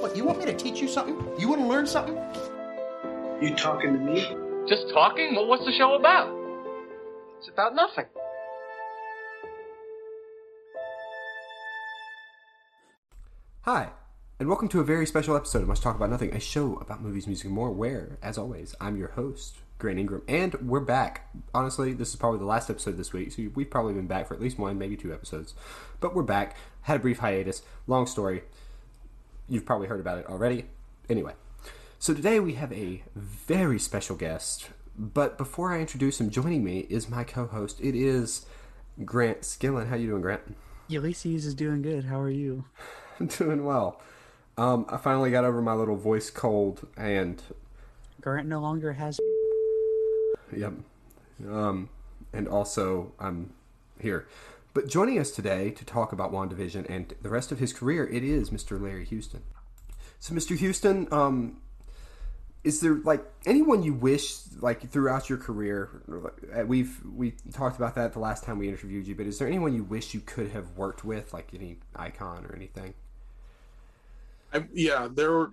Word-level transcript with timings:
What, 0.00 0.16
you 0.16 0.24
want 0.24 0.38
me 0.38 0.46
to 0.46 0.54
teach 0.54 0.80
you 0.80 0.88
something? 0.88 1.14
You 1.38 1.46
want 1.46 1.60
to 1.60 1.66
learn 1.66 1.86
something? 1.86 2.16
You 3.42 3.54
talking 3.54 3.92
to 3.92 3.98
me? 3.98 4.22
Just 4.66 4.88
talking? 4.94 5.34
Well, 5.34 5.46
what's 5.46 5.66
the 5.66 5.72
show 5.72 5.94
about? 5.94 6.34
It's 7.36 7.50
about 7.50 7.74
nothing. 7.74 8.06
Hi, 13.60 13.90
and 14.38 14.48
welcome 14.48 14.68
to 14.68 14.80
a 14.80 14.84
very 14.84 15.04
special 15.04 15.36
episode 15.36 15.60
of 15.60 15.68
Must 15.68 15.82
Talk 15.82 15.96
About 15.96 16.08
Nothing, 16.08 16.32
a 16.32 16.40
show 16.40 16.76
about 16.76 17.02
movies, 17.02 17.26
music, 17.26 17.44
and 17.44 17.54
more, 17.54 17.70
where, 17.70 18.16
as 18.22 18.38
always, 18.38 18.74
I'm 18.80 18.96
your 18.96 19.08
host, 19.08 19.58
Grant 19.76 19.98
Ingram, 19.98 20.22
and 20.26 20.54
we're 20.66 20.80
back. 20.80 21.28
Honestly, 21.52 21.92
this 21.92 22.08
is 22.08 22.16
probably 22.16 22.38
the 22.38 22.46
last 22.46 22.70
episode 22.70 22.96
this 22.96 23.12
week, 23.12 23.32
so 23.32 23.50
we've 23.54 23.70
probably 23.70 23.92
been 23.92 24.06
back 24.06 24.28
for 24.28 24.34
at 24.34 24.40
least 24.40 24.58
one, 24.58 24.78
maybe 24.78 24.96
two 24.96 25.12
episodes. 25.12 25.52
But 26.00 26.14
we're 26.14 26.22
back, 26.22 26.56
had 26.80 26.96
a 26.96 27.00
brief 27.00 27.18
hiatus, 27.18 27.60
long 27.86 28.06
story. 28.06 28.44
You've 29.50 29.66
probably 29.66 29.88
heard 29.88 29.98
about 29.98 30.16
it 30.18 30.26
already. 30.26 30.66
Anyway, 31.08 31.32
so 31.98 32.14
today 32.14 32.38
we 32.38 32.54
have 32.54 32.72
a 32.72 33.02
very 33.16 33.80
special 33.80 34.14
guest, 34.14 34.70
but 34.96 35.36
before 35.36 35.72
I 35.72 35.80
introduce 35.80 36.20
him, 36.20 36.30
joining 36.30 36.62
me 36.62 36.86
is 36.88 37.08
my 37.10 37.24
co-host. 37.24 37.80
It 37.80 37.96
is 37.96 38.46
Grant 39.04 39.40
Skillen. 39.40 39.88
How 39.88 39.96
you 39.96 40.06
doing, 40.06 40.22
Grant? 40.22 40.56
Ulysses 40.86 41.46
is 41.46 41.54
doing 41.56 41.82
good. 41.82 42.04
How 42.04 42.20
are 42.20 42.30
you? 42.30 42.64
I'm 43.18 43.26
doing 43.38 43.64
well. 43.64 44.00
Um, 44.56 44.86
I 44.88 44.98
finally 44.98 45.32
got 45.32 45.44
over 45.44 45.60
my 45.60 45.74
little 45.74 45.96
voice 45.96 46.30
cold, 46.30 46.86
and 46.96 47.42
Grant 48.20 48.46
no 48.46 48.60
longer 48.60 48.92
has. 48.92 49.18
yep, 50.56 50.74
um, 51.48 51.88
and 52.32 52.46
also 52.46 53.10
I'm 53.18 53.52
here. 53.98 54.28
But 54.72 54.86
joining 54.86 55.18
us 55.18 55.30
today 55.30 55.70
to 55.72 55.84
talk 55.84 56.12
about 56.12 56.30
WandaVision 56.30 56.88
and 56.88 57.12
the 57.22 57.28
rest 57.28 57.50
of 57.50 57.58
his 57.58 57.72
career, 57.72 58.06
it 58.06 58.22
is 58.22 58.50
Mr. 58.50 58.80
Larry 58.80 59.04
Houston. 59.04 59.42
So, 60.20 60.32
Mr. 60.34 60.56
Houston, 60.56 61.08
um, 61.12 61.56
is 62.62 62.80
there 62.80 62.94
like 62.96 63.24
anyone 63.46 63.82
you 63.82 63.94
wish 63.94 64.36
like 64.60 64.88
throughout 64.90 65.28
your 65.28 65.38
career? 65.38 66.02
uh, 66.54 66.66
We've 66.66 67.00
we 67.04 67.32
talked 67.52 67.76
about 67.76 67.94
that 67.96 68.12
the 68.12 68.18
last 68.20 68.44
time 68.44 68.58
we 68.58 68.68
interviewed 68.68 69.06
you, 69.06 69.14
but 69.14 69.26
is 69.26 69.38
there 69.38 69.48
anyone 69.48 69.74
you 69.74 69.82
wish 69.82 70.14
you 70.14 70.20
could 70.20 70.50
have 70.50 70.76
worked 70.76 71.04
with, 71.04 71.32
like 71.32 71.52
any 71.54 71.78
icon 71.96 72.44
or 72.44 72.54
anything? 72.54 72.94
I, 74.52 74.64
yeah, 74.72 75.08
there 75.10 75.32
were. 75.32 75.52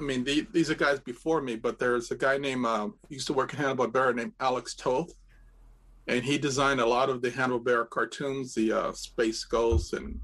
I 0.00 0.02
mean, 0.02 0.24
the, 0.24 0.46
these 0.52 0.70
are 0.70 0.74
guys 0.74 0.98
before 0.98 1.40
me, 1.40 1.56
but 1.56 1.78
there's 1.78 2.10
a 2.10 2.16
guy 2.16 2.36
named 2.36 2.66
um, 2.66 2.94
used 3.08 3.28
to 3.28 3.32
work 3.32 3.52
in 3.52 3.60
Hanna 3.60 3.76
Barbera 3.76 4.14
named 4.14 4.32
Alex 4.40 4.74
Toth, 4.74 5.12
and 6.06 6.24
he 6.24 6.38
designed 6.38 6.80
a 6.80 6.86
lot 6.86 7.08
of 7.08 7.22
the 7.22 7.30
Hanna 7.30 7.58
Barbera 7.58 7.88
cartoons, 7.88 8.54
the 8.54 8.72
uh, 8.72 8.92
Space 8.92 9.44
Ghost 9.44 9.92
and 9.94 10.20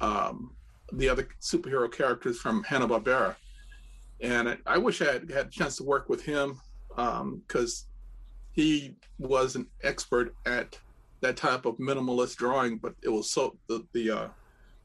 um, 0.00 0.52
the 0.92 1.08
other 1.08 1.28
superhero 1.40 1.90
characters 1.90 2.38
from 2.38 2.62
Hanna 2.64 2.88
Barbera. 2.88 3.36
And 4.20 4.56
I, 4.66 4.78
wish 4.78 5.02
I 5.02 5.12
had 5.12 5.30
had 5.30 5.46
a 5.46 5.50
chance 5.50 5.76
to 5.76 5.84
work 5.84 6.08
with 6.08 6.22
him 6.24 6.60
because 6.88 7.86
he 8.52 8.96
was 9.18 9.56
an 9.56 9.66
expert 9.82 10.34
at 10.46 10.78
that 11.20 11.36
type 11.36 11.64
of 11.66 11.76
minimalist 11.78 12.36
drawing, 12.36 12.78
but 12.78 12.94
it 13.02 13.08
was 13.08 13.30
so 13.30 13.56
the 13.68 13.84
the 13.92 14.10
uh, 14.10 14.28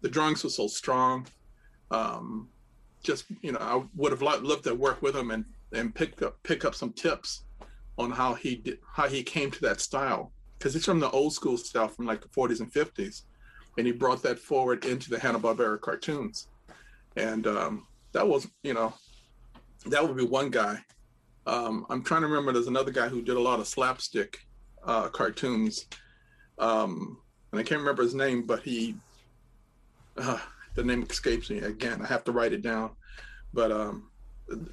the 0.01 0.09
drawings 0.09 0.43
were 0.43 0.49
so 0.49 0.67
strong 0.67 1.27
um, 1.91 2.47
just 3.03 3.25
you 3.41 3.51
know, 3.51 3.59
I 3.59 3.83
would 3.95 4.11
have 4.11 4.21
loved 4.21 4.63
to 4.65 4.75
work 4.75 5.01
with 5.01 5.15
him 5.15 5.31
and 5.31 5.45
and 5.73 5.93
pick 5.93 6.21
up 6.21 6.41
pick 6.43 6.65
up 6.65 6.75
some 6.75 6.91
tips 6.93 7.43
on 7.99 8.09
how 8.09 8.33
he 8.33 8.55
did 8.55 8.79
how 8.93 9.07
he 9.07 9.21
came 9.21 9.51
to 9.51 9.61
that 9.61 9.81
style 9.81 10.31
because 10.57 10.75
it's 10.75 10.85
from 10.85 10.99
the 10.99 11.09
old 11.11 11.33
school 11.33 11.57
style 11.57 11.87
from 11.87 12.05
like 12.05 12.21
the 12.21 12.27
40s 12.29 12.59
and 12.59 12.71
50s, 12.71 13.23
and 13.77 13.85
he 13.85 13.93
brought 13.93 14.23
that 14.23 14.39
forward 14.39 14.83
into 14.85 15.09
the 15.09 15.19
Hanna 15.19 15.39
Barbera 15.39 15.79
cartoons, 15.79 16.47
and 17.15 17.45
um, 17.45 17.87
that 18.13 18.27
was 18.27 18.47
you 18.63 18.73
know, 18.73 18.93
that 19.85 20.05
would 20.05 20.17
be 20.17 20.25
one 20.25 20.49
guy. 20.49 20.79
Um, 21.45 21.85
I'm 21.89 22.03
trying 22.03 22.21
to 22.21 22.27
remember. 22.27 22.53
There's 22.53 22.67
another 22.67 22.91
guy 22.91 23.07
who 23.07 23.21
did 23.21 23.37
a 23.37 23.41
lot 23.41 23.59
of 23.59 23.67
slapstick 23.67 24.39
uh, 24.83 25.09
cartoons, 25.09 25.85
um, 26.57 27.17
and 27.51 27.59
I 27.59 27.63
can't 27.63 27.79
remember 27.79 28.03
his 28.03 28.15
name, 28.15 28.43
but 28.43 28.61
he. 28.61 28.95
Uh, 30.17 30.39
the 30.75 30.83
name 30.83 31.03
escapes 31.09 31.49
me 31.49 31.57
again. 31.59 32.01
I 32.01 32.05
have 32.05 32.23
to 32.25 32.31
write 32.31 32.53
it 32.53 32.61
down, 32.61 32.91
but 33.53 33.71
um, 33.71 34.09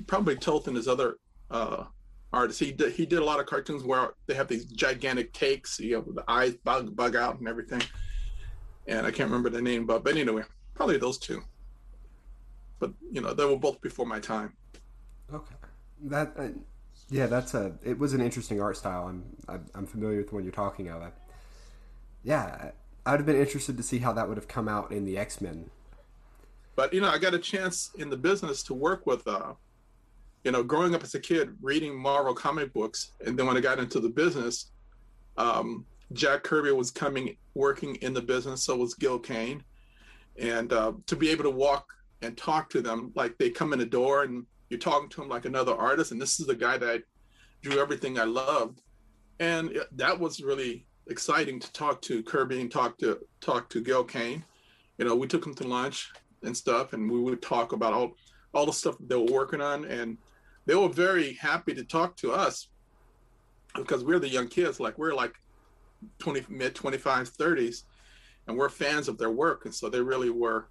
probably 0.06 0.36
Toth 0.36 0.68
and 0.68 0.76
his 0.76 0.86
other 0.86 1.16
uh, 1.50 1.84
artists. 2.32 2.60
He 2.60 2.72
did, 2.72 2.92
he 2.92 3.06
did 3.06 3.20
a 3.20 3.24
lot 3.24 3.40
of 3.40 3.46
cartoons 3.46 3.82
where 3.82 4.14
they 4.26 4.34
have 4.34 4.48
these 4.48 4.64
gigantic 4.66 5.32
cakes. 5.32 5.78
You 5.78 5.96
know, 5.96 6.12
the 6.12 6.24
eyes 6.28 6.54
bug 6.54 6.94
bug 6.94 7.16
out 7.16 7.38
and 7.38 7.48
everything. 7.48 7.82
And 8.86 9.06
I 9.06 9.10
can't 9.10 9.28
remember 9.28 9.50
the 9.50 9.62
name, 9.62 9.86
but 9.86 10.04
but 10.04 10.16
anyway, 10.16 10.42
probably 10.74 10.98
those 10.98 11.18
two. 11.18 11.42
But 12.78 12.92
you 13.10 13.20
know, 13.20 13.34
they 13.34 13.44
were 13.44 13.56
both 13.56 13.80
before 13.80 14.06
my 14.06 14.20
time. 14.20 14.52
Okay, 15.32 15.54
that 16.04 16.32
uh, 16.38 16.48
yeah, 17.08 17.26
that's 17.26 17.54
a 17.54 17.74
it 17.82 17.98
was 17.98 18.12
an 18.12 18.20
interesting 18.20 18.60
art 18.60 18.76
style. 18.76 19.08
I'm 19.08 19.24
I'm, 19.48 19.66
I'm 19.74 19.86
familiar 19.86 20.18
with 20.18 20.28
the 20.28 20.34
one 20.34 20.44
you're 20.44 20.52
talking 20.52 20.88
of. 20.88 21.02
I, 21.02 21.10
yeah, 22.22 22.70
I'd 23.04 23.20
have 23.20 23.26
been 23.26 23.36
interested 23.40 23.76
to 23.76 23.82
see 23.82 23.98
how 23.98 24.12
that 24.12 24.28
would 24.28 24.36
have 24.36 24.48
come 24.48 24.68
out 24.68 24.92
in 24.92 25.04
the 25.04 25.16
X 25.18 25.40
Men. 25.40 25.70
But 26.74 26.92
you 26.92 27.00
know, 27.00 27.08
I 27.08 27.18
got 27.18 27.34
a 27.34 27.38
chance 27.38 27.90
in 27.98 28.10
the 28.10 28.16
business 28.16 28.62
to 28.64 28.74
work 28.74 29.06
with. 29.06 29.26
Uh, 29.26 29.54
you 30.46 30.52
know, 30.52 30.62
growing 30.62 30.94
up 30.94 31.02
as 31.02 31.12
a 31.16 31.18
kid, 31.18 31.56
reading 31.60 31.92
Marvel 31.92 32.32
comic 32.32 32.72
books, 32.72 33.10
and 33.26 33.36
then 33.36 33.48
when 33.48 33.56
I 33.56 33.60
got 33.60 33.80
into 33.80 33.98
the 33.98 34.08
business, 34.08 34.70
um, 35.36 35.84
Jack 36.12 36.44
Kirby 36.44 36.70
was 36.70 36.92
coming 36.92 37.36
working 37.54 37.96
in 37.96 38.14
the 38.14 38.22
business, 38.22 38.62
so 38.62 38.76
was 38.76 38.94
Gil 38.94 39.18
Kane, 39.18 39.64
and 40.38 40.72
uh, 40.72 40.92
to 41.08 41.16
be 41.16 41.30
able 41.30 41.42
to 41.42 41.50
walk 41.50 41.92
and 42.22 42.36
talk 42.36 42.70
to 42.70 42.80
them 42.80 43.10
like 43.16 43.36
they 43.38 43.50
come 43.50 43.72
in 43.72 43.80
the 43.80 43.84
door 43.84 44.22
and 44.22 44.46
you're 44.70 44.78
talking 44.78 45.08
to 45.08 45.20
them 45.20 45.28
like 45.28 45.46
another 45.46 45.74
artist, 45.74 46.12
and 46.12 46.22
this 46.22 46.38
is 46.38 46.46
the 46.46 46.54
guy 46.54 46.78
that 46.78 47.02
drew 47.62 47.80
everything 47.80 48.16
I 48.16 48.24
loved, 48.24 48.82
and 49.40 49.72
it- 49.72 49.96
that 49.96 50.20
was 50.20 50.40
really 50.40 50.86
exciting 51.08 51.58
to 51.58 51.72
talk 51.72 52.00
to 52.02 52.22
Kirby 52.22 52.60
and 52.60 52.70
talk 52.70 52.98
to 52.98 53.18
talk 53.40 53.68
to 53.70 53.80
Gil 53.80 54.04
Kane. 54.04 54.44
You 54.98 55.06
know, 55.06 55.16
we 55.16 55.26
took 55.26 55.44
him 55.44 55.54
to 55.54 55.66
lunch 55.66 56.12
and 56.44 56.56
stuff, 56.56 56.92
and 56.92 57.10
we 57.10 57.18
would 57.18 57.42
talk 57.42 57.72
about 57.72 57.92
all 57.92 58.14
all 58.54 58.64
the 58.64 58.72
stuff 58.72 58.94
they 59.00 59.16
were 59.16 59.32
working 59.40 59.60
on, 59.60 59.84
and 59.86 60.16
they 60.66 60.74
were 60.74 60.88
very 60.88 61.34
happy 61.34 61.74
to 61.74 61.84
talk 61.84 62.16
to 62.18 62.32
us 62.32 62.68
because 63.74 64.04
we're 64.04 64.18
the 64.18 64.28
young 64.28 64.48
kids, 64.48 64.80
like 64.80 64.98
we're 64.98 65.14
like 65.14 65.34
20 66.18 66.44
mid 66.48 66.74
25s 66.74 67.36
30s 67.36 67.82
and 68.46 68.56
we're 68.56 68.68
fans 68.68 69.08
of 69.08 69.18
their 69.18 69.30
work 69.30 69.64
and 69.64 69.74
so 69.74 69.88
they 69.88 70.00
really 70.00 70.30
were 70.30 70.68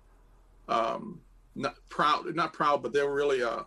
um 0.70 1.20
not 1.56 1.76
proud 1.90 2.34
not 2.36 2.54
proud 2.54 2.82
but 2.82 2.94
they 2.94 3.04
were 3.04 3.14
really 3.14 3.44
uh 3.44 3.64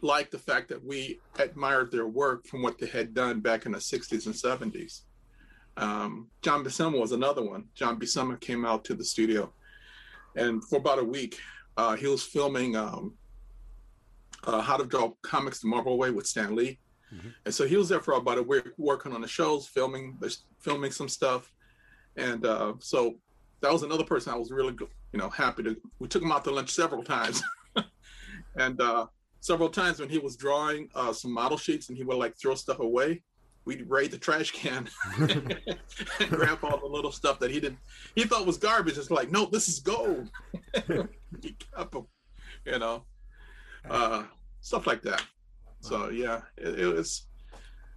like 0.00 0.30
the 0.30 0.38
fact 0.38 0.68
that 0.68 0.84
we 0.84 1.18
admired 1.38 1.90
their 1.90 2.06
work 2.06 2.46
from 2.46 2.62
what 2.62 2.78
they 2.78 2.86
had 2.86 3.14
done 3.14 3.40
back 3.40 3.66
in 3.66 3.72
the 3.72 3.78
60s 3.78 4.26
and 4.26 4.34
70s 4.34 5.02
um 5.76 6.28
john 6.42 6.64
buscema 6.64 6.98
was 6.98 7.12
another 7.12 7.42
one. 7.42 7.64
John 7.74 7.98
buscema 7.98 8.40
came 8.40 8.64
out 8.64 8.84
to 8.84 8.94
the 8.94 9.04
studio 9.04 9.52
and 10.36 10.64
for 10.64 10.78
about 10.78 10.98
a 10.98 11.04
week 11.04 11.38
uh 11.76 11.96
he 11.96 12.06
was 12.06 12.22
filming 12.22 12.76
um 12.76 13.14
uh, 14.44 14.60
how 14.60 14.76
to 14.76 14.84
draw 14.84 15.10
comics 15.22 15.60
the 15.60 15.68
marvel 15.68 15.98
way 15.98 16.10
with 16.10 16.26
stan 16.26 16.54
lee 16.54 16.78
and 17.44 17.54
so 17.54 17.66
he 17.66 17.76
was 17.76 17.88
there 17.88 18.00
for 18.00 18.14
about 18.14 18.38
a 18.38 18.42
week 18.42 18.64
working 18.76 19.12
on 19.12 19.20
the 19.20 19.28
shows, 19.28 19.66
filming, 19.66 20.18
filming 20.58 20.90
some 20.90 21.08
stuff, 21.08 21.50
and 22.16 22.44
uh, 22.44 22.74
so 22.80 23.16
that 23.60 23.72
was 23.72 23.82
another 23.82 24.04
person 24.04 24.32
I 24.32 24.36
was 24.36 24.50
really, 24.50 24.74
you 25.12 25.18
know, 25.18 25.30
happy 25.30 25.62
to. 25.62 25.76
We 25.98 26.08
took 26.08 26.22
him 26.22 26.32
out 26.32 26.44
to 26.44 26.50
lunch 26.50 26.70
several 26.70 27.02
times, 27.02 27.42
and 28.56 28.80
uh, 28.80 29.06
several 29.40 29.68
times 29.68 30.00
when 30.00 30.08
he 30.08 30.18
was 30.18 30.36
drawing 30.36 30.88
uh, 30.94 31.12
some 31.12 31.32
model 31.32 31.56
sheets 31.56 31.88
and 31.88 31.96
he 31.96 32.04
would 32.04 32.18
like 32.18 32.36
throw 32.36 32.54
stuff 32.54 32.80
away, 32.80 33.22
we'd 33.64 33.88
raid 33.88 34.10
the 34.10 34.18
trash 34.18 34.50
can 34.50 34.88
and 35.18 35.60
grab 36.28 36.58
all 36.62 36.78
the 36.78 36.86
little 36.86 37.12
stuff 37.12 37.38
that 37.38 37.50
he 37.50 37.60
didn't, 37.60 37.78
he 38.14 38.24
thought 38.24 38.46
was 38.46 38.58
garbage. 38.58 38.98
It's 38.98 39.10
like, 39.10 39.30
no, 39.30 39.46
this 39.46 39.68
is 39.68 39.80
gold. 39.80 40.30
he 41.42 41.56
kept 41.74 41.92
them, 41.92 42.06
you 42.66 42.78
know, 42.78 43.04
uh, 43.88 44.24
stuff 44.60 44.86
like 44.86 45.02
that. 45.02 45.24
So 45.80 46.10
yeah, 46.10 46.40
it, 46.56 46.80
it 46.80 46.86
was. 46.86 47.26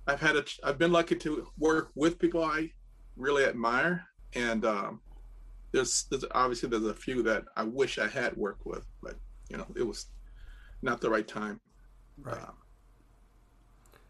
I've 0.08 0.22
had 0.22 0.36
a. 0.36 0.44
I've 0.64 0.78
been 0.78 0.92
lucky 0.92 1.16
to 1.16 1.48
work 1.58 1.92
with 1.96 2.20
people 2.20 2.44
I 2.44 2.72
really 3.16 3.46
admire, 3.46 4.06
and 4.34 4.66
um, 4.66 5.02
there's, 5.72 6.06
there's 6.10 6.26
obviously 6.32 6.70
there's 6.70 6.86
a 6.86 6.94
few 6.94 7.24
that 7.24 7.46
I 7.56 7.64
wish 7.64 8.00
I 8.00 8.08
had 8.08 8.36
worked 8.36 8.66
with, 8.66 8.86
but 9.02 9.16
you 9.50 9.58
know 9.58 9.68
it 9.76 9.84
was 9.84 10.08
not 10.82 11.02
the 11.02 11.10
right 11.10 11.28
time. 11.28 11.60
Right. 12.22 12.38
Um, 12.38 12.54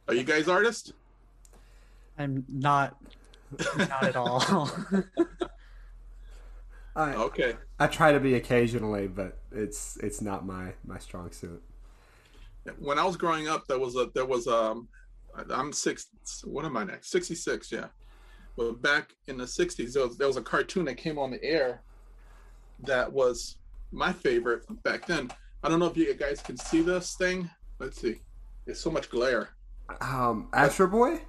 are 0.08 0.14
you 0.14 0.24
guys 0.24 0.48
artists? 0.48 0.94
I'm 2.18 2.46
not, 2.50 3.02
not 3.78 4.04
at 4.04 4.16
all. 4.16 4.44
I 6.96 7.14
Okay. 7.16 7.56
I 7.80 7.88
try 7.88 8.12
to 8.12 8.20
be 8.20 8.36
occasionally, 8.36 9.08
but 9.08 9.40
it's 9.52 9.98
it's 9.98 10.22
not 10.22 10.46
my 10.46 10.74
my 10.86 10.98
strong 11.00 11.32
suit. 11.32 11.62
When 12.80 13.00
I 13.00 13.06
was 13.06 13.18
growing 13.18 13.48
up, 13.48 13.68
there 13.68 13.80
was 13.80 13.96
a 13.96 14.10
there 14.14 14.26
was 14.26 14.48
um, 14.48 14.88
I'm 15.50 15.72
six. 15.74 16.08
What 16.44 16.66
am 16.66 16.78
I 16.78 16.84
next? 16.84 17.12
Sixty 17.12 17.36
six. 17.36 17.72
Yeah. 17.72 17.88
But 18.58 18.82
back 18.82 19.14
in 19.28 19.38
the 19.38 19.46
'60s, 19.46 19.94
there 19.94 20.06
was, 20.06 20.18
there 20.18 20.28
was 20.28 20.38
a 20.38 20.42
cartoon 20.42 20.86
that 20.86 20.96
came 20.96 21.18
on 21.18 21.32
the 21.32 21.42
air 21.44 21.82
that 22.84 23.12
was 23.12 23.58
my 23.92 24.12
favorite 24.12 24.64
back 24.84 25.06
then. 25.06 25.32
I 25.64 25.70
don't 25.70 25.80
know 25.80 25.86
if 25.86 25.96
you 25.96 26.14
guys 26.14 26.42
can 26.42 26.58
see 26.58 26.82
this 26.82 27.16
thing. 27.16 27.50
Let's 27.80 28.02
see. 28.02 28.22
It's 28.68 28.80
so 28.80 28.92
much 28.92 29.10
glare. 29.10 29.50
Um, 30.02 30.50
Astro 30.54 30.88
Boy. 30.88 31.22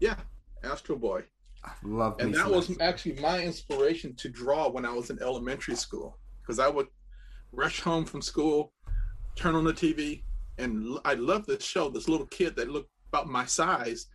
Yeah, 0.00 0.16
Astro 0.62 0.96
Boy. 0.96 1.24
I 1.64 1.72
love 1.82 2.16
And 2.20 2.34
that 2.34 2.50
was 2.50 2.70
Astro- 2.70 2.84
actually 2.84 3.20
my 3.20 3.42
inspiration 3.42 4.14
to 4.16 4.28
draw 4.28 4.68
when 4.68 4.86
I 4.86 4.92
was 4.92 5.10
in 5.10 5.20
elementary 5.22 5.76
school 5.76 6.18
because 6.40 6.58
I 6.58 6.68
would 6.68 6.86
rush 7.52 7.80
home 7.80 8.04
from 8.04 8.22
school, 8.22 8.72
turn 9.36 9.54
on 9.54 9.64
the 9.64 9.72
TV, 9.72 10.22
and 10.58 10.98
I 11.04 11.14
loved 11.14 11.46
this 11.46 11.64
show. 11.64 11.88
This 11.88 12.08
little 12.08 12.26
kid 12.26 12.56
that 12.56 12.70
looked 12.70 12.90
about 13.12 13.28
my 13.28 13.44
size, 13.44 14.06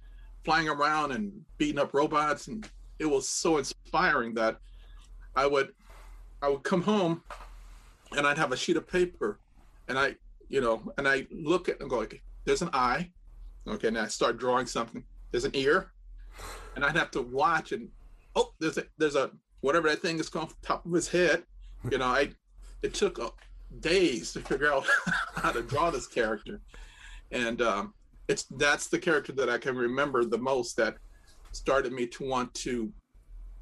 flying 0.44 0.70
around 0.70 1.12
and 1.12 1.32
beating 1.58 1.80
up 1.80 1.94
robots, 1.94 2.48
and 2.48 2.68
it 3.00 3.06
was 3.06 3.28
so 3.28 3.58
inspiring 3.58 4.34
that 4.36 4.58
I 5.36 5.46
would 5.46 5.74
I 6.42 6.50
would 6.50 6.64
come 6.64 6.82
home 6.82 7.24
and 8.16 8.26
I'd 8.28 8.38
have 8.38 8.52
a 8.52 8.58
sheet 8.58 8.78
of 8.78 8.88
paper, 8.88 9.40
and 9.88 10.00
I 10.00 10.16
you 10.50 10.62
know 10.62 10.94
and 10.98 11.08
I 11.08 11.28
look 11.32 11.70
at 11.70 11.80
and 11.82 11.90
go 11.90 12.00
like, 12.00 12.22
there's 12.46 12.62
an 12.62 12.70
eye, 12.74 13.12
okay, 13.68 13.90
and 13.90 13.98
I 13.98 14.08
start 14.08 14.38
drawing 14.38 14.66
something. 14.66 15.04
There's 15.32 15.46
an 15.46 15.56
ear, 15.56 15.92
and 16.75 16.83
I'd 16.83 16.95
have 16.95 17.12
to 17.12 17.22
watch 17.22 17.72
and 17.72 17.89
oh, 18.36 18.54
there's 18.60 18.77
a 18.77 18.83
there's 18.98 19.16
a 19.16 19.31
whatever 19.62 19.89
that 19.89 20.01
thing 20.01 20.19
is 20.19 20.30
going 20.30 20.48
from 20.48 20.57
top 20.62 20.86
of 20.86 20.92
his 20.92 21.07
head. 21.07 21.44
You 21.89 21.98
know, 21.98 22.06
I 22.06 22.31
it 22.81 22.94
took 22.94 23.19
uh, 23.19 23.30
days 23.80 24.33
to 24.33 24.42
figure 24.42 24.72
out 24.72 24.86
how 25.36 25.51
to 25.51 25.62
draw 25.62 25.89
this 25.89 26.07
character, 26.07 26.62
and 27.31 27.62
um, 27.62 27.94
it's 28.27 28.44
that's 28.44 28.88
the 28.88 29.00
character 29.00 29.31
that 29.33 29.50
I 29.50 29.57
can 29.57 29.75
remember 29.75 30.25
the 30.25 30.38
most 30.38 30.75
that 30.77 30.98
started 31.51 31.94
me 31.94 32.06
to 32.06 32.27
want 32.27 32.54
to, 32.54 32.92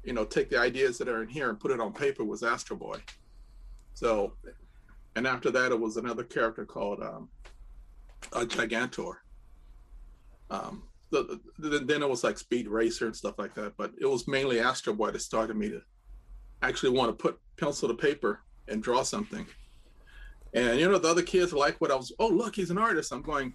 you 0.02 0.12
know, 0.12 0.24
take 0.24 0.50
the 0.50 0.58
ideas 0.58 0.98
that 0.98 1.08
are 1.08 1.22
in 1.22 1.28
here 1.28 1.48
and 1.48 1.60
put 1.60 1.70
it 1.70 1.80
on 1.80 1.92
paper 1.92 2.24
was 2.24 2.42
Astro 2.42 2.76
Boy. 2.76 2.98
So, 3.94 4.32
and 5.14 5.26
after 5.26 5.50
that, 5.52 5.70
it 5.70 5.78
was 5.78 5.96
another 5.96 6.24
character 6.24 6.64
called 6.64 7.00
um, 7.00 7.28
a 8.32 8.44
Gigantor. 8.44 9.14
Um, 10.50 10.82
the, 11.22 11.68
the, 11.68 11.78
then 11.80 12.02
it 12.02 12.08
was 12.08 12.24
like 12.24 12.38
Speed 12.38 12.68
Racer 12.68 13.06
and 13.06 13.14
stuff 13.14 13.38
like 13.38 13.54
that, 13.54 13.74
but 13.76 13.92
it 14.00 14.06
was 14.06 14.26
mainly 14.26 14.60
Astro 14.60 14.94
Boy 14.94 15.10
that 15.10 15.20
started 15.20 15.56
me 15.56 15.68
to 15.70 15.80
actually 16.62 16.90
want 16.90 17.10
to 17.10 17.22
put 17.22 17.38
pencil 17.56 17.88
to 17.88 17.94
paper 17.94 18.40
and 18.68 18.82
draw 18.82 19.02
something. 19.02 19.46
And 20.52 20.78
you 20.78 20.88
know, 20.88 20.98
the 20.98 21.08
other 21.08 21.22
kids 21.22 21.52
like 21.52 21.80
what 21.80 21.90
I 21.90 21.96
was. 21.96 22.12
Oh, 22.18 22.28
look, 22.28 22.54
he's 22.54 22.70
an 22.70 22.78
artist. 22.78 23.12
I'm 23.12 23.22
going. 23.22 23.54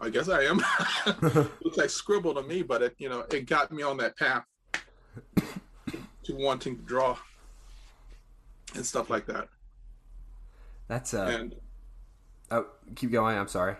I 0.00 0.08
guess 0.08 0.28
I 0.28 0.42
am. 0.42 0.64
Looks 1.62 1.76
like 1.76 1.90
scribble 1.90 2.34
to 2.34 2.42
me, 2.42 2.62
but 2.62 2.82
it 2.82 2.94
you 2.98 3.08
know 3.08 3.24
it 3.30 3.46
got 3.46 3.72
me 3.72 3.82
on 3.82 3.96
that 3.98 4.16
path 4.16 4.44
to 5.36 6.34
wanting 6.36 6.76
to 6.76 6.82
draw 6.82 7.16
and 8.74 8.84
stuff 8.84 9.10
like 9.10 9.26
that. 9.26 9.48
That's 10.88 11.14
uh. 11.14 11.24
And 11.24 11.54
Oh, 12.52 12.66
keep 12.94 13.10
going. 13.10 13.38
I'm 13.38 13.48
sorry. 13.48 13.76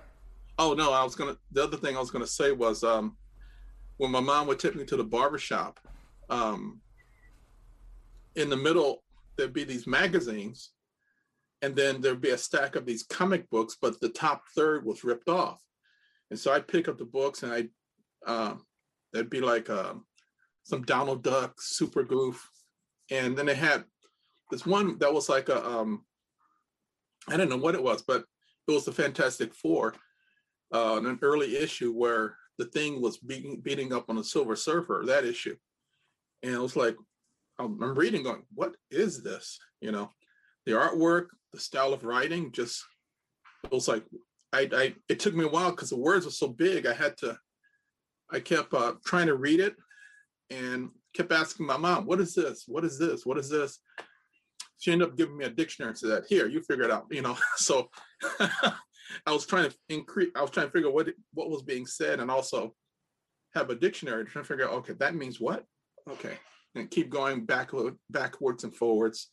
Oh 0.59 0.75
no, 0.75 0.93
I 0.93 1.03
was 1.03 1.15
gonna. 1.15 1.37
The 1.53 1.65
other 1.65 1.77
thing 1.77 1.97
I 1.97 2.01
was 2.01 2.11
gonna 2.11 2.27
say 2.27 2.53
was, 2.53 2.85
um, 2.85 3.17
when 3.97 4.11
my 4.11 4.21
mom 4.21 4.47
would 4.47 4.59
take 4.59 4.75
me 4.75 4.85
to 4.85 4.97
the 4.97 5.05
barber 5.05 5.39
shop, 5.39 5.81
um, 6.31 6.81
in 8.37 8.51
the 8.51 8.57
middle 8.57 9.03
there'd 9.37 9.53
be 9.53 9.65
these 9.65 9.87
magazines, 9.87 10.73
and 11.63 11.75
then 11.75 12.01
there'd 12.01 12.21
be 12.21 12.31
a 12.31 12.39
stack 12.39 12.77
of 12.77 12.85
these 12.85 13.03
comic 13.03 13.49
books, 13.51 13.77
but 13.81 13.99
the 14.01 14.11
top 14.11 14.45
third 14.55 14.85
was 14.85 15.05
ripped 15.05 15.29
off, 15.29 15.61
and 16.31 16.39
so 16.39 16.53
I'd 16.53 16.69
pick 16.69 16.89
up 16.89 16.99
the 16.99 17.05
books 17.05 17.43
and 17.43 17.53
I, 17.53 17.69
um, 18.31 18.67
there'd 19.13 19.31
be 19.31 19.41
like 19.41 19.71
um, 19.71 20.05
some 20.65 20.83
Donald 20.83 21.23
Duck, 21.23 21.61
Super 21.61 22.03
Goof, 22.03 22.51
and 23.11 23.37
then 23.37 23.47
they 23.47 23.55
had 23.55 23.85
this 24.51 24.67
one 24.67 24.99
that 24.99 25.13
was 25.13 25.29
like 25.29 25.49
a, 25.49 25.67
um, 25.67 26.05
I 27.29 27.37
don't 27.37 27.49
know 27.49 27.57
what 27.57 27.75
it 27.75 27.83
was, 27.83 28.03
but 28.03 28.25
it 28.69 28.73
was 28.73 28.85
the 28.85 28.93
Fantastic 28.93 29.55
Four 29.55 29.95
uh, 30.73 31.01
an 31.03 31.19
early 31.23 31.57
issue 31.57 31.93
where 31.93 32.37
the 32.59 32.65
thing 32.67 33.01
was 33.01 33.19
beating 33.19 33.61
beating 33.61 33.93
up 33.93 34.09
on 34.09 34.17
the 34.17 34.25
Silver 34.25 34.57
Surfer, 34.57 35.05
that 35.07 35.25
issue. 35.25 35.57
And 36.43 36.55
it 36.55 36.61
was 36.61 36.77
like, 36.77 36.97
I'm 37.59 37.79
reading, 37.81 38.25
going, 38.25 38.43
what 38.55 38.75
is 38.91 39.23
this? 39.23 39.59
You 39.81 39.93
know, 39.93 40.13
the 40.67 40.73
artwork, 40.73 41.27
the 41.53 41.61
style 41.61 41.93
of 41.93 42.05
writing, 42.05 42.51
just 42.53 42.83
it 43.65 43.73
was 43.73 43.89
like, 43.89 44.05
I, 44.53 44.69
I 44.73 44.95
it 45.09 45.21
took 45.21 45.35
me 45.35 45.45
a 45.45 45.49
while 45.49 45.71
because 45.71 45.91
the 45.91 45.97
words 45.97 46.25
were 46.25 46.31
so 46.31 46.49
big. 46.49 46.87
I 46.87 46.95
had 46.95 47.17
to, 47.19 47.39
I 48.31 48.41
kept 48.41 48.75
uh, 48.75 48.95
trying 49.05 49.27
to 49.27 49.37
read 49.37 49.61
it, 49.61 49.77
and 50.51 50.91
kept 51.15 51.33
asking 51.33 51.67
my 51.67 51.77
mom, 51.77 52.07
what 52.07 52.21
is 52.21 52.35
this? 52.35 52.65
What 52.67 52.85
is 52.85 52.99
this? 52.99 53.25
What 53.25 53.39
is 53.39 53.49
this? 53.49 53.79
She 54.79 54.91
ended 54.91 55.09
up 55.09 55.17
giving 55.17 55.37
me 55.37 55.45
a 55.45 55.51
dictionary 55.51 55.91
and 55.91 55.99
said, 55.99 56.25
"Here, 56.29 56.49
you 56.49 56.61
figure 56.63 56.85
it 56.85 56.91
out." 56.91 57.07
You 57.11 57.23
know, 57.23 57.37
so 57.57 57.89
I 59.27 59.33
was 59.33 59.47
trying 59.47 59.71
to 59.71 59.77
increase. 59.89 60.31
I 60.35 60.43
was 60.43 60.51
trying 60.51 60.67
to 60.67 60.73
figure 60.73 60.91
what 60.91 61.09
what 61.35 61.51
was 61.51 61.63
being 61.63 61.87
said, 61.87 62.21
and 62.21 62.31
also 62.31 62.75
have 63.55 63.71
a 63.71 63.75
dictionary 63.75 64.25
trying 64.25 64.45
to 64.45 64.49
figure 64.49 64.67
out. 64.67 64.75
Okay, 64.75 64.95
that 64.95 65.15
means 65.15 65.41
what? 65.41 65.65
Okay, 66.09 66.37
and 66.75 66.91
keep 66.91 67.11
going 67.11 67.45
backward, 67.45 67.97
backwards 68.11 68.65
and 68.65 68.75
forwards, 68.75 69.31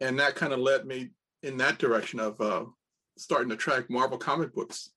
and 0.00 0.18
that 0.18 0.34
kind 0.34 0.52
of 0.52 0.60
led 0.60 0.86
me 0.86 1.10
in 1.42 1.56
that 1.58 1.78
direction 1.78 2.20
of 2.20 2.40
uh, 2.40 2.64
starting 3.16 3.50
to 3.50 3.56
track 3.56 3.88
Marvel 3.90 4.18
comic 4.18 4.52
books, 4.54 4.90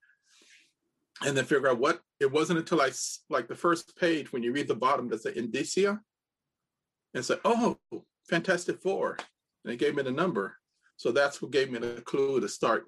and 1.26 1.36
then 1.36 1.46
figure 1.46 1.70
out 1.70 1.80
what. 1.80 2.02
It 2.20 2.32
wasn't 2.32 2.60
until 2.60 2.82
I 2.82 2.92
like 3.30 3.48
the 3.48 3.56
first 3.56 3.98
page 3.98 4.32
when 4.32 4.44
you 4.44 4.54
read 4.54 4.68
the 4.68 4.76
bottom 4.76 5.10
that 5.10 5.24
say 5.24 5.34
Indicia, 5.36 6.00
and 7.14 7.26
say, 7.26 7.38
"Oh, 7.44 7.78
Fantastic 8.30 8.82
Four. 8.82 9.18
and 9.64 9.74
it 9.74 9.78
gave 9.78 9.96
me 9.96 10.04
the 10.04 10.12
number. 10.12 10.56
So 10.96 11.12
that's 11.12 11.42
what 11.42 11.52
gave 11.52 11.72
me 11.72 11.80
the 11.80 12.02
clue 12.02 12.40
to 12.40 12.48
start 12.48 12.86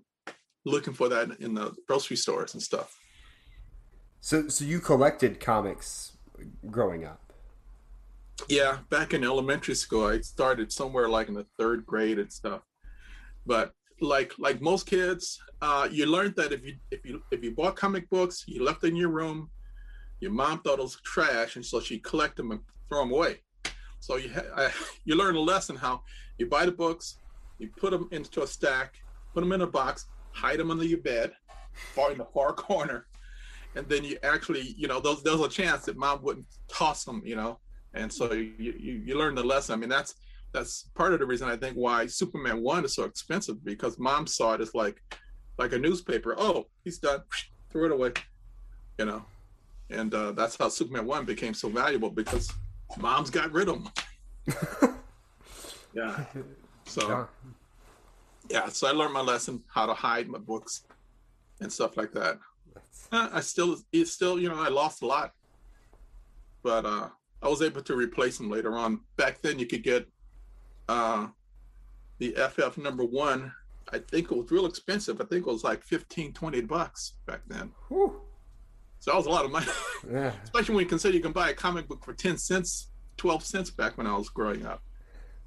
looking 0.66 0.94
for 0.94 1.10
that 1.10 1.40
in 1.40 1.54
the 1.54 1.74
grocery 1.88 2.18
stores 2.18 2.54
and 2.54 2.64
stuff. 2.64 2.98
So, 4.22 4.48
so 4.48 4.64
you 4.66 4.80
collected 4.80 5.40
comics 5.40 6.14
growing 6.72 7.06
up. 7.06 7.20
Yeah, 8.48 8.80
back 8.90 9.14
in 9.14 9.24
elementary 9.24 9.76
school, 9.76 10.08
I 10.08 10.22
started 10.22 10.72
somewhere 10.72 11.10
like 11.10 11.28
in 11.28 11.34
the 11.34 11.46
third 11.58 11.86
grade 11.86 12.20
and 12.20 12.32
stuff. 12.32 12.62
But 13.46 13.74
like 14.02 14.34
like 14.40 14.62
most 14.62 14.86
kids, 14.86 15.40
uh, 15.62 15.88
you 15.92 16.06
learned 16.06 16.36
that 16.38 16.52
if 16.52 16.66
you 16.66 16.76
if 16.92 17.06
you 17.06 17.22
if 17.32 17.44
you 17.44 17.52
bought 17.52 17.76
comic 17.76 18.10
books, 18.10 18.44
you 18.48 18.64
left 18.64 18.82
them 18.82 18.92
in 18.92 18.96
your 18.96 19.10
room, 19.10 19.50
your 20.20 20.32
mom 20.32 20.62
thought 20.62 20.80
it 20.80 20.84
was 20.84 21.00
trash, 21.04 21.56
and 21.56 21.66
so 21.66 21.80
she 21.80 22.00
collect 22.00 22.38
them 22.38 22.52
and 22.52 22.62
throw 22.90 23.00
them 23.00 23.12
away. 23.12 23.42
So 24.00 24.18
you 24.18 24.34
ha- 24.34 24.52
I, 24.56 24.72
you 25.06 25.16
learn 25.16 25.36
a 25.36 25.40
lesson 25.40 25.76
how 25.76 26.02
you 26.38 26.48
buy 26.48 26.66
the 26.66 26.72
books, 26.72 27.18
you 27.60 27.70
put 27.78 27.92
them 27.92 28.08
into 28.12 28.42
a 28.44 28.48
stack, 28.48 28.96
put 29.34 29.42
them 29.42 29.52
in 29.52 29.62
a 29.62 29.68
box, 29.68 30.08
hide 30.34 30.60
them 30.60 30.72
under 30.72 30.86
your 30.86 31.00
bed, 31.00 31.32
far 31.94 32.12
in 32.12 32.18
the 32.18 32.26
far 32.26 32.54
corner, 32.54 33.08
and 33.76 33.88
then 33.88 34.04
you 34.04 34.18
actually 34.24 34.76
you 34.78 34.88
know 34.88 35.00
those 35.00 35.24
there's 35.24 35.40
a 35.40 35.50
chance 35.50 35.86
that 35.86 35.98
mom 35.98 36.22
wouldn't 36.22 36.48
toss 36.68 37.06
them, 37.06 37.22
you 37.26 37.36
know 37.36 37.60
and 37.94 38.12
so 38.12 38.32
you, 38.34 38.54
you 38.58 39.02
you 39.06 39.18
learn 39.18 39.36
the 39.36 39.44
lesson. 39.44 39.74
I 39.74 39.78
mean, 39.78 39.90
that's 39.90 40.16
that's 40.52 40.90
part 40.96 41.14
of 41.14 41.20
the 41.20 41.26
reason 41.26 41.50
I 41.50 41.56
think 41.56 41.76
why 41.76 42.06
Superman 42.06 42.62
one 42.62 42.86
is 42.86 42.96
so 42.96 43.04
expensive 43.04 43.64
because 43.64 43.98
mom 44.00 44.28
saw 44.28 44.54
it 44.54 44.62
as 44.62 44.74
like 44.74 45.02
like 45.58 45.74
a 45.74 45.78
newspaper. 45.78 46.36
Oh, 46.38 46.68
he's 46.84 46.98
done, 46.98 47.22
threw 47.70 47.86
it 47.86 47.92
away, 47.92 48.14
you 48.98 49.06
know, 49.06 49.24
and 49.90 50.14
uh, 50.14 50.32
that's 50.32 50.58
how 50.58 50.70
Superman 50.70 51.06
one 51.06 51.26
became 51.26 51.54
so 51.54 51.70
valuable 51.70 52.10
because 52.10 52.52
mom's 52.98 53.30
got 53.30 53.52
rid 53.52 53.70
of 53.70 53.84
them. 53.84 53.92
yeah. 55.94 56.26
So 56.86 57.08
Yeah. 57.08 57.26
Yeah, 58.50 58.68
so 58.70 58.88
I 58.88 58.92
learned 58.92 59.14
my 59.14 59.22
lesson 59.22 59.64
how 59.68 59.86
to 59.86 59.94
hide 59.94 60.28
my 60.28 60.40
books 60.40 60.84
and 61.62 61.72
stuff 61.72 61.98
like 61.98 62.12
that. 62.14 62.40
Uh, 63.12 63.30
I 63.32 63.42
still, 63.42 63.78
it's 63.92 64.12
still, 64.12 64.40
you 64.40 64.50
know, 64.50 64.60
I 64.62 64.70
lost 64.70 65.02
a 65.02 65.06
lot, 65.06 65.34
but 66.64 66.86
uh, 66.86 67.10
I 67.42 67.48
was 67.48 67.62
able 67.62 67.82
to 67.82 67.96
replace 67.96 68.38
them 68.38 68.50
later 68.50 68.76
on. 68.76 69.02
Back 69.18 69.42
then, 69.42 69.60
you 69.60 69.66
could 69.68 69.84
get 69.84 70.08
uh, 70.90 71.28
the 72.20 72.32
FF 72.32 72.78
number 72.78 73.04
one. 73.04 73.52
I 73.92 74.00
think 74.00 74.32
it 74.32 74.38
was 74.38 74.50
real 74.52 74.66
expensive. 74.66 75.22
I 75.22 75.26
think 75.26 75.46
it 75.46 75.52
was 75.52 75.64
like 75.64 75.84
15, 75.84 76.34
20 76.34 76.62
bucks 76.62 77.14
back 77.28 77.42
then. 77.48 77.72
Whew. 77.90 78.22
So 79.00 79.12
that 79.12 79.18
was 79.18 79.26
a 79.26 79.30
lot 79.30 79.44
of 79.46 79.52
money, 79.52 79.68
Yeah. 80.10 80.32
especially 80.44 80.76
when 80.76 80.84
you 80.86 80.90
consider 80.90 81.14
you 81.14 81.22
can 81.22 81.34
buy 81.34 81.50
a 81.50 81.54
comic 81.54 81.88
book 81.90 82.04
for 82.04 82.14
10 82.14 82.38
cents, 82.38 82.90
12 83.18 83.44
cents 83.44 83.70
back 83.70 83.98
when 83.98 84.08
I 84.08 84.16
was 84.18 84.30
growing 84.30 84.66
up. 84.66 84.82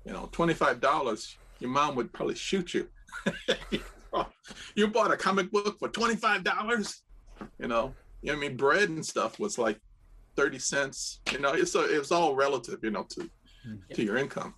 You 0.04 0.12
know, 0.12 0.28
$25, 0.32 1.36
your 1.60 1.70
mom 1.70 1.94
would 1.96 2.12
probably 2.12 2.34
shoot 2.34 2.74
you. 2.74 2.88
you 4.74 4.88
bought 4.88 5.10
a 5.10 5.16
comic 5.16 5.50
book 5.50 5.78
for 5.78 5.88
$25? 5.88 6.96
You 7.58 7.68
know, 7.68 7.94
you 8.22 8.32
know 8.32 8.38
what 8.38 8.44
I 8.44 8.48
mean? 8.48 8.56
Bread 8.56 8.88
and 8.88 9.04
stuff 9.04 9.38
was 9.38 9.58
like 9.58 9.78
30 10.36 10.58
cents. 10.58 11.20
You 11.32 11.38
know, 11.38 11.52
it's 11.52 11.74
a, 11.74 11.80
it's 11.80 12.12
all 12.12 12.34
relative, 12.34 12.80
you 12.82 12.90
know, 12.90 13.04
to 13.10 13.30
to 13.94 14.04
your 14.04 14.16
income. 14.16 14.54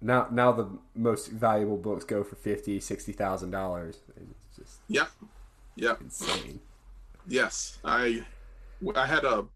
Now, 0.00 0.28
now 0.30 0.52
the 0.52 0.68
most 0.94 1.28
valuable 1.28 1.76
books 1.76 2.04
go 2.04 2.22
for 2.24 2.36
fifty, 2.36 2.80
sixty 2.80 3.12
thousand 3.12 3.50
dollars. 3.50 4.00
It's 4.16 4.56
just 4.56 4.80
Yeah. 4.88 5.06
Yeah. 5.76 5.94
insane. 6.00 6.60
Yes, 7.26 7.78
I 7.84 8.24
I 8.96 9.06
had 9.06 9.24
a 9.24 9.46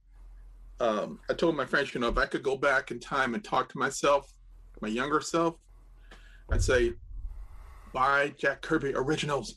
um, 0.79 1.19
I 1.31 1.35
told 1.35 1.57
my 1.57 1.65
friends, 1.65 1.95
you 1.95 2.01
know, 2.01 2.09
if 2.09 2.19
I 2.19 2.27
could 2.27 2.43
go 2.43 2.57
back 2.57 2.91
in 2.91 3.01
time 3.01 3.35
and 3.35 3.43
talk 3.43 3.69
to 3.71 3.79
myself, 3.79 4.31
my 4.81 4.89
younger 4.89 5.21
self, 5.21 5.57
I'd 6.51 6.63
say, 6.63 6.93
buy 7.93 8.35
Jack 8.39 8.63
Kirby 8.63 8.93
originals 8.95 9.57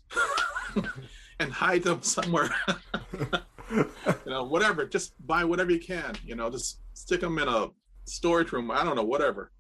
and 1.39 1.51
hide 1.51 1.83
them 1.83 2.01
somewhere. 2.01 2.49
you 3.71 3.85
know, 4.25 4.43
whatever. 4.45 4.85
Just 4.85 5.13
buy 5.27 5.43
whatever 5.43 5.71
you 5.71 5.79
can. 5.79 6.15
You 6.25 6.35
know, 6.35 6.49
just 6.49 6.79
stick 6.93 7.21
them 7.21 7.37
in 7.37 7.47
a 7.47 7.67
storage 8.05 8.51
room. 8.51 8.71
I 8.71 8.83
don't 8.83 8.95
know, 8.95 9.03
whatever. 9.03 9.51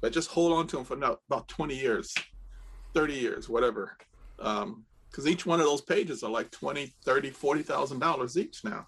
But 0.00 0.12
just 0.12 0.30
hold 0.30 0.52
on 0.52 0.66
to 0.68 0.76
them 0.76 0.84
for 0.84 0.96
now, 0.96 1.18
about 1.28 1.48
20 1.48 1.76
years, 1.76 2.14
30 2.94 3.14
years, 3.14 3.48
whatever. 3.48 3.96
Um, 4.38 4.84
because 5.10 5.26
each 5.26 5.46
one 5.46 5.58
of 5.58 5.66
those 5.66 5.80
pages 5.80 6.22
are 6.22 6.30
like 6.30 6.50
20, 6.50 6.94
30, 7.04 7.30
40,000 7.30 7.98
dollars 7.98 8.36
each 8.36 8.62
now. 8.62 8.86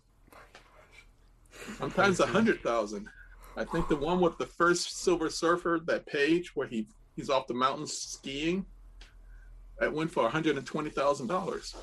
Sometimes 1.79 2.21
a 2.21 2.27
hundred 2.27 2.63
thousand. 2.63 3.09
I 3.57 3.65
think 3.65 3.89
the 3.89 3.97
one 3.97 4.21
with 4.21 4.39
the 4.39 4.47
first 4.47 5.03
Silver 5.03 5.29
Surfer, 5.29 5.81
that 5.87 6.07
page 6.07 6.55
where 6.55 6.67
he 6.67 6.87
he's 7.21 7.31
off 7.31 7.47
the 7.47 7.55
mountains 7.55 7.93
skiing, 7.97 8.65
that 9.79 9.93
went 9.93 10.11
for 10.11 10.23
one 10.25 10.33
hundred 10.33 10.57
and 10.57 10.67
twenty 10.67 10.91
thousand 10.91 11.27
dollars. 11.29 11.77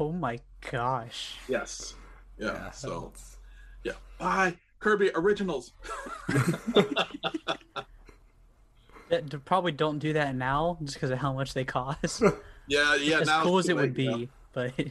Oh 0.00 0.12
my 0.12 0.38
gosh. 0.70 1.36
Yes. 1.48 1.94
Yeah. 2.38 2.70
so 2.70 3.00
that's- 3.00 3.36
yeah, 3.84 3.92
buy 4.18 4.56
Kirby 4.80 5.10
originals. 5.14 5.72
That- 9.10 9.26
d- 9.30 9.38
probably 9.38 9.72
don't 9.72 9.98
do 9.98 10.12
that 10.12 10.34
now 10.34 10.76
just 10.82 10.94
because 10.96 11.10
of 11.10 11.16
how 11.18 11.32
much 11.32 11.54
they 11.54 11.64
cost. 11.64 12.22
Yeah, 12.70 12.96
yeah. 12.96 13.20
as 13.20 13.26
now 13.28 13.42
cool 13.42 13.56
as 13.56 13.66
it 13.70 13.74
would 13.76 13.96
late 13.96 14.06
now. 14.10 14.16
be, 14.18 14.28
but 14.52 14.72
Yeah, 14.78 14.90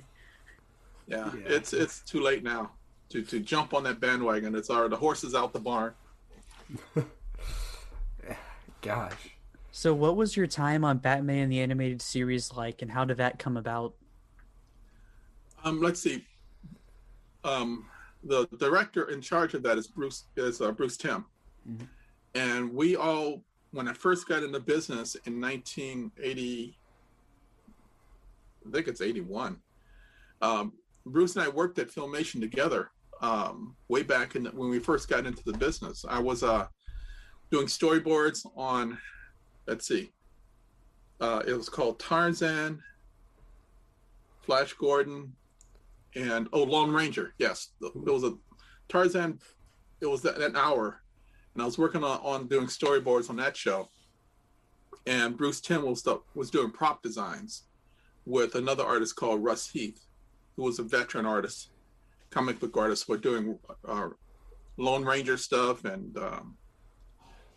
Yeah. 1.07 1.29
it's 1.45 1.73
it's 1.73 1.99
too 2.01 2.21
late 2.21 2.43
now 2.43 2.71
to 3.09 3.21
to 3.21 3.39
jump 3.39 3.75
on 3.75 3.83
that 3.83 3.99
bandwagon. 3.99 4.55
It's 4.55 4.71
already 4.71 4.89
the 4.89 4.95
horse 4.95 5.23
is 5.23 5.35
out 5.35 5.53
the 5.53 5.59
barn. 5.59 5.93
Gosh. 8.81 9.36
So 9.77 9.93
what 9.93 10.15
was 10.15 10.35
your 10.35 10.47
time 10.47 10.83
on 10.83 10.97
Batman 10.97 11.49
the 11.49 11.59
animated 11.59 12.01
series 12.01 12.51
like 12.51 12.81
and 12.81 12.89
how 12.89 13.05
did 13.05 13.17
that 13.17 13.37
come 13.37 13.57
about? 13.57 13.93
Um, 15.63 15.79
let's 15.83 15.99
see. 15.99 16.25
Um, 17.43 17.85
the 18.23 18.47
director 18.57 19.11
in 19.11 19.21
charge 19.21 19.53
of 19.53 19.61
that 19.61 19.77
is 19.77 19.85
Bruce 19.85 20.23
is 20.35 20.61
uh, 20.61 20.71
Bruce 20.71 20.97
Timm, 20.97 21.25
Mhm. 21.69 21.87
and 22.33 22.73
we 22.73 22.95
all 22.95 23.43
when 23.69 23.87
I 23.87 23.93
first 23.93 24.27
got 24.27 24.41
into 24.41 24.59
business 24.59 25.13
in 25.25 25.39
1980, 25.39 26.75
I 28.65 28.71
think 28.71 28.87
it's 28.87 29.01
81. 29.01 29.61
Um, 30.41 30.73
Bruce 31.05 31.35
and 31.35 31.45
I 31.45 31.49
worked 31.49 31.77
at 31.77 31.91
Filmation 31.91 32.41
together 32.41 32.89
um, 33.21 33.75
way 33.89 34.01
back 34.01 34.35
in 34.35 34.41
the, 34.41 34.49
when 34.49 34.71
we 34.71 34.79
first 34.79 35.07
got 35.07 35.27
into 35.27 35.43
the 35.43 35.55
business. 35.55 36.03
I 36.09 36.17
was 36.17 36.41
uh, 36.41 36.65
doing 37.51 37.67
storyboards 37.67 38.43
on, 38.55 38.97
let's 39.67 39.87
see, 39.87 40.11
uh, 41.19 41.43
it 41.47 41.53
was 41.53 41.69
called 41.69 41.99
Tarzan, 41.99 42.81
Flash 44.41 44.73
Gordon, 44.73 45.33
and 46.15 46.47
oh, 46.53 46.63
Lone 46.63 46.91
Ranger. 46.91 47.33
Yes, 47.37 47.69
it 47.81 47.95
was 47.95 48.23
a 48.23 48.35
Tarzan. 48.87 49.39
It 49.99 50.07
was 50.07 50.23
an 50.25 50.55
hour, 50.55 51.01
and 51.53 51.61
I 51.61 51.65
was 51.65 51.77
working 51.77 52.03
on, 52.03 52.19
on 52.21 52.47
doing 52.47 52.67
storyboards 52.67 53.29
on 53.29 53.35
that 53.37 53.57
show. 53.57 53.89
And 55.05 55.37
Bruce 55.37 55.61
Timm 55.61 55.83
was 55.83 56.07
was 56.35 56.51
doing 56.51 56.71
prop 56.71 57.01
designs 57.01 57.63
with 58.25 58.55
another 58.55 58.83
artist 58.83 59.15
called 59.15 59.43
Russ 59.43 59.69
Heath, 59.69 60.05
who 60.55 60.63
was 60.63 60.79
a 60.79 60.83
veteran 60.83 61.25
artist, 61.25 61.69
comic 62.29 62.59
book 62.59 62.75
artist. 62.77 63.07
We're 63.07 63.17
doing 63.17 63.57
uh, 63.87 64.09
Lone 64.77 65.05
Ranger 65.05 65.37
stuff 65.37 65.85
and 65.85 66.15
um, 66.17 66.57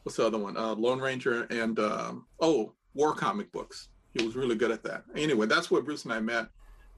what's 0.02 0.16
the 0.16 0.26
other 0.26 0.38
one? 0.38 0.56
Uh, 0.56 0.74
Lone 0.74 1.00
Ranger 1.00 1.44
and 1.50 1.78
um, 1.78 2.26
oh, 2.40 2.72
war 2.94 3.14
comic 3.14 3.52
books. 3.52 3.88
He 4.14 4.24
was 4.24 4.34
really 4.34 4.56
good 4.56 4.70
at 4.70 4.82
that. 4.84 5.04
Anyway, 5.14 5.46
that's 5.46 5.70
where 5.70 5.82
Bruce 5.82 6.04
and 6.04 6.12
I 6.12 6.20
met. 6.20 6.48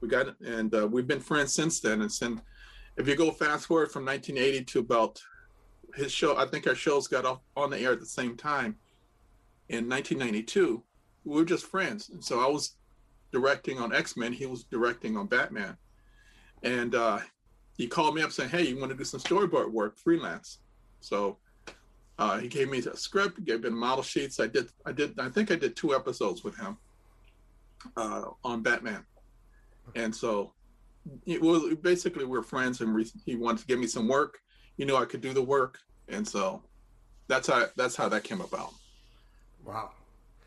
We 0.01 0.07
got 0.07 0.39
and 0.41 0.73
uh, 0.73 0.87
we've 0.87 1.07
been 1.07 1.19
friends 1.19 1.53
since 1.53 1.79
then. 1.79 2.01
And 2.01 2.11
since 2.11 2.41
if 2.97 3.07
you 3.07 3.15
go 3.15 3.31
fast 3.31 3.67
forward 3.67 3.91
from 3.91 4.05
1980 4.05 4.65
to 4.65 4.79
about 4.79 5.19
his 5.95 6.11
show 6.11 6.35
i 6.37 6.45
think 6.45 6.65
our 6.65 6.75
shows 6.75 7.07
got 7.07 7.25
off 7.25 7.39
on 7.55 7.69
the 7.69 7.79
air 7.79 7.91
at 7.91 7.99
the 7.99 8.05
same 8.05 8.35
time. 8.35 8.75
In 9.69 9.87
1992 9.89 10.83
we 11.23 11.35
were 11.35 11.45
just 11.45 11.65
friends. 11.65 12.09
And 12.09 12.23
so 12.23 12.39
i 12.39 12.47
was 12.47 12.75
directing 13.31 13.79
on 13.79 13.93
x-men. 13.93 14.33
He 14.33 14.45
was 14.45 14.63
directing 14.65 15.17
on 15.17 15.27
batman. 15.27 15.77
And 16.63 16.95
uh, 16.95 17.19
he 17.77 17.87
called 17.87 18.15
me 18.15 18.21
up 18.21 18.31
saying 18.31 18.49
hey 18.49 18.63
you 18.63 18.79
want 18.79 18.91
to 18.91 18.97
do 18.97 19.03
some 19.03 19.19
storyboard 19.19 19.71
work 19.71 19.97
freelance? 19.97 20.59
So 20.99 21.37
uh, 22.19 22.37
he 22.37 22.47
gave 22.47 22.69
me 22.69 22.79
a 22.79 22.95
script 22.95 23.43
gave 23.43 23.63
me 23.63 23.69
model 23.69 24.03
sheets. 24.03 24.39
I 24.39 24.47
did 24.47 24.69
i 24.85 24.91
did 24.91 25.19
i 25.19 25.29
think 25.29 25.51
i 25.51 25.55
did 25.55 25.75
two 25.75 25.95
episodes 25.95 26.43
with 26.43 26.55
him 26.57 26.77
uh, 27.97 28.23
on 28.43 28.61
batman. 28.61 29.05
And 29.95 30.15
so 30.15 30.53
it 31.25 31.41
was 31.41 31.75
basically 31.81 32.25
we're 32.25 32.43
friends 32.43 32.81
and 32.81 32.93
we, 32.95 33.05
he 33.25 33.35
wanted 33.35 33.61
to 33.61 33.67
give 33.67 33.79
me 33.79 33.87
some 33.87 34.07
work. 34.07 34.39
You 34.77 34.85
know, 34.85 34.95
i 34.97 35.05
could 35.05 35.21
do 35.21 35.33
the 35.33 35.41
work. 35.41 35.79
And 36.07 36.27
so 36.27 36.61
that's 37.27 37.47
how 37.47 37.65
that's 37.75 37.95
how 37.95 38.09
that 38.09 38.23
came 38.23 38.41
about. 38.41 38.73
Wow. 39.65 39.91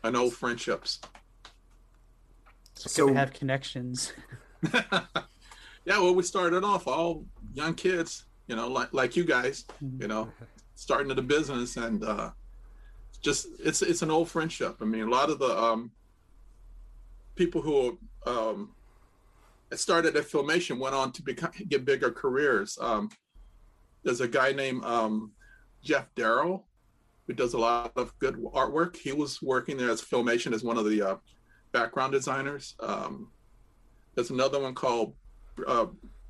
an 0.03 0.15
old 0.15 0.33
friendships. 0.33 0.99
So, 2.75 2.89
So- 2.89 3.13
have 3.13 3.33
connections. 3.33 4.13
yeah 5.85 5.99
well 5.99 6.15
we 6.15 6.23
started 6.23 6.63
off 6.63 6.87
all 6.87 7.23
young 7.53 7.75
kids 7.75 8.25
you 8.47 8.55
know 8.55 8.67
like 8.67 8.91
like 8.91 9.15
you 9.15 9.23
guys 9.23 9.65
you 9.99 10.07
know 10.07 10.31
starting 10.77 11.13
the 11.13 11.21
business 11.21 11.75
and 11.75 12.03
uh 12.03 12.29
just 13.21 13.47
it's 13.59 13.81
it's 13.81 14.03
an 14.03 14.11
old 14.11 14.29
friendship. 14.29 14.77
I 14.79 14.85
mean 14.85 15.01
a 15.01 15.09
lot 15.09 15.31
of 15.31 15.39
the 15.39 15.57
um 15.57 15.91
people 17.35 17.61
who 17.61 17.97
um 18.25 18.73
started 19.73 20.15
at 20.15 20.23
filmation 20.25 20.79
went 20.79 20.95
on 20.95 21.11
to 21.13 21.23
become 21.23 21.51
get 21.67 21.83
bigger 21.83 22.11
careers. 22.11 22.77
Um 22.79 23.09
there's 24.03 24.21
a 24.21 24.27
guy 24.27 24.51
named 24.51 24.85
um 24.85 25.31
Geof 25.83 26.05
Darrow 26.15 26.63
who 27.25 27.33
does 27.33 27.55
a 27.55 27.57
lot 27.57 27.91
of 27.97 28.17
good 28.19 28.35
artwork. 28.53 28.95
He 28.95 29.11
was 29.11 29.41
working 29.41 29.77
there 29.77 29.89
as 29.89 30.01
filmation 30.01 30.53
as 30.53 30.63
one 30.63 30.77
of 30.77 30.85
the 30.85 31.01
uh, 31.01 31.15
background 31.73 32.13
designers. 32.13 32.75
Um 32.79 33.31
there's 34.13 34.29
another 34.29 34.59
one 34.59 34.75
called 34.75 35.15
uh 35.65 35.87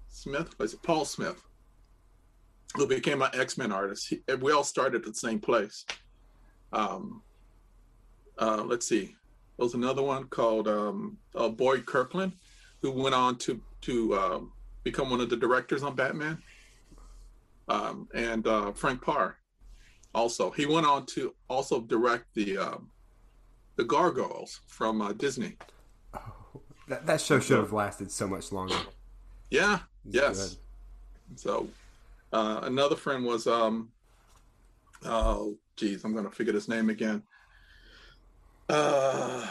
smith 0.09 0.55
it 0.59 0.73
paul 0.83 1.03
smith 1.03 1.46
who 2.75 2.87
became 2.87 3.21
an 3.21 3.29
X-Men 3.33 3.71
artist. 3.71 4.09
He, 4.09 4.21
we 4.39 4.51
all 4.51 4.63
started 4.63 5.01
at 5.01 5.07
the 5.07 5.13
same 5.13 5.39
place. 5.39 5.85
Um, 6.73 7.21
uh, 8.37 8.63
let's 8.65 8.87
see, 8.87 9.15
there 9.57 9.63
was 9.63 9.73
another 9.73 10.03
one 10.03 10.25
called 10.25 10.67
um, 10.67 11.17
uh, 11.35 11.49
Boyd 11.49 11.85
Kirkland, 11.85 12.33
who 12.81 12.91
went 12.91 13.15
on 13.15 13.37
to 13.39 13.59
to 13.81 14.17
um, 14.17 14.51
become 14.83 15.09
one 15.09 15.21
of 15.21 15.29
the 15.29 15.37
directors 15.37 15.83
on 15.83 15.95
Batman. 15.95 16.37
Um, 17.69 18.07
and 18.13 18.47
uh, 18.47 18.71
Frank 18.71 19.01
Paur, 19.01 19.37
also, 20.15 20.51
he 20.51 20.65
went 20.65 20.85
on 20.85 21.05
to 21.07 21.35
also 21.49 21.81
direct 21.81 22.25
the 22.33 22.57
um, 22.57 22.89
the 23.75 23.83
Gargoyles 23.83 24.61
from 24.67 25.01
uh, 25.01 25.13
Disney. 25.13 25.57
That, 26.87 27.05
that 27.05 27.19
show 27.21 27.39
should 27.39 27.57
have 27.59 27.73
lasted 27.73 28.11
so 28.11 28.27
much 28.27 28.51
longer. 28.51 28.77
Yeah, 29.49 29.79
It's 30.05 30.15
yes. 30.15 30.49
good. 31.29 31.39
So 31.39 31.67
uh, 32.33 32.59
another 32.63 32.95
friend 32.95 33.23
was 33.25 33.47
um 33.47 33.89
oh 35.05 35.57
geez, 35.75 36.03
I'm 36.03 36.15
gonna 36.15 36.31
forget 36.31 36.55
his 36.55 36.67
name 36.67 36.89
again. 36.89 37.23
Uh 38.69 39.45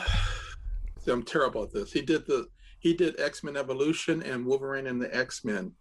see, 1.00 1.11
I'm 1.11 1.23
terrible 1.23 1.62
at 1.62 1.73
this. 1.73 1.92
He 1.92 2.02
did 2.02 2.26
the 2.26 2.49
he 2.80 2.92
did 2.95 3.18
X-Men 3.18 3.56
Evolution 3.56 4.23
and 4.23 4.45
Wolverine 4.45 4.87
and 4.87 5.00
the 5.00 5.14
X-Men. 5.16 5.73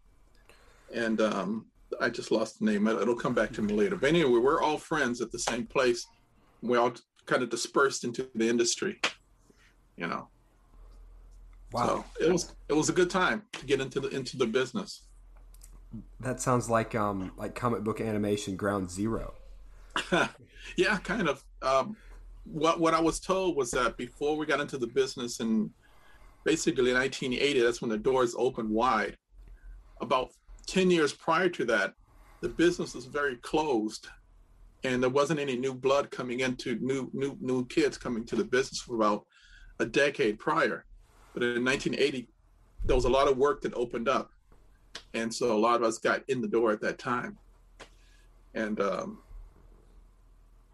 And 0.94 1.20
um 1.22 1.66
I 2.02 2.10
just 2.10 2.32
lost 2.32 2.60
the 2.60 2.66
name. 2.66 2.88
It- 2.88 3.02
It'll 3.02 3.16
come 3.16 3.34
back 3.34 3.52
to 3.54 3.62
me 3.62 3.74
later. 3.74 3.96
But 3.96 4.10
anyway, 4.10 4.40
we're 4.40 4.62
all 4.62 4.78
friends 4.78 5.22
at 5.22 5.32
the 5.32 5.40
same 5.40 5.66
place. 5.66 6.06
We 6.62 6.78
all 6.78 6.94
kind 7.25 7.44
of 7.44 7.50
dispersed 7.50 8.04
into 8.04 8.30
the 8.36 8.48
industry, 8.48 9.00
you 9.98 10.08
know. 10.08 10.30
Wow. 11.72 12.06
So 12.20 12.25
it 12.25 12.32
was 12.32 12.56
it 12.70 12.74
was 12.74 12.90
a 12.90 12.94
good 12.94 13.10
time 13.10 13.44
to 13.54 13.66
get 13.66 13.82
into 13.82 14.00
the 14.00 14.08
into 14.10 14.38
the 14.38 14.46
business. 14.48 15.04
That 16.20 16.40
sounds 16.40 16.70
like 16.70 16.96
um 16.96 17.32
like 17.38 17.56
comic 17.56 17.84
book 17.84 18.02
animation 18.02 18.56
Ground 18.56 18.90
Zero. 18.90 19.34
yeah, 20.75 20.98
kind 21.00 21.30
of. 21.30 21.44
Um, 21.62 21.96
what 22.44 22.80
what 22.80 22.94
I 22.94 23.02
was 23.02 23.20
told 23.20 23.56
was 23.56 23.72
that 23.72 23.98
before 23.98 24.38
we 24.38 24.46
got 24.46 24.60
into 24.60 24.78
the 24.78 24.88
business 24.88 25.40
in 25.40 25.72
basically 26.44 26.94
1980, 26.94 27.60
that's 27.62 27.82
when 27.82 27.90
the 27.90 27.98
doors 27.98 28.36
opened 28.38 28.70
wide. 28.70 29.18
About 30.02 30.32
10 30.68 30.92
years 30.92 31.14
prior 31.14 31.50
to 31.50 31.66
that, 31.66 31.94
the 32.42 32.50
business 32.50 32.94
was 32.94 33.06
very 33.06 33.38
closed, 33.38 34.08
and 34.84 35.02
there 35.02 35.10
wasn't 35.10 35.40
any 35.40 35.58
new 35.58 35.74
blood 35.74 36.12
coming 36.12 36.42
into 36.42 36.78
new 36.80 37.10
new 37.14 37.38
new 37.42 37.66
kids 37.66 37.98
coming 37.98 38.25
to 38.25 38.36
the 38.36 38.44
business 38.44 38.82
for 38.82 38.96
about 38.96 39.25
a 39.80 39.86
decade 39.86 40.38
prior. 40.40 40.86
But 41.34 41.44
in 41.44 41.66
1980, 41.66 42.30
there 42.86 42.96
was 42.96 43.06
a 43.06 43.10
lot 43.10 43.28
of 43.28 43.38
work 43.38 43.62
that 43.62 43.74
opened 43.74 44.08
up, 44.08 44.32
and 45.14 45.34
so 45.34 45.56
a 45.56 45.58
lot 45.58 45.75
of 45.75 45.84
us 45.84 45.98
got 45.98 46.24
in 46.28 46.42
the 46.42 46.48
door 46.48 46.72
at 46.72 46.82
that 46.82 46.98
time. 46.98 47.38
And 48.54 48.80
um, 48.80 49.20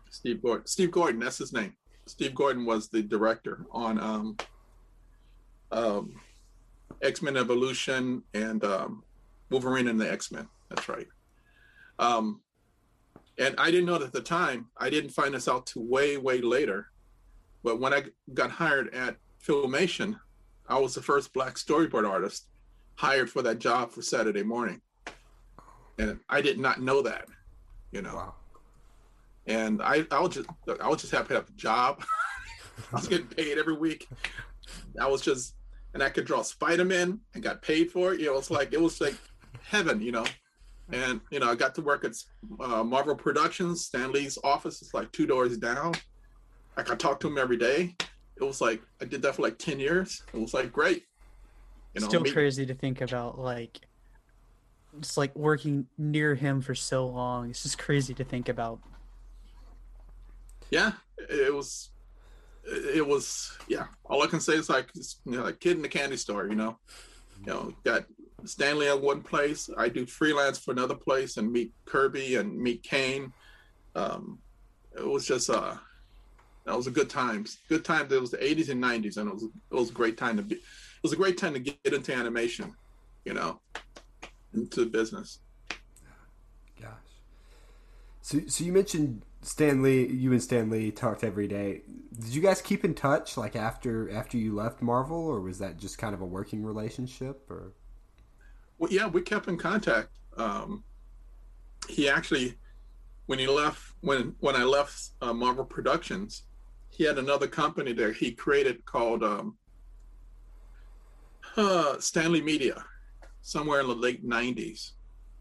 Steve 0.10 0.42
Gordon. 0.42 0.68
Steve 0.68 0.92
Gordon, 0.92 1.20
that's 1.20 1.38
his 1.38 1.54
name. 1.54 1.74
Steve 2.06 2.36
Gordon 2.36 2.66
was 2.66 2.90
the 2.90 3.02
director 3.02 3.66
on 3.72 4.00
um, 4.00 4.38
um, 5.72 6.20
X 7.02 7.22
Men 7.22 7.38
Evolution 7.38 8.24
and 8.34 8.64
um, 8.64 9.04
Wolverine 9.50 9.88
and 9.88 10.00
the 10.00 10.12
X 10.12 10.32
Men. 10.32 10.48
That's 10.70 10.88
right. 10.90 11.08
Um, 12.00 12.42
and 13.38 13.56
I 13.58 13.72
didn't 13.72 13.86
know 13.86 13.96
it 13.96 14.02
at 14.02 14.14
the 14.14 14.22
time. 14.22 14.68
I 14.78 14.90
didn't 14.90 15.12
find 15.12 15.34
this 15.34 15.48
out 15.48 15.66
to 15.68 15.80
way, 15.80 16.18
way 16.18 16.42
later. 16.42 16.88
But 17.64 17.80
when 17.80 17.94
I 17.94 18.04
got 18.34 18.52
hired 18.52 18.94
at 18.94 19.18
Filmation, 19.46 20.20
I 20.68 20.80
was 20.80 20.94
the 20.94 21.02
first 21.02 21.34
black 21.34 21.56
storyboard 21.56 22.08
artist 22.08 22.48
hired 22.96 23.30
for 23.30 23.42
that 23.42 23.60
job 23.60 23.92
for 23.92 24.02
Saturday 24.02 24.44
morning. 24.44 24.82
And 25.98 26.20
I 26.30 26.42
did 26.42 26.60
not 26.60 26.82
know 26.82 27.02
that, 27.02 27.26
you 27.92 28.02
know. 28.02 28.16
Wow. 28.16 28.36
And 29.48 29.82
I, 29.82 30.06
I 30.12 30.20
was 30.20 30.36
just, 30.36 30.50
I 30.82 30.88
was 30.88 31.02
just 31.02 31.12
happy 31.12 31.30
to 31.30 31.36
have 31.36 31.50
a 31.50 31.54
job. 31.54 32.04
I 32.92 32.96
was 32.96 33.08
getting 33.08 33.28
paid 33.28 33.58
every 33.58 33.76
week. 33.76 34.08
I 35.00 35.08
was 35.08 35.22
just, 35.22 35.56
and 35.94 36.02
I 36.02 36.10
could 36.10 36.26
draw 36.26 36.42
Spider-Man 36.42 37.20
and 37.34 37.44
got 37.44 37.62
paid 37.62 37.92
for 37.92 38.14
it. 38.14 38.20
You 38.20 38.28
know, 38.28 38.38
it's 38.38 38.52
like, 38.52 38.74
it 38.74 38.82
was 38.82 39.02
like 39.02 39.16
heaven, 39.64 40.02
you 40.02 40.12
know. 40.12 40.26
And, 40.92 41.22
you 41.32 41.40
know, 41.40 41.50
I 41.50 41.56
got 41.56 41.76
to 41.76 41.82
work 41.82 42.04
at 42.04 42.14
uh, 42.60 42.84
Marvel 42.84 43.16
Productions. 43.16 43.86
Stan 43.86 44.12
Lee's 44.12 44.38
office 44.44 44.82
is 44.82 44.94
like 44.94 45.12
two 45.12 45.26
doors 45.26 45.58
down. 45.58 45.94
I 46.78 46.84
could 46.84 47.00
talk 47.00 47.20
to 47.22 47.28
him 47.28 47.38
every 47.38 47.58
day. 47.58 47.96
It 48.38 48.44
was 48.44 48.62
like, 48.62 48.82
I 49.02 49.06
did 49.06 49.22
that 49.22 49.36
for 49.36 49.42
like 49.42 49.58
10 49.58 49.80
years. 49.80 50.24
It 50.34 50.40
was 50.40 50.54
like 50.54 50.72
great. 50.72 51.04
You 51.94 52.02
know, 52.02 52.08
Still 52.08 52.22
meet- 52.22 52.34
crazy 52.34 52.66
to 52.66 52.74
think 52.74 53.02
about, 53.02 53.38
like, 53.40 53.80
it's 54.98 55.18
like 55.18 55.36
working 55.36 55.88
near 55.98 56.36
him 56.36 56.62
for 56.62 56.76
so 56.76 57.08
long. 57.08 57.50
It's 57.50 57.64
just 57.64 57.78
crazy 57.78 58.14
to 58.16 58.24
think 58.24 58.50
about. 58.50 58.80
yeah 60.70 60.94
it 61.30 61.54
was 61.54 61.90
it 62.66 63.06
was 63.06 63.58
yeah. 63.68 63.86
All 64.06 64.22
i 64.24 64.28
can 64.28 64.40
say 64.40 64.54
is 64.54 64.70
like 64.70 64.90
it's, 64.96 65.20
you 65.26 65.34
know, 65.34 65.44
like 65.44 65.60
kid 65.60 65.76
in 65.78 65.82
the 65.82 65.90
candy 65.90 66.18
store 66.18 66.48
you 66.48 66.56
know? 66.56 66.78
You 67.40 67.46
know 67.48 67.74
got 67.84 68.06
Stan 68.46 68.80
Lee 68.80 68.88
at 68.90 69.00
one 69.00 69.22
place. 69.22 69.70
I 69.78 69.88
do 69.88 70.06
freelance 70.06 70.58
for 70.60 70.72
another 70.72 70.96
place 70.96 71.38
and 71.38 71.52
meet 71.52 71.72
kirby 71.86 72.36
and 72.36 72.58
meet 72.58 72.84
kane. 72.84 73.32
Um 73.96 74.40
it 74.98 75.08
was 75.08 75.26
just 75.26 75.50
uh 75.50 75.76
that 76.66 76.76
was 76.76 76.88
a 76.88 76.92
good 76.92 77.10
times. 77.10 77.58
Good 77.70 77.84
time 77.86 78.08
it 78.12 78.20
was 78.22 78.32
the 78.32 78.38
80s 78.38 78.70
and 78.70 78.84
90s 78.84 79.18
and 79.18 79.30
it 79.30 79.34
was 79.34 79.44
it 79.44 79.76
was 79.76 79.90
a 79.90 79.94
great 79.94 80.18
time 80.18 80.36
to 80.38 80.44
be 80.44 80.60
was 81.04 81.14
a 81.14 81.16
great 81.16 81.38
time 81.38 81.54
to 81.54 81.60
get 81.60 81.78
into 81.86 82.14
animation 82.14 82.74
you 83.26 83.34
know 83.34 83.60
into 84.54 84.86
business 84.86 85.40
Gosh. 86.82 86.90
So, 88.22 88.40
so 88.48 88.64
you 88.64 88.72
mentioned 88.72 89.24
Stan 89.42 89.82
Lee. 89.82 90.08
You 90.08 90.32
and 90.32 90.42
Stan 90.42 90.70
Lee 90.70 90.92
talked 90.92 91.24
every 91.24 91.48
day. 91.48 91.82
Did 92.20 92.30
you 92.30 92.42
guys 92.42 92.62
keep 92.62 92.84
in 92.84 92.94
touch, 92.94 93.38
like 93.38 93.56
after 93.56 94.12
after 94.12 94.38
you 94.38 94.56
left 94.56 94.82
Marvel, 94.82 95.18
or 95.18 95.42
was 95.42 95.60
that 95.60 95.78
just 95.78 95.98
kind 95.98 96.14
of 96.14 96.22
a 96.22 96.26
working 96.26 96.64
relationship? 96.64 97.50
Or 97.50 97.74
Well, 98.78 98.92
yeah, 98.92 99.08
we 99.08 99.22
kept 99.22 99.48
in 99.48 99.58
contact. 99.58 100.10
Um, 100.38 100.84
he 101.90 102.08
actually, 102.08 102.58
when 103.26 103.40
he 103.40 103.48
left, 103.48 103.94
when 104.02 104.36
when 104.40 104.56
I 104.56 104.64
left 104.64 105.12
uh, 105.22 105.34
Marvel 105.34 105.66
Productions, 105.66 106.44
he 106.90 107.04
had 107.04 107.18
another 107.18 107.48
company 107.48 107.94
that 107.94 108.16
he 108.16 108.32
created 108.32 108.86
called 108.86 109.24
um, 109.24 109.58
uh, 111.58 112.00
Stan 112.00 112.32
Lee 112.32 112.42
Media, 112.42 112.84
somewhere 113.42 113.82
in 113.82 113.88
the 113.88 113.96
late 113.96 114.26
'90s, 114.26 114.92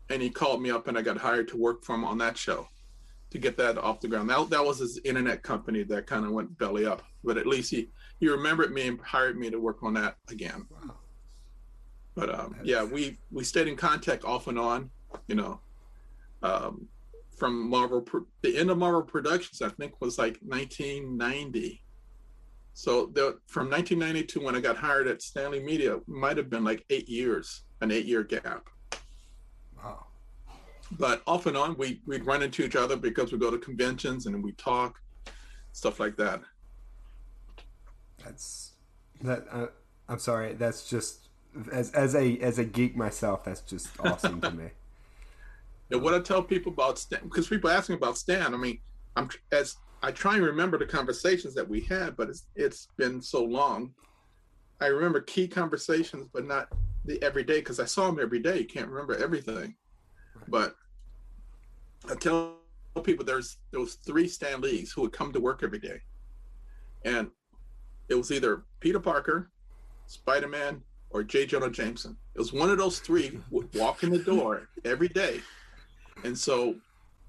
and 0.09 0.21
he 0.21 0.31
called 0.31 0.63
me 0.63 0.71
up, 0.71 0.89
and 0.89 0.99
I 0.99 1.03
got 1.03 1.17
hired 1.17 1.49
to 1.49 1.57
work 1.57 1.85
for 1.85 1.95
him 1.95 2.05
on 2.05 2.19
that 2.19 2.37
show, 2.37 2.69
to 3.31 3.39
get 3.39 3.57
that 3.57 3.79
off 3.79 4.01
the 4.01 4.09
ground. 4.09 4.29
That 4.31 4.51
that 4.51 4.65
was 4.65 4.79
his 4.79 4.99
internet 5.05 5.43
company 5.43 5.83
that 5.85 6.07
kind 6.07 6.25
of 6.25 6.33
went 6.33 6.57
belly 6.59 6.87
up, 6.87 7.03
but 7.25 7.39
at 7.39 7.47
least 7.47 7.71
he 7.71 7.91
he 8.19 8.29
remembered 8.29 8.73
me 8.73 8.89
and 8.89 9.01
hired 9.01 9.39
me 9.39 9.51
to 9.51 9.59
work 9.59 9.83
on 9.83 9.95
that 9.95 10.17
again. 10.29 10.67
wow, 10.71 10.97
But 12.15 12.35
um, 12.35 12.57
yeah, 12.63 12.85
we 12.85 13.19
we 13.31 13.45
stayed 13.45 13.69
in 13.69 13.77
contact 13.77 14.25
off 14.25 14.47
and 14.47 14.59
on, 14.59 14.91
you 15.27 15.35
know, 15.35 15.61
um, 16.43 16.89
from 17.37 17.69
Marvel. 17.69 18.07
The 18.43 18.57
end 18.57 18.71
of 18.71 18.79
Marvel 18.79 19.03
Productions, 19.03 19.63
I 19.63 19.71
think, 19.71 20.01
was 20.01 20.19
like 20.19 20.39
1990. 20.43 21.83
So 22.75 23.07
the, 23.13 23.39
from 23.47 23.69
1990 23.69 24.27
to 24.33 24.41
when 24.41 24.57
I 24.57 24.61
got 24.61 24.77
hired 24.77 25.07
at 25.09 25.21
Stan 25.23 25.51
Lee 25.51 25.61
Media, 25.61 25.99
might 26.07 26.37
have 26.37 26.49
been 26.49 26.65
like 26.65 26.85
eight 26.91 27.09
years, 27.09 27.63
an 27.81 27.91
eight-year 27.91 28.23
gap. 28.25 28.69
wow, 29.77 30.07
But 30.93 31.23
off 31.27 31.47
and 31.47 31.57
on, 31.57 31.77
we 31.77 32.01
we'd 32.07 32.25
run 32.25 32.43
into 32.43 32.65
each 32.65 32.77
other 32.77 32.97
because 32.97 33.33
we 33.33 33.39
go 33.39 33.51
to 33.51 33.59
conventions 33.59 34.27
and 34.27 34.43
we 34.43 34.53
talk, 34.53 35.01
stuff 35.73 36.01
like 36.01 36.17
that. 36.17 36.41
that's 38.25 38.73
that. 39.23 39.47
Uh, 39.51 39.67
I'm 40.09 40.19
sorry. 40.19 40.55
That's 40.55 40.89
just 40.89 41.29
as 41.73 41.91
as 41.93 42.15
a 42.15 42.39
as 42.39 42.59
a 42.59 42.65
geek 42.65 42.97
myself. 42.97 43.45
That's 43.45 43.61
just 43.61 43.89
awesome 44.01 44.41
to 44.41 44.51
me. 44.51 44.65
And 45.93 46.03
what 46.03 46.15
I 46.15 46.21
tell 46.21 46.41
people 46.41 46.71
about 46.73 47.01
Stan, 47.01 47.19
because 47.25 47.49
people 47.49 47.69
ask 47.69 47.89
me 47.89 47.97
about 47.97 48.17
Stan, 48.17 48.55
I 48.55 48.57
mean, 48.57 48.79
I'm 49.17 49.29
as 49.51 49.77
I 50.03 50.11
try 50.11 50.37
and 50.37 50.45
remember 50.45 50.79
the 50.79 50.87
conversations 50.87 51.55
that 51.55 51.69
we 51.69 51.81
had, 51.83 52.17
but 52.17 52.29
it's 52.29 52.47
it's 52.57 52.89
been 52.97 53.21
so 53.21 53.45
long. 53.45 53.93
I 54.81 54.87
remember 54.87 55.21
key 55.21 55.47
conversations, 55.47 56.29
but 56.33 56.47
not 56.47 56.69
the 57.05 57.23
everyday 57.23 57.59
because 57.59 57.81
I 57.81 57.85
saw 57.85 58.09
him 58.09 58.19
every 58.19 58.41
day. 58.41 58.61
You 58.61 58.67
can't 58.67 58.89
remember 58.89 59.17
everything, 59.17 59.75
but 60.49 60.75
I 62.11 62.15
tell 62.15 62.57
people 63.05 63.25
there's 63.25 63.59
there 63.71 63.81
was 63.81 63.95
three 63.95 64.27
Stan 64.27 64.61
Lees 64.61 64.93
who 64.93 65.03
would 65.03 65.13
come 65.13 65.33
to 65.33 65.41
work 65.41 65.63
every 65.63 65.79
day, 65.79 66.01
and 67.05 67.31
it 68.09 68.15
was 68.15 68.33
either 68.33 68.65
Peter 68.81 69.01
Parker, 69.01 69.51
Spider 70.07 70.49
Man, 70.49 70.83
or 71.11 71.23
J. 71.23 71.45
Jonah 71.45 71.71
Jameson. 71.71 72.17
It 72.35 72.39
was 72.39 72.53
one 72.53 72.71
of 72.71 72.79
those 72.79 73.01
three 73.01 73.39
would 73.51 73.69
walk 73.75 74.03
in 74.03 74.11
the 74.11 74.19
door 74.19 74.69
every 74.85 75.09
day. 75.09 75.41
And 76.25 76.37
so 76.37 76.77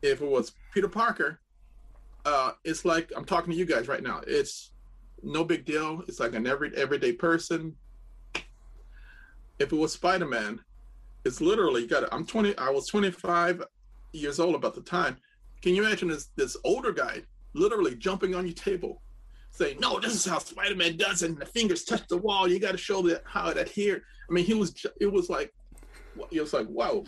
if 0.02 0.22
it 0.22 0.28
was 0.28 0.54
Peter 0.74 0.88
Parker, 0.88 1.40
uh, 2.26 2.52
it's 2.64 2.86
like 2.86 3.12
I'm 3.16 3.26
talking 3.26 3.52
to 3.52 3.58
you 3.58 3.66
guys 3.66 3.88
right 3.88 4.04
now. 4.04 4.22
It's 4.28 4.72
no 5.24 5.44
big 5.44 5.66
deal. 5.66 6.04
It's 6.08 6.20
like 6.20 6.34
an 6.34 6.48
every 6.48 6.76
everyday 6.76 7.14
person. 7.14 7.76
If 9.60 9.72
it 9.72 9.76
was 9.76 9.94
Spider 9.94 10.26
Man, 10.26 10.60
it's 11.26 11.42
literally 11.42 11.88
got. 11.88 12.12
I'm 12.12 12.26
20. 12.26 12.58
I 12.58 12.70
was 12.70 12.88
25 12.88 13.64
years 14.14 14.40
old 14.40 14.56
about 14.56 14.76
the 14.76 14.82
time. 14.82 15.18
Can 15.62 15.76
you 15.76 15.86
imagine 15.86 16.08
this 16.08 16.30
this 16.36 16.58
older 16.64 16.92
guy 16.92 17.22
literally 17.54 17.96
jumping 17.96 18.34
on 18.36 18.46
your 18.46 18.56
table, 18.56 19.02
saying, 19.52 19.80
"No, 19.80 20.00
this 20.00 20.14
is 20.14 20.26
how 20.26 20.40
Spider 20.40 20.76
Man 20.76 20.98
does 20.98 21.22
it." 21.24 21.30
And 21.32 21.40
the 21.40 21.46
fingers 21.46 21.84
touch 21.84 22.08
the 22.08 22.18
wall. 22.18 22.48
You 22.48 22.60
got 22.60 22.72
to 22.72 22.78
show 22.78 23.02
that 23.04 23.24
how 23.26 23.50
it 23.50 23.58
adhered. 23.58 24.02
I 24.30 24.34
mean, 24.34 24.46
he 24.46 24.54
was. 24.54 24.86
It 25.00 25.12
was 25.12 25.30
like, 25.30 25.54
it 26.32 26.42
was 26.42 26.54
like, 26.54 26.68
whoa, 26.68 27.06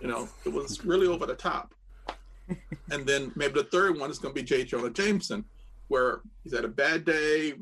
you 0.00 0.08
know, 0.08 0.28
it 0.44 0.52
was 0.52 0.84
really 0.84 1.06
over 1.06 1.26
the 1.26 1.34
top. 1.34 1.74
And 2.90 3.06
then 3.06 3.32
maybe 3.36 3.54
the 3.54 3.64
third 3.64 3.98
one 3.98 4.10
is 4.10 4.18
going 4.18 4.34
to 4.34 4.40
be 4.40 4.46
J. 4.46 4.64
Jonah 4.64 4.90
Jameson, 4.90 5.44
where 5.88 6.20
he's 6.44 6.54
had 6.54 6.64
a 6.64 6.68
bad 6.68 7.04
day. 7.04 7.54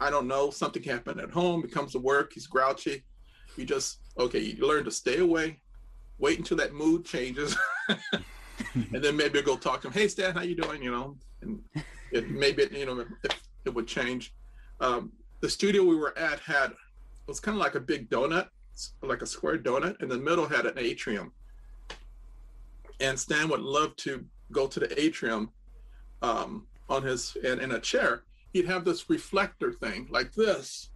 I 0.00 0.08
don't 0.08 0.26
know, 0.26 0.50
something 0.50 0.82
happened 0.82 1.20
at 1.20 1.30
home. 1.30 1.62
He 1.62 1.68
comes 1.68 1.92
to 1.92 1.98
work, 1.98 2.32
he's 2.32 2.46
grouchy. 2.46 3.04
You 3.56 3.64
just 3.64 3.98
okay, 4.18 4.38
you 4.38 4.66
learn 4.66 4.84
to 4.84 4.90
stay 4.90 5.18
away, 5.18 5.58
wait 6.18 6.38
until 6.38 6.56
that 6.58 6.72
mood 6.72 7.04
changes, 7.04 7.56
and 7.88 9.02
then 9.02 9.16
maybe 9.16 9.42
go 9.42 9.56
talk 9.56 9.82
to 9.82 9.88
him. 9.88 9.92
Hey, 9.92 10.08
Stan, 10.08 10.34
how 10.34 10.42
you 10.42 10.54
doing? 10.54 10.82
You 10.82 10.92
know, 10.92 11.16
and 11.42 11.60
it 12.12 12.30
maybe 12.30 12.62
it, 12.62 12.72
you 12.72 12.86
know 12.86 13.00
it, 13.00 13.34
it 13.64 13.74
would 13.74 13.86
change. 13.86 14.32
Um, 14.80 15.12
the 15.40 15.48
studio 15.48 15.84
we 15.84 15.96
were 15.96 16.16
at 16.16 16.40
had 16.40 16.70
it 16.70 16.76
was 17.26 17.40
kind 17.40 17.56
of 17.56 17.60
like 17.60 17.74
a 17.74 17.80
big 17.80 18.08
donut, 18.08 18.48
like 19.02 19.22
a 19.22 19.26
square 19.26 19.58
donut. 19.58 20.00
In 20.02 20.08
the 20.08 20.18
middle 20.18 20.46
had 20.46 20.66
an 20.66 20.78
atrium, 20.78 21.32
and 23.00 23.18
Stan 23.18 23.48
would 23.48 23.60
love 23.60 23.96
to 23.96 24.24
go 24.52 24.66
to 24.66 24.80
the 24.80 25.00
atrium 25.00 25.50
um, 26.22 26.66
on 26.88 27.02
his 27.02 27.36
in, 27.42 27.60
in 27.60 27.72
a 27.72 27.80
chair. 27.80 28.22
He'd 28.52 28.66
have 28.66 28.84
this 28.84 29.08
reflector 29.08 29.72
thing 29.72 30.08
like 30.10 30.32
this, 30.34 30.90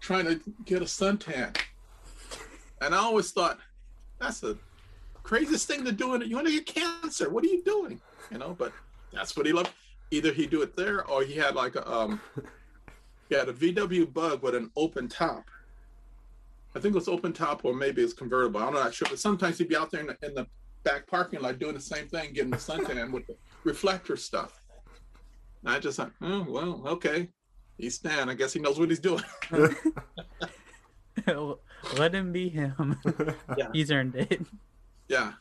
trying 0.00 0.26
to 0.26 0.40
get 0.64 0.82
a 0.82 0.84
suntan. 0.84 1.56
And 2.80 2.94
I 2.94 2.98
always 2.98 3.30
thought, 3.32 3.58
that's 4.20 4.40
the 4.40 4.58
craziest 5.22 5.66
thing 5.66 5.84
to 5.84 5.92
do. 5.92 6.14
in 6.14 6.22
And 6.22 6.30
you 6.30 6.36
want 6.36 6.48
to 6.48 6.52
get 6.52 6.66
cancer? 6.66 7.30
What 7.30 7.44
are 7.44 7.48
you 7.48 7.62
doing? 7.64 8.00
You 8.30 8.38
know, 8.38 8.54
but 8.58 8.72
that's 9.12 9.36
what 9.36 9.46
he 9.46 9.52
loved. 9.52 9.70
Either 10.10 10.32
he 10.32 10.46
do 10.46 10.62
it 10.62 10.76
there, 10.76 11.04
or 11.06 11.22
he 11.22 11.34
had 11.34 11.54
like 11.54 11.76
a 11.76 11.90
um, 11.90 12.20
he 13.28 13.34
had 13.34 13.48
a 13.48 13.52
VW 13.52 14.12
Bug 14.12 14.42
with 14.42 14.54
an 14.54 14.70
open 14.76 15.08
top. 15.08 15.44
I 16.76 16.80
think 16.80 16.94
it 16.94 16.98
was 16.98 17.08
open 17.08 17.32
top, 17.32 17.64
or 17.64 17.74
maybe 17.74 18.02
it's 18.02 18.12
convertible. 18.12 18.60
I'm 18.60 18.74
not 18.74 18.92
sure. 18.92 19.08
But 19.08 19.18
sometimes 19.18 19.58
he'd 19.58 19.68
be 19.68 19.76
out 19.76 19.90
there 19.90 20.00
in 20.00 20.08
the, 20.08 20.16
in 20.22 20.34
the 20.34 20.46
back 20.84 21.06
parking 21.06 21.40
lot 21.40 21.58
doing 21.58 21.74
the 21.74 21.80
same 21.80 22.06
thing, 22.08 22.32
getting 22.32 22.50
the 22.50 22.56
suntan 22.56 23.10
with 23.10 23.26
the 23.26 23.36
reflector 23.64 24.16
stuff. 24.16 24.60
And 25.64 25.74
I 25.74 25.78
just 25.78 25.98
like, 25.98 26.12
oh 26.22 26.46
well, 26.48 26.82
okay. 26.86 27.28
He's 27.76 27.96
Stan. 27.96 28.28
I 28.28 28.34
guess 28.34 28.52
he 28.52 28.60
knows 28.60 28.78
what 28.78 28.88
he's 28.88 29.00
doing. 29.00 29.24
Let 31.96 32.14
him 32.14 32.32
be 32.32 32.48
him. 32.48 32.98
Yeah. 33.58 33.68
He's 33.72 33.90
earned 33.90 34.14
it. 34.16 34.42
yeah. 35.08 35.32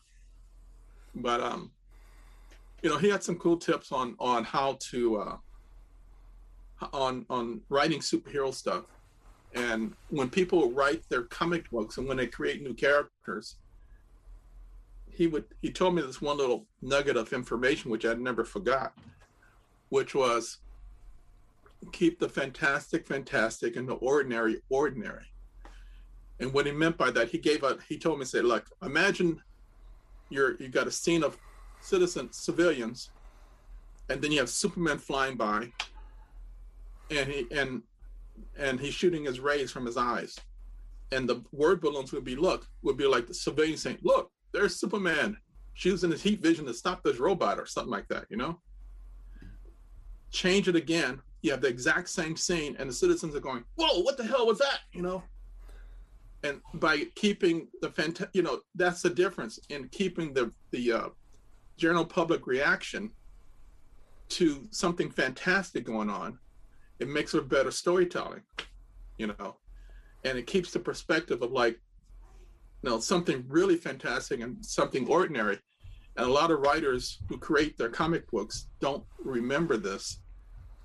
But 1.16 1.42
um, 1.42 1.72
you 2.82 2.90
know, 2.90 2.98
he 2.98 3.10
had 3.10 3.24
some 3.24 3.38
cool 3.38 3.58
tips 3.58 3.92
on 3.92 4.16
on 4.20 4.44
how 4.44 4.78
to 4.92 5.18
uh, 5.18 5.38
on 6.92 7.26
on 7.30 7.62
writing 7.70 8.00
superhero 8.00 8.54
stuff. 8.54 8.86
And 9.56 9.94
when 10.10 10.30
people 10.30 10.72
write 10.72 11.04
their 11.10 11.24
comic 11.24 11.70
books 11.70 11.98
and 11.98 12.08
when 12.08 12.18
they 12.18 12.26
create 12.26 12.64
new 12.64 12.74
characters, 12.74 13.58
he 15.16 15.28
would 15.28 15.46
he 15.62 15.72
told 15.72 15.96
me 15.96 16.02
this 16.02 16.22
one 16.22 16.38
little 16.38 16.66
nugget 16.82 17.18
of 17.18 17.34
information 17.34 17.92
which 17.92 18.06
I'd 18.06 18.20
never 18.20 18.44
forgot, 18.44 18.94
which 19.90 20.16
was 20.16 20.60
keep 21.92 22.20
the 22.20 22.30
fantastic 22.30 23.06
fantastic 23.06 23.76
and 23.76 23.88
the 23.88 23.94
ordinary 23.96 24.62
ordinary. 24.70 25.26
And 26.40 26.52
what 26.52 26.66
he 26.66 26.72
meant 26.72 26.98
by 26.98 27.12
that, 27.12 27.30
he 27.30 27.38
gave 27.38 27.64
a 27.64 27.78
he 27.88 27.98
told 27.98 28.20
me 28.20 28.26
say, 28.26 28.42
look, 28.42 28.66
imagine 28.82 29.42
you're 30.30 30.56
you 30.62 30.70
got 30.70 30.88
a 30.88 30.92
scene 30.92 31.24
of 31.24 31.38
citizen 31.80 32.30
civilians, 32.32 33.12
and 34.10 34.22
then 34.22 34.32
you 34.32 34.40
have 34.40 34.50
Superman 34.50 34.98
flying 34.98 35.38
by, 35.38 35.72
and 37.12 37.30
he 37.30 37.46
and 37.52 37.84
and 38.58 38.80
he's 38.80 38.94
shooting 38.94 39.26
his 39.26 39.40
rays 39.40 39.72
from 39.72 39.86
his 39.86 39.98
eyes, 39.98 40.36
and 41.12 41.30
the 41.30 41.44
word 41.52 41.82
balloons 41.82 42.12
would 42.14 42.24
be 42.24 42.36
look 42.36 42.68
would 42.82 42.98
be 42.98 43.06
like 43.06 43.28
the 43.28 43.34
civilian 43.34 43.78
saying, 43.78 44.00
look, 44.02 44.32
there's 44.54 44.76
Superman. 44.76 45.38
Using 45.76 46.12
his 46.12 46.22
heat 46.22 46.42
vision 46.42 46.66
to 46.68 46.74
stop 46.74 47.02
this 47.04 47.18
robot 47.18 47.60
or 47.60 47.66
something 47.66 47.92
like 47.92 48.08
that, 48.10 48.26
you 48.30 48.38
know? 48.38 48.60
Change 50.32 50.68
it 50.68 50.76
again. 50.76 51.20
You 51.42 51.52
have 51.52 51.62
the 51.62 51.68
exact 51.68 52.10
same 52.10 52.38
scene, 52.38 52.76
and 52.78 52.88
the 52.90 52.94
citizens 52.94 53.36
are 53.36 53.40
going, 53.40 53.64
Whoa, 53.76 54.02
what 54.02 54.18
the 54.18 54.24
hell 54.24 54.46
was 54.46 54.60
that? 54.60 54.80
You 54.92 55.02
know? 55.02 55.24
And 56.44 56.62
by 56.76 57.06
keeping 57.16 57.70
the 57.82 57.90
fant, 57.90 58.28
you 58.34 58.44
know, 58.44 58.60
that's 58.76 59.02
the 59.02 59.10
difference 59.10 59.60
in 59.70 59.90
keeping 59.90 60.34
the 60.34 60.52
the 60.72 60.92
uh, 60.92 61.10
general 61.78 62.06
public 62.06 62.46
reaction 62.46 63.12
to 64.30 64.68
something 64.72 65.10
fantastic 65.10 65.86
going 65.86 66.10
on. 66.10 66.38
It 67.00 67.08
makes 67.08 67.32
for 67.32 67.42
better 67.42 67.72
storytelling, 67.72 68.42
you 69.18 69.28
know, 69.28 69.58
and 70.24 70.38
it 70.38 70.48
keeps 70.48 70.72
the 70.72 70.80
perspective 70.80 71.42
of 71.42 71.52
like, 71.52 71.80
know, 72.90 73.00
something 73.00 73.46
really 73.48 73.76
fantastic 73.76 74.42
and 74.42 74.64
something 74.66 75.08
ordinary. 75.08 75.60
And 76.18 76.28
a 76.28 76.32
lot 76.32 76.52
of 76.52 76.60
writers 76.60 77.20
who 77.28 77.38
create 77.38 77.78
their 77.78 77.90
comic 77.90 78.30
books 78.30 78.68
don't 78.80 79.04
remember 79.24 79.78
this. 79.78 80.20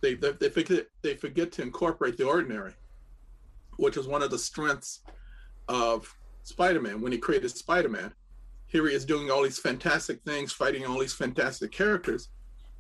They, 0.01 0.15
they, 0.15 0.33
they 0.33 0.49
forget 0.49 0.87
they 1.03 1.15
forget 1.15 1.53
to 1.53 1.63
incorporate 1.63 2.17
the 2.17 2.27
ordinary, 2.27 2.73
which 3.77 3.97
is 3.97 4.07
one 4.07 4.23
of 4.23 4.31
the 4.31 4.39
strengths 4.39 5.01
of 5.69 6.15
Spider-Man. 6.45 7.01
When 7.01 7.13
he 7.13 7.19
created 7.19 7.51
Spider-Man, 7.51 8.13
here 8.69 8.87
he 8.87 8.95
is 8.95 9.05
doing 9.05 9.31
all 9.31 9.43
these 9.43 9.59
fantastic 9.59 10.23
things, 10.25 10.53
fighting 10.53 10.87
all 10.87 10.99
these 10.99 11.15
fantastic 11.15 11.73
characters, 11.73 12.29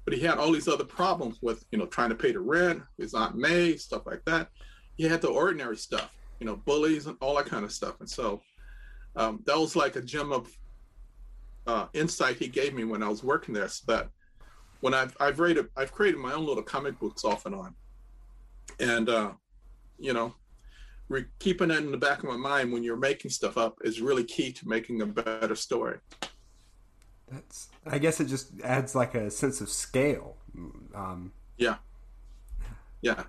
but 0.04 0.14
he 0.14 0.20
had 0.20 0.38
all 0.38 0.52
these 0.52 0.68
other 0.68 0.84
problems 0.84 1.38
with, 1.42 1.64
you 1.72 1.78
know, 1.78 1.86
trying 1.86 2.10
to 2.10 2.14
pay 2.14 2.32
the 2.32 2.40
rent, 2.40 2.82
his 2.98 3.14
Aunt 3.14 3.36
May, 3.36 3.76
stuff 3.76 4.06
like 4.06 4.24
that. 4.26 4.48
He 4.96 5.04
had 5.04 5.20
the 5.20 5.28
ordinary 5.28 5.76
stuff, 5.76 6.10
you 6.40 6.46
know, 6.46 6.56
bullies 6.56 7.06
and 7.06 7.16
all 7.20 7.36
that 7.36 7.46
kind 7.46 7.64
of 7.64 7.72
stuff. 7.72 8.00
And 8.00 8.08
so 8.08 8.40
um, 9.18 9.42
that 9.46 9.58
was 9.58 9.76
like 9.76 9.96
a 9.96 10.00
gem 10.00 10.32
of 10.32 10.48
uh, 11.66 11.86
insight 11.92 12.36
he 12.36 12.48
gave 12.48 12.72
me 12.72 12.84
when 12.84 13.02
I 13.02 13.08
was 13.08 13.22
working 13.22 13.52
there. 13.52 13.68
So 13.68 13.84
that 13.88 14.08
when 14.80 14.94
I've 14.94 15.14
I've 15.20 15.40
rated 15.40 15.66
I've 15.76 15.92
created 15.92 16.18
my 16.18 16.32
own 16.32 16.46
little 16.46 16.62
comic 16.62 16.98
books 16.98 17.24
off 17.24 17.44
and 17.44 17.54
on, 17.54 17.74
and 18.78 19.08
uh, 19.08 19.32
you 19.98 20.12
know, 20.12 20.34
re- 21.08 21.26
keeping 21.40 21.68
that 21.68 21.82
in 21.82 21.90
the 21.90 21.98
back 21.98 22.18
of 22.18 22.24
my 22.24 22.36
mind 22.36 22.72
when 22.72 22.82
you're 22.84 22.96
making 22.96 23.30
stuff 23.30 23.58
up 23.58 23.78
is 23.82 24.00
really 24.00 24.24
key 24.24 24.52
to 24.52 24.68
making 24.68 25.02
a 25.02 25.06
better 25.06 25.56
story. 25.56 25.98
That's. 27.30 27.68
I 27.86 27.98
guess 27.98 28.20
it 28.20 28.26
just 28.26 28.52
adds 28.62 28.94
like 28.94 29.14
a 29.14 29.30
sense 29.30 29.60
of 29.60 29.68
scale. 29.68 30.36
Um, 30.94 31.32
Yeah, 31.58 31.76
yeah. 33.02 33.24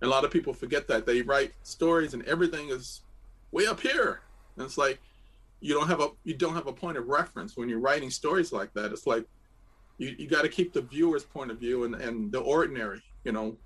And 0.00 0.08
a 0.08 0.12
lot 0.12 0.24
of 0.24 0.32
people 0.32 0.52
forget 0.52 0.88
that 0.88 1.06
they 1.06 1.22
write 1.22 1.52
stories 1.62 2.12
and 2.12 2.24
everything 2.24 2.70
is 2.70 3.02
way 3.52 3.66
up 3.66 3.80
here, 3.80 4.22
and 4.56 4.66
it's 4.66 4.76
like 4.76 4.98
you 5.62 5.72
don't 5.74 5.86
have 5.88 6.00
a 6.00 6.08
you 6.24 6.34
don't 6.34 6.54
have 6.54 6.66
a 6.66 6.72
point 6.72 6.98
of 6.98 7.06
reference 7.06 7.56
when 7.56 7.68
you're 7.68 7.78
writing 7.78 8.10
stories 8.10 8.52
like 8.52 8.72
that. 8.74 8.92
It's 8.92 9.06
like 9.06 9.24
you, 9.98 10.14
you 10.18 10.26
got 10.28 10.42
to 10.42 10.48
keep 10.48 10.72
the 10.72 10.82
viewer's 10.82 11.24
point 11.24 11.50
of 11.50 11.58
view 11.58 11.84
and, 11.84 11.94
and 11.94 12.30
the 12.32 12.40
ordinary. 12.40 13.00
You 13.24 13.32
know, 13.32 13.56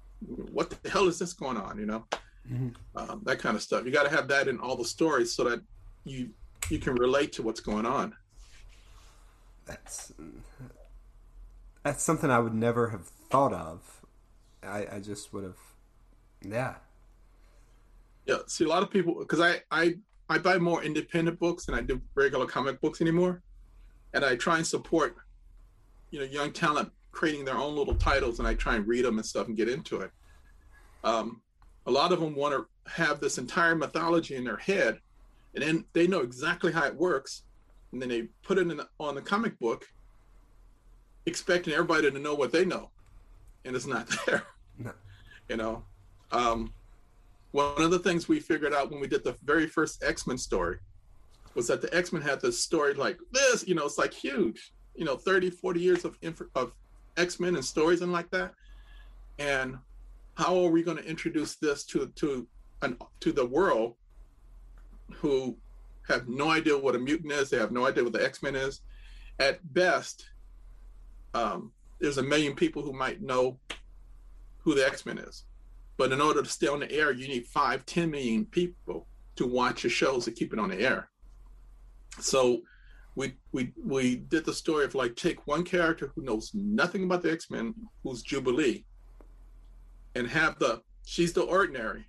what 0.52 0.70
the 0.70 0.88
hell 0.90 1.08
is 1.08 1.18
this 1.18 1.32
going 1.32 1.56
on? 1.56 1.78
You 1.78 1.86
know, 1.86 2.04
Mhm. 2.52 2.74
um, 2.94 3.22
that 3.24 3.38
kind 3.38 3.56
of 3.56 3.62
stuff. 3.62 3.84
You 3.86 3.90
got 3.90 4.04
to 4.04 4.14
have 4.14 4.28
that 4.28 4.46
in 4.46 4.58
all 4.60 4.76
the 4.76 4.84
stories 4.84 5.34
so 5.34 5.42
that 5.44 5.60
you 6.04 6.30
you 6.68 6.78
can 6.78 6.94
relate 6.94 7.32
to 7.32 7.42
what's 7.42 7.60
going 7.60 7.86
on. 7.86 8.14
that's 9.64 10.12
that's 11.82 12.02
something 12.02 12.30
I 12.30 12.38
would 12.38 12.54
never 12.54 12.88
have 12.90 13.06
thought 13.30 13.52
of. 13.52 14.02
I, 14.62 14.86
I 14.96 15.00
just 15.00 15.32
would 15.32 15.44
have. 15.44 15.58
Yeah. 16.42 16.74
Yeah. 18.26 18.38
See, 18.48 18.64
a 18.64 18.68
lot 18.68 18.82
of 18.82 18.90
people 18.90 19.14
because 19.18 19.40
I 19.40 19.62
I 19.70 19.94
I 20.28 20.38
buy 20.38 20.58
more 20.58 20.82
independent 20.82 21.38
books 21.38 21.66
than 21.66 21.74
I 21.74 21.82
do 21.82 22.00
regular 22.14 22.46
comic 22.46 22.80
books 22.80 23.00
anymore, 23.00 23.42
and 24.12 24.24
I 24.24 24.36
try 24.36 24.56
and 24.56 24.66
support 24.66 25.16
you 26.10 26.18
know 26.18 26.24
young 26.24 26.52
talent 26.52 26.90
creating 27.12 27.44
their 27.44 27.56
own 27.56 27.74
little 27.74 27.94
titles, 27.94 28.38
and 28.38 28.46
I 28.46 28.54
try 28.54 28.76
and 28.76 28.86
read 28.86 29.04
them 29.04 29.18
and 29.18 29.26
stuff 29.26 29.48
and 29.48 29.56
get 29.56 29.68
into 29.68 30.00
it. 30.00 30.10
Um, 31.04 31.40
a 31.86 31.90
lot 31.90 32.12
of 32.12 32.20
them 32.20 32.34
want 32.34 32.54
to 32.54 32.66
have 32.90 33.20
this 33.20 33.38
entire 33.38 33.74
mythology 33.74 34.34
in 34.34 34.44
their 34.44 34.56
head, 34.56 34.98
and 35.54 35.62
then 35.62 35.84
they 35.92 36.06
know 36.06 36.20
exactly 36.20 36.72
how 36.72 36.84
it 36.84 36.94
works, 36.94 37.42
and 37.92 38.02
then 38.02 38.08
they 38.08 38.22
put 38.42 38.58
it 38.58 38.62
in 38.62 38.76
the, 38.76 38.88
on 39.00 39.14
the 39.14 39.22
comic 39.22 39.58
book, 39.58 39.86
expecting 41.24 41.72
everybody 41.72 42.10
to 42.10 42.18
know 42.18 42.34
what 42.34 42.52
they 42.52 42.64
know, 42.64 42.90
and 43.64 43.74
it's 43.74 43.86
not 43.86 44.08
there. 44.26 44.42
No. 44.78 44.92
You 45.48 45.56
know, 45.56 45.84
um, 46.32 46.72
one 47.56 47.80
of 47.80 47.90
the 47.90 47.98
things 47.98 48.28
we 48.28 48.38
figured 48.38 48.74
out 48.74 48.90
when 48.90 49.00
we 49.00 49.06
did 49.06 49.24
the 49.24 49.34
very 49.42 49.66
first 49.66 50.04
X-Men 50.04 50.36
story 50.36 50.76
was 51.54 51.66
that 51.68 51.80
the 51.80 51.94
X-Men 51.96 52.20
had 52.20 52.38
this 52.42 52.62
story 52.62 52.92
like 52.92 53.18
this, 53.32 53.66
you 53.66 53.74
know, 53.74 53.86
it's 53.86 53.96
like 53.96 54.12
huge, 54.12 54.72
you 54.94 55.06
know, 55.06 55.16
30, 55.16 55.48
40 55.48 55.80
years 55.80 56.04
of 56.04 56.18
of 56.54 56.72
X-Men 57.16 57.54
and 57.54 57.64
stories 57.64 58.02
and 58.02 58.12
like 58.12 58.30
that. 58.30 58.52
And 59.38 59.78
how 60.34 60.54
are 60.62 60.70
we 60.70 60.82
going 60.82 60.98
to 60.98 61.08
introduce 61.08 61.56
this 61.56 61.84
to 61.86 62.12
to 62.16 62.46
an 62.82 62.98
to 63.20 63.32
the 63.32 63.46
world 63.46 63.94
who 65.14 65.56
have 66.08 66.28
no 66.28 66.50
idea 66.50 66.76
what 66.76 66.94
a 66.94 66.98
mutant 66.98 67.32
is, 67.32 67.48
they 67.48 67.56
have 67.56 67.72
no 67.72 67.86
idea 67.86 68.04
what 68.04 68.12
the 68.12 68.22
X-Men 68.22 68.54
is. 68.54 68.82
At 69.38 69.56
best, 69.72 70.26
um, 71.32 71.72
there's 72.00 72.18
a 72.18 72.22
million 72.22 72.54
people 72.54 72.82
who 72.82 72.92
might 72.92 73.22
know 73.22 73.58
who 74.58 74.74
the 74.74 74.86
X-Men 74.86 75.16
is. 75.16 75.44
But 75.96 76.12
in 76.12 76.20
order 76.20 76.42
to 76.42 76.48
stay 76.48 76.68
on 76.68 76.80
the 76.80 76.92
air, 76.92 77.12
you 77.12 77.26
need 77.26 77.46
five, 77.46 77.86
10 77.86 78.10
million 78.10 78.44
people 78.44 79.06
to 79.36 79.46
watch 79.46 79.84
your 79.84 79.90
shows 79.90 80.24
to 80.24 80.30
keep 80.30 80.52
it 80.52 80.58
on 80.58 80.70
the 80.70 80.80
air. 80.80 81.08
So 82.20 82.62
we 83.14 83.34
we 83.52 83.72
we 83.82 84.16
did 84.16 84.44
the 84.44 84.52
story 84.52 84.84
of 84.84 84.94
like 84.94 85.16
take 85.16 85.46
one 85.46 85.64
character 85.64 86.12
who 86.14 86.22
knows 86.22 86.52
nothing 86.54 87.04
about 87.04 87.22
the 87.22 87.32
X-Men, 87.32 87.74
who's 88.02 88.22
Jubilee, 88.22 88.84
and 90.14 90.28
have 90.28 90.58
the 90.58 90.82
she's 91.04 91.32
the 91.32 91.42
ordinary, 91.42 92.04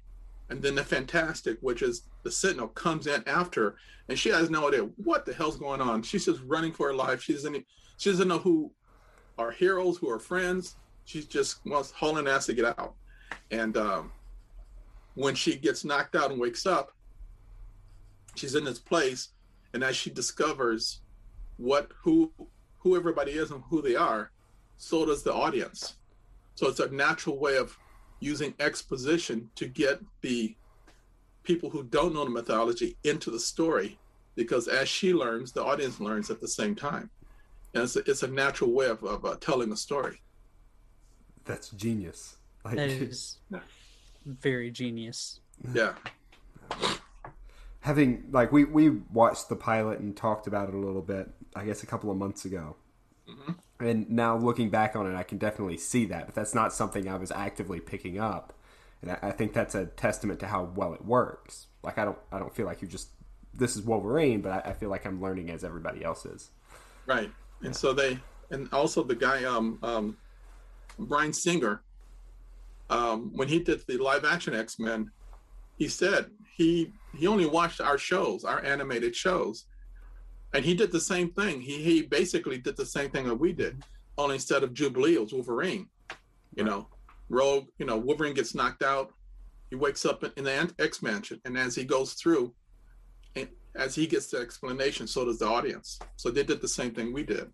and 0.49 0.61
then 0.61 0.75
the 0.75 0.83
fantastic, 0.83 1.57
which 1.61 1.81
is 1.81 2.03
the 2.23 2.31
Sentinel, 2.31 2.67
comes 2.69 3.07
in 3.07 3.23
after, 3.27 3.77
and 4.09 4.19
she 4.19 4.29
has 4.29 4.49
no 4.49 4.67
idea 4.67 4.81
what 4.97 5.25
the 5.25 5.33
hell's 5.33 5.57
going 5.57 5.81
on. 5.81 6.03
She's 6.03 6.25
just 6.25 6.41
running 6.45 6.73
for 6.73 6.87
her 6.87 6.93
life. 6.93 7.21
She 7.21 7.33
doesn't 7.33 7.65
she 7.97 8.09
doesn't 8.09 8.27
know 8.27 8.39
who 8.39 8.71
are 9.37 9.51
heroes, 9.51 9.97
who 9.97 10.09
are 10.09 10.19
friends. 10.19 10.75
She 11.05 11.23
just 11.23 11.65
wants 11.65 11.91
hauling 11.91 12.27
ass 12.27 12.47
to 12.47 12.53
get 12.53 12.77
out. 12.77 12.95
And 13.51 13.77
um, 13.77 14.11
when 15.15 15.35
she 15.35 15.55
gets 15.55 15.85
knocked 15.85 16.15
out 16.15 16.31
and 16.31 16.39
wakes 16.39 16.65
up, 16.65 16.91
she's 18.35 18.55
in 18.55 18.65
this 18.65 18.79
place, 18.79 19.29
and 19.73 19.83
as 19.83 19.95
she 19.95 20.09
discovers 20.09 21.01
what 21.57 21.91
who 22.03 22.31
who 22.79 22.95
everybody 22.95 23.31
is 23.31 23.51
and 23.51 23.63
who 23.69 23.81
they 23.81 23.95
are, 23.95 24.31
so 24.77 25.05
does 25.05 25.23
the 25.23 25.33
audience. 25.33 25.95
So 26.55 26.67
it's 26.67 26.79
a 26.79 26.89
natural 26.89 27.39
way 27.39 27.57
of 27.57 27.77
using 28.19 28.53
exposition 28.59 29.49
to 29.55 29.67
get 29.67 29.99
the 30.21 30.55
people 31.43 31.69
who 31.69 31.83
don't 31.83 32.13
know 32.13 32.23
the 32.23 32.29
mythology 32.29 32.97
into 33.03 33.31
the 33.31 33.39
story, 33.39 33.97
because 34.35 34.67
as 34.67 34.87
she 34.89 35.13
learns, 35.13 35.51
the 35.51 35.63
audience 35.63 35.99
learns 35.99 36.29
at 36.29 36.41
the 36.41 36.47
same 36.47 36.75
time, 36.75 37.09
and 37.73 37.83
it's 37.83 37.95
a, 37.95 37.99
it's 38.09 38.23
a 38.23 38.27
natural 38.27 38.71
way 38.71 38.87
of, 38.87 39.03
of 39.03 39.25
uh, 39.25 39.35
telling 39.39 39.71
a 39.71 39.77
story. 39.77 40.21
That's 41.45 41.69
genius. 41.69 42.36
Like, 42.67 42.75
That 42.75 42.89
is 42.89 43.37
very 44.25 44.71
genius. 44.71 45.39
Yeah. 45.73 45.93
having 47.81 48.25
like 48.31 48.51
we 48.51 48.65
we 48.65 48.89
watched 48.89 49.49
the 49.49 49.55
pilot 49.55 49.99
and 49.99 50.15
talked 50.15 50.47
about 50.47 50.69
it 50.69 50.75
a 50.75 50.77
little 50.77 51.01
bit. 51.01 51.29
I 51.55 51.63
guess 51.65 51.83
a 51.83 51.85
couple 51.87 52.11
of 52.11 52.17
months 52.17 52.45
ago. 52.45 52.75
Mhm. 53.27 53.57
And 53.79 54.09
now 54.09 54.37
looking 54.37 54.69
back 54.69 54.95
on 54.95 55.11
it, 55.11 55.15
I 55.15 55.23
can 55.23 55.37
definitely 55.37 55.77
see 55.77 56.05
that, 56.05 56.25
but 56.25 56.35
that's 56.35 56.53
not 56.55 56.73
something 56.73 57.07
I 57.07 57.15
was 57.17 57.31
actively 57.31 57.79
picking 57.79 58.19
up. 58.19 58.53
And 59.01 59.11
I, 59.11 59.19
I 59.23 59.31
think 59.31 59.53
that's 59.53 59.75
a 59.75 59.85
testament 59.85 60.39
to 60.41 60.47
how 60.47 60.63
well 60.75 60.93
it 60.93 61.05
works. 61.05 61.67
Like 61.83 61.97
I 61.97 62.05
don't, 62.05 62.17
I 62.31 62.39
don't 62.39 62.53
feel 62.55 62.65
like 62.65 62.81
you 62.81 62.87
just 62.87 63.09
this 63.53 63.75
is 63.75 63.81
Wolverine, 63.81 64.41
but 64.41 64.51
I, 64.51 64.69
I 64.71 64.73
feel 64.73 64.89
like 64.89 65.05
I'm 65.05 65.21
learning 65.21 65.49
as 65.49 65.63
everybody 65.63 66.03
else 66.03 66.25
is. 66.25 66.49
Right. 67.05 67.31
And 67.63 67.75
so 67.75 67.91
they, 67.93 68.19
and 68.51 68.69
also 68.71 69.03
the 69.03 69.15
guy 69.15 69.43
um, 69.45 69.79
um, 69.81 70.17
Bryan 70.99 71.33
Singer, 71.33 71.81
um, 72.89 73.31
when 73.33 73.47
he 73.47 73.59
did 73.59 73.83
the 73.87 73.97
live 73.97 74.25
action 74.25 74.53
X 74.53 74.79
Men, 74.79 75.11
he 75.77 75.87
said 75.87 76.31
he 76.55 76.91
he 77.17 77.27
only 77.27 77.45
watched 77.45 77.81
our 77.81 77.97
shows, 77.97 78.43
our 78.43 78.63
animated 78.63 79.15
shows, 79.15 79.65
and 80.53 80.63
he 80.63 80.73
did 80.73 80.91
the 80.91 80.99
same 80.99 81.31
thing. 81.31 81.61
He 81.61 81.83
he 81.83 82.01
basically 82.03 82.57
did 82.57 82.77
the 82.77 82.85
same 82.85 83.09
thing 83.09 83.27
that 83.27 83.35
we 83.35 83.53
did, 83.53 83.83
only 84.17 84.35
instead 84.35 84.63
of 84.63 84.73
Jubilee, 84.73 85.15
it 85.15 85.21
was 85.21 85.33
Wolverine. 85.33 85.87
You 86.55 86.63
know, 86.63 86.87
Rogue. 87.29 87.67
You 87.77 87.85
know, 87.85 87.97
Wolverine 87.97 88.33
gets 88.33 88.55
knocked 88.55 88.83
out. 88.83 89.13
He 89.69 89.75
wakes 89.75 90.05
up 90.05 90.23
in 90.37 90.43
the 90.43 90.73
X 90.79 91.01
Mansion, 91.01 91.41
and 91.45 91.57
as 91.57 91.75
he 91.75 91.83
goes 91.83 92.13
through, 92.13 92.53
and 93.35 93.47
as 93.75 93.93
he 93.93 94.07
gets 94.07 94.27
the 94.27 94.37
explanation, 94.37 95.07
so 95.07 95.25
does 95.25 95.39
the 95.39 95.47
audience. 95.47 95.99
So 96.15 96.31
they 96.31 96.43
did 96.43 96.61
the 96.61 96.67
same 96.67 96.91
thing 96.91 97.13
we 97.13 97.23
did. 97.23 97.51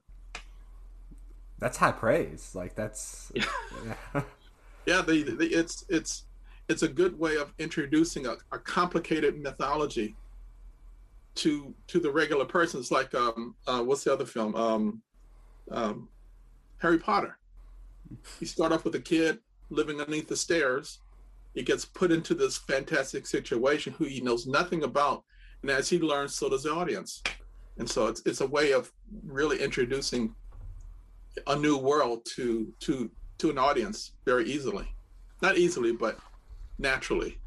That's 1.60 1.78
high 1.78 1.91
praise. 1.91 2.52
Like 2.54 2.76
that's. 2.76 3.32
Yeah, 3.86 4.22
yeah 4.86 5.04
it's 5.08 5.86
it's 5.89 6.26
it's 6.69 6.84
a 6.84 6.88
good 6.88 7.17
way 7.19 7.36
of 7.38 7.54
introducing 7.60 8.26
a, 8.26 8.36
a 8.52 8.60
complicated 8.60 9.41
mythology 9.41 10.15
to 11.36 11.74
to 11.88 12.00
the 12.00 12.12
regular 12.12 12.46
person. 12.46 12.80
It's 12.80 12.91
like 12.91 13.13
um 13.13 13.56
uh, 13.67 13.82
what's 13.82 14.04
the 14.04 14.13
other 14.13 14.26
film? 14.26 14.56
Um, 14.56 15.02
um, 15.72 16.10
Harry 16.78 17.00
Potter. 17.00 17.38
You 18.39 18.48
start 18.48 18.72
off 18.72 18.86
with 18.86 18.96
a 18.96 19.00
kid 19.00 19.39
living 19.69 20.00
underneath 20.00 20.28
the 20.28 20.36
stairs. 20.36 21.00
He 21.56 21.63
gets 21.63 21.86
put 21.86 22.12
into 22.12 22.34
this 22.34 22.58
fantastic 22.58 23.26
situation 23.26 23.93
who 23.93 24.06
he 24.06 24.22
knows 24.22 24.46
nothing 24.48 24.84
about, 24.84 25.24
and 25.62 25.72
as 25.72 25.89
he 25.89 26.00
learns, 26.00 26.36
so 26.36 26.50
does 26.50 26.63
the 26.63 26.74
audience. 26.74 27.24
And 27.78 27.89
so 27.89 28.08
it's 28.08 28.22
it's 28.26 28.41
a 28.41 28.48
way 28.48 28.72
of 28.74 28.91
really 29.26 29.62
introducing 29.62 30.36
a 31.48 31.56
new 31.56 31.78
world 31.78 32.26
to 32.36 32.72
to 32.82 33.10
to 33.44 33.50
an 33.50 33.58
audience 33.58 34.12
very 34.24 34.46
easily. 34.46 34.88
Not 35.42 35.58
easily, 35.58 35.92
but 35.92 36.18
naturally. 36.80 37.38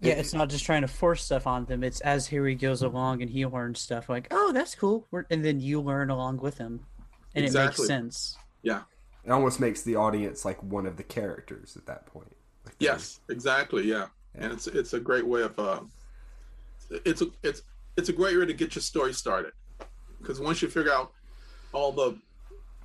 Yeah, 0.00 0.14
it's 0.14 0.34
not 0.34 0.48
just 0.48 0.64
trying 0.64 0.82
to 0.82 0.88
force 0.88 1.22
stuff 1.24 1.46
on 1.46 1.66
them. 1.66 1.84
It's 1.84 2.00
as 2.00 2.26
Harry 2.26 2.56
goes 2.56 2.82
along 2.82 3.22
and 3.22 3.30
he 3.30 3.46
learns 3.46 3.78
stuff 3.78 4.08
like, 4.08 4.26
"Oh, 4.32 4.50
that's 4.52 4.74
cool," 4.74 5.06
and 5.30 5.44
then 5.44 5.60
you 5.60 5.80
learn 5.80 6.10
along 6.10 6.38
with 6.38 6.58
him, 6.58 6.84
and 7.36 7.44
exactly. 7.44 7.60
it 7.60 7.78
makes 7.78 7.86
sense. 7.86 8.36
Yeah, 8.62 8.82
it 9.24 9.30
almost 9.30 9.60
makes 9.60 9.82
the 9.82 9.94
audience 9.94 10.44
like 10.44 10.60
one 10.60 10.86
of 10.86 10.96
the 10.96 11.04
characters 11.04 11.76
at 11.76 11.86
that 11.86 12.06
point. 12.06 12.34
Like 12.66 12.74
yes, 12.80 13.20
exactly. 13.30 13.84
Yeah. 13.84 14.06
yeah. 14.34 14.42
and 14.42 14.52
it's 14.52 14.66
it's 14.66 14.94
a 14.94 14.98
great 14.98 15.24
way 15.24 15.42
of 15.42 15.56
uh, 15.56 15.80
it's 17.04 17.22
a 17.22 17.26
it's 17.44 17.62
it's 17.96 18.08
a 18.08 18.12
great 18.12 18.36
way 18.36 18.46
to 18.46 18.54
get 18.54 18.74
your 18.74 18.82
story 18.82 19.14
started 19.14 19.52
because 20.20 20.40
once 20.40 20.60
you 20.62 20.68
figure 20.68 20.92
out 20.92 21.12
all 21.72 21.92
the 21.92 22.18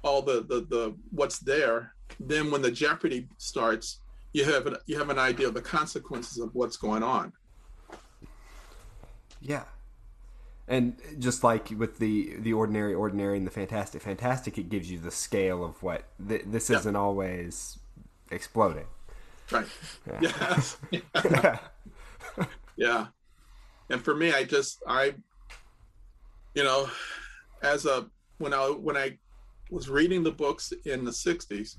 all 0.08 0.22
the 0.22 0.42
the 0.48 0.62
the 0.70 0.96
what's 1.12 1.40
there, 1.40 1.94
then 2.20 2.50
when 2.50 2.62
the 2.62 2.72
jeopardy 2.72 3.28
starts, 3.38 4.00
you 4.34 4.46
have 4.46 4.66
an, 4.68 4.78
you 4.86 4.98
have 4.98 5.10
an 5.10 5.20
idea 5.20 5.48
of 5.48 5.54
the 5.54 5.62
consequences 5.62 6.38
of 6.40 6.54
what's 6.56 6.78
going 6.78 7.04
on. 7.04 7.34
Yeah. 9.42 9.64
And 10.68 10.98
just 11.20 11.44
like 11.44 11.70
with 11.70 12.00
the 12.00 12.36
the 12.40 12.54
ordinary 12.54 12.94
ordinary 12.94 13.38
and 13.38 13.48
the 13.48 13.52
fantastic 13.52 14.02
fantastic, 14.02 14.58
it 14.58 14.70
gives 14.70 14.92
you 14.92 15.00
the 15.00 15.12
scale 15.12 15.64
of 15.64 15.82
what 15.82 16.04
th- 16.28 16.44
this 16.46 16.70
isn't 16.70 16.96
always 16.96 17.80
exploding. 18.32 18.86
Right. 19.50 19.68
Yeah. 20.06 20.20
Yes. 20.22 20.78
yeah. 22.76 23.08
And 23.90 24.04
for 24.04 24.14
me, 24.14 24.34
I 24.34 24.44
just 24.44 24.84
I, 24.86 25.16
you 26.54 26.66
know, 26.66 26.90
as 27.62 27.86
a 27.86 28.08
when 28.40 28.54
I 28.54 28.66
when 28.68 28.98
I 28.98 29.18
was 29.70 29.90
reading 29.90 30.24
the 30.24 30.32
books 30.32 30.74
in 30.86 31.04
the 31.06 31.12
'60s, 31.12 31.78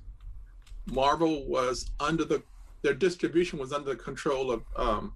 Marvel 0.87 1.47
was 1.47 1.91
under 2.01 2.25
the 2.25 2.43
their 2.83 2.95
distribution 2.95 3.59
was 3.59 3.73
under 3.73 3.91
the 3.91 3.97
control 3.97 4.51
of 4.53 4.63
um, 4.77 5.13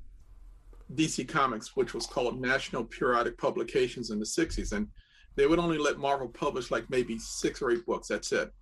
DC 0.94 1.28
Comics, 1.28 1.76
which 1.76 1.94
was 1.94 2.06
called 2.06 2.40
National 2.40 2.84
Periodic 2.84 3.38
Publications 3.38 4.10
in 4.10 4.18
the 4.18 4.24
60s. 4.24 4.72
And 4.72 4.88
they 5.36 5.46
would 5.46 5.58
only 5.58 5.78
let 5.78 5.98
Marvel 5.98 6.28
publish 6.28 6.70
like 6.70 6.88
maybe 6.90 7.18
six 7.18 7.62
or 7.62 7.70
eight 7.70 7.86
books. 7.86 8.08
That's 8.08 8.32
it. 8.32 8.52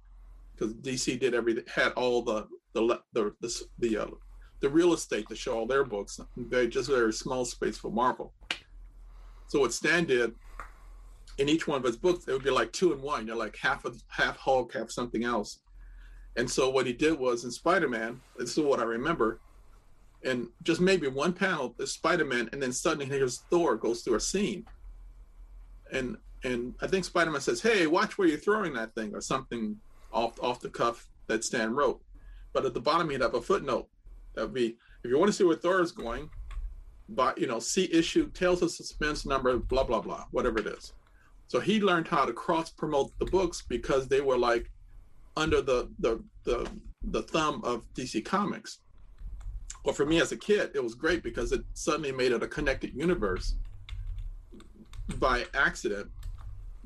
Because 0.55 0.75
DC 0.75 1.19
did 1.19 1.35
everything, 1.35 1.65
had 1.75 1.93
all 1.93 2.23
the 2.23 2.47
the 2.75 3.01
the 3.13 3.35
the, 3.41 3.61
the, 3.79 3.97
uh, 3.97 4.07
the 4.61 4.69
real 4.69 4.93
estate 4.93 5.29
to 5.29 5.35
show 5.35 5.59
all 5.59 5.67
their 5.67 5.85
books. 5.85 6.21
They 6.37 6.67
just 6.69 6.91
very 6.91 7.13
small 7.13 7.45
space 7.45 7.79
for 7.79 7.91
Marvel. 7.91 8.35
So 9.49 9.61
what 9.61 9.73
Stan 9.73 10.05
did 10.05 10.35
in 11.39 11.49
each 11.49 11.67
one 11.67 11.79
of 11.79 11.85
his 11.85 11.97
books, 11.97 12.27
it 12.27 12.33
would 12.33 12.45
be 12.45 12.51
like 12.51 12.73
two 12.73 12.93
and 12.93 13.03
one. 13.03 13.27
You're 13.27 13.37
like 13.37 13.57
half 13.57 13.85
of 13.85 14.03
half 14.09 14.37
Hulk, 14.37 14.75
half 14.75 14.91
something 14.91 15.25
else. 15.25 15.61
And 16.37 16.49
so 16.49 16.71
what 16.71 16.87
he 16.87 16.93
did 16.93 17.19
was 17.19 17.45
in 17.45 17.51
Spider-Man, 17.51 18.21
this 18.39 18.57
is 18.57 18.65
what 18.65 18.81
I 18.81 18.85
remember, 18.85 19.41
and 20.25 20.49
just 20.63 20.81
maybe 20.81 21.09
one 21.09 21.33
panel 21.33 21.75
is 21.79 21.93
Spider-Man, 21.93 22.51
and 22.53 22.63
then 22.63 22.73
suddenly 22.73 23.07
here's 23.07 23.39
Thor 23.51 23.77
goes 23.77 24.03
through 24.03 24.17
a 24.17 24.21
scene. 24.21 24.65
And 25.93 26.17
and 26.45 26.75
I 26.81 26.87
think 26.87 27.05
Spider-Man 27.05 27.41
says, 27.41 27.61
Hey, 27.61 27.87
watch 27.87 28.17
where 28.17 28.29
you're 28.29 28.39
throwing 28.39 28.73
that 28.75 28.95
thing, 28.95 29.15
or 29.15 29.21
something 29.21 29.77
off 30.13 30.39
off 30.43 30.61
the 30.61 30.69
cuff 30.69 31.09
that 31.27 31.45
Stan 31.45 31.75
wrote. 31.75 32.01
But 32.53 32.65
at 32.65 32.75
the 32.75 32.81
bottom 32.81 33.09
he'd 33.11 33.21
have 33.21 33.35
a 33.35 33.41
footnote. 33.41 33.89
That 34.35 34.43
would 34.43 34.55
be 34.55 34.77
if 35.03 35.11
you 35.11 35.19
want 35.19 35.31
to 35.31 35.33
see 35.33 35.45
where 35.45 35.57
Thor 35.57 35.81
is 35.81 35.93
going, 35.93 36.31
but 37.09 37.39
you 37.39 37.47
know, 37.47 37.59
see 37.59 37.93
issue, 37.93 38.31
Tales 38.31 38.63
of 38.63 38.71
Suspense 38.71 39.27
number, 39.27 39.57
blah 39.59 39.85
blah 39.85 40.01
blah, 40.01 40.27
whatever 40.31 40.59
it 40.59 40.67
is. 40.67 40.93
So 41.51 41.59
he 41.59 41.81
learned 41.81 42.07
how 42.07 42.27
to 42.27 42.33
cross 42.33 42.71
promote 42.71 43.11
the 43.19 43.25
books 43.25 43.65
because 43.69 44.07
they 44.07 44.21
were 44.21 44.39
like 44.39 44.71
under 45.37 45.61
the 45.61 45.91
the 45.99 46.23
the, 46.45 46.71
the 47.03 47.23
thumb 47.23 47.61
of 47.65 47.83
DC 47.95 48.25
Comics. 48.25 48.79
But 49.85 49.97
for 49.97 50.07
me 50.07 50.21
as 50.21 50.31
a 50.31 50.37
kid, 50.37 50.71
it 50.75 50.81
was 50.81 50.95
great 50.95 51.25
because 51.25 51.51
it 51.51 51.63
suddenly 51.75 52.13
made 52.13 52.31
it 52.31 52.45
a 52.45 52.47
connected 52.47 52.95
universe 52.95 53.57
by 55.19 55.45
accident 55.53 56.09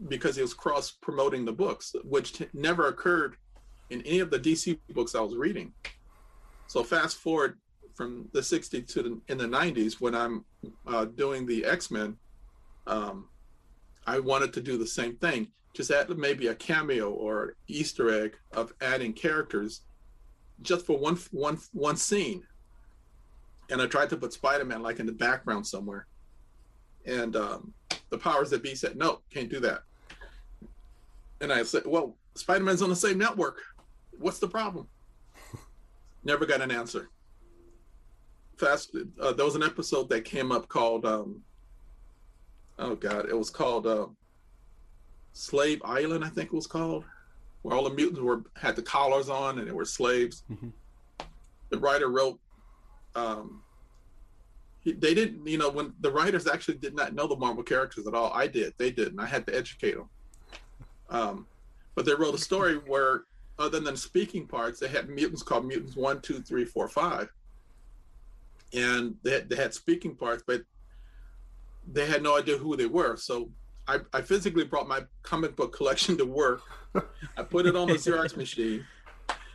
because 0.09 0.35
he 0.35 0.41
was 0.41 0.55
cross 0.55 0.93
promoting 0.93 1.45
the 1.45 1.53
books, 1.53 1.95
which 2.03 2.33
t- 2.33 2.49
never 2.55 2.89
occurred 2.89 3.37
in 3.91 4.01
any 4.07 4.21
of 4.21 4.31
the 4.31 4.39
DC 4.39 4.79
books 4.95 5.15
I 5.15 5.21
was 5.21 5.37
reading. 5.37 5.75
So 6.69 6.83
fast 6.83 7.19
forward 7.19 7.59
from 7.95 8.31
the 8.33 8.41
60s 8.41 8.87
to 8.95 9.03
the, 9.03 9.21
in 9.29 9.37
the 9.37 9.45
90s 9.45 10.01
when 10.01 10.15
I'm 10.15 10.47
uh, 10.87 11.05
doing 11.05 11.45
the 11.45 11.67
X 11.67 11.91
Men, 11.91 12.17
um, 12.87 13.29
I 14.07 14.19
wanted 14.19 14.53
to 14.55 14.61
do 14.61 14.77
the 14.77 14.87
same 14.87 15.17
thing 15.17 15.49
just 15.75 15.91
add 15.91 16.09
maybe 16.17 16.47
a 16.47 16.55
cameo 16.55 17.11
or 17.11 17.57
Easter 17.67 18.25
egg 18.25 18.37
of 18.53 18.73
adding 18.81 19.13
characters 19.13 19.83
just 20.63 20.87
for 20.87 20.97
one 20.97 21.19
one 21.33 21.59
one 21.73 21.97
scene. 21.97 22.45
And 23.71 23.83
I 23.83 23.87
tried 23.87 24.11
to 24.11 24.17
put 24.17 24.33
Spider-Man 24.33 24.83
like 24.83 25.01
in 25.01 25.07
the 25.07 25.13
background 25.13 25.67
somewhere. 25.67 26.07
And 27.07 27.35
um, 27.35 27.75
the 28.11 28.19
powers 28.19 28.51
that 28.51 28.63
be 28.63 28.75
said, 28.75 28.97
no, 28.97 29.21
can't 29.31 29.51
do 29.51 29.59
that. 29.61 29.83
And 31.41 31.53
I 31.53 31.63
said, 31.65 31.83
well, 31.87 32.17
Spider-Man's 32.37 32.83
on 32.83 32.89
the 32.89 32.97
same 32.97 33.19
network. 33.19 33.61
What's 34.19 34.39
the 34.39 34.49
problem? 34.49 34.87
Never 36.25 36.47
got 36.47 36.61
an 36.61 36.71
answer. 36.71 37.09
Fast, 38.59 38.97
uh, 39.21 39.33
there 39.33 39.45
was 39.45 39.57
an 39.57 39.63
episode 39.63 40.09
that 40.11 40.25
came 40.25 40.53
up 40.53 40.69
called, 40.69 41.05
um, 41.05 41.43
oh 42.79 42.95
God, 42.95 43.29
it 43.29 43.37
was 43.37 43.51
called 43.51 43.87
uh, 43.87 44.07
Slave 45.33 45.81
Island, 45.85 46.25
I 46.25 46.29
think 46.29 46.49
it 46.53 46.55
was 46.55 46.67
called, 46.67 47.05
where 47.63 47.77
all 47.77 47.85
the 47.85 47.95
mutants 47.95 48.21
were 48.21 48.45
had 48.57 48.77
the 48.77 48.83
collars 48.83 49.29
on 49.29 49.59
and 49.59 49.69
they 49.69 49.73
were 49.73 49.85
slaves. 49.85 50.45
Mm-hmm. 50.51 50.69
The 51.71 51.79
writer 51.79 52.09
wrote, 52.09 52.39
um, 53.15 53.63
he, 54.81 54.93
they 54.93 55.15
didn't, 55.15 55.47
you 55.47 55.59
know, 55.59 55.71
when 55.71 55.95
the 56.01 56.11
writers 56.11 56.47
actually 56.47 56.77
did 56.77 56.95
not 56.95 57.15
know 57.15 57.27
the 57.27 57.37
Marvel 57.37 57.63
characters 57.63 58.07
at 58.07 58.15
all. 58.15 58.33
I 58.33 58.47
did, 58.47 58.75
they 58.79 58.91
did, 58.91 59.09
and 59.09 59.21
I 59.21 59.27
had 59.27 59.47
to 59.47 59.57
educate 59.57 59.97
them. 59.97 60.09
Um, 61.11 61.47
but 61.95 62.05
they 62.05 62.15
wrote 62.15 62.35
a 62.35 62.39
story 62.39 62.75
where, 62.87 63.23
other 63.59 63.81
than 63.81 63.97
speaking 63.97 64.47
parts, 64.47 64.81
they 64.81 64.89
had 64.89 65.09
mutants 65.09 65.43
called 65.43 65.65
mutants 65.65 65.97
one, 65.97 66.21
two, 66.21 66.41
three, 66.41 66.65
four, 66.65 66.89
five, 66.89 67.29
and 68.73 69.15
they 69.23 69.33
had, 69.33 69.49
they 69.49 69.57
had 69.57 69.73
speaking 69.73 70.15
parts, 70.15 70.43
but 70.47 70.63
they 71.91 72.07
had 72.07 72.23
no 72.23 72.37
idea 72.37 72.57
who 72.57 72.77
they 72.77 72.87
were. 72.87 73.17
So 73.17 73.51
I, 73.87 73.99
I 74.13 74.23
physically 74.23 74.65
brought 74.65 74.89
my 74.89 75.03
comic 75.23 75.57
book 75.57 75.75
collection 75.75 76.17
to 76.19 76.25
work. 76.25 76.63
I 77.37 77.43
put 77.43 77.67
it 77.67 77.77
on 77.77 77.89
the 77.89 77.95
Xerox 77.95 78.37
machine 78.37 78.85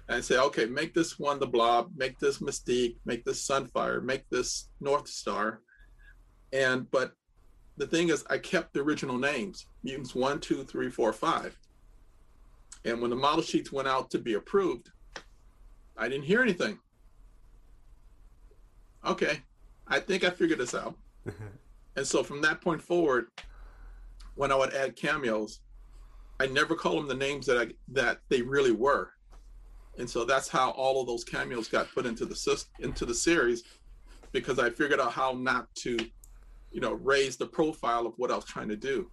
and 0.08 0.24
say, 0.24 0.38
okay, 0.38 0.66
make 0.66 0.94
this 0.94 1.18
one 1.18 1.40
the 1.40 1.48
Blob, 1.48 1.92
make 1.96 2.20
this 2.20 2.40
Mystique, 2.40 2.98
make 3.06 3.24
this 3.26 3.48
Sunfire, 3.48 4.04
make 4.04 4.30
this 4.30 4.70
Northstar. 4.82 5.58
And 6.52 6.90
but 6.92 7.14
the 7.78 7.88
thing 7.88 8.10
is, 8.10 8.26
I 8.30 8.38
kept 8.38 8.74
the 8.74 8.82
original 8.82 9.18
names: 9.18 9.68
mutants 9.84 10.16
one, 10.16 10.40
two, 10.40 10.64
three, 10.64 10.90
four, 10.90 11.14
five. 11.14 11.58
And 12.86 13.02
when 13.02 13.10
the 13.10 13.16
model 13.16 13.44
sheets 13.44 13.72
went 13.72 13.88
out 13.88 14.10
to 14.12 14.20
be 14.20 14.34
approved, 14.34 14.90
I 15.98 16.08
didn't 16.10 16.26
hear 16.26 16.42
anything. 16.42 16.80
Okay, 19.06 19.42
I 19.88 20.00
think 20.00 20.24
I 20.24 20.30
figured 20.30 20.60
this 20.60 20.76
out. 20.76 20.96
and 22.00 22.08
so 22.08 22.24
from 22.24 22.42
that 22.44 22.62
point 22.62 22.82
forward, 22.82 23.28
when 24.36 24.54
I 24.54 24.56
would 24.56 24.74
add 24.74 24.96
cameos, 24.96 25.60
I 26.40 26.46
never 26.48 26.74
call 26.74 26.96
them 26.96 27.10
the 27.10 27.14
names 27.14 27.46
that 27.48 27.58
I 27.58 27.74
that 27.90 28.20
they 28.30 28.42
really 28.42 28.72
were, 28.72 29.12
and 29.98 30.10
so 30.10 30.24
that's 30.24 30.48
how 30.48 30.70
all 30.72 31.02
of 31.02 31.08
those 31.08 31.26
cameos 31.26 31.68
got 31.68 31.94
put 31.94 32.06
into 32.06 32.26
the 32.26 32.38
system 32.38 32.72
into 32.80 33.06
the 33.06 33.14
series, 33.14 33.66
because 34.32 34.60
I 34.60 34.70
figured 34.70 35.02
out 35.02 35.12
how 35.12 35.34
not 35.34 35.68
to, 35.84 35.98
you 36.72 36.80
know, 36.80 36.94
raise 36.94 37.36
the 37.36 37.48
profile 37.48 38.08
of 38.08 38.14
what 38.16 38.32
I 38.32 38.36
was 38.36 38.46
trying 38.46 38.70
to 38.70 38.78
do, 38.78 39.12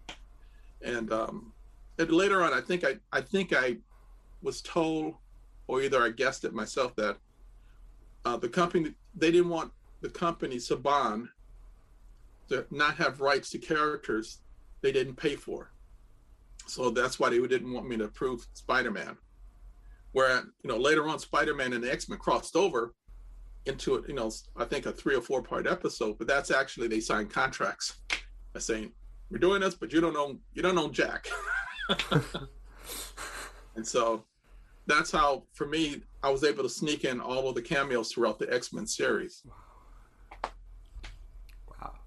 and 0.80 1.12
um, 1.12 1.52
and 1.98 2.08
later 2.12 2.44
on, 2.44 2.52
I 2.52 2.60
think 2.60 2.84
I 2.84 2.98
I 3.12 3.20
think 3.20 3.52
I 3.52 3.78
was 4.42 4.62
told, 4.62 5.16
or 5.66 5.82
either 5.82 6.00
I 6.00 6.10
guessed 6.10 6.44
it 6.44 6.54
myself 6.54 6.94
that 6.94 7.16
uh, 8.24 8.36
the 8.36 8.48
company 8.48 8.94
they 9.16 9.32
didn't 9.32 9.48
want 9.48 9.72
the 10.02 10.08
company 10.08 10.58
Saban 10.58 11.26
to 12.48 12.66
not 12.70 12.96
have 12.96 13.20
rights 13.20 13.50
to 13.50 13.58
characters 13.58 14.38
they 14.82 14.92
didn't 14.92 15.16
pay 15.16 15.36
for. 15.36 15.70
So 16.66 16.90
that's 16.90 17.18
why 17.18 17.30
they 17.30 17.38
didn't 17.38 17.72
want 17.72 17.88
me 17.88 17.96
to 17.96 18.04
approve 18.04 18.46
Spider-Man. 18.54 19.16
Where 20.12 20.44
you 20.62 20.68
know 20.68 20.76
later 20.76 21.08
on, 21.08 21.18
Spider-Man 21.18 21.72
and 21.72 21.84
the 21.84 21.92
X-Men 21.92 22.18
crossed 22.18 22.56
over 22.56 22.94
into 23.66 23.96
it, 23.96 24.08
you 24.08 24.14
know 24.14 24.30
I 24.56 24.64
think 24.64 24.86
a 24.86 24.92
three 24.92 25.14
or 25.14 25.20
four 25.20 25.42
part 25.42 25.66
episode, 25.66 26.18
but 26.18 26.26
that's 26.26 26.50
actually 26.50 26.88
they 26.88 27.00
signed 27.00 27.30
contracts 27.30 28.00
saying 28.58 28.92
we're 29.30 29.38
doing 29.38 29.60
this, 29.60 29.74
but 29.74 29.92
you 29.92 30.00
don't 30.00 30.14
know 30.14 30.38
you 30.54 30.62
don't 30.62 30.74
know 30.74 30.88
Jack. 30.88 31.28
and 33.76 33.86
so 33.86 34.24
that's 34.86 35.10
how 35.10 35.42
for 35.52 35.66
me 35.66 36.02
I 36.22 36.30
was 36.30 36.44
able 36.44 36.62
to 36.62 36.68
sneak 36.68 37.04
in 37.04 37.20
all 37.20 37.48
of 37.48 37.54
the 37.54 37.62
cameos 37.62 38.12
throughout 38.12 38.38
the 38.38 38.52
X-Men 38.52 38.86
series. 38.86 39.42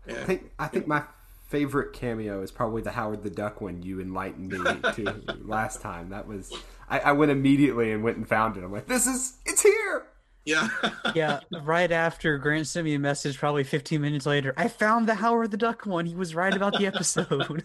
Wow. 0.10 0.16
And, 0.16 0.24
I 0.24 0.26
think 0.26 0.52
I 0.60 0.68
think 0.68 0.88
my 0.88 1.04
favorite 1.50 1.94
cameo 1.94 2.42
is 2.42 2.52
probably 2.52 2.82
the 2.82 2.92
Howard 2.92 3.24
the 3.24 3.30
Duck 3.30 3.60
one 3.60 3.82
you 3.82 4.00
enlightened 4.00 4.52
me 4.52 4.60
to 4.94 5.38
last 5.42 5.82
time. 5.82 6.10
That 6.10 6.28
was 6.28 6.54
I, 6.88 7.00
I, 7.00 7.12
went 7.12 7.32
immediately 7.32 7.92
and 7.92 8.04
went 8.04 8.18
and 8.18 8.28
found 8.28 8.56
it. 8.56 8.64
I'm 8.64 8.72
like, 8.72 8.88
this 8.88 9.08
is 9.08 9.38
it's 9.46 9.64
here. 9.64 10.06
Yeah. 10.46 10.70
yeah. 11.16 11.40
Right 11.64 11.92
after 11.92 12.38
Grant 12.38 12.68
sent 12.68 12.86
me 12.86 12.94
a 12.94 13.00
message, 13.00 13.38
probably 13.38 13.64
15 13.64 14.00
minutes 14.00 14.26
later, 14.26 14.54
I 14.58 14.68
found 14.68 15.08
the 15.08 15.16
Howard 15.16 15.52
the 15.52 15.58
Duck 15.58 15.86
one. 15.86 16.06
He 16.06 16.16
was 16.16 16.36
right 16.36 16.54
about 16.54 16.78
the 16.78 16.86
episode. 16.86 17.64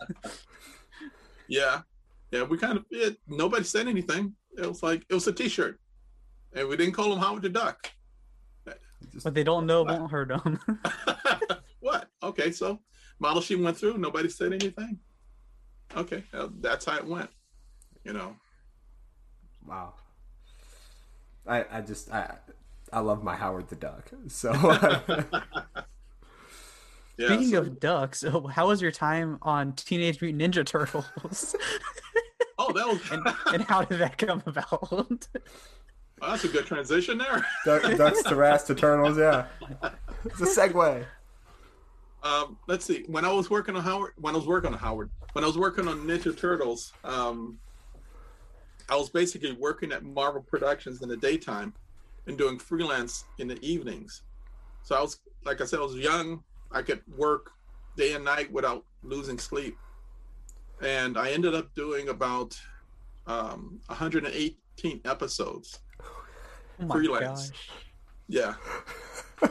yeah. 1.48 1.83
Yeah. 2.30 2.42
We 2.42 2.57
kind 2.57 2.78
of 2.78 2.85
it, 2.90 3.18
nobody 3.28 3.64
said 3.64 3.87
anything. 3.87 4.35
It 4.57 4.66
was 4.66 4.83
like 4.83 5.04
it 5.09 5.14
was 5.14 5.26
a 5.26 5.33
T-shirt, 5.33 5.80
and 6.52 6.68
we 6.68 6.76
didn't 6.76 6.94
call 6.94 7.12
him 7.12 7.18
Howard 7.18 7.42
the 7.42 7.48
Duck. 7.48 7.90
But 9.22 9.35
they 9.35 9.44
don't 9.44 9.66
know 9.66 9.83
it 9.83 9.88
won't 9.88 10.11
hurt 10.11 10.28
them. 10.28 10.59
what? 11.04 11.63
Okay, 12.24 12.50
so 12.52 12.80
model 13.18 13.42
she 13.42 13.54
went 13.54 13.76
through, 13.76 13.98
nobody 13.98 14.30
said 14.30 14.52
anything. 14.52 14.98
Okay, 15.94 16.24
that's 16.60 16.87
how 16.87 16.96
it 16.96 17.06
went. 17.06 17.28
You 18.02 18.14
know. 18.14 18.34
Wow. 19.66 19.94
I 21.46 21.64
I 21.70 21.80
just 21.82 22.10
I 22.10 22.37
I 22.92 23.00
love 23.00 23.22
my 23.22 23.37
Howard 23.37 23.68
the 23.68 23.76
Duck. 23.76 24.10
So. 24.28 24.52
yeah, 27.18 27.26
Speaking 27.26 27.50
so... 27.50 27.58
of 27.58 27.78
ducks, 27.78 28.24
how 28.50 28.68
was 28.68 28.80
your 28.80 28.90
time 28.90 29.38
on 29.42 29.74
Teenage 29.74 30.22
Mutant 30.22 30.54
Ninja 30.54 30.64
Turtles? 30.64 31.54
oh, 32.58 32.72
that 32.72 32.87
was. 32.87 33.00
and, 33.10 33.22
and, 33.52 33.62
how 33.64 33.82
did 33.84 34.00
that 34.00 34.16
come 34.16 34.42
about? 34.46 35.28
Well, 36.20 36.30
that's 36.30 36.44
a 36.44 36.48
good 36.48 36.64
transition 36.64 37.18
there. 37.18 37.44
Duck, 37.66 37.82
ducks 37.98 38.22
to 38.22 38.34
Rats 38.34 38.64
to 38.64 38.74
Turtles, 38.74 39.18
yeah. 39.18 39.46
It's 40.24 40.40
a 40.40 40.46
segue 40.46 41.04
um, 42.24 42.56
let's 42.66 42.87
see. 42.87 43.04
When 43.06 43.24
I 43.24 43.32
was 43.32 43.50
working 43.50 43.76
on 43.76 43.82
Howard, 43.82 44.12
when 44.16 44.34
I 44.34 44.38
was 44.38 44.46
working 44.46 44.72
on 44.72 44.78
Howard, 44.78 45.10
when 45.34 45.44
I 45.44 45.46
was 45.46 45.58
working 45.58 45.87
on 45.87 46.06
Ninja 46.06 46.37
Turtles, 46.37 46.94
um, 47.04 47.58
I 48.88 48.96
was 48.96 49.10
basically 49.10 49.52
working 49.52 49.92
at 49.92 50.02
Marvel 50.02 50.42
Productions 50.42 51.02
in 51.02 51.08
the 51.08 51.18
daytime 51.18 51.74
and 52.26 52.38
doing 52.38 52.58
freelance 52.58 53.24
in 53.38 53.46
the 53.46 53.62
evenings. 53.62 54.22
So 54.82 54.96
I 54.96 55.02
was, 55.02 55.20
like 55.44 55.60
I 55.60 55.64
said, 55.66 55.80
I 55.80 55.82
was 55.82 55.96
young. 55.96 56.42
I 56.72 56.80
could 56.80 57.02
work 57.14 57.50
day 57.96 58.14
and 58.14 58.24
night 58.24 58.50
without 58.50 58.84
losing 59.02 59.38
sleep. 59.38 59.76
And 60.82 61.18
I 61.18 61.30
ended 61.30 61.54
up 61.54 61.74
doing 61.74 62.08
about 62.08 62.58
um, 63.26 63.80
118 63.87 65.00
episodes. 65.04 65.80
Oh 66.80 66.88
freelance. 66.88 67.50
Gosh. 67.50 67.58
Yeah. 68.28 68.54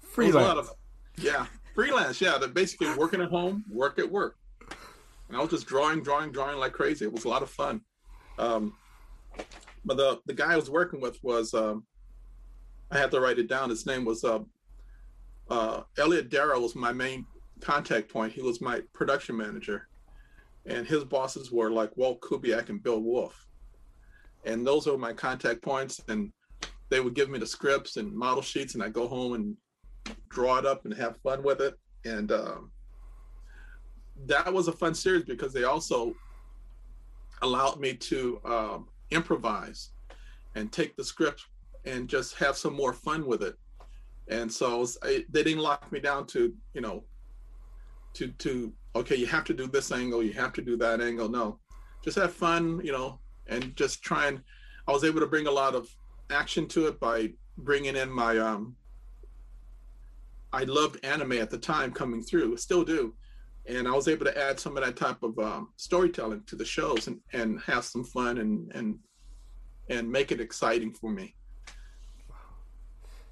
freelance. 0.00 0.70
Yeah 1.18 1.46
freelance, 1.74 2.20
yeah. 2.20 2.38
They're 2.38 2.48
basically 2.48 2.94
working 2.94 3.20
at 3.20 3.28
home, 3.28 3.64
work 3.70 3.98
at 3.98 4.10
work. 4.10 4.36
And 5.28 5.36
I 5.36 5.40
was 5.40 5.50
just 5.50 5.66
drawing, 5.66 6.02
drawing, 6.02 6.32
drawing 6.32 6.58
like 6.58 6.72
crazy. 6.72 7.04
It 7.04 7.12
was 7.12 7.24
a 7.24 7.28
lot 7.28 7.42
of 7.42 7.50
fun. 7.50 7.80
Um, 8.38 8.74
but 9.84 9.96
the 9.96 10.20
the 10.26 10.34
guy 10.34 10.52
I 10.52 10.56
was 10.56 10.70
working 10.70 11.00
with 11.00 11.18
was 11.22 11.54
um, 11.54 11.84
I 12.90 12.98
had 12.98 13.10
to 13.10 13.20
write 13.20 13.38
it 13.38 13.48
down. 13.48 13.70
His 13.70 13.86
name 13.86 14.04
was 14.04 14.24
uh, 14.24 14.40
uh, 15.50 15.82
Elliot 15.98 16.30
Darrow 16.30 16.60
was 16.60 16.74
my 16.74 16.92
main 16.92 17.26
contact 17.60 18.08
point. 18.12 18.32
He 18.32 18.42
was 18.42 18.60
my 18.60 18.80
production 18.92 19.36
manager, 19.36 19.88
and 20.66 20.86
his 20.86 21.04
bosses 21.04 21.50
were 21.52 21.70
like 21.70 21.96
Walt 21.96 22.20
Kubiak 22.20 22.68
and 22.68 22.82
Bill 22.82 23.00
Wolf, 23.00 23.46
and 24.44 24.66
those 24.66 24.86
were 24.86 24.98
my 24.98 25.12
contact 25.12 25.62
points. 25.62 26.00
And 26.08 26.32
they 26.90 27.00
would 27.00 27.14
give 27.14 27.30
me 27.30 27.38
the 27.38 27.46
scripts 27.46 27.96
and 27.96 28.12
model 28.12 28.42
sheets, 28.42 28.74
and 28.74 28.82
I 28.82 28.88
go 28.88 29.08
home 29.08 29.34
and 29.34 29.56
draw 30.28 30.58
it 30.58 30.66
up 30.66 30.84
and 30.84 30.94
have 30.94 31.16
fun 31.18 31.42
with 31.42 31.60
it. 31.60 31.78
And 32.04 32.32
um, 32.32 32.70
that 34.26 34.52
was 34.52 34.68
a 34.68 34.72
fun 34.72 34.94
series 34.94 35.24
because 35.24 35.52
they 35.52 35.64
also 35.64 36.14
allowed 37.42 37.80
me 37.80 37.94
to 37.94 38.40
um, 38.44 38.88
improvise 39.10 39.90
and 40.54 40.70
take 40.72 40.96
the 40.96 41.04
script 41.04 41.44
and 41.84 42.08
just 42.08 42.34
have 42.36 42.56
some 42.56 42.74
more 42.74 42.92
fun 42.92 43.26
with 43.26 43.42
it. 43.42 43.56
And 44.28 44.50
so 44.50 44.78
was, 44.78 44.96
I, 45.02 45.24
they 45.30 45.42
didn't 45.42 45.62
lock 45.62 45.90
me 45.92 46.00
down 46.00 46.26
to, 46.28 46.54
you 46.72 46.80
know, 46.80 47.04
to 48.14 48.28
to 48.28 48.72
okay, 48.96 49.16
you 49.16 49.26
have 49.26 49.44
to 49.44 49.54
do 49.54 49.66
this 49.66 49.92
angle, 49.92 50.22
you 50.22 50.32
have 50.32 50.52
to 50.54 50.62
do 50.62 50.76
that 50.78 51.00
angle. 51.00 51.28
No, 51.28 51.58
just 52.02 52.16
have 52.16 52.32
fun, 52.32 52.80
you 52.82 52.92
know, 52.92 53.20
and 53.48 53.74
just 53.76 54.02
try 54.02 54.26
and. 54.28 54.40
I 54.86 54.92
was 54.92 55.04
able 55.04 55.20
to 55.20 55.26
bring 55.26 55.46
a 55.46 55.50
lot 55.50 55.74
of 55.74 55.88
action 56.30 56.68
to 56.68 56.86
it 56.88 57.00
by 57.00 57.32
bringing 57.58 57.96
in 57.96 58.10
my 58.10 58.36
um, 58.38 58.76
I 60.54 60.64
loved 60.64 61.04
anime 61.04 61.32
at 61.32 61.50
the 61.50 61.58
time 61.58 61.90
coming 61.90 62.22
through, 62.22 62.56
still 62.56 62.84
do. 62.84 63.14
And 63.66 63.88
I 63.88 63.92
was 63.92 64.08
able 64.08 64.24
to 64.26 64.38
add 64.38 64.60
some 64.60 64.76
of 64.76 64.84
that 64.84 64.96
type 64.96 65.22
of 65.22 65.38
um, 65.38 65.70
storytelling 65.76 66.42
to 66.46 66.56
the 66.56 66.64
shows 66.64 67.08
and, 67.08 67.18
and 67.32 67.60
have 67.62 67.84
some 67.84 68.04
fun 68.04 68.38
and, 68.38 68.70
and 68.74 68.98
and 69.88 70.10
make 70.10 70.32
it 70.32 70.40
exciting 70.40 70.92
for 70.92 71.10
me. 71.10 71.34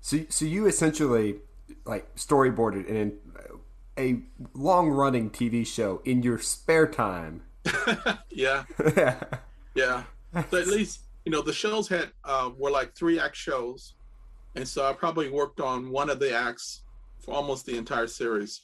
So, 0.00 0.18
so 0.28 0.44
you 0.44 0.66
essentially 0.66 1.36
like 1.84 2.14
storyboarded 2.16 2.86
in 2.86 3.14
a 3.98 4.22
long 4.54 4.88
running 4.90 5.30
TV 5.30 5.66
show 5.66 6.02
in 6.04 6.22
your 6.22 6.38
spare 6.38 6.86
time. 6.86 7.42
yeah. 8.30 8.64
yeah. 9.74 10.02
So 10.50 10.58
at 10.58 10.66
least, 10.66 11.02
you 11.24 11.32
know, 11.32 11.42
the 11.42 11.52
shows 11.52 11.88
had, 11.88 12.10
uh, 12.24 12.50
were 12.56 12.70
like 12.70 12.94
three 12.94 13.18
act 13.18 13.36
shows. 13.36 13.94
And 14.56 14.66
so 14.66 14.84
I 14.84 14.92
probably 14.92 15.30
worked 15.30 15.60
on 15.60 15.90
one 15.90 16.10
of 16.10 16.18
the 16.18 16.34
acts 16.36 16.81
for 17.22 17.34
almost 17.34 17.66
the 17.66 17.76
entire 17.76 18.06
series. 18.06 18.62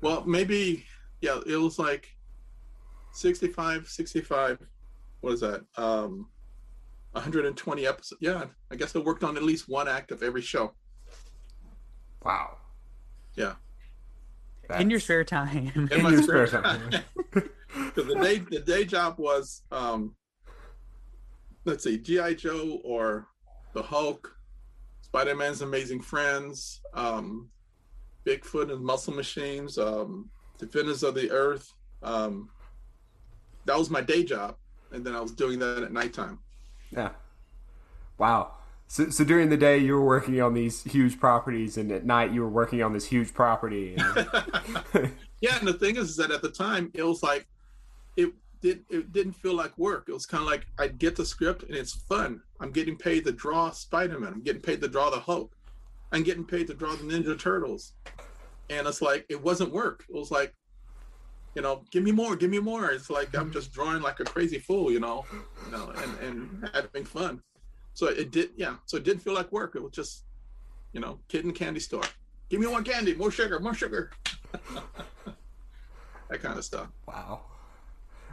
Well, 0.00 0.24
maybe, 0.26 0.84
yeah, 1.20 1.40
it 1.46 1.56
was 1.56 1.78
like 1.78 2.08
65, 3.12 3.88
65, 3.88 4.58
what 5.20 5.32
is 5.32 5.40
that? 5.40 5.62
Um, 5.76 6.28
120 7.12 7.86
episodes. 7.86 8.18
Yeah, 8.20 8.44
I 8.70 8.76
guess 8.76 8.94
I 8.94 9.00
worked 9.00 9.24
on 9.24 9.36
at 9.36 9.42
least 9.42 9.68
one 9.68 9.88
act 9.88 10.12
of 10.12 10.22
every 10.22 10.42
show. 10.42 10.72
Wow. 12.22 12.58
Yeah. 13.34 13.54
That's... 14.68 14.82
In 14.82 14.90
your 14.90 15.00
spare 15.00 15.24
time. 15.24 15.72
In, 15.74 15.88
In 15.90 16.06
your 16.06 16.22
spare 16.22 16.46
time. 16.46 16.90
Because 17.32 17.48
the 17.94 18.18
day 18.20 18.38
the 18.38 18.60
day 18.60 18.84
job 18.84 19.18
was 19.18 19.62
um 19.72 20.14
let's 21.64 21.84
see, 21.84 21.98
G.I. 21.98 22.34
Joe 22.34 22.80
or 22.84 23.26
the 23.72 23.82
Hulk 23.82 24.37
Spider 25.08 25.34
Man's 25.34 25.62
Amazing 25.62 26.02
Friends, 26.02 26.80
um, 26.92 27.48
Bigfoot 28.26 28.70
and 28.70 28.84
Muscle 28.84 29.14
Machines, 29.14 29.78
um, 29.78 30.28
Defenders 30.58 31.02
of 31.02 31.14
the 31.14 31.30
Earth. 31.30 31.72
Um, 32.02 32.50
that 33.64 33.78
was 33.78 33.88
my 33.88 34.02
day 34.02 34.22
job, 34.22 34.56
and 34.92 35.04
then 35.04 35.14
I 35.14 35.20
was 35.20 35.32
doing 35.32 35.58
that 35.60 35.82
at 35.82 35.92
nighttime. 35.92 36.38
Yeah. 36.90 37.10
Wow. 38.18 38.52
So, 38.86 39.08
so 39.08 39.24
during 39.24 39.48
the 39.48 39.56
day 39.56 39.78
you 39.78 39.94
were 39.94 40.04
working 40.04 40.40
on 40.42 40.52
these 40.52 40.82
huge 40.84 41.18
properties, 41.18 41.78
and 41.78 41.90
at 41.90 42.04
night 42.04 42.32
you 42.32 42.42
were 42.42 42.50
working 42.50 42.82
on 42.82 42.92
this 42.92 43.06
huge 43.06 43.32
property. 43.32 43.96
And... 43.96 44.28
yeah, 45.40 45.58
and 45.58 45.66
the 45.66 45.74
thing 45.78 45.96
is, 45.96 46.10
is 46.10 46.16
that 46.16 46.30
at 46.30 46.42
the 46.42 46.50
time 46.50 46.90
it 46.92 47.02
was 47.02 47.22
like 47.22 47.46
it 48.16 48.32
did 48.60 48.84
it 48.90 49.12
didn't 49.12 49.34
feel 49.34 49.54
like 49.54 49.76
work. 49.78 50.06
It 50.08 50.12
was 50.12 50.26
kind 50.26 50.42
of 50.42 50.48
like 50.48 50.66
I 50.78 50.88
get 50.88 51.16
the 51.16 51.24
script 51.24 51.64
and 51.64 51.74
it's 51.74 51.94
fun. 51.94 52.40
I'm 52.60 52.70
getting 52.70 52.96
paid 52.96 53.24
to 53.24 53.32
draw 53.32 53.70
Spider-Man. 53.70 54.32
I'm 54.32 54.42
getting 54.42 54.62
paid 54.62 54.80
to 54.82 54.88
draw 54.88 55.10
the 55.10 55.20
Hulk. 55.20 55.54
I'm 56.12 56.22
getting 56.22 56.44
paid 56.44 56.66
to 56.68 56.74
draw 56.74 56.94
the 56.94 57.04
Ninja 57.04 57.38
Turtles. 57.38 57.92
And 58.70 58.86
it's 58.86 59.02
like 59.02 59.26
it 59.28 59.42
wasn't 59.42 59.72
work. 59.72 60.04
It 60.08 60.14
was 60.14 60.30
like 60.30 60.54
you 61.54 61.62
know, 61.62 61.82
give 61.90 62.04
me 62.04 62.12
more, 62.12 62.36
give 62.36 62.50
me 62.50 62.60
more. 62.60 62.90
It's 62.90 63.10
like 63.10 63.36
I'm 63.36 63.50
just 63.52 63.72
drawing 63.72 64.02
like 64.02 64.20
a 64.20 64.24
crazy 64.24 64.58
fool, 64.58 64.92
you 64.92 65.00
know, 65.00 65.24
you 65.66 65.72
know, 65.72 65.92
and 65.96 66.18
and 66.20 66.70
having 66.72 67.04
fun. 67.04 67.42
So 67.94 68.06
it 68.06 68.30
did, 68.30 68.50
yeah. 68.56 68.76
So 68.86 68.96
it 68.96 69.02
didn't 69.02 69.22
feel 69.22 69.34
like 69.34 69.50
work. 69.50 69.74
It 69.74 69.82
was 69.82 69.90
just, 69.90 70.22
you 70.92 71.00
know, 71.00 71.18
kid 71.26 71.44
in 71.44 71.52
candy 71.52 71.80
store. 71.80 72.04
Give 72.48 72.60
me 72.60 72.66
more 72.66 72.80
candy, 72.82 73.14
more 73.14 73.32
sugar, 73.32 73.58
more 73.58 73.74
sugar. 73.74 74.12
that 76.28 76.40
kind 76.40 76.56
of 76.56 76.64
stuff. 76.64 76.88
Wow. 77.08 77.42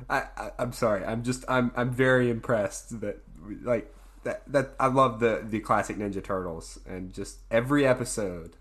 I, 0.09 0.23
I 0.37 0.51
I'm 0.59 0.73
sorry. 0.73 1.03
I'm 1.05 1.23
just 1.23 1.45
I'm 1.47 1.71
I'm 1.75 1.91
very 1.91 2.29
impressed 2.29 3.01
that 3.01 3.21
like 3.63 3.93
that 4.23 4.43
that 4.47 4.75
I 4.79 4.87
love 4.87 5.19
the 5.19 5.43
the 5.47 5.59
classic 5.59 5.97
Ninja 5.97 6.23
Turtles 6.23 6.79
and 6.87 7.13
just 7.13 7.39
every 7.51 7.85
episode, 7.85 8.55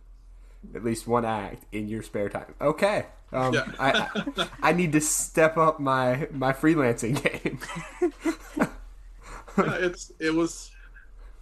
at 0.75 0.85
least 0.85 1.07
one 1.07 1.25
act 1.25 1.65
in 1.73 1.89
your 1.89 2.03
spare 2.03 2.29
time. 2.29 2.55
Okay. 2.61 3.07
Um, 3.33 3.55
Yeah. 3.55 3.67
I, 3.79 4.09
I 4.37 4.49
I 4.63 4.73
need 4.73 4.93
to 4.93 5.01
step 5.01 5.57
up 5.57 5.81
my 5.81 6.29
my 6.31 6.53
freelancing 6.53 7.21
game. 7.43 7.59
yeah, 9.59 9.75
it's 9.77 10.13
it 10.21 10.35
was 10.35 10.71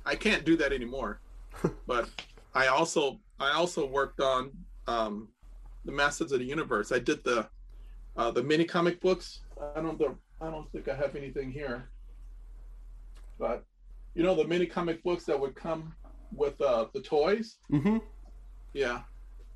I 0.04 0.16
can't 0.16 0.44
do 0.44 0.56
that 0.58 0.72
anymore. 0.72 1.20
But 1.86 2.10
I 2.54 2.68
also 2.68 3.20
I 3.40 3.52
also 3.52 3.86
worked 3.86 4.20
on 4.20 4.52
um 4.88 5.28
the 5.84 5.92
Masters 5.92 6.32
of 6.32 6.40
the 6.40 6.44
Universe. 6.46 6.92
I 6.92 6.98
did 6.98 7.24
the 7.24 7.48
uh 8.16 8.30
the 8.32 8.42
mini 8.42 8.64
comic 8.64 9.00
books. 9.00 9.41
I 9.76 9.80
don't 9.80 10.00
I 10.40 10.50
don't 10.50 10.70
think 10.72 10.88
I 10.88 10.94
have 10.94 11.16
anything 11.16 11.50
here. 11.50 11.88
But 13.38 13.64
you 14.14 14.22
know 14.22 14.34
the 14.34 14.46
mini 14.46 14.66
comic 14.66 15.02
books 15.02 15.24
that 15.24 15.38
would 15.38 15.54
come 15.54 15.94
with 16.34 16.60
uh 16.60 16.86
the 16.92 17.00
toys? 17.00 17.56
Mm-hmm. 17.70 17.98
Yeah. 18.72 19.02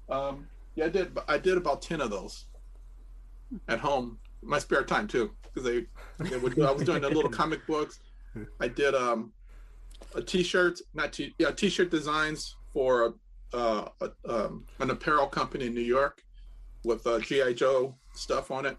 Um 0.08 0.46
yeah, 0.74 0.86
I 0.86 0.88
did 0.88 1.18
I 1.28 1.38
did 1.38 1.56
about 1.56 1.82
10 1.82 2.00
of 2.00 2.10
those 2.10 2.46
at 3.68 3.78
home. 3.78 4.18
My 4.42 4.58
spare 4.58 4.84
time 4.84 5.08
too 5.08 5.32
because 5.42 5.64
they 5.64 5.86
they 6.30 6.36
would 6.36 6.60
I 6.60 6.70
was 6.70 6.84
doing 6.84 7.02
the 7.02 7.08
little 7.10 7.30
comic 7.30 7.66
books. 7.66 8.00
I 8.60 8.68
did 8.68 8.94
um 8.94 9.32
a 10.14 10.22
t-shirt, 10.22 10.80
not 10.94 11.12
t 11.12 11.34
yeah, 11.38 11.50
t-shirt 11.50 11.90
designs 11.90 12.56
for 12.72 13.14
uh, 13.54 13.88
a, 14.00 14.10
um, 14.28 14.64
an 14.80 14.90
apparel 14.90 15.26
company 15.26 15.66
in 15.66 15.74
New 15.74 15.80
York 15.80 16.22
with 16.84 17.06
uh, 17.06 17.18
GI 17.18 17.54
Joe 17.54 17.94
stuff 18.14 18.50
on 18.50 18.66
it. 18.66 18.76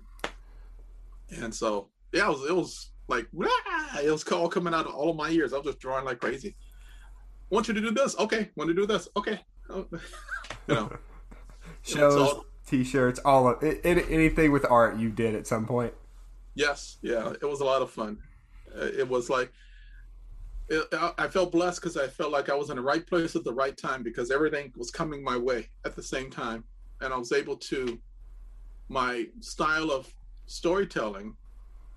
And 1.41 1.53
so 1.53 1.89
yeah, 2.13 2.27
it 2.27 2.29
was 2.29 2.49
it 2.49 2.55
was 2.55 2.91
like 3.07 3.27
it 4.03 4.11
was 4.11 4.23
all 4.31 4.49
coming 4.49 4.73
out 4.73 4.85
of 4.85 4.93
all 4.93 5.09
of 5.11 5.15
my 5.17 5.29
ears. 5.29 5.53
I 5.53 5.57
was 5.57 5.65
just 5.65 5.79
drawing 5.79 6.05
like 6.05 6.19
crazy. 6.19 6.55
want 7.49 7.67
you 7.67 7.73
to 7.73 7.81
do 7.81 7.91
this, 7.91 8.17
okay? 8.19 8.49
Want 8.55 8.69
to 8.69 8.73
do 8.73 8.85
this, 8.85 9.07
okay? 9.15 9.39
You 10.67 10.75
know, 10.75 10.91
Shows, 11.83 12.15
all- 12.15 12.45
t-shirts, 12.65 13.19
all 13.23 13.47
of 13.47 13.63
a- 13.63 13.85
any, 13.87 14.03
anything 14.09 14.51
with 14.51 14.65
art 14.69 14.97
you 14.97 15.09
did 15.09 15.33
at 15.35 15.47
some 15.47 15.65
point. 15.65 15.93
Yes, 16.55 16.97
yeah, 17.01 17.31
it 17.41 17.45
was 17.45 17.61
a 17.61 17.65
lot 17.65 17.81
of 17.81 17.89
fun. 17.89 18.17
Uh, 18.77 18.85
It 18.85 19.07
was 19.07 19.29
like 19.29 19.51
it, 20.69 20.85
I 21.17 21.27
felt 21.29 21.51
blessed 21.53 21.79
because 21.81 21.95
I 21.95 22.07
felt 22.07 22.31
like 22.31 22.49
I 22.49 22.55
was 22.55 22.69
in 22.69 22.75
the 22.75 22.81
right 22.81 23.05
place 23.07 23.35
at 23.37 23.45
the 23.45 23.53
right 23.53 23.77
time 23.77 24.03
because 24.03 24.31
everything 24.31 24.73
was 24.75 24.91
coming 24.91 25.23
my 25.23 25.37
way 25.37 25.69
at 25.85 25.95
the 25.95 26.03
same 26.03 26.29
time, 26.29 26.65
and 27.01 27.13
I 27.13 27.17
was 27.17 27.31
able 27.31 27.55
to 27.71 27.97
my 28.89 29.25
style 29.39 29.91
of 29.91 30.13
storytelling 30.47 31.35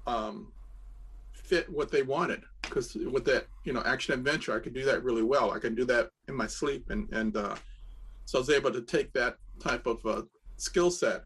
um, 0.07 0.53
fit 1.33 1.71
what 1.71 1.91
they 1.91 2.03
wanted. 2.03 2.43
Because 2.63 2.95
with 2.95 3.25
that 3.25 3.47
you 3.65 3.73
know 3.73 3.83
action 3.85 4.15
adventure 4.15 4.55
I 4.55 4.61
could 4.61 4.75
do 4.75 4.85
that 4.85 5.03
really 5.03 5.23
well. 5.23 5.53
I 5.53 5.59
can 5.59 5.75
do 5.75 5.85
that 5.87 6.11
in 6.29 6.37
my 6.37 6.47
sleep 6.47 6.91
and 6.91 7.09
and 7.13 7.37
uh, 7.37 7.57
so 8.27 8.39
I 8.39 8.41
was 8.41 8.51
able 8.51 8.73
to 8.73 8.83
take 8.83 9.13
that 9.15 9.37
type 9.59 9.87
of 9.87 10.05
uh, 10.07 10.23
skill 10.57 10.91
set 10.91 11.25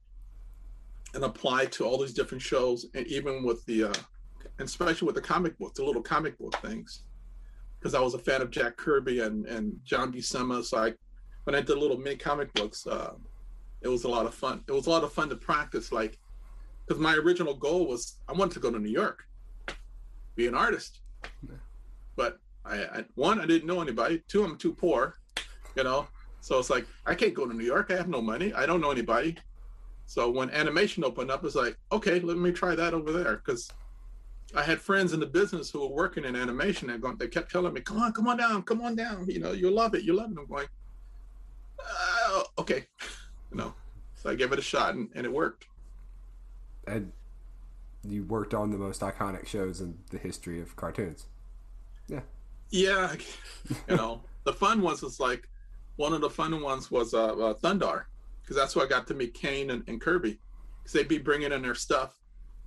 and 1.14 1.25
apply 1.25 1.66
to 1.66 1.85
all 1.85 1.99
these 1.99 2.14
different 2.14 2.43
shows 2.43 2.87
and 2.95 3.07
even 3.07 3.45
with 3.45 3.64
the 3.66 3.85
uh 3.85 3.95
and 4.59 4.68
especially 4.68 5.07
with 5.07 5.14
the 5.14 5.20
comic 5.20 5.59
book 5.59 5.75
the 5.75 5.85
little 5.85 6.03
comic 6.03 6.39
book 6.39 6.55
things. 6.62 7.03
Because 7.79 7.95
i 7.95 8.01
was 8.01 8.14
a 8.14 8.18
fan 8.18 8.41
of 8.41 8.51
jack 8.51 8.77
kirby 8.77 9.20
and 9.20 9.47
and 9.47 9.79
john 9.85 10.12
buscema 10.12 10.64
so 10.64 10.79
i 10.79 10.93
when 11.45 11.55
i 11.55 11.61
did 11.61 11.77
little 11.77 11.99
mini 11.99 12.16
comic 12.16 12.53
books 12.55 12.87
uh 12.87 13.12
it 13.85 13.89
was 13.89 14.05
a 14.05 14.09
lot 14.09 14.27
of 14.27 14.35
fun. 14.35 14.64
It 14.66 14.72
was 14.72 14.87
a 14.87 14.91
lot 14.91 15.05
of 15.05 15.12
fun 15.12 15.29
to 15.29 15.37
practice 15.37 15.93
like 15.93 16.18
because 16.87 17.01
my 17.01 17.14
original 17.14 17.55
goal 17.55 17.87
was 17.87 18.18
i 18.28 18.32
wanted 18.32 18.53
to 18.53 18.61
go 18.61 18.70
to 18.70 18.78
new 18.78 18.91
york 18.91 19.24
be 20.37 20.47
an 20.47 20.55
artist 20.55 21.01
but 22.16 22.39
I, 22.64 22.85
I 22.85 23.05
one 23.14 23.41
i 23.41 23.47
didn't 23.47 23.66
know 23.66 23.80
anybody 23.80 24.22
two 24.28 24.45
i'm 24.45 24.57
too 24.57 24.72
poor 24.72 25.14
you 25.76 25.85
know 25.85 26.07
so 26.41 26.59
it's 26.59 26.70
like 26.70 26.87
i 27.07 27.14
can't 27.14 27.35
go 27.35 27.47
to 27.47 27.55
new 27.55 27.64
york 27.64 27.91
i 27.91 27.97
have 27.97 28.09
no 28.09 28.20
money 28.20 28.53
i 28.55 28.66
don't 28.66 28.80
know 28.80 28.91
anybody 28.91 29.37
so 30.07 30.30
when 30.30 30.51
animation 30.51 31.05
opened 31.05 31.30
up, 31.30 31.45
it's 31.45 31.55
like, 31.55 31.76
okay, 31.93 32.20
let 32.20 32.37
me 32.37 32.53
try 32.53 32.74
that 32.74 32.95
over 32.95 33.12
there. 33.12 33.37
Because 33.37 33.70
I 34.55 34.62
had 34.62 34.80
friends 34.80 35.12
in 35.12 35.20
the 35.20 35.26
business 35.26 35.70
who 35.70 35.80
were 35.80 35.95
working 35.95 36.24
in 36.24 36.37
animation 36.37 36.91
and 36.91 37.01
going, 37.01 37.16
they 37.16 37.28
kept 37.28 37.51
telling 37.51 37.72
me, 37.72 37.80
come 37.80 37.99
on, 37.99 38.12
come 38.12 38.28
on 38.28 38.37
down, 38.37 38.62
come 38.62 38.82
on 38.82 38.95
down. 38.97 39.26
You 39.28 39.41
know, 39.41 39.53
you'll 39.53 39.72
love 39.72 39.95
it. 39.95 40.03
You'll 40.03 40.16
love 40.16 40.30
it. 40.30 40.39
I'm 40.39 40.47
going, 40.47 40.66
uh, 41.80 42.43
okay. 42.59 42.87
You 43.51 43.59
know, 43.61 43.74
so 44.16 44.30
I 44.30 44.35
gave 44.35 44.51
it 44.51 44.59
a 44.59 44.62
shot 44.62 44.97
and, 44.97 45.09
and 45.14 45.24
it 45.24 45.32
worked. 45.32 45.66
And 46.87 47.12
you 48.03 48.24
worked 48.24 48.55
on 48.55 48.70
the 48.70 48.78
most 48.78 49.01
iconic 49.01 49.47
shows 49.47 49.80
in 49.80 49.99
the 50.11 50.18
history 50.18 50.61
of 50.61 50.76
cartoons. 50.76 51.26
Yeah. 52.09 52.20
Yeah, 52.70 53.14
you 53.89 53.97
know, 53.97 54.22
the 54.45 54.53
fun 54.53 54.82
ones 54.82 55.03
was 55.03 55.20
like, 55.20 55.49
one 55.97 56.12
of 56.12 56.20
the 56.20 56.30
fun 56.30 56.61
ones 56.61 56.91
was 56.91 57.14
uh, 57.14 57.35
uh, 57.35 57.55
Thundarr. 57.55 58.05
Because 58.43 58.57
that's 58.57 58.76
where 58.76 58.85
I 58.85 58.89
got 58.89 59.07
to 59.07 59.14
meet 59.14 59.32
Kane 59.32 59.70
and, 59.70 59.82
and 59.89 60.01
Kirby. 60.01 60.39
Because 60.82 60.93
they'd 60.93 61.09
be 61.09 61.18
bringing 61.18 61.53
in 61.53 61.62
their 61.62 61.74
stuff 61.74 62.14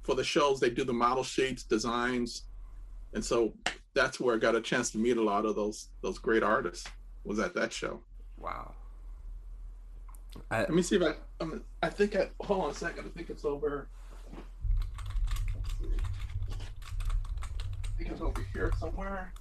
for 0.01 0.15
the 0.15 0.23
shows. 0.23 0.59
They 0.59 0.71
do 0.71 0.83
the 0.83 0.93
model 0.93 1.23
sheets, 1.23 1.63
designs, 1.63 2.43
and 3.13 3.23
so 3.23 3.53
that's 3.93 4.19
where 4.19 4.35
I 4.35 4.37
got 4.39 4.55
a 4.55 4.61
chance 4.61 4.89
to 4.91 4.97
meet 4.97 5.17
a 5.17 5.21
lot 5.21 5.45
of 5.45 5.55
those 5.55 5.89
those 6.01 6.17
great 6.17 6.43
artists. 6.43 6.87
Was 7.23 7.39
at 7.39 7.53
that 7.55 7.73
show. 7.73 7.99
Wow. 8.37 8.73
I, 10.49 10.59
Let 10.59 10.71
me 10.71 10.81
see 10.81 10.95
if 10.95 11.03
I. 11.03 11.15
Um, 11.43 11.63
I 11.83 11.89
think 11.89 12.15
I. 12.15 12.29
Hold 12.41 12.63
on 12.63 12.69
a 12.71 12.73
second. 12.73 13.05
I 13.05 13.09
think 13.09 13.29
it's 13.29 13.43
over. 13.43 13.89
let's 15.53 15.77
see. 15.79 16.03
I 17.96 17.96
think 18.07 18.19
it's 18.19 18.21
over 18.21 18.45
here 18.53 18.71
somewhere. 18.79 19.33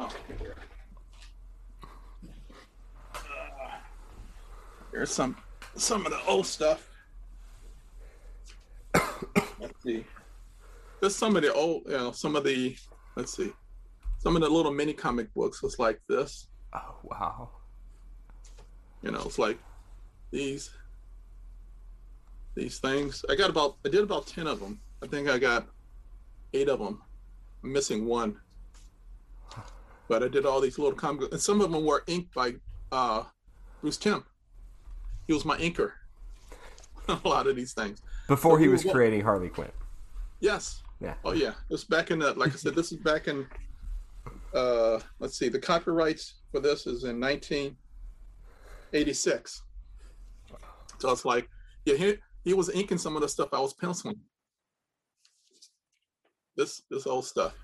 Oh, 0.00 0.06
okay, 0.06 0.38
here. 0.40 0.56
Uh, 3.14 3.18
here's 4.90 5.10
some 5.10 5.36
some 5.76 6.06
of 6.06 6.12
the 6.12 6.20
old 6.26 6.46
stuff. 6.46 6.88
let's 9.60 9.82
see. 9.82 10.04
There's 11.00 11.14
some 11.14 11.36
of 11.36 11.42
the 11.42 11.52
old, 11.52 11.82
you 11.86 11.92
know, 11.92 12.12
some 12.12 12.36
of 12.36 12.44
the. 12.44 12.76
Let's 13.16 13.36
see. 13.36 13.52
Some 14.18 14.36
of 14.36 14.42
the 14.42 14.48
little 14.48 14.72
mini 14.72 14.92
comic 14.92 15.32
books 15.34 15.62
was 15.62 15.78
like 15.78 16.00
this. 16.08 16.48
oh 16.72 16.96
wow. 17.04 17.50
You 19.02 19.10
know, 19.12 19.22
it's 19.24 19.38
like 19.38 19.58
these 20.30 20.70
these 22.56 22.78
things. 22.78 23.24
I 23.28 23.36
got 23.36 23.50
about 23.50 23.76
I 23.84 23.88
did 23.90 24.02
about 24.02 24.26
ten 24.26 24.46
of 24.46 24.58
them. 24.58 24.80
I 25.04 25.06
think 25.06 25.28
I 25.28 25.38
got 25.38 25.66
eight 26.54 26.70
of 26.70 26.78
them. 26.78 27.02
I'm 27.62 27.72
missing 27.72 28.06
one. 28.06 28.40
But 30.08 30.22
I 30.22 30.28
did 30.28 30.46
all 30.46 30.62
these 30.62 30.78
little 30.78 30.94
comics, 30.94 31.30
and 31.30 31.40
some 31.40 31.60
of 31.60 31.70
them 31.70 31.84
were 31.84 32.04
inked 32.06 32.34
by 32.34 32.54
uh, 32.90 33.24
Bruce 33.82 33.98
Timm. 33.98 34.24
He 35.26 35.34
was 35.34 35.44
my 35.44 35.58
inker. 35.58 35.92
a 37.08 37.28
lot 37.28 37.46
of 37.46 37.54
these 37.54 37.74
things. 37.74 38.00
Before 38.28 38.58
he 38.58 38.68
was 38.68 38.82
were- 38.82 38.92
creating 38.92 39.20
Harley 39.20 39.50
Quinn. 39.50 39.70
Yes. 40.40 40.82
Yeah. 41.00 41.14
Oh 41.22 41.32
yeah. 41.32 41.52
This 41.68 41.84
back 41.84 42.10
in 42.10 42.18
the 42.18 42.32
like 42.34 42.52
I 42.52 42.56
said, 42.56 42.74
this 42.74 42.92
is 42.92 42.98
back 42.98 43.28
in 43.28 43.46
uh 44.54 45.00
let's 45.18 45.36
see, 45.38 45.48
the 45.48 45.58
copyrights 45.58 46.36
for 46.50 46.60
this 46.60 46.86
is 46.86 47.04
in 47.04 47.18
nineteen 47.18 47.76
eighty 48.92 49.12
six. 49.12 49.62
So 50.98 51.10
it's 51.10 51.24
like, 51.24 51.48
yeah, 51.84 51.96
he 51.96 52.16
he 52.44 52.54
was 52.54 52.70
inking 52.70 52.98
some 52.98 53.16
of 53.16 53.22
the 53.22 53.28
stuff 53.28 53.48
I 53.52 53.60
was 53.60 53.74
penciling. 53.74 54.20
This 56.56 56.82
this 56.90 57.06
old 57.06 57.24
stuff. 57.24 57.54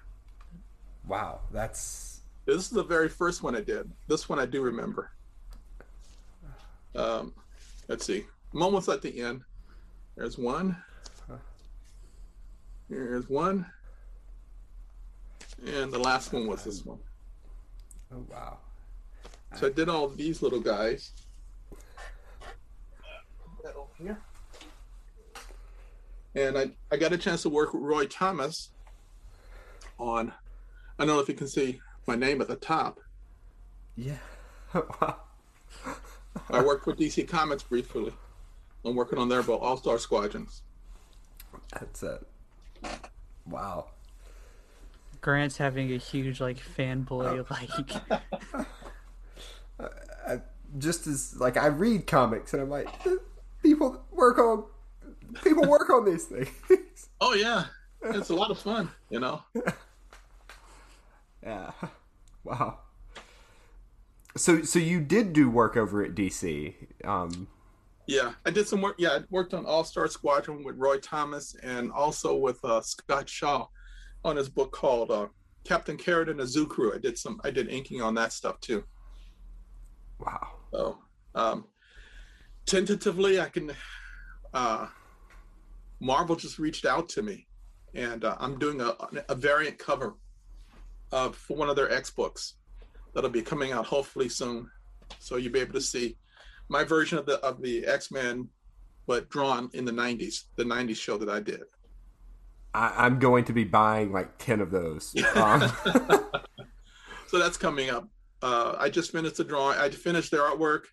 Wow, 1.06 1.40
that's 1.52 2.20
This 2.44 2.56
is 2.56 2.70
the 2.70 2.82
very 2.82 3.08
first 3.08 3.42
one 3.42 3.56
I 3.56 3.60
did. 3.60 3.90
This 4.08 4.28
one 4.28 4.38
I 4.38 4.46
do 4.46 4.62
remember. 4.62 5.10
Um, 6.94 7.32
let's 7.88 8.04
see. 8.04 8.24
I'm 8.52 8.62
almost 8.62 8.88
at 8.88 9.00
the 9.00 9.20
end. 9.22 9.42
There's 10.16 10.36
one. 10.36 10.76
Here's 12.88 13.28
one. 13.28 13.64
And 15.64 15.92
the 15.92 15.98
last 15.98 16.32
one 16.32 16.48
was 16.48 16.64
this 16.64 16.84
one. 16.84 16.98
oh 18.12 18.24
wow. 18.28 18.58
So 19.56 19.68
I 19.68 19.70
did 19.70 19.88
all 19.88 20.08
these 20.08 20.42
little 20.42 20.60
guys. 20.60 21.12
That 23.62 23.76
over 23.76 23.90
here. 23.98 24.18
And 26.34 26.56
I, 26.56 26.70
I 26.90 26.96
got 26.96 27.12
a 27.12 27.18
chance 27.18 27.42
to 27.42 27.48
work 27.48 27.74
with 27.74 27.82
Roy 27.82 28.06
Thomas 28.06 28.70
on, 30.00 30.32
I 30.98 31.04
don't 31.04 31.14
know 31.14 31.20
if 31.20 31.28
you 31.28 31.34
can 31.34 31.48
see 31.48 31.80
my 32.06 32.16
name 32.16 32.40
at 32.40 32.48
the 32.48 32.56
top. 32.56 33.00
Yeah. 33.96 34.18
wow. 34.74 35.16
I 36.50 36.62
worked 36.62 36.86
with 36.86 36.98
DC 36.98 37.28
Comics 37.28 37.62
briefly. 37.62 38.12
I'm 38.84 38.94
working 38.94 39.18
on 39.18 39.28
their 39.28 39.42
All 39.42 39.76
Star 39.76 39.98
Squadrons. 39.98 40.62
That's 41.72 42.02
it. 42.02 42.26
Wow. 43.46 43.86
Grant's 45.20 45.58
having 45.58 45.92
a 45.92 45.98
huge 45.98 46.40
like 46.40 46.58
fanboy 46.58 47.44
oh. 47.44 47.46
like 47.50 48.20
I, 50.26 50.40
just 50.78 51.06
as 51.06 51.38
like 51.38 51.56
I 51.56 51.66
read 51.66 52.06
comics 52.06 52.54
and 52.54 52.62
I'm 52.62 52.70
like, 52.70 52.88
people 53.62 54.02
work 54.10 54.38
on 54.38 54.64
people 55.44 55.68
work 55.68 55.90
on 55.90 56.04
these 56.04 56.24
things. 56.24 56.48
Oh 57.20 57.34
yeah, 57.34 57.64
it's 58.02 58.30
a 58.30 58.34
lot 58.34 58.50
of 58.50 58.58
fun, 58.58 58.90
you 59.10 59.20
know. 59.20 59.42
Yeah. 61.42 61.72
Wow. 62.42 62.78
So 64.36 64.62
so 64.62 64.78
you 64.78 65.00
did 65.00 65.34
do 65.34 65.50
work 65.50 65.76
over 65.76 66.02
at 66.02 66.14
DC. 66.14 66.74
Um, 67.04 67.48
yeah, 68.06 68.32
I 68.46 68.50
did 68.50 68.66
some 68.66 68.80
work. 68.80 68.96
Yeah, 68.98 69.10
I 69.10 69.18
worked 69.30 69.54
on 69.54 69.66
All 69.66 69.84
Star 69.84 70.08
Squadron 70.08 70.64
with 70.64 70.76
Roy 70.78 70.98
Thomas 70.98 71.54
and 71.62 71.92
also 71.92 72.34
with 72.36 72.64
uh, 72.64 72.80
Scott 72.80 73.28
Shaw 73.28 73.66
on 74.24 74.36
his 74.36 74.48
book 74.48 74.72
called 74.72 75.10
uh, 75.10 75.26
Captain 75.64 75.96
Carrot 75.96 76.28
and 76.28 76.40
the 76.40 76.46
Zoo 76.46 76.66
Crew. 76.66 76.94
I 76.94 76.98
did 76.98 77.18
some. 77.18 77.40
I 77.44 77.50
did 77.50 77.68
inking 77.68 78.02
on 78.02 78.14
that 78.14 78.32
stuff 78.32 78.60
too. 78.60 78.84
Wow. 80.18 80.48
So, 80.72 80.98
um, 81.34 81.66
tentatively, 82.66 83.40
I 83.40 83.48
can. 83.48 83.72
Uh, 84.52 84.88
Marvel 86.00 86.36
just 86.36 86.58
reached 86.58 86.86
out 86.86 87.08
to 87.10 87.22
me, 87.22 87.46
and 87.94 88.24
uh, 88.24 88.36
I'm 88.40 88.58
doing 88.58 88.80
a, 88.80 88.96
a 89.28 89.34
variant 89.34 89.78
cover 89.78 90.14
uh, 91.12 91.30
for 91.30 91.56
one 91.56 91.68
of 91.68 91.76
their 91.76 91.90
X 91.90 92.10
books 92.10 92.54
that'll 93.14 93.30
be 93.30 93.42
coming 93.42 93.72
out 93.72 93.86
hopefully 93.86 94.28
soon. 94.28 94.70
So 95.18 95.36
you'll 95.36 95.52
be 95.52 95.60
able 95.60 95.74
to 95.74 95.80
see 95.80 96.16
my 96.68 96.84
version 96.84 97.18
of 97.18 97.26
the 97.26 97.38
of 97.40 97.60
the 97.60 97.84
X 97.86 98.10
Men, 98.10 98.48
but 99.06 99.28
drawn 99.28 99.70
in 99.72 99.84
the 99.84 99.92
'90s, 99.92 100.44
the 100.56 100.64
'90s 100.64 100.96
show 100.96 101.18
that 101.18 101.28
I 101.28 101.40
did. 101.40 101.62
I, 102.72 103.06
am 103.06 103.18
going 103.18 103.44
to 103.46 103.52
be 103.52 103.64
buying 103.64 104.12
like 104.12 104.38
ten 104.38 104.60
of 104.60 104.70
those. 104.70 105.14
Um. 105.34 105.70
so 107.26 107.38
that's 107.38 107.56
coming 107.56 107.90
up. 107.90 108.08
Uh, 108.42 108.76
I 108.78 108.88
just 108.88 109.10
finished 109.12 109.36
the 109.36 109.44
drawing. 109.44 109.78
I 109.78 109.90
finished 109.90 110.30
their 110.30 110.42
artwork. 110.42 110.84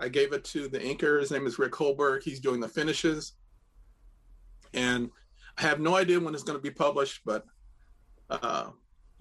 I 0.00 0.08
gave 0.08 0.32
it 0.32 0.44
to 0.46 0.68
the 0.68 0.78
inker. 0.78 1.20
His 1.20 1.30
name 1.30 1.46
is 1.46 1.58
Rick 1.58 1.72
Hoberg. 1.72 2.22
He's 2.24 2.40
doing 2.40 2.60
the 2.60 2.68
finishes, 2.68 3.34
and 4.74 5.10
I 5.56 5.62
have 5.62 5.78
no 5.78 5.94
idea 5.94 6.18
when 6.18 6.34
it's 6.34 6.42
going 6.42 6.58
to 6.58 6.62
be 6.62 6.70
published, 6.70 7.20
but 7.24 7.44
uh, 8.28 8.70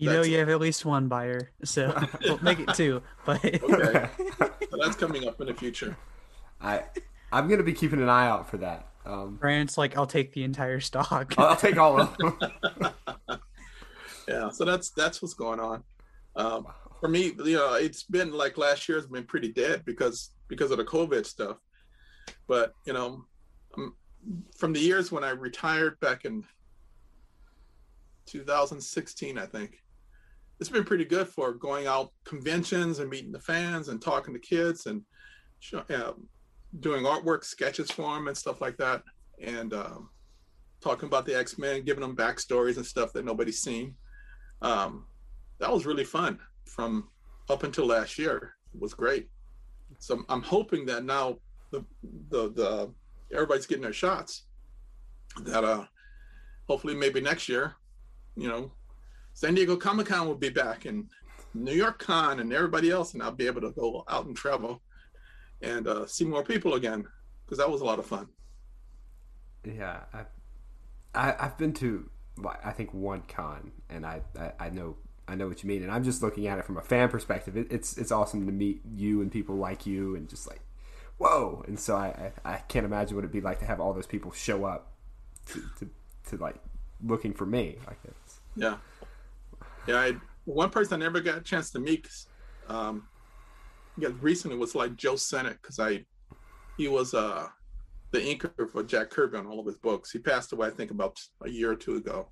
you 0.01 0.09
know 0.09 0.23
you 0.23 0.39
have 0.39 0.49
at 0.49 0.59
least 0.59 0.83
one 0.83 1.07
buyer, 1.07 1.51
so 1.63 1.95
we'll 2.23 2.39
make 2.41 2.59
it 2.59 2.73
two. 2.73 3.03
But 3.23 3.45
okay, 3.45 3.59
so 4.39 4.77
that's 4.81 4.95
coming 4.95 5.27
up 5.27 5.39
in 5.39 5.47
the 5.47 5.53
future. 5.53 5.95
I 6.59 6.83
I'm 7.31 7.47
gonna 7.47 7.63
be 7.63 7.73
keeping 7.73 8.01
an 8.01 8.09
eye 8.09 8.27
out 8.27 8.49
for 8.49 8.57
that. 8.57 8.87
Um, 9.05 9.35
Brand's 9.35 9.77
like, 9.77 9.95
I'll 9.95 10.07
take 10.07 10.33
the 10.33 10.43
entire 10.43 10.79
stock. 10.79 11.35
I'll 11.37 11.55
take 11.55 11.77
all 11.77 12.01
of 12.01 12.17
them. 12.17 12.39
yeah, 14.27 14.49
so 14.49 14.65
that's 14.65 14.89
that's 14.89 15.21
what's 15.21 15.35
going 15.35 15.59
on. 15.59 15.83
Um, 16.35 16.67
for 16.99 17.07
me, 17.07 17.33
you 17.45 17.57
know, 17.57 17.75
it's 17.75 18.03
been 18.03 18.31
like 18.31 18.57
last 18.57 18.89
year 18.89 18.97
has 18.97 19.07
been 19.07 19.25
pretty 19.25 19.51
dead 19.51 19.83
because 19.85 20.31
because 20.47 20.71
of 20.71 20.77
the 20.77 20.85
COVID 20.85 21.27
stuff. 21.27 21.57
But 22.47 22.73
you 22.85 22.93
know, 22.93 23.25
um, 23.77 23.95
from 24.57 24.73
the 24.73 24.79
years 24.79 25.11
when 25.11 25.23
I 25.23 25.29
retired 25.29 25.99
back 25.99 26.25
in 26.25 26.43
2016, 28.25 29.37
I 29.37 29.45
think 29.45 29.81
it's 30.62 30.70
been 30.70 30.84
pretty 30.84 31.05
good 31.05 31.28
for 31.28 31.53
going 31.53 31.88
out 31.88 32.12
conventions 32.24 32.99
and 32.99 33.09
meeting 33.09 33.32
the 33.32 33.39
fans 33.39 33.89
and 33.89 33.99
talking 33.99 34.32
to 34.32 34.39
kids 34.39 34.86
and 34.86 35.01
uh, 35.74 36.12
doing 36.82 37.03
artwork 37.03 37.43
sketches 37.43 37.89
for 37.89 38.14
them 38.14 38.28
and 38.28 38.38
stuff 38.38 38.62
like 38.62 38.78
that. 38.78 39.01
And 39.41 39.74
um, 39.74 40.12
talking 40.80 41.07
about 41.07 41.26
the 41.26 41.36
x-men 41.36 41.84
giving 41.84 42.01
them 42.01 42.16
backstories 42.16 42.78
and 42.78 42.86
stuff 42.86 43.12
that 43.14 43.26
nobody's 43.26 43.57
seen. 43.57 43.95
Um, 44.62 45.07
that 45.57 45.74
was 45.74 45.88
really 45.88 46.03
fun 46.03 46.38
from 46.66 47.09
up 47.49 47.64
until 47.64 47.88
last 47.88 48.20
year. 48.20 48.53
It 48.76 48.80
was 48.80 48.93
great. 48.93 49.30
So 49.97 50.24
i'm 50.30 50.43
hoping 50.43 50.86
that 50.86 51.03
now 51.03 51.38
the 51.72 51.84
the, 52.30 52.51
the 52.51 52.93
everybody's 53.34 53.66
getting 53.66 53.82
their 53.82 53.93
shots. 53.93 54.43
That 55.43 55.64
uh 55.64 55.86
hopefully 56.68 56.93
maybe 56.93 57.20
next 57.20 57.49
year 57.49 57.76
you 58.36 58.47
know 58.47 58.72
San 59.34 59.55
Diego 59.55 59.75
Comic 59.75 60.07
Con 60.07 60.27
will 60.27 60.36
be 60.36 60.49
back 60.49 60.86
and 60.86 61.07
New 61.53 61.73
York 61.73 61.99
Con 61.99 62.39
and 62.39 62.53
everybody 62.53 62.91
else, 62.91 63.13
and 63.13 63.21
I'll 63.21 63.32
be 63.32 63.47
able 63.47 63.61
to 63.61 63.71
go 63.71 64.03
out 64.07 64.25
and 64.25 64.36
travel 64.36 64.82
and 65.61 65.88
uh, 65.88 66.05
see 66.05 66.25
more 66.25 66.43
people 66.43 66.75
again 66.75 67.05
because 67.45 67.57
that 67.57 67.69
was 67.69 67.82
a 67.82 67.86
lot 67.86 67.99
of 67.99 68.05
fun. 68.05 68.27
Yeah, 69.63 70.01
I, 70.13 70.25
I 71.13 71.43
have 71.43 71.57
been 71.57 71.73
to 71.73 72.09
I 72.63 72.71
think 72.71 72.93
one 72.93 73.23
con, 73.27 73.71
and 73.89 74.05
I, 74.05 74.21
I, 74.39 74.51
I 74.59 74.69
know 74.69 74.95
I 75.27 75.36
know 75.36 75.47
what 75.47 75.63
you 75.63 75.69
mean, 75.69 75.84
and 75.84 75.91
I'm 75.91 76.03
just 76.03 76.21
looking 76.21 76.47
at 76.47 76.59
it 76.59 76.65
from 76.65 76.77
a 76.77 76.82
fan 76.82 77.09
perspective. 77.09 77.55
It, 77.55 77.67
it's 77.71 77.97
it's 77.97 78.11
awesome 78.11 78.45
to 78.45 78.51
meet 78.51 78.82
you 78.86 79.21
and 79.21 79.32
people 79.32 79.55
like 79.55 79.86
you, 79.86 80.15
and 80.15 80.29
just 80.29 80.47
like 80.47 80.61
whoa. 81.17 81.63
And 81.67 81.79
so 81.79 81.95
I 81.95 82.32
I, 82.43 82.53
I 82.53 82.57
can't 82.67 82.86
imagine 82.86 83.15
what 83.15 83.23
it'd 83.23 83.32
be 83.32 83.41
like 83.41 83.59
to 83.59 83.65
have 83.65 83.79
all 83.79 83.93
those 83.93 84.07
people 84.07 84.32
show 84.32 84.65
up 84.65 84.93
to 85.47 85.61
to, 85.79 85.89
to 86.29 86.38
like 86.38 86.55
looking 87.03 87.34
for 87.34 87.45
me 87.45 87.77
like 87.88 88.01
this. 88.03 88.39
Yeah. 88.55 88.77
Yeah, 89.88 89.97
I, 89.97 90.13
one 90.45 90.69
person 90.69 91.01
I 91.01 91.05
never 91.05 91.19
got 91.19 91.38
a 91.38 91.41
chance 91.41 91.71
to 91.71 91.79
meet, 91.79 92.07
um, 92.67 93.07
yeah, 93.97 94.09
recently 94.21 94.57
was 94.57 94.75
like 94.75 94.95
Joe 94.95 95.15
Sinnott 95.15 95.57
because 95.61 95.79
I, 95.79 96.05
he 96.77 96.88
was 96.88 97.13
uh, 97.13 97.47
the 98.11 98.19
inker 98.19 98.69
for 98.69 98.84
Jack 98.84 99.09
Kirby 99.09 99.38
on 99.38 99.47
all 99.47 99.59
of 99.59 99.65
his 99.65 99.77
books. 99.77 100.11
He 100.11 100.19
passed 100.19 100.53
away, 100.53 100.67
I 100.67 100.71
think, 100.71 100.91
about 100.91 101.19
a 101.43 101.49
year 101.49 101.71
or 101.71 101.75
two 101.75 101.95
ago. 101.95 102.29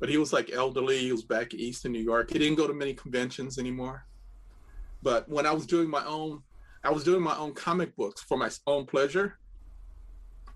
But 0.00 0.08
he 0.08 0.16
was 0.16 0.32
like 0.32 0.52
elderly. 0.52 0.98
He 0.98 1.12
was 1.12 1.24
back 1.24 1.54
east 1.54 1.84
in 1.84 1.92
New 1.92 2.02
York. 2.02 2.30
He 2.30 2.38
didn't 2.38 2.56
go 2.56 2.66
to 2.66 2.74
many 2.74 2.94
conventions 2.94 3.58
anymore. 3.58 4.04
But 5.02 5.28
when 5.28 5.46
I 5.46 5.52
was 5.52 5.66
doing 5.66 5.88
my 5.88 6.04
own, 6.04 6.42
I 6.84 6.90
was 6.90 7.04
doing 7.04 7.22
my 7.22 7.36
own 7.36 7.54
comic 7.54 7.94
books 7.96 8.22
for 8.22 8.38
my 8.38 8.50
own 8.66 8.86
pleasure, 8.86 9.38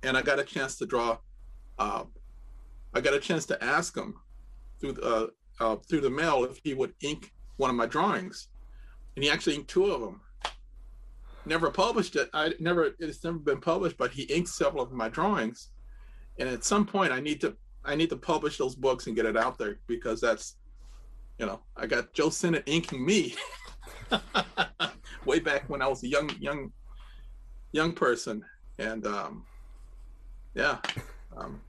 and 0.03 0.17
I 0.17 0.23
got 0.23 0.39
a 0.39 0.45
chance 0.45 0.77
to 0.79 0.87
draw. 0.87 1.19
Uh, 1.79 2.05
I 2.95 3.01
got 3.01 3.15
a 3.15 3.21
chance 3.21 3.47
to 3.47 3.63
ask 3.63 3.97
him 3.97 4.15
through 4.81 4.97
uh, 5.03 5.27
uh, 5.63 5.77
through 5.89 6.01
the 6.01 6.11
mail 6.11 6.45
if 6.45 6.61
he 6.65 6.75
would 6.75 6.93
ink 7.03 7.33
one 7.57 7.71
of 7.71 7.77
my 7.77 7.87
drawings, 7.87 8.49
and 9.15 9.25
he 9.25 9.31
actually 9.31 9.55
inked 9.55 9.71
two 9.71 9.87
of 9.87 10.01
them. 10.01 10.21
Never 11.47 11.71
published 11.71 12.17
it. 12.17 12.29
I 12.35 12.53
never. 12.59 12.95
It's 12.99 13.23
never 13.23 13.39
been 13.39 13.61
published, 13.61 13.97
but 13.97 14.11
he 14.11 14.23
inked 14.25 14.49
several 14.49 14.83
of 14.83 14.93
my 14.93 15.09
drawings, 15.09 15.71
and 16.39 16.49
at 16.49 16.65
some 16.65 16.85
point, 16.85 17.13
I 17.13 17.21
need 17.21 17.41
to. 17.43 17.57
I 17.85 17.95
need 17.95 18.11
to 18.11 18.17
publish 18.17 18.59
those 18.59 18.75
books 18.75 19.07
and 19.07 19.17
get 19.17 19.27
it 19.27 19.37
out 19.37 19.59
there 19.59 19.79
because 19.89 20.21
that's, 20.21 20.57
you 21.39 21.47
know, 21.47 21.61
I 21.77 21.87
got 21.87 22.13
Joe 22.13 22.31
Sinnott 22.31 22.63
inking 22.67 23.05
me 23.05 23.35
way 25.25 25.41
back 25.41 25.69
when 25.69 25.83
I 25.83 25.89
was 25.89 26.05
a 26.05 26.09
young, 26.09 26.31
young, 26.39 26.71
young 27.73 27.93
person, 27.93 28.45
and 28.79 29.05
um, 29.05 29.45
yeah, 30.55 30.79
um, 31.37 31.61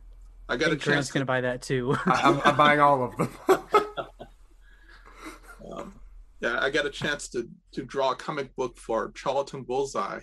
I 0.47 0.55
got 0.55 0.69
I 0.69 0.73
a 0.73 0.75
chance. 0.75 0.83
Grant's 0.83 1.11
gonna 1.11 1.25
buy 1.25 1.41
that 1.41 1.63
too. 1.63 1.95
I, 2.05 2.41
am 2.45 2.55
buying 2.57 2.79
all 2.79 3.03
of 3.03 3.17
them. 3.17 3.29
yeah, 6.43 6.59
I 6.59 6.69
got 6.69 6.85
a 6.85 6.89
chance 6.89 7.29
to 7.29 7.47
to 7.71 7.83
draw 7.83 8.11
a 8.11 8.15
comic 8.15 8.53
book 8.57 8.77
for 8.77 9.11
Charlton 9.11 9.63
Bullseye, 9.63 10.19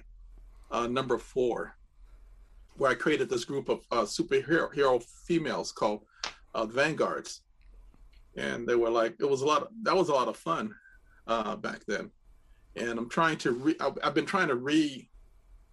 uh, 0.70 0.86
number 0.86 1.16
four, 1.16 1.74
where 2.76 2.90
I 2.90 2.94
created 2.94 3.30
this 3.30 3.46
group 3.46 3.70
of 3.70 3.80
uh, 3.90 4.02
superhero 4.02 4.72
hero 4.74 5.00
females 5.26 5.72
called 5.72 6.02
uh, 6.54 6.66
Vanguards, 6.66 7.40
and 8.36 8.68
they 8.68 8.74
were 8.74 8.90
like, 8.90 9.14
it 9.18 9.24
was 9.30 9.40
a 9.40 9.46
lot. 9.46 9.62
Of, 9.62 9.68
that 9.84 9.96
was 9.96 10.10
a 10.10 10.12
lot 10.12 10.28
of 10.28 10.36
fun 10.36 10.74
uh, 11.26 11.56
back 11.56 11.86
then, 11.88 12.10
and 12.76 12.98
I'm 12.98 13.08
trying 13.08 13.38
to. 13.38 13.52
Re, 13.52 13.74
I've 13.80 14.14
been 14.14 14.26
trying 14.26 14.48
to 14.48 14.56
re 14.56 15.08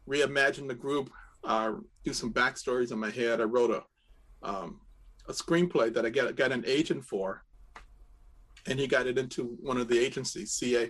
reimagine 0.08 0.70
the 0.70 0.76
group, 0.76 1.10
uh, 1.44 1.74
do 2.06 2.14
some 2.14 2.32
backstories 2.32 2.94
in 2.94 3.00
my 3.00 3.10
head. 3.10 3.42
I 3.42 3.44
wrote 3.44 3.72
a 3.72 3.84
um, 4.50 4.80
a 5.28 5.34
screenplay 5.34 5.94
that 5.94 6.06
I 6.06 6.10
got 6.10 6.34
got 6.38 6.54
an 6.54 6.64
agent 6.66 7.04
for, 7.04 7.44
and 8.68 8.80
he 8.80 8.88
got 8.88 9.08
it 9.08 9.18
into 9.18 9.58
one 9.62 9.78
of 9.78 9.88
the 9.88 9.98
agencies, 9.98 10.52
CA, 10.52 10.84
I 10.84 10.90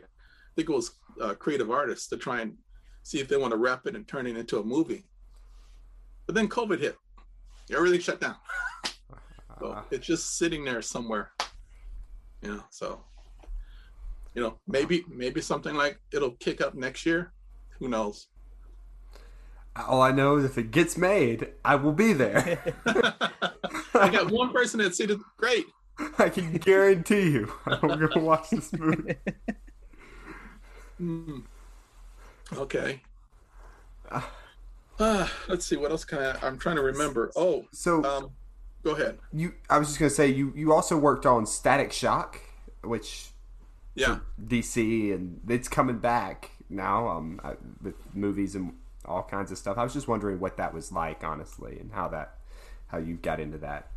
think 0.56 0.70
it 0.70 0.74
was 0.74 0.92
uh, 1.22 1.36
Creative 1.36 1.70
Artists, 1.70 2.08
to 2.10 2.18
try 2.18 2.42
and 2.42 2.56
see 3.04 3.20
if 3.20 3.28
they 3.28 3.38
want 3.38 3.52
to 3.52 3.58
wrap 3.58 3.86
it 3.86 3.96
and 3.96 4.08
turn 4.08 4.28
it 4.28 4.36
into 4.36 4.60
a 4.60 4.64
movie. 4.64 5.06
But 6.26 6.36
then 6.36 6.50
COVID 6.50 6.80
hit, 6.80 6.98
everything 7.74 8.00
shut 8.00 8.20
down. 8.20 8.36
so 9.60 9.84
it's 9.92 10.06
just 10.06 10.38
sitting 10.38 10.66
there 10.66 10.82
somewhere, 10.82 11.32
you 12.42 12.56
know. 12.56 12.64
So, 12.70 13.02
you 14.34 14.42
know, 14.42 14.60
maybe 14.68 15.06
maybe 15.08 15.40
something 15.40 15.76
like 15.76 16.00
it'll 16.12 16.32
kick 16.32 16.60
up 16.60 16.74
next 16.76 17.06
year. 17.06 17.32
Who 17.80 17.88
knows? 17.88 18.28
All 19.76 20.02
I 20.02 20.12
know 20.12 20.38
is 20.38 20.46
if 20.46 20.58
it 20.58 20.72
gets 20.72 20.98
made, 20.98 21.50
I 21.64 21.76
will 21.76 21.92
be 21.92 22.12
there. 22.12 22.60
I 23.94 24.10
got 24.10 24.32
one 24.32 24.52
person 24.52 24.80
that 24.80 24.96
said 24.96 25.12
great. 25.38 25.66
I 26.20 26.30
can 26.30 26.54
guarantee 26.58 27.32
you, 27.32 27.54
I'm 27.66 27.80
going 27.82 28.10
to 28.12 28.20
watch 28.20 28.50
this 28.52 28.72
movie. 28.74 29.16
Mm. 31.02 31.44
Okay. 32.56 33.02
Uh, 34.10 34.22
Uh, 35.00 35.28
let's 35.48 35.66
see 35.66 35.76
what 35.78 35.92
else 35.92 36.04
can 36.06 36.20
I. 36.20 36.38
I'm 36.46 36.58
trying 36.58 36.76
to 36.78 36.82
remember. 36.82 37.32
Oh, 37.36 37.66
So 37.72 38.04
um, 38.04 38.32
go 38.84 38.92
ahead. 38.92 39.20
you, 39.32 39.54
I 39.70 39.78
was 39.78 39.90
just 39.90 40.00
gonna 40.00 40.10
say 40.10 40.28
you 40.28 40.52
you 40.56 40.74
also 40.74 40.98
worked 40.98 41.26
on 41.28 41.46
Static 41.46 41.92
Shock, 41.94 42.40
which 42.84 43.30
Yeah. 43.94 44.20
DC 44.44 45.14
and 45.14 45.40
it's 45.48 45.68
coming 45.68 46.00
back 46.00 46.52
now 46.70 47.08
um 47.08 47.40
I- 47.44 47.58
with 47.82 47.96
movies 48.16 48.56
and 48.56 48.74
all 49.06 49.24
kinds 49.24 49.52
of 49.52 49.58
stuff. 49.60 49.78
I 49.78 49.84
was 49.84 49.94
just 49.94 50.08
wondering 50.08 50.40
what 50.40 50.58
that 50.58 50.74
was 50.74 50.92
like, 50.92 51.24
honestly, 51.24 51.78
and 51.80 51.92
how 51.92 52.08
that 52.10 52.38
how 52.88 52.98
you 52.98 53.16
got 53.18 53.40
into 53.40 53.60
that. 53.60 53.92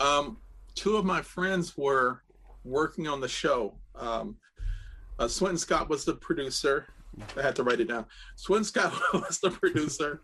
Um, 0.00 0.38
two 0.74 0.96
of 0.96 1.04
my 1.04 1.22
friends 1.22 1.76
were 1.76 2.22
working 2.64 3.08
on 3.08 3.20
the 3.20 3.28
show. 3.28 3.74
Um, 3.94 4.36
uh, 5.18 5.28
Swinton 5.28 5.58
Scott 5.58 5.88
was 5.88 6.04
the 6.04 6.14
producer. 6.14 6.88
I 7.36 7.42
had 7.42 7.56
to 7.56 7.62
write 7.62 7.80
it 7.80 7.88
down. 7.88 8.06
Swinton 8.36 8.64
Scott 8.64 8.94
was 9.12 9.38
the 9.38 9.50
producer, 9.50 10.22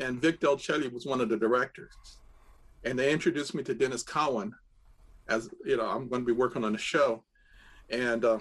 and 0.00 0.20
Vic 0.20 0.40
Dal 0.40 0.56
Chele 0.56 0.92
was 0.92 1.06
one 1.06 1.20
of 1.20 1.28
the 1.28 1.36
directors. 1.36 1.94
And 2.84 2.98
they 2.98 3.12
introduced 3.12 3.54
me 3.54 3.62
to 3.64 3.74
Denys 3.74 4.06
Cowan 4.06 4.54
as 5.28 5.50
you 5.64 5.76
know 5.76 5.86
I'm 5.86 6.08
going 6.08 6.22
to 6.22 6.26
be 6.26 6.32
working 6.32 6.64
on 6.64 6.72
the 6.72 6.78
show. 6.78 7.24
And 7.90 8.24
uh, 8.24 8.38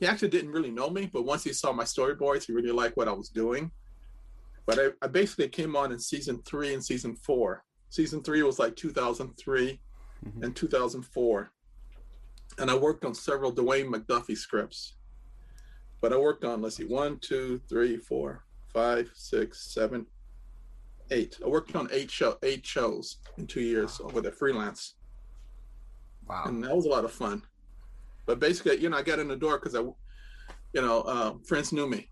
he 0.00 0.06
actually 0.06 0.28
didn't 0.28 0.50
really 0.50 0.70
know 0.70 0.90
me, 0.90 1.08
but 1.12 1.24
once 1.24 1.44
he 1.44 1.52
saw 1.52 1.72
my 1.72 1.84
storyboards, 1.84 2.46
he 2.46 2.52
really 2.52 2.72
liked 2.72 2.96
what 2.96 3.08
I 3.08 3.12
was 3.12 3.28
doing. 3.28 3.70
But 4.66 4.78
I, 4.78 4.88
I 5.04 5.08
basically 5.08 5.48
came 5.48 5.76
on 5.76 5.92
in 5.92 5.98
season 5.98 6.42
three 6.44 6.74
and 6.74 6.84
season 6.84 7.16
four. 7.16 7.64
Season 7.88 8.22
three 8.22 8.42
was 8.42 8.58
like 8.58 8.76
2003 8.76 9.80
and 10.42 10.54
2004. 10.54 11.50
And 12.58 12.70
I 12.70 12.76
worked 12.76 13.04
on 13.04 13.14
several 13.14 13.52
Dwayne 13.52 13.88
McDuffie 13.88 14.36
scripts. 14.36 14.94
But 16.00 16.12
I 16.12 16.16
worked 16.16 16.44
on, 16.44 16.60
let's 16.60 16.76
see, 16.76 16.84
one, 16.84 17.18
two, 17.20 17.60
three, 17.68 17.96
four, 17.96 18.44
five, 18.72 19.10
six, 19.14 19.72
seven, 19.72 20.06
eight. 21.10 21.38
I 21.44 21.48
worked 21.48 21.76
on 21.76 21.88
eight 21.92 22.10
show 22.10 22.38
eight 22.42 22.66
shows 22.66 23.18
in 23.38 23.46
two 23.46 23.60
years 23.60 24.00
with 24.12 24.26
a 24.26 24.32
freelance. 24.32 24.94
Wow. 26.28 26.44
And 26.46 26.62
that 26.64 26.74
was 26.74 26.86
a 26.86 26.88
lot 26.88 27.04
of 27.04 27.12
fun. 27.12 27.42
But 28.26 28.40
basically, 28.40 28.78
you 28.78 28.90
know, 28.90 28.96
I 28.96 29.02
got 29.02 29.18
in 29.18 29.28
the 29.28 29.36
door 29.36 29.58
because 29.58 29.74
I, 29.74 29.80
you 29.80 30.82
know, 30.82 31.02
uh, 31.02 31.34
friends 31.44 31.72
knew 31.72 31.88
me. 31.88 32.08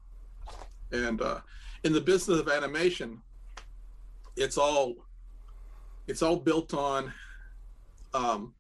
And 0.93 1.21
uh, 1.21 1.41
in 1.85 1.93
the 1.93 2.01
business 2.01 2.41
of 2.41 2.49
animation, 2.49 3.21
it's 4.37 4.59
all 4.59 4.95
it's 6.07 6.23
all 6.23 6.37
built 6.37 6.75
on 6.75 7.13
um, 8.15 8.55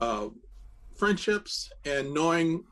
uh, 0.00 0.28
friendships 0.94 1.70
and 1.84 2.12
knowing 2.12 2.64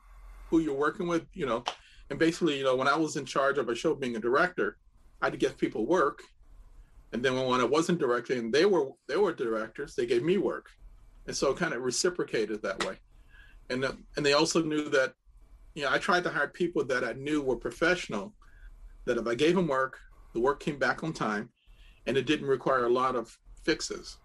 who 0.49 0.59
you're 0.59 0.75
working 0.75 1.07
with, 1.07 1.25
you 1.33 1.45
know. 1.45 1.63
And 2.09 2.19
basically, 2.19 2.57
you 2.57 2.63
know, 2.63 2.75
when 2.75 2.87
I 2.87 2.95
was 2.95 3.15
in 3.15 3.25
charge 3.25 3.57
of 3.57 3.69
a 3.69 3.75
show 3.75 3.95
being 3.95 4.15
a 4.15 4.19
director, 4.19 4.77
I 5.21 5.27
had 5.27 5.33
to 5.33 5.39
give 5.39 5.57
people 5.57 5.85
work. 5.85 6.21
And 7.13 7.23
then 7.23 7.35
when 7.47 7.61
I 7.61 7.65
wasn't 7.65 7.99
directing, 7.99 8.39
and 8.39 8.53
they 8.53 8.65
were 8.65 8.89
they 9.07 9.17
were 9.17 9.33
directors, 9.33 9.95
they 9.95 10.05
gave 10.05 10.23
me 10.23 10.37
work. 10.37 10.67
And 11.27 11.35
so 11.35 11.53
kind 11.53 11.73
of 11.73 11.81
reciprocated 11.81 12.61
that 12.61 12.85
way. 12.85 12.97
And 13.69 13.83
that, 13.83 13.95
and 14.15 14.25
they 14.25 14.33
also 14.33 14.61
knew 14.61 14.89
that, 14.89 15.13
you 15.73 15.83
know, 15.83 15.91
I 15.91 15.97
tried 15.97 16.23
to 16.25 16.29
hire 16.29 16.47
people 16.47 16.83
that 16.85 17.03
I 17.03 17.13
knew 17.13 17.41
were 17.41 17.55
professional, 17.55 18.33
that 19.05 19.17
if 19.17 19.25
I 19.25 19.33
gave 19.33 19.55
them 19.55 19.67
work, 19.67 19.97
the 20.33 20.39
work 20.39 20.59
came 20.59 20.77
back 20.77 21.03
on 21.03 21.13
time, 21.13 21.49
and 22.05 22.17
it 22.17 22.27
didn't 22.27 22.47
require 22.47 22.85
a 22.85 22.89
lot 22.89 23.15
of 23.15 23.35
fixes. 23.63 24.17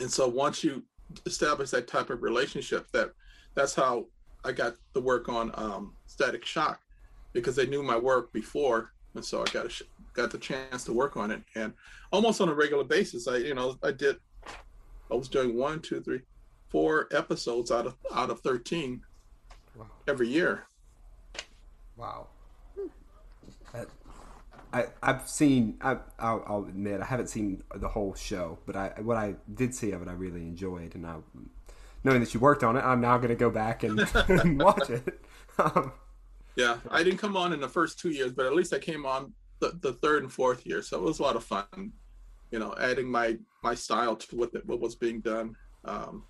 And 0.00 0.10
so 0.10 0.28
once 0.28 0.62
you 0.62 0.82
establish 1.24 1.70
that 1.70 1.88
type 1.88 2.10
of 2.10 2.22
relationship, 2.22 2.86
that 2.92 3.12
that's 3.54 3.74
how 3.74 4.06
I 4.44 4.52
got 4.52 4.74
the 4.92 5.00
work 5.00 5.28
on 5.28 5.50
um, 5.54 5.94
Static 6.06 6.44
Shock, 6.44 6.80
because 7.32 7.56
they 7.56 7.66
knew 7.66 7.82
my 7.82 7.96
work 7.96 8.32
before, 8.32 8.92
and 9.14 9.24
so 9.24 9.42
I 9.42 9.44
got 9.46 9.66
a 9.66 9.68
sh- 9.70 9.82
got 10.12 10.30
the 10.30 10.38
chance 10.38 10.84
to 10.84 10.92
work 10.92 11.16
on 11.16 11.30
it, 11.30 11.42
and 11.54 11.72
almost 12.12 12.40
on 12.40 12.48
a 12.48 12.54
regular 12.54 12.84
basis. 12.84 13.26
I 13.28 13.36
you 13.38 13.54
know 13.54 13.78
I 13.82 13.92
did, 13.92 14.16
I 15.10 15.14
was 15.14 15.28
doing 15.28 15.56
one, 15.56 15.80
two, 15.80 16.00
three, 16.02 16.20
four 16.68 17.08
episodes 17.12 17.70
out 17.70 17.86
of 17.86 17.96
out 18.14 18.30
of 18.30 18.40
thirteen 18.40 19.02
Wow. 19.74 19.86
every 20.08 20.28
year. 20.28 20.64
Wow. 21.96 22.28
That- 23.72 23.88
I, 24.72 24.86
I've 25.02 25.28
seen. 25.28 25.78
I, 25.80 25.98
I'll, 26.18 26.44
I'll 26.46 26.64
admit 26.64 27.00
I 27.00 27.04
haven't 27.06 27.28
seen 27.28 27.62
the 27.74 27.88
whole 27.88 28.14
show, 28.14 28.58
but 28.66 28.76
I 28.76 28.92
what 29.00 29.16
I 29.16 29.36
did 29.54 29.74
see 29.74 29.92
of 29.92 30.02
it, 30.02 30.08
I 30.08 30.12
really 30.12 30.42
enjoyed, 30.42 30.94
and 30.94 31.06
I, 31.06 31.16
knowing 32.04 32.20
that 32.20 32.34
you 32.34 32.40
worked 32.40 32.62
on 32.64 32.76
it, 32.76 32.80
I'm 32.80 33.00
now 33.00 33.16
going 33.18 33.30
to 33.30 33.34
go 33.36 33.50
back 33.50 33.82
and, 33.82 34.00
and 34.28 34.60
watch 34.60 34.90
it. 34.90 35.20
Um, 35.58 35.92
Yeah, 36.56 36.78
I 36.90 37.02
didn't 37.02 37.18
come 37.18 37.36
on 37.36 37.52
in 37.52 37.60
the 37.60 37.68
first 37.68 37.98
two 37.98 38.08
years, 38.10 38.32
but 38.32 38.46
at 38.46 38.54
least 38.54 38.72
I 38.72 38.78
came 38.78 39.04
on 39.04 39.32
the, 39.60 39.78
the 39.80 39.92
third 39.92 40.22
and 40.22 40.32
fourth 40.32 40.66
year, 40.66 40.82
so 40.82 40.96
it 40.96 41.02
was 41.02 41.18
a 41.18 41.22
lot 41.22 41.36
of 41.36 41.44
fun. 41.44 41.92
You 42.50 42.58
know, 42.58 42.74
adding 42.80 43.10
my 43.10 43.36
my 43.62 43.74
style 43.74 44.16
to 44.16 44.36
what 44.36 44.52
the, 44.52 44.62
what 44.64 44.80
was 44.80 44.94
being 44.94 45.20
done. 45.20 45.54
Um, 45.84 46.24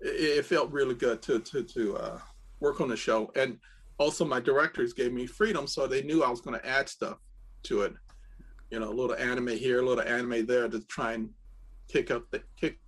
it, 0.00 0.38
it 0.38 0.46
felt 0.46 0.70
really 0.70 0.94
good 0.94 1.22
to 1.22 1.40
to 1.40 1.62
to 1.62 1.96
uh, 1.96 2.18
work 2.60 2.80
on 2.80 2.88
the 2.88 2.96
show, 2.96 3.32
and 3.34 3.58
also 4.00 4.24
my 4.24 4.40
directors 4.40 4.94
gave 4.94 5.12
me 5.12 5.26
freedom, 5.26 5.66
so 5.66 5.86
they 5.86 6.02
knew 6.02 6.24
I 6.24 6.30
was 6.30 6.40
going 6.40 6.58
to 6.58 6.66
add 6.66 6.88
stuff 6.88 7.18
to 7.64 7.82
it. 7.82 7.92
You 8.70 8.80
know, 8.80 8.88
a 8.88 8.94
little 8.94 9.14
anime 9.14 9.48
here, 9.48 9.80
a 9.80 9.86
little 9.86 10.02
anime 10.02 10.46
there, 10.46 10.68
to 10.68 10.80
try 10.86 11.12
and 11.12 11.30
kick 11.86 12.10
up 12.10 12.24
the 12.30 12.42
kick 12.58 12.78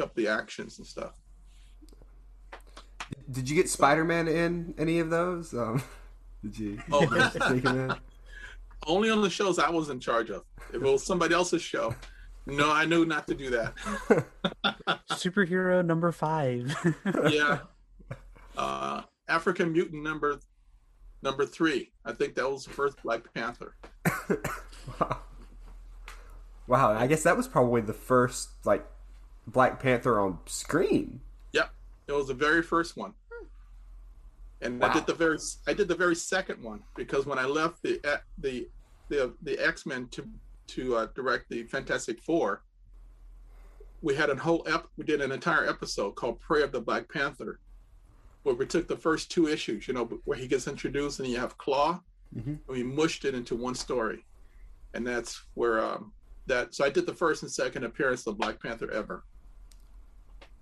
up 0.00 0.14
the 0.14 0.28
actions 0.28 0.78
and 0.78 0.86
stuff. 0.86 1.20
did 3.30 3.50
you 3.50 3.56
get 3.56 3.68
Spider 3.68 4.04
Man 4.04 4.26
in 4.26 4.74
any 4.78 5.00
of 5.00 5.10
those? 5.10 5.52
Um, 5.52 5.82
did 6.42 6.58
you? 6.58 6.82
Oh. 6.90 7.00
did 7.06 7.34
you 7.34 7.40
sneak 7.46 7.64
him 7.64 7.90
in? 7.90 7.96
only 8.86 9.10
on 9.10 9.20
the 9.20 9.28
shows 9.28 9.58
I 9.58 9.68
was 9.70 9.90
in 9.90 10.00
charge 10.00 10.30
of. 10.30 10.44
If 10.70 10.76
it 10.76 10.82
was 10.82 11.04
somebody 11.04 11.34
else's 11.34 11.62
show, 11.62 11.94
no, 12.46 12.72
I 12.72 12.84
knew 12.86 13.04
not 13.04 13.26
to 13.26 13.34
do 13.34 13.50
that. 13.50 13.74
Superhero 15.10 15.84
number 15.84 16.12
five. 16.12 16.74
Yeah. 17.28 17.58
Uh, 18.58 19.02
African 19.28 19.72
mutant 19.72 20.02
number 20.02 20.40
number 21.22 21.46
three. 21.46 21.92
I 22.04 22.12
think 22.12 22.34
that 22.34 22.50
was 22.50 22.64
the 22.64 22.72
first 22.72 23.02
Black 23.02 23.32
Panther. 23.34 23.76
Wow. 25.00 25.18
Wow, 26.66 26.92
I 26.92 27.06
guess 27.06 27.22
that 27.22 27.34
was 27.34 27.48
probably 27.48 27.80
the 27.80 27.94
first 27.94 28.50
like 28.66 28.86
Black 29.46 29.80
Panther 29.80 30.20
on 30.20 30.38
screen. 30.44 31.22
Yep, 31.54 31.70
it 32.08 32.12
was 32.12 32.28
the 32.28 32.34
very 32.34 32.62
first 32.62 32.94
one. 32.94 33.14
And 34.60 34.84
I 34.84 34.92
did 34.92 35.06
the 35.06 35.14
very 35.14 35.38
I 35.66 35.72
did 35.72 35.88
the 35.88 35.94
very 35.94 36.14
second 36.14 36.62
one 36.62 36.82
because 36.94 37.24
when 37.24 37.38
I 37.38 37.46
left 37.46 37.82
the 37.82 37.98
uh, 38.04 38.18
the 38.36 38.68
the 39.08 39.32
the 39.42 39.58
X 39.58 39.86
Men 39.86 40.08
to 40.08 40.28
to 40.68 40.96
uh, 40.96 41.06
direct 41.14 41.48
the 41.48 41.62
Fantastic 41.62 42.20
Four, 42.20 42.64
we 44.02 44.14
had 44.14 44.28
a 44.28 44.36
whole 44.36 44.62
ep- 44.68 44.88
we 44.98 45.04
did 45.04 45.22
an 45.22 45.32
entire 45.32 45.66
episode 45.66 46.16
called 46.16 46.38
Prey 46.38 46.62
of 46.62 46.72
the 46.72 46.80
Black 46.82 47.08
Panther, 47.08 47.60
where 48.42 48.54
we 48.54 48.66
took 48.66 48.88
the 48.88 48.96
first 48.96 49.30
two 49.30 49.48
issues, 49.48 49.88
you 49.88 49.94
know, 49.94 50.04
where 50.24 50.38
he 50.38 50.46
gets 50.46 50.66
introduced 50.68 51.18
and 51.20 51.28
you 51.28 51.38
have 51.38 51.58
Claw, 51.58 52.00
Mhm. 52.36 52.46
and 52.46 52.60
we 52.68 52.82
mushed 52.82 53.24
it 53.24 53.34
into 53.34 53.56
one 53.56 53.74
story, 53.74 54.24
and 54.94 55.06
that's 55.06 55.42
where 55.54 55.82
um, 55.84 56.12
that. 56.46 56.74
So 56.74 56.84
I 56.84 56.90
did 56.90 57.06
the 57.06 57.14
first 57.14 57.42
and 57.42 57.50
second 57.50 57.84
appearance 57.84 58.26
of 58.26 58.38
Black 58.38 58.60
Panther 58.62 58.90
ever. 58.90 59.24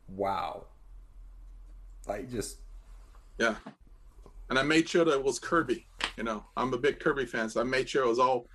Wow. 0.08 0.66
Like 2.06 2.30
just 2.30 2.60
Yeah. 3.38 3.56
And 4.48 4.58
I 4.58 4.62
made 4.62 4.88
sure 4.88 5.04
that 5.04 5.12
it 5.12 5.24
was 5.24 5.38
Kirby. 5.40 5.86
You 6.16 6.22
know, 6.22 6.44
I'm 6.56 6.72
a 6.72 6.78
big 6.78 7.00
Kirby 7.00 7.26
fan, 7.26 7.50
so 7.50 7.60
I 7.60 7.64
made 7.64 7.88
sure 7.88 8.04
it 8.04 8.08
was 8.08 8.20
all 8.20 8.46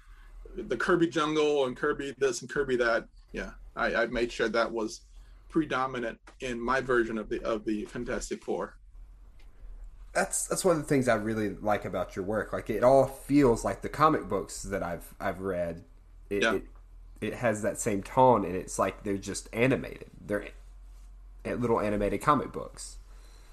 the 0.56 0.78
Kirby 0.78 1.08
jungle 1.08 1.66
and 1.66 1.76
Kirby 1.76 2.16
this 2.18 2.42
and 2.42 2.50
Kirby 2.50 2.78
that. 2.78 3.08
Yeah. 3.34 3.52
I, 3.76 3.94
I 3.96 4.06
made 4.08 4.32
sure 4.32 4.50
that 4.50 4.72
was 4.72 5.02
predominant 5.50 6.20
in 6.40 6.60
my 6.60 6.80
version 6.82 7.18
of 7.18 7.28
the 7.30 7.42
of 7.44 7.66
the 7.66 7.86
Fantastic 7.86 8.44
Four. 8.44 8.78
That's 10.14 10.48
that's 10.48 10.66
one 10.66 10.76
of 10.76 10.82
the 10.82 10.88
things 10.88 11.08
I 11.08 11.16
really 11.16 11.50
like 11.56 11.86
about 11.86 12.16
your 12.16 12.26
work. 12.26 12.52
Like 12.54 12.70
it 12.70 12.84
all 12.84 13.06
feels 13.06 13.64
like 13.64 13.82
the 13.82 13.90
comic 13.90 14.28
books 14.28 14.64
that 14.64 14.84
I've 14.84 15.14
I've 15.20 15.40
read. 15.42 15.84
It 16.30 16.44
Yeah. 16.44 16.56
it, 16.56 16.64
it 17.22 17.34
has 17.36 17.62
that 17.62 17.80
same 17.80 18.02
tone, 18.04 18.46
and 18.46 18.56
it's 18.56 18.80
like 18.80 19.04
they're 19.04 19.18
just 19.18 19.48
animated. 19.54 20.10
They're 20.26 20.48
a- 21.46 21.56
little 21.56 21.80
animated 21.80 22.22
comic 22.22 22.52
books. 22.52 22.98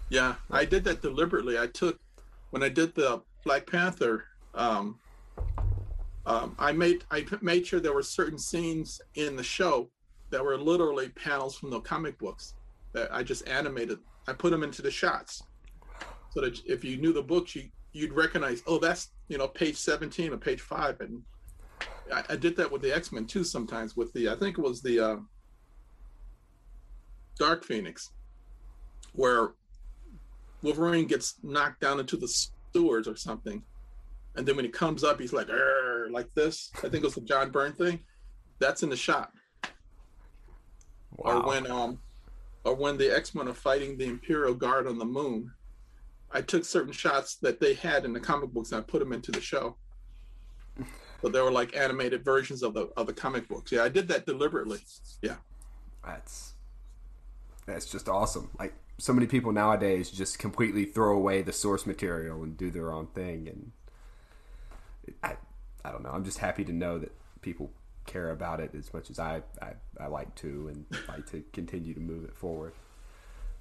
Yeah, 0.08 0.36
I 0.50 0.64
did 0.64 0.84
that 0.84 1.02
deliberately. 1.02 1.58
I 1.58 1.66
took 1.66 1.98
when 2.50 2.62
I 2.62 2.68
did 2.70 2.94
the 2.94 3.22
Black 3.44 3.66
Panther. 3.66 4.24
Um, 4.54 4.98
um, 6.26 6.56
I 6.58 6.72
made 6.72 7.04
I 7.10 7.24
made 7.40 7.66
sure 7.66 7.78
there 7.80 7.92
were 7.94 8.02
certain 8.02 8.38
scenes 8.38 9.00
in 9.14 9.36
the 9.36 9.42
show 9.42 9.88
that 10.30 10.44
were 10.44 10.56
literally 10.58 11.08
panels 11.10 11.56
from 11.56 11.70
the 11.70 11.80
comic 11.80 12.18
books 12.18 12.54
that 12.92 13.12
I 13.14 13.22
just 13.22 13.46
animated. 13.48 13.98
I 14.26 14.32
put 14.32 14.50
them 14.50 14.62
into 14.62 14.82
the 14.82 14.90
shots 14.90 15.42
so 16.30 16.40
that 16.40 16.60
if 16.66 16.84
you 16.84 16.96
knew 16.96 17.12
the 17.12 17.22
books, 17.22 17.54
you 17.54 17.68
you'd 17.92 18.12
recognize. 18.12 18.62
Oh, 18.66 18.78
that's 18.78 19.10
you 19.28 19.38
know 19.38 19.48
page 19.48 19.76
seventeen 19.76 20.32
or 20.32 20.36
page 20.36 20.60
five, 20.60 21.00
and 21.00 21.22
I, 22.12 22.24
I 22.30 22.36
did 22.36 22.56
that 22.56 22.70
with 22.70 22.82
the 22.82 22.94
X 22.94 23.12
Men 23.12 23.26
too. 23.26 23.44
Sometimes 23.44 23.96
with 23.96 24.12
the 24.12 24.28
I 24.28 24.36
think 24.36 24.58
it 24.58 24.62
was 24.62 24.82
the 24.82 25.00
uh, 25.00 25.16
Dark 27.38 27.64
Phoenix, 27.64 28.10
where 29.12 29.52
Wolverine 30.62 31.06
gets 31.06 31.36
knocked 31.42 31.80
down 31.80 32.00
into 32.00 32.16
the 32.16 32.28
sewers 32.72 33.08
or 33.08 33.16
something, 33.16 33.62
and 34.36 34.46
then 34.46 34.56
when 34.56 34.64
he 34.64 34.70
comes 34.70 35.04
up, 35.04 35.20
he's 35.20 35.32
like, 35.32 35.48
like 36.10 36.32
this. 36.34 36.70
I 36.78 36.88
think 36.88 36.96
it 36.96 37.04
was 37.04 37.14
the 37.14 37.20
John 37.22 37.50
Byrne 37.50 37.72
thing. 37.72 38.00
That's 38.58 38.82
in 38.82 38.90
the 38.90 38.96
shot. 38.96 39.32
Or 41.16 41.42
when 41.42 41.70
um, 41.70 41.98
or 42.64 42.74
when 42.74 42.96
the 42.96 43.14
X 43.14 43.34
Men 43.34 43.48
are 43.48 43.54
fighting 43.54 43.96
the 43.96 44.04
Imperial 44.04 44.54
Guard 44.54 44.86
on 44.86 44.98
the 44.98 45.04
moon. 45.04 45.50
I 46.30 46.42
took 46.42 46.64
certain 46.64 46.92
shots 46.92 47.36
that 47.36 47.60
they 47.60 47.74
had 47.74 48.04
in 48.04 48.12
the 48.12 48.20
comic 48.20 48.50
books 48.50 48.72
and 48.72 48.80
I 48.80 48.82
put 48.82 49.00
them 49.00 49.12
into 49.12 49.32
the 49.32 49.40
show. 49.40 49.76
So 51.22 51.28
they 51.28 51.40
were 51.40 51.50
like 51.50 51.76
animated 51.76 52.24
versions 52.24 52.62
of 52.62 52.74
the 52.74 52.90
of 52.96 53.06
the 53.06 53.12
comic 53.12 53.48
books. 53.48 53.72
Yeah, 53.72 53.82
I 53.82 53.88
did 53.88 54.06
that 54.08 54.26
deliberately. 54.26 54.80
Yeah. 55.22 55.36
That's 56.04 56.54
that's 57.66 57.86
just 57.86 58.08
awesome. 58.08 58.50
Like 58.58 58.74
so 58.98 59.12
many 59.12 59.26
people 59.26 59.52
nowadays 59.52 60.10
just 60.10 60.38
completely 60.38 60.84
throw 60.84 61.16
away 61.16 61.42
the 61.42 61.52
source 61.52 61.86
material 61.86 62.42
and 62.42 62.56
do 62.56 62.70
their 62.70 62.92
own 62.92 63.06
thing 63.08 63.48
and 63.48 63.72
I 65.22 65.36
I 65.84 65.90
don't 65.90 66.02
know. 66.02 66.10
I'm 66.10 66.24
just 66.24 66.38
happy 66.38 66.64
to 66.64 66.72
know 66.72 66.98
that 66.98 67.12
people 67.40 67.70
care 68.06 68.30
about 68.30 68.60
it 68.60 68.74
as 68.76 68.92
much 68.92 69.10
as 69.10 69.18
I 69.18 69.42
I, 69.60 69.72
I 69.98 70.06
like 70.06 70.34
to 70.36 70.68
and 70.68 70.84
like 71.08 71.26
to 71.30 71.42
continue 71.52 71.94
to 71.94 72.00
move 72.00 72.24
it 72.24 72.36
forward. 72.36 72.74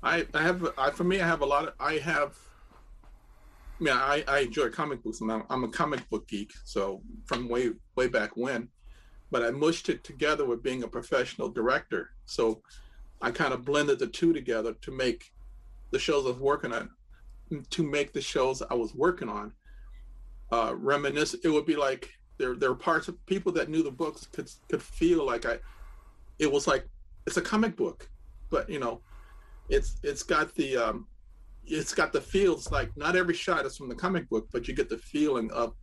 I, 0.03 0.27
I 0.33 0.43
have 0.43 0.67
I, 0.77 0.91
for 0.91 1.03
me 1.03 1.21
I 1.21 1.27
have 1.27 1.41
a 1.41 1.45
lot 1.45 1.67
of 1.67 1.73
I 1.79 1.93
have 1.97 2.37
yeah 3.79 3.95
I, 3.95 4.23
I 4.27 4.39
enjoy 4.39 4.69
comic 4.69 5.03
books 5.03 5.21
and 5.21 5.31
I'm, 5.31 5.43
I'm 5.49 5.63
a 5.63 5.69
comic 5.69 6.09
book 6.09 6.27
geek 6.27 6.51
so 6.63 7.01
from 7.25 7.47
way 7.49 7.71
way 7.95 8.07
back 8.07 8.35
when 8.35 8.69
but 9.31 9.43
I 9.43 9.51
mushed 9.51 9.89
it 9.89 10.03
together 10.03 10.45
with 10.45 10.63
being 10.63 10.83
a 10.83 10.87
professional 10.87 11.49
director. 11.49 12.11
So 12.25 12.61
I 13.21 13.31
kind 13.31 13.53
of 13.53 13.65
blended 13.65 13.99
the 13.99 14.07
two 14.07 14.33
together 14.33 14.73
to 14.81 14.91
make 14.91 15.31
the 15.91 15.99
shows 15.99 16.25
I 16.25 16.29
was 16.29 16.39
working 16.39 16.73
on 16.73 16.89
to 17.69 17.83
make 17.83 18.11
the 18.11 18.21
shows 18.21 18.61
I 18.61 18.73
was 18.73 18.93
working 18.93 19.29
on 19.29 19.53
uh 20.51 20.73
reminisce 20.75 21.33
it 21.33 21.47
would 21.47 21.65
be 21.65 21.77
like 21.77 22.09
there 22.37 22.55
there 22.55 22.69
were 22.69 22.75
parts 22.75 23.07
of 23.07 23.25
people 23.25 23.53
that 23.53 23.69
knew 23.69 23.81
the 23.81 23.91
books 23.91 24.27
could 24.33 24.51
could 24.67 24.83
feel 24.83 25.25
like 25.25 25.45
I 25.45 25.59
it 26.39 26.51
was 26.51 26.67
like 26.67 26.85
it's 27.25 27.37
a 27.37 27.41
comic 27.41 27.77
book 27.77 28.09
but 28.49 28.69
you 28.69 28.79
know 28.79 28.99
it's 29.69 29.95
it's 30.03 30.23
got 30.23 30.53
the 30.55 30.75
um 30.75 31.07
it's 31.67 31.93
got 31.93 32.13
the 32.13 32.21
feels 32.21 32.71
like 32.71 32.95
not 32.95 33.15
every 33.15 33.33
shot 33.33 33.65
is 33.65 33.77
from 33.77 33.89
the 33.89 33.95
comic 33.95 34.29
book 34.29 34.47
but 34.51 34.67
you 34.67 34.73
get 34.73 34.89
the 34.89 34.97
feeling 34.97 35.51
of 35.51 35.73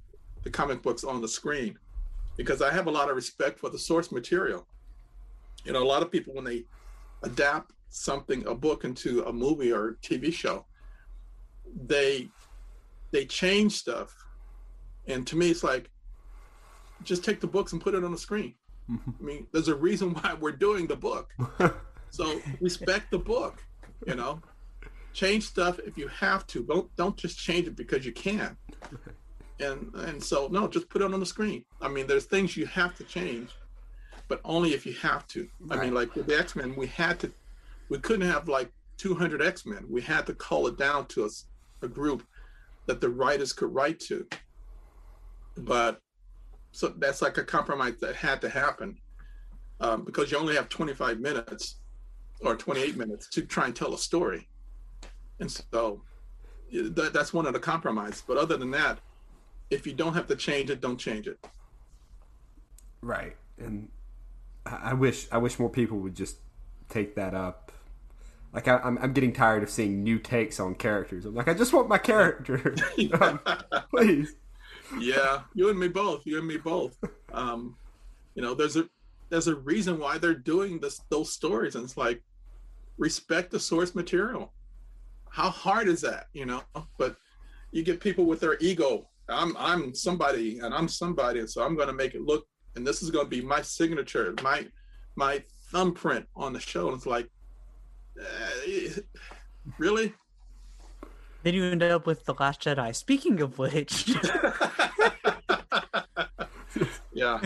the 0.43 0.51
comic 0.51 0.83
books 0.83 1.05
on 1.05 1.21
the 1.21 1.29
screen. 1.29 1.79
Because 2.37 2.63
I 2.63 2.73
have 2.73 2.87
a 2.87 2.91
lot 2.91 3.09
of 3.09 3.17
respect 3.17 3.59
for 3.59 3.71
the 3.71 3.79
source 3.79 4.13
material. 4.13 4.67
You 5.65 5.73
know 5.73 5.83
a 5.83 5.85
lot 5.85 6.03
of 6.03 6.13
people 6.13 6.35
when 6.35 6.45
they 6.45 6.65
adapt 7.23 7.73
something 7.89 8.47
a 8.47 8.55
book 8.55 8.85
into 8.85 9.25
a 9.25 9.33
movie 9.33 9.73
or 9.73 9.97
TV 10.03 10.33
show 10.33 10.67
they 11.87 12.29
they 13.11 13.25
change 13.25 13.73
stuff. 13.73 14.15
And 15.07 15.27
to 15.27 15.37
me 15.37 15.51
it's 15.51 15.65
like 15.65 15.91
just 17.03 17.25
take 17.25 17.41
the 17.41 17.47
books 17.47 17.73
and 17.73 17.81
put 17.81 17.95
it 17.95 18.05
on 18.05 18.13
the 18.13 18.19
screen. 18.19 18.55
Mm-hmm. 18.91 19.11
I 19.21 19.23
mean 19.25 19.47
there's 19.53 19.69
a 19.69 19.75
reason 19.75 20.15
why 20.15 20.35
we're 20.35 20.53
doing 20.53 20.87
the 20.87 20.97
book. 20.97 21.35
So 22.11 22.41
respect 22.61 23.11
the 23.11 23.19
book 23.19 23.61
you 24.07 24.15
know 24.15 24.41
change 25.15 25.45
stuff 25.45 25.79
if 25.87 25.97
you 25.97 26.09
have 26.09 26.47
to. 26.49 26.63
Don't 26.65 26.95
don't 26.97 27.17
just 27.17 27.39
change 27.39 27.67
it 27.67 27.77
because 27.77 28.05
you 28.05 28.13
can. 28.13 28.57
And 29.61 29.95
and 29.95 30.21
so 30.21 30.49
no 30.51 30.67
just 30.67 30.89
put 30.89 31.01
it 31.01 31.15
on 31.15 31.21
the 31.21 31.25
screen. 31.25 31.65
I 31.81 31.87
mean 31.87 32.09
there's 32.09 32.25
things 32.25 32.57
you 32.57 32.67
have 32.67 32.97
to 32.97 33.05
change 33.05 33.51
but 34.27 34.41
only 34.45 34.75
if 34.75 34.85
you 34.85 34.95
have 34.95 35.29
to. 35.29 35.49
I 35.71 35.77
mean 35.77 35.95
like 35.95 36.13
with 36.17 36.27
the 36.27 36.37
x-men 36.37 36.75
we 36.75 36.89
had 36.89 37.21
to 37.21 37.31
we 37.89 37.99
couldn't 37.99 38.29
have 38.29 38.49
like 38.49 38.73
200 38.97 39.41
x-men. 39.41 39.87
We 39.89 40.01
had 40.01 40.27
to 40.27 40.35
call 40.35 40.67
it 40.67 40.77
down 40.77 41.07
to 41.07 41.25
us 41.25 41.45
a 41.83 41.89
group 41.89 42.25
that 42.87 43.01
the 43.01 43.09
writers 43.09 43.53
could 43.53 43.73
write 43.73 44.01
to. 44.01 44.27
But 45.57 46.01
so 46.73 46.89
that's 46.89 47.23
like 47.23 47.39
a 47.39 47.45
compromise 47.45 47.95
that 48.01 48.17
had 48.17 48.41
to 48.41 48.49
happen 48.49 48.99
um, 49.79 50.05
because 50.05 50.33
you 50.33 50.37
only 50.39 50.57
have 50.57 50.69
25 50.69 51.21
minutes 51.21 51.77
or 52.41 52.57
28 52.57 52.97
minutes 52.97 53.29
to 53.29 53.43
try 53.43 53.67
and 53.67 53.77
tell 53.77 53.95
a 53.95 53.99
story 53.99 54.49
and 55.41 55.51
so 55.51 56.01
that, 56.73 57.13
that's 57.13 57.33
one 57.33 57.47
of 57.47 57.53
the 57.53 57.59
compromises 57.59 58.23
but 58.27 58.37
other 58.37 58.57
than 58.57 58.71
that 58.71 58.99
if 59.71 59.87
you 59.87 59.93
don't 59.93 60.15
have 60.15 60.27
to 60.27 60.37
change 60.37 60.71
it 60.71 60.81
don't 60.81 60.99
change 60.99 61.27
it. 61.27 61.39
Right. 63.03 63.37
And 63.59 63.89
i 64.67 64.95
wish 64.95 65.27
i 65.31 65.37
wish 65.37 65.59
more 65.59 65.69
people 65.69 65.99
would 65.99 66.15
just 66.15 66.39
take 66.89 67.15
that 67.17 67.35
up. 67.35 67.73
Like 68.53 68.69
I, 68.69 68.77
am 68.77 68.81
I'm, 68.85 68.99
I'm 68.99 69.13
getting 69.13 69.33
tired 69.33 69.63
of 69.63 69.69
seeing 69.69 70.03
new 70.03 70.19
takes 70.19 70.59
on 70.59 70.75
characters. 70.75 71.27
I'm 71.27 71.35
like 71.35 71.49
i 71.49 71.55
just 71.55 71.73
want 71.73 71.89
my 71.89 71.99
character. 71.99 72.75
Um, 73.21 73.41
please. 73.91 74.35
Yeah 74.99 75.43
you 75.55 75.71
and 75.71 75.79
me 75.79 75.89
both 75.89 76.27
you 76.27 76.39
and 76.39 76.47
me 76.47 76.57
both. 76.57 76.97
Um 77.33 77.77
you 78.35 78.43
know 78.43 78.55
there's 78.55 78.77
a 78.77 78.89
there's 79.29 79.49
a 79.49 79.55
reason 79.57 79.99
why 79.99 80.19
they're 80.19 80.35
doing 80.35 80.79
this 80.81 81.01
those 81.09 81.33
stories 81.33 81.75
and 81.75 81.85
it's 81.85 81.97
like 81.97 82.23
respect 82.99 83.51
the 83.51 83.59
source 83.61 83.95
material 83.95 84.53
how 85.35 85.51
hard 85.51 85.89
is 85.89 86.01
that 86.03 86.29
you 86.33 86.47
know? 86.47 86.63
But 86.97 87.17
you 87.73 87.83
get 87.83 88.01
people 88.01 88.25
with 88.25 88.41
their 88.41 88.57
ego. 88.61 89.09
I'm 89.29 89.57
i'm 89.59 89.95
somebody 89.95 90.59
and 90.59 90.75
i'm 90.75 90.87
somebody 90.87 91.41
and 91.41 91.49
so 91.49 91.65
i'm 91.65 91.77
going 91.77 91.89
to 91.89 91.95
make 91.95 92.15
it 92.15 92.21
look 92.21 92.47
and 92.77 92.87
this 92.87 93.03
is 93.03 93.11
going 93.11 93.25
to 93.25 93.31
be 93.31 93.41
my 93.41 93.63
signature 93.63 94.35
my 94.43 94.67
my 95.17 95.43
thumbprint 95.71 96.27
on 96.37 96.53
the 96.53 96.61
show. 96.61 96.89
And 96.89 96.97
it's 96.97 97.07
like 97.07 97.29
uh, 98.21 99.01
really? 99.79 100.15
Then 101.43 101.55
you 101.55 101.65
end 101.65 101.83
up 101.83 102.07
with 102.07 102.25
the 102.25 102.35
last 102.35 102.63
jedi. 102.63 102.95
Speaking 102.95 103.41
of 103.41 103.59
which. 103.59 104.15
Yeah. 107.17 107.41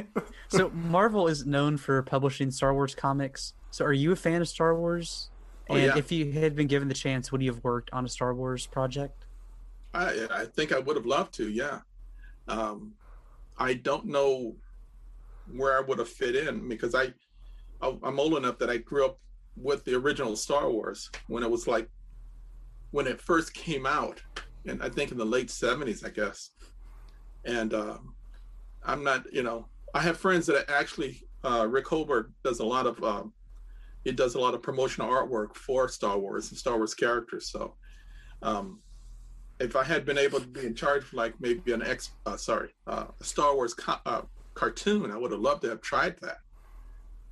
So 0.49 0.71
marvel 0.71 1.29
is 1.29 1.45
known 1.45 1.77
for 1.77 2.03
publishing 2.03 2.51
star 2.51 2.73
wars 2.73 2.95
comics. 2.95 3.53
So 3.71 3.85
are 3.85 3.93
you 3.93 4.13
a 4.13 4.17
fan 4.17 4.41
of 4.41 4.49
star 4.49 4.75
wars 4.75 5.29
Oh, 5.71 5.75
and 5.75 5.85
yeah. 5.85 5.99
if 5.99 6.11
you 6.11 6.33
had 6.33 6.57
been 6.57 6.67
given 6.67 6.89
the 6.89 6.95
chance 6.95 7.31
would 7.31 7.43
you 7.43 7.53
have 7.53 7.63
worked 7.63 7.91
on 7.93 8.05
a 8.05 8.09
star 8.09 8.35
wars 8.35 8.67
project 8.67 9.27
I, 9.95 10.27
I 10.31 10.45
think 10.45 10.73
I 10.73 10.79
would 10.79 10.97
have 10.97 11.07
loved 11.07 11.33
to, 11.35 11.49
yeah. 11.49 11.81
Um, 12.47 12.93
I 13.57 13.73
don't 13.75 14.05
know 14.05 14.55
where 15.51 15.77
I 15.79 15.81
would 15.81 15.99
have 15.99 16.09
fit 16.11 16.37
in 16.37 16.69
because 16.69 16.95
I, 16.95 17.13
I- 17.81 17.97
I'm 18.03 18.21
old 18.21 18.37
enough 18.37 18.59
that 18.59 18.69
I 18.69 18.77
grew 18.77 19.07
up 19.07 19.19
with 19.57 19.85
the 19.85 19.95
original 19.95 20.37
Star 20.37 20.71
Wars 20.71 21.11
when 21.29 21.43
it 21.43 21.51
was 21.51 21.67
like, 21.67 21.89
when 22.91 23.07
it 23.07 23.21
first 23.21 23.55
came 23.55 23.87
out, 23.87 24.21
and 24.67 24.83
I 24.83 24.89
think 24.91 25.11
in 25.11 25.17
the 25.19 25.25
late 25.25 25.49
70s, 25.49 26.05
I 26.05 26.11
guess. 26.11 26.51
And 27.47 27.73
um, 27.73 28.15
I'm 28.85 29.03
not, 29.03 29.33
you 29.33 29.43
know, 29.43 29.69
I 29.95 30.01
have 30.03 30.19
friends 30.19 30.47
that 30.47 30.71
actually, 30.71 31.23
uh, 31.45 31.67
Rick 31.69 31.87
Hoberg 31.87 32.27
does 32.45 32.61
a 32.61 32.65
lot 32.65 32.87
of, 32.87 33.03
um, 33.03 33.33
he 34.05 34.13
does 34.13 34.35
a 34.35 34.41
lot 34.41 34.55
of 34.55 34.63
promotional 34.63 35.11
artwork 35.11 35.55
for 35.55 35.89
Star 35.89 36.19
Wars 36.19 36.51
and 36.51 36.59
Star 36.59 36.77
Wars 36.77 36.95
characters. 36.95 37.51
So, 37.51 37.75
um, 38.43 38.81
if 39.61 39.75
I 39.75 39.85
had 39.85 40.05
been 40.05 40.19
able 40.19 40.41
to 40.41 40.47
be 40.47 40.65
in 40.67 40.75
charge 40.75 41.03
of 41.03 41.13
like 41.15 41.35
maybe 41.41 41.73
an 41.73 41.83
ex, 41.83 42.11
uh, 42.27 42.37
sorry, 42.37 42.71
uh, 42.87 43.07
a 43.21 43.25
Star 43.25 43.55
Wars 43.55 43.75
co- 43.75 44.01
uh, 44.07 44.23
cartoon, 44.55 45.11
I 45.11 45.17
would 45.17 45.33
have 45.33 45.41
loved 45.41 45.63
to 45.63 45.69
have 45.71 45.81
tried 45.81 46.17
that. 46.21 46.39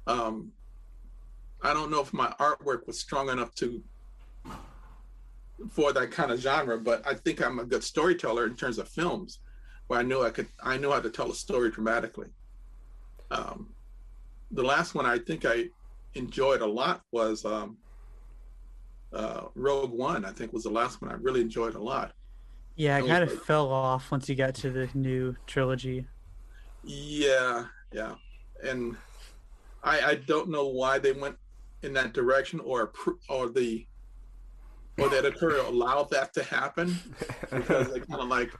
Um, 0.06 0.52
I 1.62 1.72
don't 1.72 1.90
know 1.90 2.00
if 2.00 2.12
my 2.12 2.32
artwork 2.38 2.86
was 2.86 2.98
strong 2.98 3.28
enough 3.28 3.54
to 3.56 3.82
for 5.70 5.92
that 5.92 6.10
kind 6.10 6.30
of 6.30 6.38
genre, 6.38 6.78
but 6.78 7.06
I 7.06 7.14
think 7.14 7.44
I'm 7.44 7.58
a 7.58 7.64
good 7.64 7.82
storyteller 7.82 8.46
in 8.46 8.54
terms 8.54 8.78
of 8.78 8.88
films, 8.88 9.38
where 9.86 10.00
I 10.00 10.02
knew 10.02 10.22
I 10.22 10.30
could, 10.30 10.48
I 10.62 10.76
knew 10.76 10.90
how 10.90 11.00
to 11.00 11.10
tell 11.10 11.30
a 11.30 11.34
story 11.34 11.70
dramatically. 11.70 12.28
Um, 13.30 13.70
the 14.50 14.62
last 14.62 14.94
one 14.94 15.06
I 15.06 15.18
think 15.18 15.44
I 15.44 15.68
enjoyed 16.14 16.60
a 16.62 16.66
lot 16.66 17.02
was 17.12 17.44
um, 17.44 17.76
uh, 19.12 19.42
Rogue 19.54 19.92
One. 19.92 20.24
I 20.24 20.30
think 20.32 20.52
was 20.52 20.64
the 20.64 20.70
last 20.70 21.00
one 21.02 21.10
I 21.10 21.14
really 21.14 21.40
enjoyed 21.40 21.74
a 21.74 21.82
lot. 21.82 22.12
yeah 22.76 22.98
it 22.98 23.02
Oh, 23.04 23.06
kind 23.08 23.22
of 23.22 23.30
but- 23.30 23.46
fell 23.46 23.70
off 23.70 24.10
once 24.10 24.28
you 24.28 24.34
got 24.34 24.54
to 24.56 24.70
the 24.70 24.88
new 24.94 25.34
trilogy 25.46 26.06
Yeah, 26.84 27.64
yeah, 27.92 28.14
and 28.62 28.96
I 29.82 30.00
I 30.10 30.14
don't 30.26 30.48
know 30.48 30.66
why 30.68 30.98
they 30.98 31.12
went 31.12 31.36
in 31.82 31.92
that 31.94 32.12
direction 32.12 32.60
or 32.60 32.92
or 33.28 33.48
the 33.48 33.86
or 34.98 35.08
the 35.08 35.18
editorial 35.18 35.68
allowed 35.74 36.10
that 36.10 36.32
to 36.34 36.42
happen 36.42 36.96
because 37.50 37.92
they 37.92 38.00
kind 38.00 38.20
of 38.20 38.28
like 38.28 38.50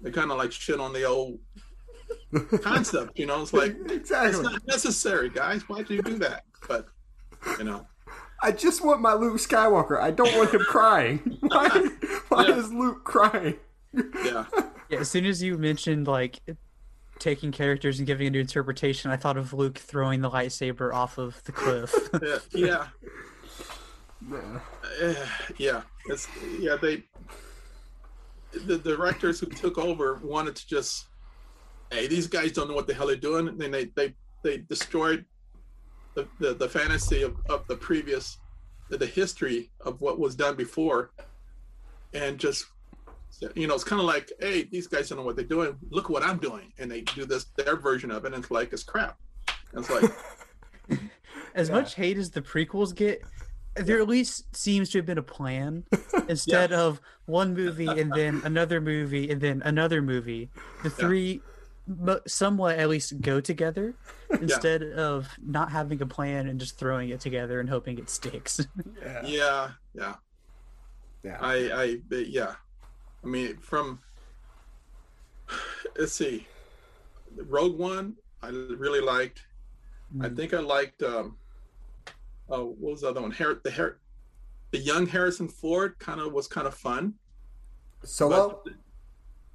they 0.00 0.10
kind 0.10 0.30
of 0.30 0.38
like 0.38 0.52
shit 0.52 0.78
on 0.80 0.92
the 0.92 1.04
old 1.04 1.38
concept. 2.62 3.18
You 3.18 3.26
know, 3.26 3.42
it's 3.42 3.52
like 3.62 3.76
it's 3.86 4.10
exactly 4.10 4.42
not 4.42 4.66
necessary, 4.66 5.30
guys. 5.30 5.68
Why 5.68 5.82
do 5.82 5.94
you 5.94 6.02
do 6.02 6.18
that? 6.18 6.44
But 6.68 6.86
you 7.58 7.64
know, 7.64 7.86
i 8.42 8.50
just 8.50 8.84
want 8.84 9.00
my 9.00 9.12
luke 9.12 9.36
skywalker 9.36 10.00
i 10.00 10.10
don't 10.10 10.34
want 10.36 10.52
him 10.52 10.60
crying 10.62 11.18
why, 11.40 11.68
why 12.28 12.46
Yeah. 12.46 12.56
is 12.56 12.72
luke 12.72 13.04
crying 13.04 13.56
yeah, 13.92 14.44
yeah 14.88 14.98
as 14.98 15.10
soon 15.10 15.24
as 15.26 15.42
you 15.42 15.56
mentioned 15.58 16.06
like 16.06 16.40
taking 17.18 17.52
characters 17.52 17.98
and 17.98 18.06
giving 18.06 18.26
a 18.26 18.30
new 18.30 18.40
interpretation 18.40 19.10
i 19.10 19.16
thought 19.16 19.36
of 19.36 19.52
luke 19.52 19.78
throwing 19.78 20.20
the 20.20 20.30
lightsaber 20.30 20.92
off 20.92 21.18
of 21.18 21.42
the 21.44 21.52
cliff 21.52 21.94
yeah, 22.22 22.38
yeah. 22.54 22.86
Eh, 25.00 25.14
yeah 25.58 25.82
it's 26.06 26.26
yeah 26.58 26.76
they 26.76 27.02
the 28.66 28.78
directors 28.78 29.40
who 29.40 29.46
took 29.46 29.78
over 29.78 30.20
wanted 30.22 30.54
to 30.56 30.66
just, 30.66 31.06
hey, 31.90 32.06
these 32.06 32.26
guys 32.26 32.52
don't 32.52 32.68
know 32.68 32.74
what 32.74 32.86
the 32.86 32.94
hell 32.94 33.06
they're 33.06 33.16
doing. 33.16 33.48
And 33.48 33.60
then 33.60 33.70
they 33.70 33.86
they 33.96 34.14
they 34.42 34.58
destroyed 34.58 35.24
the 36.14 36.28
the, 36.38 36.54
the 36.54 36.68
fantasy 36.68 37.22
of, 37.22 37.36
of 37.48 37.66
the 37.68 37.76
previous, 37.76 38.38
the, 38.90 38.98
the 38.98 39.06
history 39.06 39.70
of 39.80 40.00
what 40.00 40.18
was 40.18 40.34
done 40.34 40.56
before, 40.56 41.12
and 42.12 42.38
just 42.38 42.66
you 43.56 43.66
know, 43.66 43.74
it's 43.74 43.82
kind 43.82 43.98
of 44.00 44.06
like, 44.06 44.30
hey, 44.40 44.62
these 44.62 44.86
guys 44.86 45.08
don't 45.08 45.18
know 45.18 45.24
what 45.24 45.34
they're 45.34 45.44
doing. 45.44 45.76
Look 45.90 46.08
what 46.08 46.22
I'm 46.22 46.38
doing, 46.38 46.72
and 46.78 46.90
they 46.90 47.00
do 47.00 47.24
this 47.24 47.46
their 47.56 47.76
version 47.76 48.10
of 48.12 48.24
it, 48.24 48.32
and 48.32 48.42
it's 48.42 48.50
like 48.50 48.72
it's 48.72 48.84
crap. 48.84 49.18
And 49.72 49.84
it's 49.84 49.90
like, 49.90 50.10
As 51.54 51.68
Yeah. 51.68 51.74
much 51.76 51.94
hate 51.94 52.16
as 52.18 52.30
the 52.30 52.42
prequels 52.42 52.94
get, 52.94 53.22
there 53.76 54.00
at 54.00 54.08
least 54.08 54.54
seems 54.56 54.90
to 54.90 54.98
have 54.98 55.06
been 55.06 55.18
a 55.18 55.22
plan 55.22 55.84
instead 56.28 56.72
of 56.72 57.00
one 57.26 57.54
movie 57.54 57.86
and 57.88 58.12
then 58.12 58.40
another 58.44 58.80
movie 58.80 59.30
and 59.30 59.40
then 59.40 59.62
another 59.64 60.02
movie. 60.02 60.50
The 60.82 60.90
three 60.90 61.36
mo- 61.36 61.42
somewhat 62.26 62.78
at 62.78 62.88
least 62.88 63.20
go 63.20 63.40
together 63.40 63.94
instead 64.40 64.82
of 64.82 65.28
not 65.44 65.70
having 65.70 66.00
a 66.02 66.06
plan 66.06 66.48
and 66.48 66.58
just 66.58 66.78
throwing 66.78 67.10
it 67.10 67.20
together 67.20 67.60
and 67.60 67.68
hoping 67.68 67.98
it 67.98 68.08
sticks. 68.08 68.66
yeah, 69.24 69.70
yeah. 69.94 70.14
Yeah. 71.22 71.38
I, 71.40 71.54
I, 72.10 72.16
yeah. 72.16 72.54
I 73.22 73.26
mean, 73.26 73.56
from 73.58 74.00
let's 75.98 76.12
see, 76.12 76.46
Rogue 77.36 77.78
One, 77.78 78.14
I 78.42 78.48
really 78.48 79.00
liked. 79.00 79.46
I 80.20 80.28
Mm. 80.28 80.36
think 80.36 80.54
I 80.54 80.60
liked. 80.60 81.02
um 81.02 81.36
Oh, 82.48 82.76
what 82.78 82.92
was 82.92 83.00
the 83.00 83.08
other 83.08 83.22
one? 83.22 83.30
Har- 83.30 83.60
the 83.64 83.70
Har- 83.70 83.98
the 84.70 84.78
young 84.78 85.06
Harrison 85.06 85.48
Ford 85.48 85.98
kind 85.98 86.20
of 86.20 86.32
was 86.32 86.46
kind 86.46 86.66
of 86.66 86.74
fun. 86.74 87.14
Solo. 88.04 88.60
But 88.64 88.74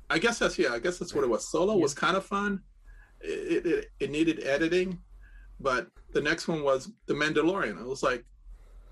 I 0.10 0.20
guess 0.20 0.39
that's 0.39 0.57
yeah. 0.57 0.74
I 0.74 0.80
guess 0.80 0.97
that's 0.97 1.14
what 1.14 1.24
it 1.24 1.30
was. 1.30 1.49
Solo 1.49 1.78
was 1.78 1.93
kind 1.93 2.18
of 2.18 2.26
fun. 2.26 2.62
It, 3.22 3.66
it 3.66 3.86
it 3.99 4.12
needed 4.12 4.43
editing, 4.45 4.99
but 5.60 5.88
the 6.14 6.22
next 6.22 6.47
one 6.47 6.64
was 6.64 6.91
The 7.05 7.14
Mandalorian. 7.14 7.80
It 7.80 7.88
was 7.88 8.03
like, 8.03 8.26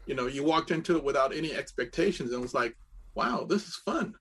you 0.05 0.15
know, 0.15 0.27
you 0.27 0.43
walked 0.43 0.71
into 0.71 0.95
it 0.97 1.03
without 1.03 1.35
any 1.35 1.53
expectations, 1.53 2.31
and 2.31 2.39
it 2.39 2.41
was 2.41 2.53
like, 2.53 2.75
wow, 3.15 3.45
this 3.47 3.67
is 3.67 3.75
fun. 3.75 4.13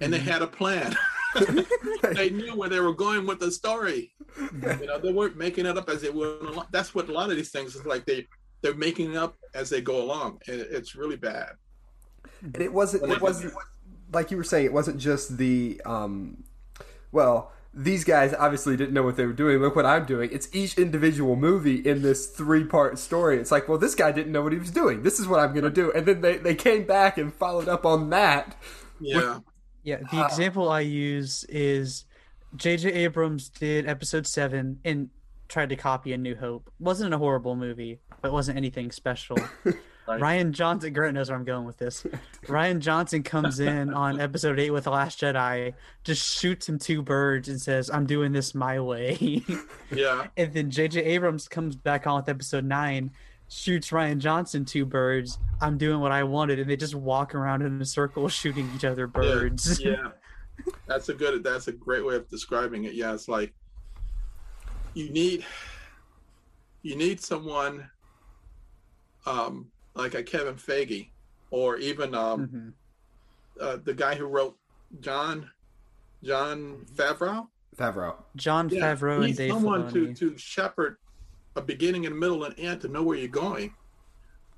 And 0.00 0.12
they 0.12 0.18
mm-hmm. 0.18 0.28
had 0.28 0.42
a 0.42 0.46
plan. 0.46 0.94
they 2.14 2.30
knew 2.30 2.56
where 2.56 2.68
they 2.68 2.80
were 2.80 2.94
going 2.94 3.26
with 3.26 3.40
the 3.40 3.50
story. 3.50 4.12
You 4.38 4.86
know, 4.86 4.98
they 4.98 5.12
weren't 5.12 5.36
making 5.36 5.66
it 5.66 5.76
up 5.76 5.88
as 5.88 6.00
they 6.00 6.10
went 6.10 6.42
along. 6.42 6.66
That's 6.70 6.94
what 6.94 7.08
a 7.08 7.12
lot 7.12 7.30
of 7.30 7.36
these 7.36 7.50
things 7.50 7.74
is 7.74 7.84
like. 7.84 8.06
They 8.06 8.26
they're 8.62 8.74
making 8.74 9.12
it 9.12 9.16
up 9.16 9.36
as 9.54 9.68
they 9.70 9.80
go 9.80 10.02
along, 10.02 10.40
and 10.48 10.60
it's 10.60 10.94
really 10.94 11.16
bad. 11.16 11.52
and 12.42 12.60
it 12.60 12.72
wasn't 12.72 13.10
it 13.10 13.20
wasn't 13.20 13.52
like 14.12 14.30
you 14.30 14.36
were 14.36 14.44
saying 14.44 14.64
it 14.66 14.72
wasn't 14.72 14.98
just 14.98 15.36
the 15.38 15.80
um 15.84 16.44
well 17.12 17.52
these 17.74 18.04
guys 18.04 18.32
obviously 18.32 18.76
didn't 18.76 18.94
know 18.94 19.02
what 19.02 19.16
they 19.16 19.26
were 19.26 19.32
doing 19.32 19.58
look 19.58 19.76
what 19.76 19.84
i'm 19.84 20.04
doing 20.06 20.30
it's 20.32 20.48
each 20.54 20.78
individual 20.78 21.36
movie 21.36 21.76
in 21.76 22.02
this 22.02 22.26
three 22.28 22.64
part 22.64 22.98
story 22.98 23.38
it's 23.38 23.50
like 23.50 23.68
well 23.68 23.78
this 23.78 23.94
guy 23.94 24.10
didn't 24.12 24.32
know 24.32 24.42
what 24.42 24.52
he 24.52 24.58
was 24.58 24.70
doing 24.70 25.02
this 25.02 25.18
is 25.20 25.26
what 25.28 25.40
i'm 25.40 25.52
going 25.52 25.64
to 25.64 25.70
do 25.70 25.92
and 25.92 26.06
then 26.06 26.20
they, 26.22 26.36
they 26.38 26.54
came 26.54 26.84
back 26.84 27.18
and 27.18 27.34
followed 27.34 27.68
up 27.68 27.84
on 27.84 28.10
that 28.10 28.56
Yeah. 29.00 29.40
Yeah, 29.82 29.98
the 30.10 30.24
example 30.24 30.68
I 30.68 30.80
use 30.80 31.44
is 31.48 32.06
J.J. 32.56 32.92
Abrams 32.92 33.50
did 33.50 33.86
episode 33.86 34.26
seven 34.26 34.80
and 34.84 35.10
tried 35.48 35.68
to 35.68 35.76
copy 35.76 36.12
A 36.12 36.18
New 36.18 36.34
Hope. 36.34 36.72
wasn't 36.80 37.14
a 37.14 37.18
horrible 37.18 37.54
movie, 37.54 38.00
but 38.20 38.32
wasn't 38.32 38.56
anything 38.56 38.90
special. 38.90 39.38
Rian 40.06 40.52
Johnson, 40.52 40.92
Grant 40.92 41.14
knows 41.14 41.28
where 41.28 41.38
I'm 41.38 41.44
going 41.44 41.64
with 41.64 41.78
this. 41.78 42.04
Rian 42.44 42.78
Johnson 42.78 43.22
comes 43.22 43.60
in 43.60 43.92
on 43.92 44.20
episode 44.20 44.58
eight 44.60 44.70
with 44.70 44.84
The 44.84 44.90
Last 44.90 45.20
Jedi, 45.20 45.74
just 46.04 46.38
shoots 46.38 46.68
him 46.68 46.78
two 46.78 47.02
birds 47.02 47.48
and 47.48 47.60
says, 47.60 47.90
"I'm 47.90 48.06
doing 48.06 48.32
this 48.32 48.54
my 48.54 48.80
way." 48.80 49.42
Yeah. 49.92 50.26
and 50.36 50.52
then 50.52 50.70
J.J. 50.70 51.00
Abrams 51.02 51.46
comes 51.46 51.76
back 51.76 52.06
on 52.08 52.16
with 52.16 52.28
episode 52.28 52.64
nine, 52.64 53.12
shoots 53.48 53.90
Rian 53.90 54.18
Johnson 54.18 54.64
two 54.64 54.84
birds. 54.84 55.38
I'm 55.60 55.78
doing 55.78 56.00
what 56.00 56.12
I 56.12 56.24
wanted, 56.24 56.58
and 56.58 56.68
they 56.68 56.76
just 56.76 56.94
walk 56.94 57.34
around 57.34 57.62
in 57.62 57.80
a 57.80 57.84
circle 57.84 58.28
shooting 58.40 58.70
each 58.74 58.84
other 58.84 59.06
birds. 59.06 59.80
Yeah, 59.80 59.90
yeah. 59.90 60.72
That's 60.86 61.08
a 61.08 61.14
good. 61.14 61.42
That's 61.44 61.68
a 61.68 61.72
great 61.72 62.04
way 62.04 62.16
of 62.16 62.28
describing 62.28 62.84
it. 62.84 62.94
Yeah, 62.94 63.12
it's 63.12 63.28
like 63.28 63.52
you 64.94 65.10
need 65.10 65.44
you 66.82 66.96
need 66.96 67.20
someone 67.20 67.90
um, 69.26 69.70
like 69.96 70.14
a 70.14 70.22
Kevin 70.22 70.54
Feige, 70.54 71.08
or 71.50 71.76
even 71.78 72.14
um, 72.14 72.46
Mhm. 72.48 72.72
uh, 73.60 73.76
the 73.82 73.94
guy 73.94 74.14
who 74.14 74.26
wrote 74.26 74.56
John 75.00 75.50
John 76.22 76.84
Favreau. 76.94 77.48
favreau 77.76 78.16
John 78.36 78.70
Favreau 78.70 79.16
and 79.16 79.26
need 79.26 79.36
Dave 79.36 79.52
someone 79.52 79.92
to 79.92 80.06
Filoni. 80.08 80.18
to 80.18 80.38
shepherd 80.38 80.96
a 81.56 81.60
beginning 81.62 82.06
and 82.06 82.18
middle 82.18 82.44
and 82.44 82.58
end 82.58 82.80
to 82.82 82.88
know 82.88 83.02
where 83.02 83.16
you're 83.18 83.28
going, 83.28 83.74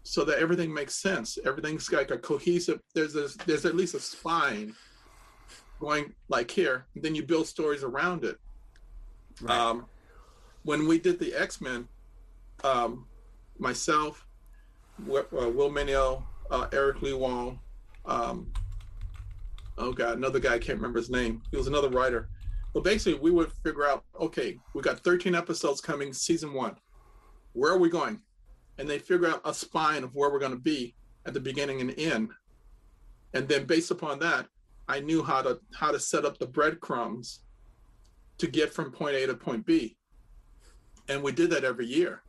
so 0.03 0.24
that 0.24 0.39
everything 0.39 0.72
makes 0.72 0.95
sense. 0.95 1.39
Everything's 1.45 1.91
like 1.93 2.11
a 2.11 2.18
cohesive. 2.18 2.80
There's 2.95 3.14
a, 3.16 3.28
there's 3.47 3.64
at 3.64 3.74
least 3.76 3.95
a 3.95 4.01
spine 4.01 4.74
going 5.80 6.14
like 6.28 6.51
here. 6.51 6.86
And 6.95 7.03
then 7.05 7.14
you 7.14 7.22
build 7.24 7.47
stories 7.47 7.82
around 7.84 8.24
it. 8.24 8.39
Um, 9.47 9.86
when 10.64 10.86
we 10.89 10.99
did 10.99 11.18
the 11.20 11.34
X 11.34 11.61
Men, 11.61 11.89
um, 12.64 13.07
myself, 13.59 14.26
Uh, 15.01 15.22
Will 15.51 15.70
Meugniot, 15.70 16.22
uh, 16.51 16.66
Eric 16.72 16.99
Lewald, 16.99 17.59
um, 18.05 18.51
oh 19.76 19.92
god, 19.92 20.18
another 20.18 20.40
guy 20.40 20.55
I 20.55 20.59
can't 20.59 20.78
remember 20.78 20.99
his 20.99 21.11
name. 21.11 21.42
He 21.51 21.57
was 21.57 21.66
another 21.66 21.88
writer. 21.88 22.28
But 22.74 22.84
basically, 22.84 23.18
we 23.18 23.30
would 23.30 23.53
figure 23.64 23.86
out, 23.86 24.05
okay, 24.20 24.59
we 24.74 24.82
got 24.82 25.01
13 25.01 25.34
episodes 25.34 25.80
coming, 25.80 26.12
season 26.12 26.53
one. 26.53 26.76
Where 27.53 27.72
are 27.72 27.78
we 27.78 27.88
going? 27.88 28.20
And 28.78 28.88
they 28.88 28.99
figure 28.99 29.28
out 29.28 29.40
a 29.44 29.55
spine 29.55 30.05
of 30.05 30.14
where 30.14 30.30
we're 30.30 30.38
going 30.38 30.53
to 30.53 30.59
be 30.59 30.94
at 31.26 31.34
the 31.34 31.40
beginning 31.40 31.80
and 31.80 31.99
end. 31.99 32.30
And 33.34 33.49
then 33.49 33.64
based 33.64 33.90
upon 33.90 34.18
that, 34.20 34.46
I 34.88 35.01
knew 35.01 35.22
how 35.22 35.42
to 35.42 35.61
how 35.74 35.90
to 35.90 36.01
set 36.01 36.24
up 36.24 36.38
the 36.38 36.46
breadcrumbs 36.46 37.40
to 38.38 38.46
get 38.46 38.72
from 38.72 38.90
point 38.90 39.16
A 39.16 39.26
to 39.26 39.34
point 39.34 39.66
B. 39.66 39.96
And 41.09 41.22
we 41.22 41.32
did 41.32 41.51
that 41.51 41.64
every 41.64 41.86
year. 41.86 42.22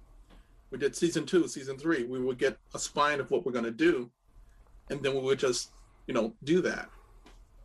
We 0.72 0.78
did 0.78 0.96
season 0.96 1.26
two, 1.26 1.48
season 1.48 1.78
three. 1.78 2.04
We 2.04 2.20
would 2.20 2.38
get 2.38 2.58
a 2.76 2.80
spine 2.80 3.20
of 3.20 3.32
what 3.32 3.46
we're 3.46 3.52
going 3.52 3.66
to 3.66 3.72
do, 3.72 4.12
and 4.90 5.02
then 5.02 5.16
we 5.16 5.22
would 5.22 5.40
just, 5.40 5.72
you 6.08 6.14
know, 6.14 6.34
do 6.44 6.62
that. 6.62 6.90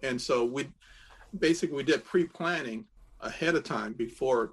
And 0.02 0.20
so 0.20 0.44
we 0.44 0.68
basically 1.38 1.76
we 1.76 1.82
did 1.82 2.05
pre-planning 2.05 2.84
ahead 3.20 3.55
of 3.55 3.64
time 3.64 3.92
before 3.92 4.52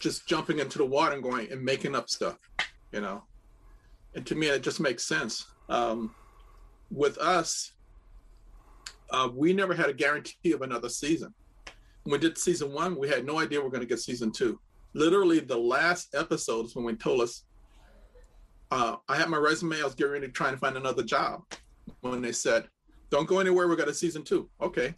just 0.00 0.26
jumping 0.26 0.58
into 0.58 0.78
the 0.78 0.84
water 0.84 1.14
and 1.14 1.22
going 1.22 1.50
and 1.52 1.62
making 1.62 1.94
up 1.94 2.08
stuff, 2.08 2.38
you 2.92 3.00
know. 3.00 3.22
And 4.14 4.26
to 4.26 4.34
me, 4.34 4.48
it 4.48 4.62
just 4.62 4.80
makes 4.80 5.04
sense. 5.04 5.46
Um, 5.68 6.14
with 6.90 7.16
us, 7.18 7.72
uh, 9.10 9.28
we 9.34 9.52
never 9.52 9.74
had 9.74 9.88
a 9.88 9.94
guarantee 9.94 10.52
of 10.52 10.62
another 10.62 10.88
season. 10.88 11.32
When 12.04 12.12
we 12.12 12.18
did 12.18 12.36
season 12.36 12.72
one, 12.72 12.98
we 12.98 13.08
had 13.08 13.24
no 13.24 13.38
idea 13.38 13.60
we 13.60 13.66
are 13.66 13.70
going 13.70 13.80
to 13.80 13.86
get 13.86 14.00
season 14.00 14.32
two. 14.32 14.58
Literally, 14.94 15.40
the 15.40 15.56
last 15.56 16.14
episode 16.14 16.66
is 16.66 16.74
when 16.74 16.84
we 16.84 16.94
told 16.94 17.20
us, 17.20 17.44
uh, 18.72 18.96
I 19.06 19.16
had 19.16 19.28
my 19.28 19.36
resume, 19.36 19.78
I 19.78 19.84
was 19.84 19.94
getting 19.94 20.14
ready 20.14 20.26
to 20.26 20.32
try 20.32 20.48
and 20.48 20.58
find 20.58 20.78
another 20.78 21.02
job. 21.02 21.42
When 22.00 22.22
they 22.22 22.32
said, 22.32 22.68
Don't 23.10 23.28
go 23.28 23.38
anywhere, 23.38 23.68
we 23.68 23.76
got 23.76 23.88
a 23.88 23.92
season 23.92 24.22
two. 24.22 24.48
Okay. 24.62 24.94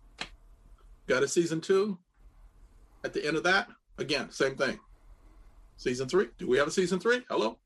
Got 1.09 1.25
a 1.25 1.29
season 1.29 1.61
two. 1.61 1.99
At 3.03 3.13
the 3.13 3.27
end 3.27 3.37
of 3.37 3.43
that, 3.43 3.69
again, 3.99 4.31
same 4.31 4.55
thing. 4.55 4.79
Season 5.77 6.09
three. 6.09 6.29
Do 6.39 6.47
we 6.47 6.57
have 6.57 6.69
a 6.69 6.71
season 6.71 7.01
three? 7.01 7.23
Hello? 7.29 7.59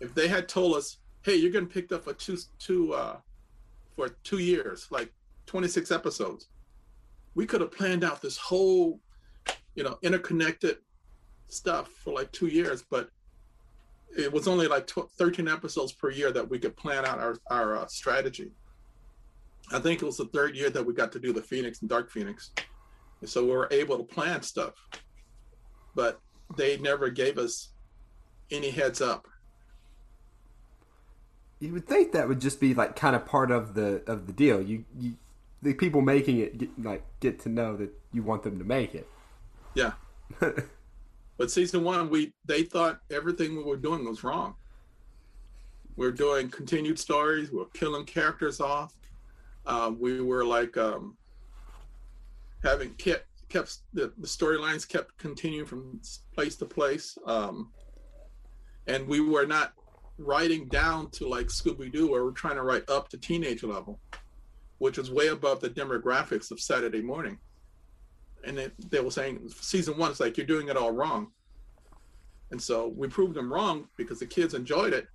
If 0.00 0.12
they 0.12 0.26
had 0.26 0.48
told 0.48 0.74
us, 0.74 0.98
hey, 1.22 1.36
you're 1.36 1.52
getting 1.52 1.68
picked 1.68 1.92
up 1.92 2.02
for 2.02 2.12
two 2.12 2.36
two 2.58 2.94
uh 2.94 3.18
for 3.94 4.08
two 4.24 4.38
years, 4.38 4.88
like 4.90 5.12
26 5.46 5.92
episodes, 5.92 6.48
we 7.36 7.46
could 7.46 7.60
have 7.60 7.70
planned 7.70 8.02
out 8.02 8.20
this 8.20 8.36
whole, 8.36 8.98
you 9.76 9.84
know, 9.84 9.98
interconnected 10.02 10.78
stuff 11.46 11.90
for 12.02 12.12
like 12.12 12.32
two 12.32 12.48
years, 12.48 12.82
but 12.90 13.08
it 14.16 14.32
was 14.32 14.48
only 14.48 14.66
like 14.68 14.86
tw- 14.86 15.10
13 15.18 15.48
episodes 15.48 15.92
per 15.92 16.10
year 16.10 16.32
that 16.32 16.48
we 16.48 16.58
could 16.58 16.76
plan 16.76 17.04
out 17.04 17.18
our, 17.18 17.36
our 17.48 17.76
uh, 17.76 17.86
strategy. 17.86 18.50
I 19.72 19.78
think 19.78 20.02
it 20.02 20.04
was 20.04 20.18
the 20.18 20.26
third 20.26 20.56
year 20.56 20.70
that 20.70 20.84
we 20.84 20.92
got 20.92 21.12
to 21.12 21.18
do 21.18 21.32
the 21.32 21.42
Phoenix 21.42 21.80
and 21.80 21.88
Dark 21.88 22.10
Phoenix. 22.10 22.50
And 23.20 23.30
so 23.30 23.44
we 23.44 23.50
were 23.50 23.68
able 23.70 23.96
to 23.98 24.04
plan 24.04 24.42
stuff, 24.42 24.74
but 25.94 26.20
they 26.56 26.76
never 26.76 27.08
gave 27.08 27.38
us 27.38 27.70
any 28.50 28.70
heads 28.70 29.00
up. 29.00 29.26
you 31.60 31.72
would 31.72 31.86
think 31.86 32.12
that 32.12 32.28
would 32.28 32.40
just 32.40 32.60
be 32.60 32.74
like 32.74 32.94
kind 32.94 33.16
of 33.16 33.24
part 33.24 33.50
of 33.50 33.74
the 33.74 34.02
of 34.06 34.26
the 34.26 34.32
deal 34.32 34.60
you, 34.60 34.84
you 34.98 35.14
the 35.62 35.72
people 35.72 36.02
making 36.02 36.38
it 36.38 36.58
get, 36.58 36.84
like 36.84 37.02
get 37.20 37.40
to 37.40 37.48
know 37.48 37.76
that 37.76 37.90
you 38.12 38.22
want 38.22 38.42
them 38.42 38.58
to 38.58 38.64
make 38.64 38.94
it 38.94 39.08
Yeah. 39.74 39.92
But 41.36 41.50
season 41.50 41.82
one, 41.82 42.10
we 42.10 42.32
they 42.44 42.62
thought 42.62 43.00
everything 43.10 43.56
we 43.56 43.64
were 43.64 43.76
doing 43.76 44.04
was 44.04 44.22
wrong. 44.22 44.54
We 45.96 46.06
are 46.06 46.12
doing 46.12 46.48
continued 46.48 46.98
stories. 46.98 47.50
We 47.50 47.60
are 47.60 47.66
killing 47.74 48.04
characters 48.04 48.60
off. 48.60 48.94
Um, 49.66 49.98
we 49.98 50.20
were 50.20 50.44
like 50.44 50.76
um, 50.76 51.16
having 52.62 52.90
kept 52.94 53.26
kept 53.48 53.78
the, 53.92 54.12
the 54.18 54.26
storylines 54.26 54.88
kept 54.88 55.16
continuing 55.18 55.66
from 55.66 56.00
place 56.34 56.56
to 56.56 56.64
place. 56.64 57.16
Um, 57.26 57.70
and 58.86 59.06
we 59.06 59.20
were 59.20 59.46
not 59.46 59.72
writing 60.18 60.66
down 60.68 61.10
to 61.10 61.28
like 61.28 61.46
Scooby 61.46 61.92
Doo, 61.92 62.10
where 62.10 62.24
we're 62.24 62.32
trying 62.32 62.56
to 62.56 62.62
write 62.62 62.88
up 62.88 63.08
to 63.10 63.18
teenage 63.18 63.62
level, 63.62 63.98
which 64.78 64.98
was 64.98 65.10
way 65.10 65.28
above 65.28 65.60
the 65.60 65.70
demographics 65.70 66.50
of 66.50 66.60
Saturday 66.60 67.02
morning. 67.02 67.38
And 68.46 68.58
they, 68.58 68.70
they 68.90 69.00
were 69.00 69.10
saying 69.10 69.48
season 69.48 69.96
one 69.96 70.10
it's 70.10 70.20
like 70.20 70.36
you're 70.36 70.46
doing 70.46 70.68
it 70.68 70.76
all 70.76 70.92
wrong. 70.92 71.28
And 72.50 72.60
so 72.60 72.88
we 72.88 73.08
proved 73.08 73.34
them 73.34 73.52
wrong 73.52 73.88
because 73.96 74.20
the 74.20 74.26
kids 74.26 74.54
enjoyed 74.54 74.92
it, 74.92 75.08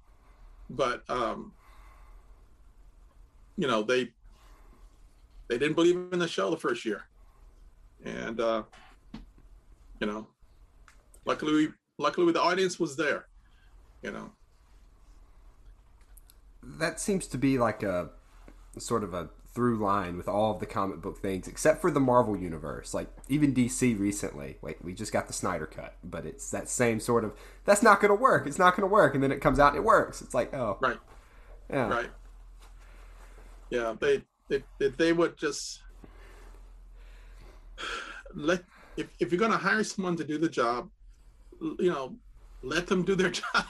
but 0.70 1.04
um, 1.10 1.54
you 3.58 3.68
know 3.68 3.84
they 3.84 4.10
they 5.48 5.58
didn't 5.58 5.76
believe 5.76 5.96
in 6.12 6.20
the 6.20 6.28
show 6.28 6.50
the 6.50 6.58
first 6.58 6.86
year, 6.86 7.06
and 8.04 8.40
uh, 8.40 8.64
you 10.00 10.08
know, 10.08 10.28
luckily 11.26 11.54
we, 11.54 11.68
luckily 11.98 12.32
the 12.32 12.42
audience 12.42 12.80
was 12.80 12.96
there, 12.96 13.28
you 14.02 14.12
know. 14.12 14.32
That 16.62 17.00
seems 17.00 17.28
to 17.28 17.38
be 17.38 17.58
like 17.58 17.84
a 17.84 18.10
sort 18.78 19.04
of 19.04 19.14
a 19.14 19.30
through 19.54 19.78
line 19.78 20.16
with 20.16 20.28
all 20.28 20.54
of 20.54 20.60
the 20.60 20.66
comic 20.66 21.02
book 21.02 21.22
things, 21.22 21.48
except 21.48 21.82
for 21.82 21.90
the 21.92 22.00
Marvel 22.00 22.38
universe. 22.38 22.94
Like 22.94 23.10
even 23.28 23.54
DC 23.54 23.98
recently, 24.00 24.58
like 24.62 24.78
we 24.84 24.94
just 24.94 25.12
got 25.12 25.28
the 25.28 25.34
Snyder 25.34 25.66
cut, 25.66 25.96
but 26.04 26.26
it's 26.26 26.50
that 26.52 26.70
same 26.70 27.00
sort 27.00 27.24
of 27.24 27.34
that's 27.66 27.82
not 27.82 28.00
going 28.00 28.10
to 28.10 28.16
work. 28.16 28.46
It's 28.46 28.60
not 28.60 28.76
going 28.76 28.88
to 28.88 28.94
work, 28.94 29.16
and 29.16 29.24
then 29.24 29.32
it 29.32 29.42
comes 29.42 29.60
out 29.60 29.70
and 29.70 29.78
it 29.78 29.84
works. 29.84 30.22
It's 30.22 30.34
like 30.34 30.54
oh 30.54 30.78
right, 30.82 30.98
yeah, 31.70 31.90
right, 31.90 32.10
yeah. 33.70 33.96
They 34.00 34.22
if, 34.50 34.64
if 34.80 34.98
they 34.98 35.14
would 35.14 35.38
just 35.38 35.82
let 38.36 38.64
if, 38.98 39.08
if 39.20 39.32
you're 39.32 39.40
going 39.40 39.52
to 39.52 39.58
hire 39.58 39.84
someone 39.84 40.16
to 40.18 40.24
do 40.24 40.38
the 40.38 40.50
job, 40.50 40.90
you 41.80 41.92
know, 41.92 42.16
let 42.62 42.88
them 42.88 43.04
do 43.04 43.16
their 43.16 43.30
job. 43.32 43.66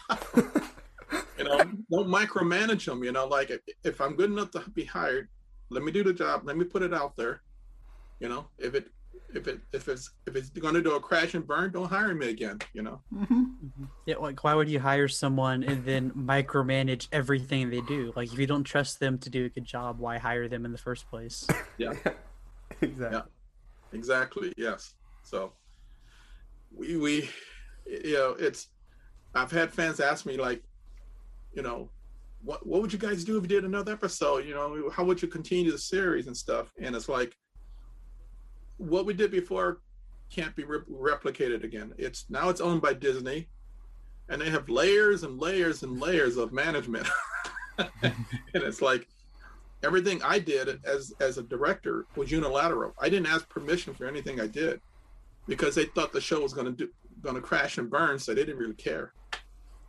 you 1.37 1.45
know, 1.45 1.57
don't 1.89 2.07
micromanage 2.07 2.85
them. 2.85 3.03
You 3.03 3.13
know, 3.13 3.27
like 3.27 3.49
if, 3.49 3.61
if 3.83 4.01
I'm 4.01 4.15
good 4.15 4.29
enough 4.29 4.51
to 4.51 4.69
be 4.71 4.83
hired, 4.83 5.29
let 5.69 5.83
me 5.83 5.91
do 5.91 6.03
the 6.03 6.13
job. 6.13 6.41
Let 6.45 6.57
me 6.57 6.65
put 6.65 6.81
it 6.81 6.93
out 6.93 7.15
there. 7.15 7.41
You 8.19 8.29
know, 8.29 8.47
if 8.57 8.75
it 8.75 8.87
if 9.33 9.47
it 9.47 9.59
if 9.71 9.87
it's 9.87 10.11
if 10.25 10.35
it's 10.35 10.49
going 10.49 10.73
to 10.73 10.81
do 10.81 10.95
a 10.95 10.99
crash 10.99 11.33
and 11.33 11.45
burn, 11.45 11.71
don't 11.71 11.89
hire 11.89 12.13
me 12.13 12.29
again. 12.29 12.59
You 12.73 12.81
know. 12.81 13.01
Mm-hmm. 13.13 13.41
Mm-hmm. 13.41 13.85
Yeah, 14.05 14.17
like 14.17 14.43
why 14.43 14.53
would 14.53 14.69
you 14.69 14.79
hire 14.79 15.07
someone 15.07 15.63
and 15.63 15.85
then 15.85 16.11
micromanage 16.11 17.07
everything 17.11 17.69
they 17.69 17.81
do? 17.81 18.11
Like 18.15 18.33
if 18.33 18.39
you 18.39 18.47
don't 18.47 18.63
trust 18.63 18.99
them 18.99 19.17
to 19.19 19.29
do 19.29 19.45
a 19.45 19.49
good 19.49 19.65
job, 19.65 19.99
why 19.99 20.17
hire 20.17 20.47
them 20.47 20.65
in 20.65 20.71
the 20.71 20.77
first 20.77 21.09
place? 21.09 21.47
Yeah. 21.77 21.93
exactly. 22.81 23.09
Yeah. 23.11 23.21
Exactly. 23.93 24.53
Yes. 24.57 24.93
So 25.23 25.53
we 26.75 26.97
we 26.97 27.29
you 27.85 28.13
know 28.13 28.35
it's 28.37 28.67
I've 29.35 29.51
had 29.51 29.71
fans 29.71 29.99
ask 29.99 30.25
me 30.25 30.37
like, 30.37 30.63
you 31.53 31.61
know, 31.61 31.89
what 32.43 32.65
what 32.65 32.81
would 32.81 32.93
you 32.93 32.99
guys 32.99 33.23
do 33.23 33.37
if 33.37 33.43
you 33.43 33.49
did 33.49 33.65
another 33.65 33.91
episode? 33.91 34.45
You 34.45 34.53
know, 34.53 34.89
how 34.89 35.03
would 35.03 35.21
you 35.21 35.27
continue 35.27 35.71
the 35.71 35.77
series 35.77 36.27
and 36.27 36.35
stuff? 36.35 36.71
And 36.81 36.95
it's 36.95 37.09
like 37.09 37.35
what 38.77 39.05
we 39.05 39.13
did 39.13 39.31
before 39.31 39.81
can't 40.29 40.55
be 40.55 40.63
re- 40.63 40.79
replicated 40.89 41.63
again. 41.63 41.93
It's 41.97 42.25
now 42.29 42.49
it's 42.49 42.61
owned 42.61 42.81
by 42.81 42.93
Disney, 42.93 43.47
and 44.29 44.41
they 44.41 44.49
have 44.49 44.69
layers 44.69 45.23
and 45.23 45.39
layers 45.39 45.83
and 45.83 45.99
layers 45.99 46.37
of 46.37 46.53
management, 46.53 47.07
and 47.77 48.13
it's 48.53 48.81
like 48.81 49.07
everything 49.83 50.21
I 50.23 50.39
did 50.39 50.79
as 50.85 51.13
as 51.19 51.37
a 51.37 51.43
director 51.43 52.05
was 52.15 52.31
unilateral. 52.31 52.93
I 52.99 53.09
didn't 53.09 53.27
ask 53.27 53.47
permission 53.49 53.93
for 53.93 54.05
anything 54.05 54.39
I 54.39 54.47
did 54.47 54.79
because 55.47 55.75
they 55.75 55.85
thought 55.85 56.13
the 56.13 56.21
show 56.21 56.41
was 56.41 56.53
going 56.53 56.67
to 56.67 56.71
do 56.71 56.89
going 57.21 57.35
to 57.35 57.41
crash 57.41 57.77
and 57.77 57.89
burn, 57.89 58.17
so 58.17 58.33
they 58.33 58.45
didn't 58.45 58.59
really 58.59 58.75
care. 58.75 59.13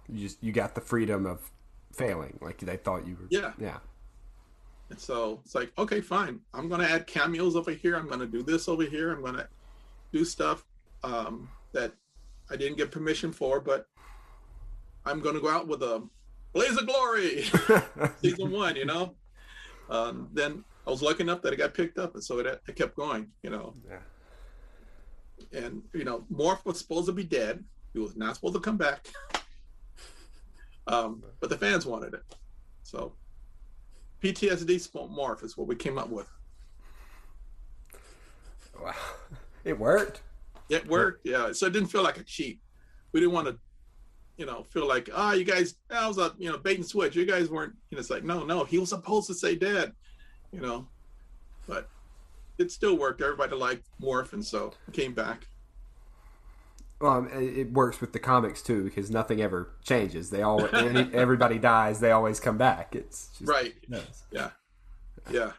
You 0.09 0.27
just 0.27 0.43
you 0.43 0.53
got 0.53 0.75
the 0.75 0.81
freedom 0.81 1.27
of 1.27 1.49
failing, 1.93 2.39
like 2.41 2.59
they 2.59 2.77
thought 2.77 3.07
you 3.07 3.17
were. 3.17 3.27
Yeah. 3.31 3.53
yeah. 3.59 3.79
And 4.91 4.99
so 4.99 5.41
it's 5.45 5.55
like, 5.55 5.73
okay, 5.79 6.01
fine. 6.01 6.41
I'm 6.53 6.69
going 6.69 6.81
to 6.81 6.91
add 6.91 7.07
cameos 7.07 7.55
over 7.57 7.71
here. 7.71 7.97
I'm 7.97 8.09
going 8.09 8.21
to 8.21 8.27
do 8.27 8.43
this 8.43 8.69
over 8.69 8.83
here. 8.83 9.13
I'm 9.13 9.23
going 9.23 9.37
to 9.37 9.49
do 10.13 10.25
stuff 10.25 10.65
um, 11.05 11.49
that 11.73 11.93
I 12.51 12.57
didn't 12.57 12.77
get 12.77 12.91
permission 12.91 13.33
for, 13.33 13.61
but 13.61 13.87
I'm 15.07 15.21
going 15.21 15.37
to 15.37 15.41
go 15.41 15.49
out 15.49 15.69
with 15.69 15.83
a 15.83 16.03
blaze 16.53 16.77
of 16.77 16.87
glory, 16.87 17.45
season 18.23 18.51
one. 18.51 18.77
You 18.77 18.87
know. 18.87 19.15
Um, 19.89 20.29
then 20.33 20.65
I 20.87 20.91
was 20.91 21.03
lucky 21.03 21.23
enough 21.23 21.43
that 21.43 21.53
it 21.53 21.57
got 21.57 21.75
picked 21.75 21.99
up, 21.99 22.15
and 22.15 22.23
so 22.23 22.39
it, 22.41 22.61
it 22.67 22.77
kept 22.77 22.97
going. 22.97 23.29
You 23.43 23.51
know. 23.51 23.75
Yeah. 23.89 25.59
And 25.59 25.83
you 25.95 26.05
know, 26.05 26.25
Morph 26.33 26.65
was 26.65 26.79
supposed 26.79 27.07
to 27.07 27.13
be 27.13 27.25
dead. 27.25 27.65
He 27.93 28.01
was 28.01 28.17
not 28.17 28.35
supposed 28.35 28.55
to 28.55 28.61
come 28.61 28.77
back. 28.77 29.09
um, 30.93 31.23
but 31.41 31.51
the 31.51 31.57
fans 31.57 31.87
wanted 31.87 32.15
it, 32.15 32.23
so 32.83 33.13
PTSD 34.23 34.91
Morph 35.11 35.43
is 35.43 35.57
what 35.57 35.67
we 35.67 35.75
came 35.77 35.99
up 35.99 36.11
with. 36.11 36.31
Wow. 38.81 38.95
It 39.65 39.79
worked. 39.79 40.23
It 40.69 40.87
worked, 40.87 41.27
yeah. 41.27 41.53
So 41.53 41.67
it 41.67 41.73
didn't 41.73 41.89
feel 41.89 42.03
like 42.03 42.19
a 42.19 42.25
cheat. 42.25 42.61
We 43.13 43.21
didn't 43.21 43.35
want 43.35 43.49
to, 43.49 43.59
you 44.37 44.47
know, 44.47 44.65
feel 44.65 44.87
like, 44.87 45.11
ah, 45.15 45.31
oh, 45.31 45.35
you 45.35 45.45
guys, 45.45 45.75
that 45.89 46.07
was 46.07 46.19
a, 46.19 46.35
you 46.39 46.51
know, 46.51 46.59
bait 46.59 46.77
and 46.77 46.87
switch. 46.87 47.17
You 47.17 47.27
guys 47.27 47.51
weren't, 47.51 47.75
you 47.91 47.97
know, 47.97 48.01
it's 48.01 48.11
like, 48.11 48.25
no, 48.25 48.45
no, 48.45 48.65
he 48.65 48.79
was 48.79 48.91
supposed 48.91 49.27
to 49.27 49.35
say 49.35 49.55
dead, 49.55 49.93
you 50.53 50.61
know, 50.61 50.87
but 51.67 51.89
it 52.59 52.71
still 52.71 52.97
worked. 52.97 53.21
Everybody 53.21 53.57
liked 53.57 53.89
Morph, 54.01 54.33
and 54.33 54.45
so 54.45 54.73
came 54.93 55.13
back. 55.13 55.47
Um, 57.03 57.31
well, 57.33 57.43
it 57.43 57.73
works 57.73 58.01
with 58.01 58.13
the 58.13 58.19
comics 58.19 58.61
too 58.61 58.85
because 58.85 59.11
nothing 59.11 59.41
ever 59.41 59.71
changes. 59.83 60.31
They 60.31 60.43
all, 60.43 60.69
everybody 61.15 61.59
dies. 61.59 62.01
They 62.01 62.11
always 62.11 62.41
come 62.41 62.59
back. 62.59 62.95
It's 62.95 63.29
just, 63.39 63.51
right. 63.51 63.75
Yeah. 64.31 64.51
Yeah. 65.31 65.53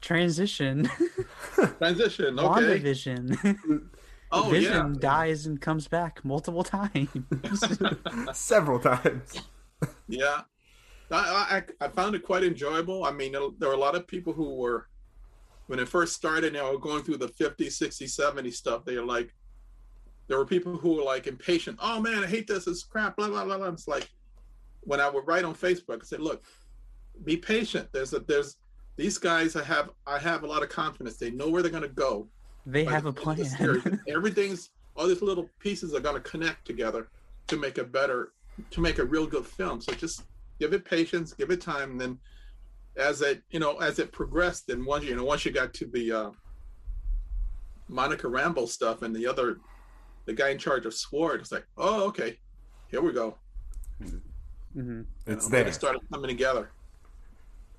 Transition. 0.00 0.90
Transition. 1.78 2.38
Okay. 2.38 2.80
WandaVision. 2.80 3.88
oh 4.32 4.50
Vision 4.50 4.94
yeah. 4.94 5.00
dies 5.00 5.46
and 5.46 5.60
comes 5.60 5.86
back 5.86 6.24
multiple 6.24 6.64
times. 6.64 7.08
several 8.32 8.80
times. 8.80 9.42
Yeah. 10.08 10.42
I, 11.12 11.62
I 11.80 11.84
I 11.84 11.88
found 11.88 12.14
it 12.14 12.22
quite 12.24 12.44
enjoyable. 12.44 13.04
I 13.04 13.10
mean, 13.10 13.32
there 13.58 13.68
were 13.68 13.74
a 13.74 13.78
lot 13.78 13.94
of 13.94 14.06
people 14.06 14.32
who 14.32 14.56
were 14.56 14.86
when 15.70 15.78
it 15.78 15.88
first 15.88 16.16
started, 16.16 16.54
you 16.54 16.58
know, 16.58 16.76
going 16.76 17.00
through 17.04 17.18
the 17.18 17.28
50, 17.28 17.70
60, 17.70 18.04
70 18.04 18.50
stuff, 18.50 18.84
they 18.84 18.96
were 18.96 19.04
like, 19.04 19.32
there 20.26 20.36
were 20.36 20.44
people 20.44 20.76
who 20.76 20.94
were 20.94 21.04
like 21.04 21.28
impatient. 21.28 21.78
Oh 21.80 22.00
man, 22.00 22.24
I 22.24 22.26
hate 22.26 22.48
this. 22.48 22.66
It's 22.66 22.82
crap. 22.82 23.16
Blah 23.16 23.28
blah 23.28 23.44
blah. 23.44 23.56
blah. 23.56 23.68
It's 23.68 23.86
like 23.86 24.10
when 24.80 25.00
I 25.00 25.08
would 25.08 25.28
write 25.28 25.44
on 25.44 25.54
Facebook, 25.54 26.02
I 26.02 26.04
said, 26.04 26.20
look, 26.20 26.42
be 27.22 27.36
patient. 27.36 27.88
There's 27.92 28.12
a 28.14 28.18
there's 28.18 28.56
these 28.96 29.16
guys. 29.16 29.54
I 29.54 29.62
have 29.62 29.90
I 30.08 30.18
have 30.18 30.42
a 30.42 30.46
lot 30.48 30.64
of 30.64 30.70
confidence. 30.70 31.18
They 31.18 31.30
know 31.30 31.48
where 31.48 31.62
they're 31.62 31.70
going 31.70 31.84
to 31.84 31.88
go. 31.88 32.26
They 32.66 32.84
have 32.84 33.06
a 33.06 33.12
plan. 33.12 34.00
Everything's 34.08 34.70
all 34.96 35.06
these 35.06 35.22
little 35.22 35.48
pieces 35.60 35.94
are 35.94 36.00
going 36.00 36.20
to 36.20 36.28
connect 36.28 36.66
together 36.66 37.10
to 37.46 37.56
make 37.56 37.78
a 37.78 37.84
better 37.84 38.32
to 38.72 38.80
make 38.80 38.98
a 38.98 39.04
real 39.04 39.26
good 39.26 39.46
film. 39.46 39.80
So 39.80 39.92
just 39.92 40.24
give 40.58 40.72
it 40.72 40.84
patience, 40.84 41.32
give 41.32 41.52
it 41.52 41.60
time, 41.60 41.92
and 41.92 42.00
then 42.00 42.18
as 43.00 43.22
it 43.22 43.42
you 43.50 43.58
know 43.58 43.78
as 43.78 43.98
it 43.98 44.12
progressed 44.12 44.68
and 44.68 44.84
once 44.84 45.04
you 45.04 45.16
know 45.16 45.24
once 45.24 45.44
you 45.44 45.50
got 45.50 45.72
to 45.74 45.86
the 45.86 46.12
uh 46.12 46.30
monica 47.88 48.26
rambeau 48.26 48.68
stuff 48.68 49.02
and 49.02 49.14
the 49.16 49.26
other 49.26 49.58
the 50.26 50.32
guy 50.32 50.50
in 50.50 50.58
charge 50.58 50.86
of 50.86 50.94
sword 50.94 51.40
it's 51.40 51.50
like 51.50 51.66
oh 51.76 52.04
okay 52.04 52.38
here 52.90 53.00
we 53.00 53.12
go. 53.12 53.36
Mm-hmm. 54.02 55.02
it's 55.26 55.48
know, 55.48 55.50
there. 55.50 55.66
it 55.66 55.74
started 55.74 56.00
coming 56.12 56.28
together. 56.28 56.70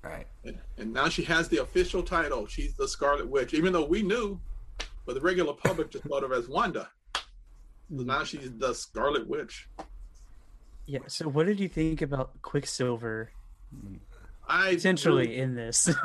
Right. 0.02 0.26
And, 0.44 0.58
and 0.78 0.92
now 0.92 1.08
she 1.08 1.22
has 1.24 1.48
the 1.48 1.58
official 1.58 2.02
title. 2.02 2.46
She's 2.46 2.74
the 2.74 2.88
scarlet 2.88 3.28
witch 3.28 3.54
even 3.54 3.72
though 3.72 3.84
we 3.84 4.02
knew 4.02 4.40
but 5.04 5.14
the 5.14 5.20
regular 5.20 5.52
public 5.52 5.90
just 5.90 6.04
thought 6.04 6.22
of 6.24 6.30
her 6.30 6.36
as 6.36 6.48
wanda. 6.48 6.88
So 7.14 8.02
now 8.02 8.24
she's 8.24 8.52
the 8.56 8.72
scarlet 8.72 9.28
witch. 9.28 9.68
Yeah 10.86 11.00
so 11.06 11.28
what 11.28 11.46
did 11.46 11.60
you 11.60 11.68
think 11.68 12.02
about 12.02 12.40
quicksilver 12.42 13.30
I 14.46 14.70
essentially 14.70 15.26
really, 15.28 15.38
in 15.38 15.54
this. 15.54 15.88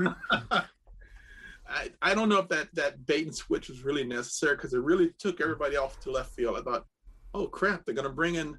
I, 1.70 1.92
I 2.02 2.14
don't 2.14 2.30
know 2.30 2.40
if 2.40 2.50
that 2.50 2.74
that 2.76 3.06
bait 3.06 3.26
and 3.26 3.36
switch 3.36 3.70
was 3.70 3.84
really 3.84 4.04
necessary 4.04 4.56
because 4.56 4.74
it 4.74 4.80
really 4.80 5.12
took 5.20 5.42
everybody 5.42 5.76
off 5.76 6.00
to 6.02 6.12
left 6.12 6.32
field. 6.34 6.58
I 6.58 6.62
thought, 6.62 6.86
oh 7.34 7.48
crap, 7.48 7.86
they're 7.86 7.96
gonna 7.96 8.10
bring 8.10 8.36
in 8.36 8.58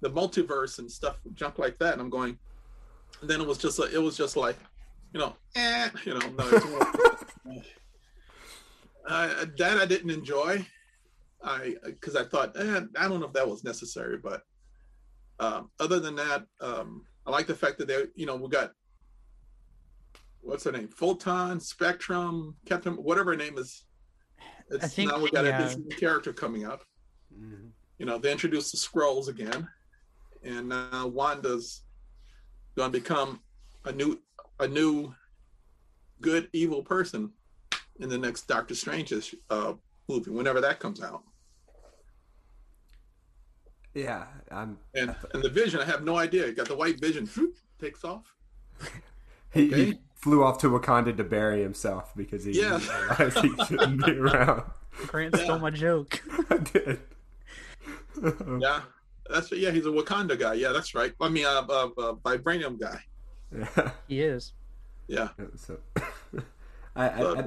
the 0.00 0.10
multiverse 0.10 0.78
and 0.78 0.90
stuff, 0.90 1.18
junk 1.34 1.58
like 1.58 1.78
that, 1.78 1.92
and 1.92 2.02
I'm 2.02 2.10
going. 2.10 2.38
And 3.20 3.30
then 3.30 3.40
it 3.40 3.46
was 3.46 3.58
just 3.58 3.78
like 3.78 3.92
it 3.92 3.98
was 3.98 4.16
just 4.16 4.36
like, 4.36 4.56
you 5.12 5.20
know, 5.20 5.36
eh, 5.54 5.88
you 6.04 6.14
know, 6.14 6.28
no, 6.38 6.44
uh, 9.06 9.44
that 9.58 9.78
I 9.78 9.86
didn't 9.86 10.10
enjoy. 10.10 10.66
I 11.44 11.76
because 11.84 12.16
I 12.16 12.24
thought 12.24 12.56
eh, 12.56 12.80
I 12.98 13.08
don't 13.08 13.20
know 13.20 13.26
if 13.26 13.32
that 13.34 13.48
was 13.48 13.62
necessary, 13.62 14.18
but 14.18 14.42
um, 15.38 15.70
other 15.80 16.00
than 16.00 16.16
that, 16.16 16.44
um, 16.60 17.04
I 17.26 17.30
like 17.30 17.46
the 17.46 17.54
fact 17.54 17.78
that 17.78 17.88
they, 17.88 18.04
you 18.14 18.26
know, 18.26 18.36
we 18.36 18.48
got 18.48 18.72
what's 20.42 20.64
her 20.64 20.72
name? 20.72 20.88
Photon, 20.88 21.60
Spectrum, 21.60 22.56
Captain, 22.66 22.94
whatever 22.94 23.30
her 23.32 23.36
name 23.36 23.58
is. 23.58 23.84
It's 24.70 24.94
think- 24.94 25.10
now 25.10 25.18
we 25.18 25.30
got 25.30 25.44
yeah. 25.44 25.58
a 25.60 25.62
Disney 25.64 25.94
character 25.96 26.32
coming 26.32 26.64
up. 26.64 26.84
Mhm. 27.34 27.70
You 27.98 28.06
know, 28.06 28.18
they 28.18 28.32
introduced 28.32 28.72
the 28.72 28.78
scrolls 28.78 29.28
again, 29.28 29.68
and 30.42 30.68
now 30.68 31.06
Wanda's 31.06 31.82
going 32.74 32.90
to 32.90 32.98
become 32.98 33.40
a 33.84 33.92
new, 33.92 34.20
a 34.58 34.66
new, 34.66 35.14
good 36.20 36.48
evil 36.52 36.82
person 36.82 37.32
in 38.00 38.08
the 38.08 38.18
next 38.18 38.48
Doctor 38.48 38.74
Strange's 38.74 39.34
uh, 39.50 39.74
movie, 40.08 40.30
whenever 40.30 40.60
that 40.60 40.80
comes 40.80 41.02
out. 41.02 41.22
Yeah, 43.94 44.26
I'm. 44.50 44.78
And 44.94 45.14
and 45.34 45.42
the 45.42 45.50
Vision, 45.50 45.80
I 45.80 45.84
have 45.84 46.02
no 46.02 46.16
idea. 46.16 46.46
You 46.46 46.54
got 46.54 46.68
the 46.68 46.74
white 46.76 46.98
Vision, 46.98 47.26
whoop, 47.26 47.56
takes 47.78 48.04
off. 48.04 48.34
He, 49.54 49.66
he 49.66 49.74
Okay. 49.74 49.98
Flew 50.22 50.44
off 50.44 50.58
to 50.58 50.68
Wakanda 50.68 51.16
to 51.16 51.24
bury 51.24 51.62
himself 51.62 52.12
because 52.16 52.44
he 52.44 52.52
Yeah. 52.52 52.78
realized 53.18 53.38
he 53.38 53.64
shouldn't 53.66 54.04
be 54.06 54.12
around. 54.18 54.62
Grant 55.08 55.36
stole 55.36 55.58
my 55.58 55.70
joke. 55.70 56.22
I 56.50 56.58
did. 56.58 57.00
Yeah, 58.60 58.80
that's 59.28 59.50
yeah. 59.52 59.70
He's 59.70 59.86
a 59.86 59.90
Wakanda 59.90 60.38
guy. 60.38 60.54
Yeah, 60.54 60.70
that's 60.70 60.94
right. 60.94 61.12
I 61.20 61.28
mean, 61.28 61.44
uh, 61.44 61.62
uh, 61.68 61.88
uh 61.98 62.12
vibranium 62.24 62.78
guy. 62.80 63.00
yeah. 63.56 63.90
He 64.08 64.20
is. 64.22 64.52
Yeah. 65.08 65.28
So, 65.56 65.78
I, 66.94 67.08
I, 67.08 67.40
I, 67.40 67.44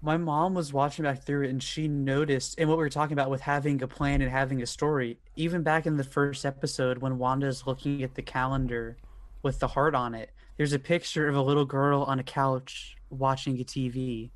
My 0.00 0.16
mom 0.16 0.54
was 0.54 0.72
watching 0.72 1.02
back 1.04 1.22
through 1.22 1.42
it 1.44 1.50
and 1.50 1.62
she 1.62 1.86
noticed, 1.88 2.58
and 2.58 2.68
what 2.68 2.78
we 2.78 2.84
were 2.84 2.88
talking 2.88 3.12
about 3.12 3.28
with 3.28 3.42
having 3.42 3.82
a 3.82 3.86
plan 3.86 4.22
and 4.22 4.30
having 4.30 4.62
a 4.62 4.66
story, 4.66 5.18
even 5.36 5.62
back 5.62 5.84
in 5.86 5.96
the 5.96 6.04
first 6.04 6.46
episode 6.46 6.98
when 6.98 7.18
Wanda's 7.18 7.66
looking 7.66 8.02
at 8.02 8.14
the 8.14 8.22
calendar 8.22 8.96
with 9.42 9.58
the 9.58 9.68
heart 9.68 9.94
on 9.94 10.14
it, 10.14 10.30
there's 10.56 10.72
a 10.72 10.78
picture 10.78 11.28
of 11.28 11.36
a 11.36 11.42
little 11.42 11.64
girl 11.64 12.02
on 12.02 12.18
a 12.18 12.22
couch 12.22 12.96
watching 13.10 13.60
a 13.60 13.64
TV. 13.64 14.30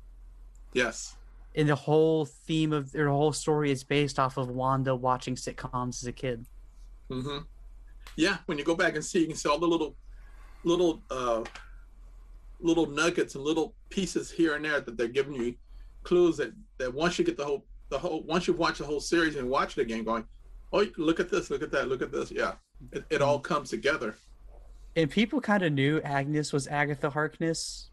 Yes. 0.73 1.15
And 1.55 1.69
the 1.69 1.75
whole 1.75 2.25
theme 2.25 2.73
of 2.73 2.91
their 2.91 3.09
whole 3.09 3.31
story 3.31 3.71
is 3.71 3.83
based 3.83 4.19
off 4.19 4.37
of 4.37 4.49
Wanda 4.49 4.95
watching 4.95 5.35
sitcoms 5.35 6.01
as 6.01 6.07
a 6.07 6.11
kid. 6.11 6.45
Mm-hmm. 7.09 7.39
Yeah. 8.17 8.37
When 8.45 8.57
you 8.57 8.63
go 8.63 8.75
back 8.75 8.95
and 8.95 9.05
see, 9.05 9.19
you 9.19 9.27
can 9.27 9.35
see 9.35 9.47
all 9.47 9.59
the 9.59 9.67
little, 9.67 9.95
little, 10.63 11.01
uh, 11.09 11.43
little 12.59 12.87
nuggets 12.87 13.35
and 13.35 13.43
little 13.43 13.73
pieces 13.89 14.31
here 14.31 14.55
and 14.55 14.65
there 14.65 14.81
that 14.81 14.97
they're 14.97 15.07
giving 15.07 15.33
you 15.33 15.55
clues 16.05 16.37
that 16.37 16.53
that 16.77 16.93
once 16.93 17.19
you 17.19 17.25
get 17.25 17.35
the 17.35 17.43
whole 17.43 17.65
the 17.89 17.99
whole 17.99 18.21
once 18.23 18.47
you've 18.47 18.57
watched 18.57 18.77
the 18.77 18.85
whole 18.85 19.01
series 19.01 19.35
and 19.35 19.49
watch 19.49 19.77
it 19.77 19.81
again, 19.81 20.03
going, 20.03 20.23
oh, 20.71 20.85
look 20.97 21.19
at 21.19 21.29
this, 21.29 21.49
look 21.49 21.61
at 21.61 21.71
that, 21.71 21.87
look 21.89 22.01
at 22.01 22.11
this. 22.11 22.31
Yeah, 22.31 22.53
it, 22.91 23.03
it 23.09 23.21
all 23.21 23.39
comes 23.39 23.69
together. 23.69 24.15
And 24.95 25.09
people 25.09 25.41
kind 25.41 25.63
of 25.63 25.73
knew 25.73 25.99
Agnes 26.01 26.53
was 26.53 26.67
Agatha 26.67 27.09
Harkness, 27.09 27.89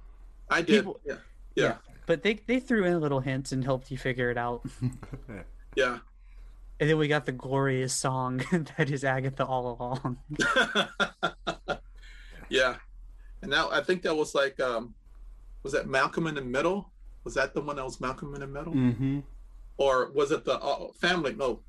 I 0.50 0.62
did. 0.62 0.80
People- 0.80 1.00
yeah. 1.04 1.16
Yeah. 1.54 1.74
but 2.06 2.22
they, 2.22 2.34
they 2.46 2.60
threw 2.60 2.84
in 2.84 3.00
little 3.00 3.20
hints 3.20 3.52
and 3.52 3.62
helped 3.62 3.90
you 3.90 3.98
figure 3.98 4.30
it 4.30 4.38
out. 4.38 4.64
Yeah. 5.74 5.98
And 6.80 6.90
then 6.90 6.98
we 6.98 7.08
got 7.08 7.24
the 7.24 7.32
glorious 7.32 7.92
song 7.94 8.42
that 8.76 8.90
is 8.90 9.04
Agatha 9.04 9.44
all 9.44 9.78
along. 9.78 10.18
yeah. 12.48 12.76
And 13.40 13.50
now 13.50 13.70
I 13.70 13.80
think 13.82 14.02
that 14.02 14.14
was 14.14 14.34
like, 14.34 14.58
um, 14.60 14.94
was 15.62 15.72
that 15.72 15.88
Malcolm 15.88 16.26
in 16.26 16.34
the 16.34 16.42
Middle? 16.42 16.90
Was 17.24 17.34
that 17.34 17.54
the 17.54 17.60
one 17.60 17.76
that 17.76 17.84
was 17.84 18.00
Malcolm 18.00 18.34
in 18.34 18.40
the 18.40 18.46
Middle? 18.46 18.74
mm-hmm. 18.74 19.20
Or 19.78 20.10
was 20.12 20.32
it 20.32 20.44
the 20.44 20.58
uh, 20.58 20.88
Family? 21.00 21.34
No, 21.34 21.60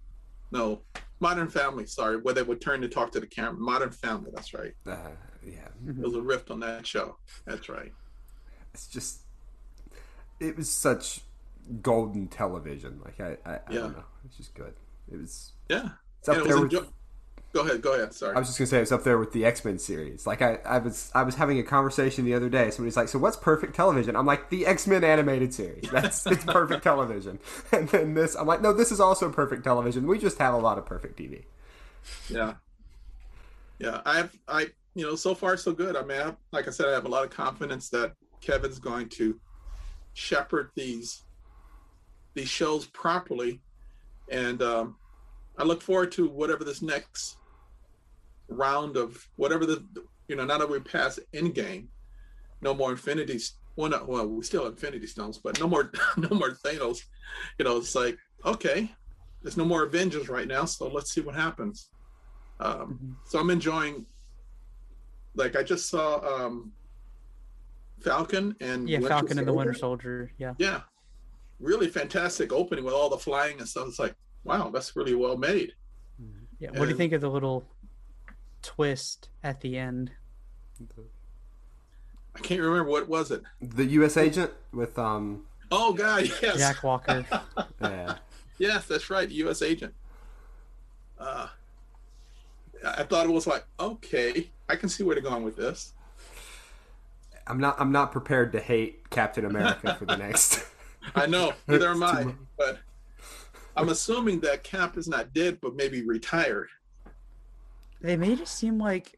no, 0.51 0.81
Modern 1.24 1.47
Family. 1.47 1.86
Sorry, 1.86 2.17
where 2.17 2.34
they 2.34 2.43
would 2.43 2.59
turn 2.59 2.82
to 2.82 2.89
talk 2.89 3.11
to 3.13 3.19
the 3.21 3.26
camera. 3.28 3.53
Modern 3.53 3.91
Family. 3.91 4.30
That's 4.36 4.53
right. 4.53 4.74
Uh, 4.86 4.97
yeah, 5.41 5.69
It 5.88 5.97
was 5.97 6.15
a 6.15 6.21
rift 6.21 6.51
on 6.51 6.59
that 6.59 6.86
show. 6.86 7.17
That's 7.45 7.69
right. 7.69 7.93
it's 8.74 8.88
just 8.88 9.21
it 10.41 10.57
was 10.57 10.69
such 10.69 11.21
golden 11.82 12.28
television. 12.28 12.99
Like 13.05 13.21
I, 13.21 13.38
I, 13.49 13.53
I 13.55 13.59
Yeah. 13.69 13.80
don't 13.80 13.93
know, 13.97 14.03
it's 14.26 14.36
just 14.36 14.53
good. 14.53 14.74
It 15.09 15.17
was. 15.17 15.53
Yeah. 15.69 15.89
It's 16.19 16.28
up 16.28 16.36
And 16.38 16.45
it 16.45 16.47
there 16.49 16.55
was 16.57 16.63
with. 16.65 16.74
enjoy- 16.74 16.93
Go 17.54 17.62
ahead. 17.62 17.82
Go 17.82 17.93
ahead. 17.93 18.14
Sorry. 18.14 18.36
I 18.36 18.39
was 18.39 18.47
just 18.47 18.58
gonna 18.58 18.68
say 18.68 18.80
it's 18.80 18.91
up 18.91 19.04
there 19.04 19.18
with 19.18 19.32
the 19.32 19.45
X 19.45 19.64
Men 19.64 19.78
series. 19.78 20.26
Like 20.26 20.41
I, 20.41 20.60
I 20.66 20.80
was, 20.80 21.12
I 21.14 21.24
was 21.24 21.36
having 21.36 21.60
a 21.60 21.64
conversation 21.64 22.26
the 22.26 22.34
other 22.34 22.49
day. 22.49 22.72
Somebody's 22.72 22.97
like, 22.97 23.10
"So 23.10 23.20
what's 23.20 23.38
perfect 23.38 23.76
television?" 23.76 24.16
I'm 24.16 24.26
like, 24.26 24.49
"The 24.49 24.66
X 24.66 24.88
Men 24.88 25.04
animated 25.04 25.54
series. 25.54 25.88
That's 25.91 26.26
it's 26.28 26.43
perfect 26.45 26.84
television." 26.84 27.39
And 27.72 27.88
then 27.89 28.16
this, 28.16 28.36
I'm 28.36 28.47
like, 28.47 28.62
"No, 28.62 28.74
this 28.74 28.91
is 28.91 28.99
also 28.99 29.32
perfect 29.32 29.64
television. 29.64 30.08
We 30.08 30.18
just 30.18 30.39
have 30.39 30.56
a 30.56 30.58
lot 30.58 30.78
of 30.78 30.86
perfect 30.86 31.20
TV." 31.20 31.43
yeah 32.30 32.54
yeah 33.80 34.01
i 34.06 34.18
have 34.18 34.36
i 34.47 34.68
you 34.95 35.06
know 35.06 35.16
so 35.16 35.34
far 35.34 35.58
so 35.58 35.72
good 35.72 35.95
i 35.95 36.04
mean 36.04 36.20
I, 36.20 36.34
like 36.51 36.68
i 36.68 36.72
said 36.72 36.88
i 36.88 36.91
have 36.91 37.06
a 37.06 37.10
lot 37.10 37.24
of 37.24 37.32
confidence 37.32 37.89
that 37.89 38.14
kevin's 38.41 38.80
going 38.80 39.10
to 39.10 39.39
shepherd 40.14 40.70
these 40.76 41.24
these 42.34 42.49
shows 42.49 42.86
properly 42.86 43.62
and 44.30 44.62
um 44.62 44.95
i 45.58 45.64
look 45.64 45.82
forward 45.82 46.12
to 46.14 46.28
whatever 46.28 46.64
this 46.64 46.82
next 46.82 47.38
round 48.47 48.97
of 48.97 49.27
whatever 49.35 49.65
the 49.65 49.83
you 50.27 50.35
know 50.35 50.45
now 50.45 50.57
that 50.57 50.69
we're 50.69 50.79
past 50.79 51.19
endgame 51.33 51.87
no 52.61 52.73
more 52.73 52.91
infinities 52.91 53.53
well 53.75 53.89
not 53.89 54.07
well 54.07 54.27
we 54.27 54.43
still 54.43 54.63
have 54.63 54.73
infinity 54.73 55.07
stones 55.07 55.37
but 55.37 55.59
no 55.59 55.67
more 55.67 55.91
no 56.17 56.29
more 56.29 56.51
thanos 56.65 56.99
you 57.57 57.65
know 57.65 57.77
it's 57.77 57.95
like 57.95 58.17
okay 58.45 58.89
there's 59.41 59.57
no 59.57 59.65
more 59.65 59.83
avengers 59.83 60.29
right 60.29 60.47
now 60.47 60.65
so 60.65 60.87
let's 60.87 61.11
see 61.11 61.21
what 61.21 61.35
happens 61.35 61.89
um, 62.59 63.17
so 63.25 63.39
I'm 63.39 63.49
enjoying. 63.49 64.05
Like 65.35 65.55
I 65.55 65.63
just 65.63 65.89
saw 65.89 66.19
um, 66.19 66.71
Falcon 68.01 68.55
and 68.61 68.87
Yeah, 68.87 68.99
Winter 68.99 69.09
Falcon 69.09 69.39
and 69.39 69.47
the 69.47 69.53
Winter 69.53 69.73
Soldier. 69.73 70.31
Soldier. 70.31 70.31
Yeah. 70.37 70.53
Yeah, 70.57 70.81
really 71.59 71.87
fantastic 71.87 72.53
opening 72.53 72.85
with 72.85 72.93
all 72.93 73.09
the 73.09 73.17
flying 73.17 73.59
and 73.59 73.67
stuff. 73.67 73.87
It's 73.87 73.99
like, 73.99 74.15
wow, 74.43 74.69
that's 74.69 74.95
really 74.95 75.15
well 75.15 75.37
made. 75.37 75.73
Yeah. 76.59 76.69
What 76.69 76.85
do 76.85 76.89
you 76.89 76.95
think 76.95 77.13
of 77.13 77.21
the 77.21 77.29
little 77.29 77.65
twist 78.64 79.30
at 79.43 79.61
the 79.61 79.78
end? 79.78 80.11
I 82.36 82.39
can't 82.39 82.61
remember 82.61 82.89
what 82.89 83.07
was 83.07 83.30
it. 83.30 83.43
The 83.61 83.86
U.S. 83.86 84.18
agent 84.18 84.51
with 84.72 84.97
um, 84.97 85.45
Oh 85.72 85.93
God, 85.93 86.30
yes, 86.41 86.57
Jack 86.57 86.84
Walker. 86.84 87.26
yeah, 87.82 88.16
yes, 88.57 88.86
that's 88.86 89.09
right, 89.09 89.30
U.S. 89.30 89.61
agent. 89.61 89.93
Uh, 91.20 91.47
I 92.84 93.01
I 93.01 93.03
thought 93.03 93.26
it 93.26 93.32
was 93.32 93.47
like, 93.47 93.66
okay, 93.80 94.49
I 94.70 94.76
can 94.76 94.89
see 94.89 95.03
where 95.03 95.16
they're 95.16 95.24
going 95.24 95.43
with 95.43 95.55
this. 95.55 95.93
I'm 97.47 97.59
not, 97.59 97.79
I'm 97.79 97.92
not 97.92 98.12
prepared 98.12 98.54
to 98.54 98.59
hate 98.59 99.09
Captain 99.09 99.46
America 99.46 99.96
for 99.96 100.05
the 100.05 100.16
next. 100.16 100.66
I 101.16 101.25
know, 101.25 101.54
neither 101.67 101.89
am 101.92 102.04
I. 102.04 102.33
But 102.58 102.79
I'm 103.75 103.89
assuming 103.89 104.39
that 104.42 104.63
Cap 104.63 104.97
is 104.97 105.08
not 105.08 105.33
dead, 105.33 105.59
but 105.62 105.75
maybe 105.75 106.04
retired. 106.04 106.70
They 108.04 108.17
made 108.17 108.39
it 108.42 108.47
seem 108.47 108.78
like, 108.78 109.17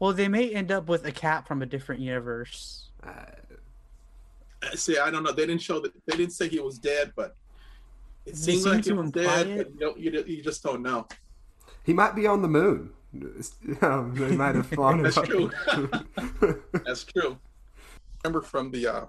well, 0.00 0.12
they 0.12 0.28
may 0.28 0.50
end 0.50 0.70
up 0.72 0.88
with 0.88 1.06
a 1.06 1.12
cat 1.12 1.46
from 1.46 1.62
a 1.62 1.66
different 1.66 2.00
universe. 2.02 2.90
Uh, 3.02 3.12
See, 4.74 4.98
I 4.98 5.10
don't 5.10 5.22
know. 5.22 5.32
They 5.32 5.46
didn't 5.46 5.62
show 5.62 5.78
that. 5.80 5.92
They 6.06 6.16
didn't 6.16 6.32
say 6.32 6.48
he 6.48 6.58
was 6.58 6.78
dead, 6.78 7.12
but 7.14 7.36
it 8.26 8.36
seems 8.36 8.64
seem 8.64 8.72
like 8.72 8.84
he 8.84 8.92
was 8.92 9.10
dead. 9.10 9.46
it. 9.46 9.56
But 9.58 9.72
you, 9.74 10.10
don't, 10.10 10.26
you, 10.28 10.36
you 10.36 10.42
just 10.42 10.62
don't 10.62 10.82
know. 10.82 11.06
he 11.84 11.92
might 11.92 12.14
be 12.16 12.26
on 12.26 12.42
the 12.42 12.48
moon. 12.48 12.90
Um, 13.82 14.14
they 14.16 14.34
might 14.34 14.54
have 14.54 14.66
flown 14.66 15.02
That's 15.02 15.18
up. 15.18 15.26
true. 15.26 15.50
That's 16.84 17.04
true. 17.04 17.38
Remember 18.24 18.40
from 18.40 18.70
the 18.70 18.86
uh, 18.86 19.04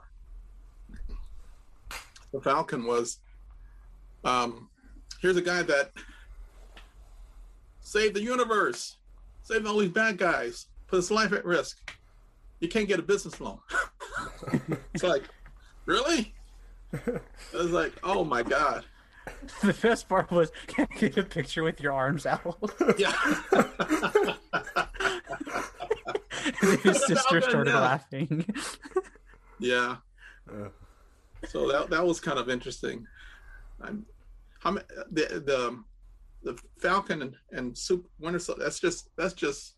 the 2.32 2.42
Falcon 2.42 2.86
was 2.86 3.20
um, 4.26 4.70
here's 5.22 5.38
a 5.38 5.42
guy 5.42 5.64
that 5.64 5.92
saved 7.80 8.14
the 8.16 8.22
universe, 8.22 8.98
saved 9.46 9.66
all 9.68 9.78
these 9.78 9.90
bad 9.90 10.18
guys, 10.18 10.68
put 10.88 10.98
his 10.98 11.12
life 11.12 11.32
at 11.32 11.46
risk. 11.46 11.96
You 12.60 12.68
can't 12.68 12.88
get 12.88 13.00
a 13.00 13.04
business 13.04 13.40
loan. 13.40 13.60
it's 14.94 15.04
like, 15.04 15.24
really? 15.86 16.34
I 16.94 17.20
was 17.54 17.72
like, 17.72 17.94
oh 18.04 18.24
my 18.24 18.44
god. 18.44 18.86
The 19.62 19.74
best 19.82 20.10
part 20.10 20.32
was 20.32 20.52
can 20.68 20.88
I 20.92 20.98
get 20.98 21.18
a 21.18 21.24
picture 21.24 21.64
with 21.64 21.80
your 21.80 21.94
arms 21.94 22.26
out. 22.26 22.58
Yeah. 22.98 23.12
his 26.84 27.06
sister 27.06 27.42
started 27.42 27.72
yeah. 27.72 27.80
laughing. 27.80 28.46
yeah. 29.60 29.98
Uh, 30.50 30.70
so 31.48 31.72
that 31.72 31.90
that 31.90 32.06
was 32.06 32.20
kind 32.20 32.38
of 32.40 32.50
interesting. 32.50 33.06
I'm, 33.82 34.06
how 34.60 34.72
ma- 34.72 34.82
the 35.12 35.42
the 35.46 35.84
the 36.46 36.58
Falcon 36.80 37.22
and, 37.22 37.36
and 37.52 37.78
Super 37.78 38.08
Winter 38.20 38.40
Soldier. 38.40 38.64
That's 38.64 38.80
just 38.80 39.10
that's 39.18 39.34
just 39.34 39.74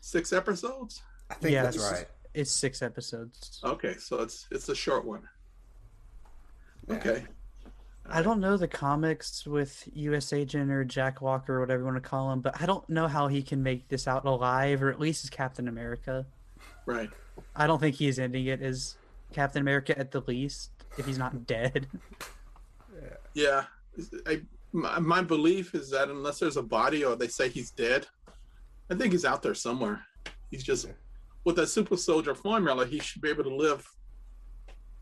six 0.00 0.32
episodes. 0.32 1.02
I 1.30 1.34
think 1.34 1.52
Yeah, 1.54 1.62
that's 1.62 1.76
it's- 1.76 1.92
right. 1.92 2.06
It's 2.34 2.50
six 2.50 2.82
episodes. 2.82 3.60
Okay, 3.64 3.94
so 3.98 4.20
it's 4.20 4.46
it's 4.50 4.68
a 4.68 4.74
short 4.74 5.04
one. 5.06 5.22
Okay, 6.90 7.24
I 8.08 8.20
don't 8.22 8.40
know 8.40 8.56
the 8.58 8.68
comics 8.68 9.46
with 9.46 9.88
U.S. 9.94 10.32
Agent 10.34 10.70
or 10.70 10.84
Jack 10.84 11.20
Walker 11.22 11.56
or 11.56 11.60
whatever 11.60 11.80
you 11.80 11.84
want 11.86 11.96
to 11.96 12.06
call 12.08 12.30
him, 12.30 12.40
but 12.42 12.60
I 12.60 12.66
don't 12.66 12.86
know 12.90 13.08
how 13.08 13.28
he 13.28 13.42
can 13.42 13.62
make 13.62 13.88
this 13.88 14.06
out 14.06 14.24
alive, 14.26 14.82
or 14.82 14.90
at 14.90 15.00
least 15.00 15.24
as 15.24 15.30
Captain 15.30 15.66
America. 15.66 16.26
Right. 16.84 17.08
I 17.56 17.66
don't 17.66 17.80
think 17.80 17.96
he's 17.96 18.18
ending 18.18 18.46
it 18.46 18.60
as 18.62 18.96
Captain 19.32 19.60
America 19.62 19.98
at 19.98 20.10
the 20.12 20.20
least, 20.26 20.70
if 20.98 21.06
he's 21.06 21.18
not 21.18 21.46
dead. 21.46 21.86
Yeah. 23.34 23.64
I, 24.26 24.42
my, 24.76 24.98
my 25.00 25.22
belief 25.22 25.74
is 25.74 25.90
that 25.90 26.08
unless 26.10 26.38
there's 26.38 26.56
a 26.58 26.62
body 26.62 27.02
or 27.04 27.16
they 27.16 27.28
say 27.28 27.48
he's 27.48 27.70
dead, 27.70 28.06
I 28.90 28.94
think 28.94 29.12
he's 29.12 29.24
out 29.24 29.42
there 29.42 29.54
somewhere. 29.54 30.02
He's 30.50 30.62
just 30.62 30.86
with 31.44 31.56
that 31.56 31.68
super 31.68 31.96
soldier 31.96 32.34
formula, 32.34 32.86
he 32.86 32.98
should 33.00 33.22
be 33.22 33.30
able 33.30 33.44
to 33.44 33.54
live 33.54 33.84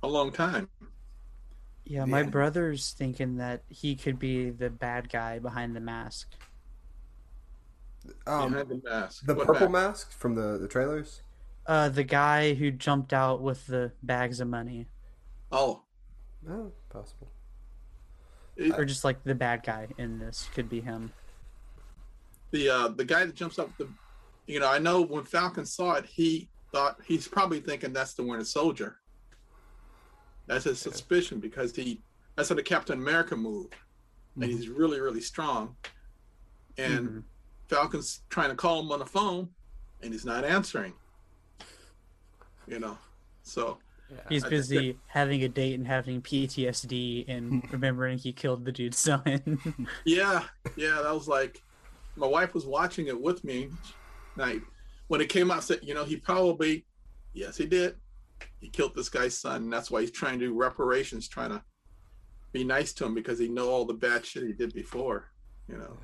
a 0.02 0.08
long 0.08 0.30
time. 0.30 0.68
Yeah, 1.84 2.04
my 2.04 2.20
Yeah. 2.22 2.28
brother's 2.30 2.92
thinking 2.92 3.36
that 3.38 3.62
he 3.68 3.96
could 3.96 4.18
be 4.18 4.50
the 4.50 4.70
bad 4.70 5.08
guy 5.10 5.38
behind 5.38 5.74
the 5.76 5.80
mask. 5.80 6.28
Um, 8.26 8.52
behind 8.52 8.68
the 8.68 8.80
mask. 8.84 9.26
the 9.26 9.34
What 9.34 9.46
purple 9.46 9.68
mask? 9.68 10.08
mask 10.08 10.12
from 10.12 10.34
the 10.34 10.58
the 10.58 10.68
trailers. 10.68 11.22
Uh, 11.66 11.88
the 11.88 12.04
guy 12.04 12.52
who 12.54 12.70
jumped 12.70 13.12
out 13.14 13.40
with 13.42 13.66
the 13.66 13.92
bags 14.02 14.40
of 14.40 14.48
money, 14.48 14.86
Oh, 15.50 15.82
Oh, 16.48 16.72
possible. 16.90 17.30
It- 18.56 18.78
or 18.78 18.84
just 18.84 19.04
like 19.04 19.22
the 19.24 19.34
bad 19.34 19.62
guy 19.64 19.88
in 19.98 20.18
this 20.18 20.48
could 20.54 20.68
be 20.68 20.80
him. 20.80 21.12
the 22.52 22.68
uh 22.68 22.88
the 22.88 23.04
guy 23.04 23.24
that 23.24 23.34
jumps 23.34 23.58
up 23.58 23.76
the 23.78 23.88
you 24.46 24.60
know 24.60 24.68
i 24.68 24.78
know 24.78 25.00
when 25.02 25.24
falcon 25.24 25.66
saw 25.66 25.94
it 25.94 26.04
he 26.06 26.48
thought 26.72 26.96
he's 27.04 27.26
probably 27.26 27.60
thinking 27.60 27.92
that's 27.92 28.14
the 28.14 28.22
winter 28.22 28.44
soldier. 28.44 28.98
That's 30.46 30.64
his 30.64 30.78
suspicion 30.80 31.40
because 31.40 31.74
he 31.74 32.02
that's 32.36 32.48
how 32.50 32.54
the 32.56 32.62
captain 32.62 32.98
america 32.98 33.34
move. 33.36 33.68
And 34.36 34.44
he's 34.50 34.68
really 34.68 35.00
really 35.00 35.20
strong. 35.20 35.76
And 36.76 37.08
Mhm. 37.08 37.24
falcon's 37.70 38.24
trying 38.28 38.50
to 38.50 38.56
call 38.56 38.80
him 38.80 38.90
on 38.92 38.98
the 38.98 39.06
phone 39.06 39.54
and 40.02 40.12
he's 40.12 40.24
not 40.26 40.44
answering. 40.44 40.92
You 42.66 42.78
know 42.80 42.98
so 43.42 43.78
He's 44.28 44.44
busy 44.44 44.98
having 45.06 45.42
a 45.42 45.48
date 45.48 45.74
and 45.74 45.86
having 45.86 46.22
PTSD 46.22 47.28
and 47.28 47.66
remembering 47.72 48.18
he 48.18 48.32
killed 48.32 48.64
the 48.64 48.72
dude's 48.72 48.98
son. 48.98 49.58
Yeah, 50.04 50.44
yeah, 50.76 51.00
that 51.02 51.12
was 51.12 51.28
like 51.28 51.62
my 52.16 52.26
wife 52.26 52.54
was 52.54 52.66
watching 52.66 53.08
it 53.08 53.20
with 53.20 53.42
me. 53.44 53.70
Night 54.36 54.62
when 55.08 55.20
it 55.20 55.28
came 55.28 55.50
out, 55.50 55.64
said, 55.64 55.80
you 55.82 55.94
know, 55.94 56.04
he 56.04 56.16
probably, 56.16 56.84
yes, 57.32 57.56
he 57.56 57.66
did. 57.66 57.96
He 58.60 58.68
killed 58.68 58.94
this 58.94 59.08
guy's 59.08 59.36
son, 59.38 59.64
and 59.64 59.72
that's 59.72 59.90
why 59.90 60.00
he's 60.00 60.10
trying 60.10 60.38
to 60.38 60.46
do 60.46 60.54
reparations, 60.54 61.28
trying 61.28 61.50
to 61.50 61.62
be 62.52 62.64
nice 62.64 62.92
to 62.94 63.04
him 63.04 63.14
because 63.14 63.38
he 63.38 63.48
know 63.48 63.68
all 63.68 63.84
the 63.84 63.94
bad 63.94 64.24
shit 64.24 64.44
he 64.44 64.52
did 64.52 64.72
before. 64.72 65.30
You 65.68 65.78
know, 65.78 65.96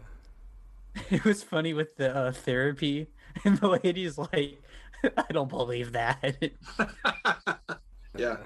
it 1.10 1.24
was 1.24 1.43
funny 1.43 1.72
with 1.72 1.97
the 1.97 2.14
uh, 2.14 2.32
therapy, 2.32 3.09
and 3.44 3.59
the 3.59 3.68
lady's 3.82 4.18
like, 4.18 4.62
"I 5.05 5.24
don't 5.32 5.48
believe 5.48 5.93
that." 5.93 6.52
Yeah, 8.21 8.37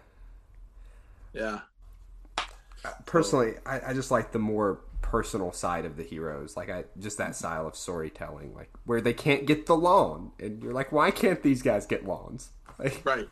yeah, 1.33 1.61
Personally, 3.07 3.55
I, 3.65 3.81
I 3.91 3.95
just 3.95 4.11
like 4.11 4.33
the 4.33 4.39
more 4.39 4.81
personal 5.01 5.53
side 5.53 5.85
of 5.85 5.97
the 5.97 6.03
heroes. 6.03 6.57
Like 6.57 6.71
I 6.71 6.85
just 6.99 7.19
that 7.19 7.35
style 7.35 7.67
of 7.67 7.77
storytelling, 7.77 8.55
like 8.55 8.71
where 8.85 9.01
they 9.01 9.15
can't 9.15 9.47
get 9.47 9.67
the 9.67 9.77
loan, 9.77 10.33
and 10.39 10.63
you're 10.63 10.73
like, 10.75 10.93
why 10.93 11.11
can't 11.11 11.43
these 11.43 11.63
guys 11.63 11.87
get 11.87 12.05
loans? 12.07 12.51
Like, 12.77 13.05
right. 13.05 13.29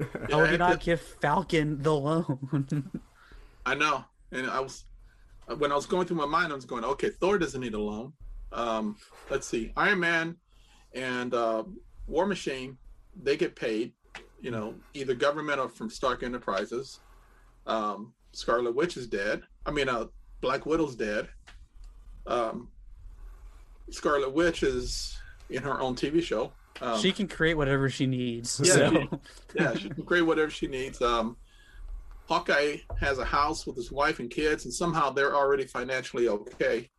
How 0.30 0.40
Yeah, 0.40 0.40
would 0.40 0.50
you 0.50 0.58
not 0.58 0.80
give 0.80 1.00
Falcon 1.00 1.82
the 1.82 1.94
loan? 1.94 2.90
I 3.66 3.74
know, 3.74 4.04
and 4.32 4.48
I 4.50 4.60
was 4.60 4.84
when 5.58 5.72
I 5.72 5.76
was 5.76 5.86
going 5.86 6.06
through 6.06 6.16
my 6.18 6.26
mind, 6.26 6.52
I 6.52 6.56
was 6.56 6.64
going, 6.64 6.84
okay, 6.84 7.10
Thor 7.10 7.38
doesn't 7.38 7.60
need 7.60 7.74
a 7.74 7.80
loan. 7.80 8.14
Um, 8.52 8.98
let's 9.30 9.46
see, 9.48 9.72
Iron 9.76 10.00
Man 10.00 10.36
and 10.94 11.34
uh, 11.34 11.64
War 12.06 12.26
Machine, 12.26 12.78
they 13.14 13.36
get 13.36 13.56
paid, 13.56 13.94
you 14.40 14.50
know, 14.50 14.74
either 14.94 15.14
government 15.14 15.60
or 15.60 15.68
from 15.68 15.90
Stark 15.90 16.22
Enterprises. 16.22 17.00
Um, 17.66 18.12
Scarlet 18.32 18.74
Witch 18.74 18.96
is 18.96 19.06
dead. 19.06 19.42
I 19.64 19.70
mean, 19.70 19.88
uh, 19.88 20.06
Black 20.40 20.66
Widow's 20.66 20.94
dead. 20.94 21.28
Um, 22.26 22.68
Scarlet 23.90 24.32
Witch 24.32 24.62
is 24.62 25.16
in 25.48 25.62
her 25.62 25.80
own 25.80 25.94
TV 25.94 26.22
show. 26.22 26.52
Um, 26.80 27.00
she 27.00 27.12
can 27.12 27.28
create 27.28 27.54
whatever 27.54 27.88
she 27.88 28.06
needs. 28.06 28.60
Yeah, 28.62 28.74
so. 28.74 28.90
she- 28.90 29.08
yeah, 29.54 29.74
she 29.74 29.88
can 29.88 30.04
create 30.04 30.22
whatever 30.22 30.50
she 30.50 30.66
needs. 30.66 31.00
Um, 31.00 31.36
Hawkeye 32.28 32.78
has 33.00 33.18
a 33.18 33.24
house 33.24 33.66
with 33.66 33.76
his 33.76 33.92
wife 33.92 34.18
and 34.18 34.28
kids, 34.30 34.64
and 34.64 34.74
somehow 34.74 35.10
they're 35.10 35.34
already 35.34 35.64
financially 35.64 36.28
okay. 36.28 36.90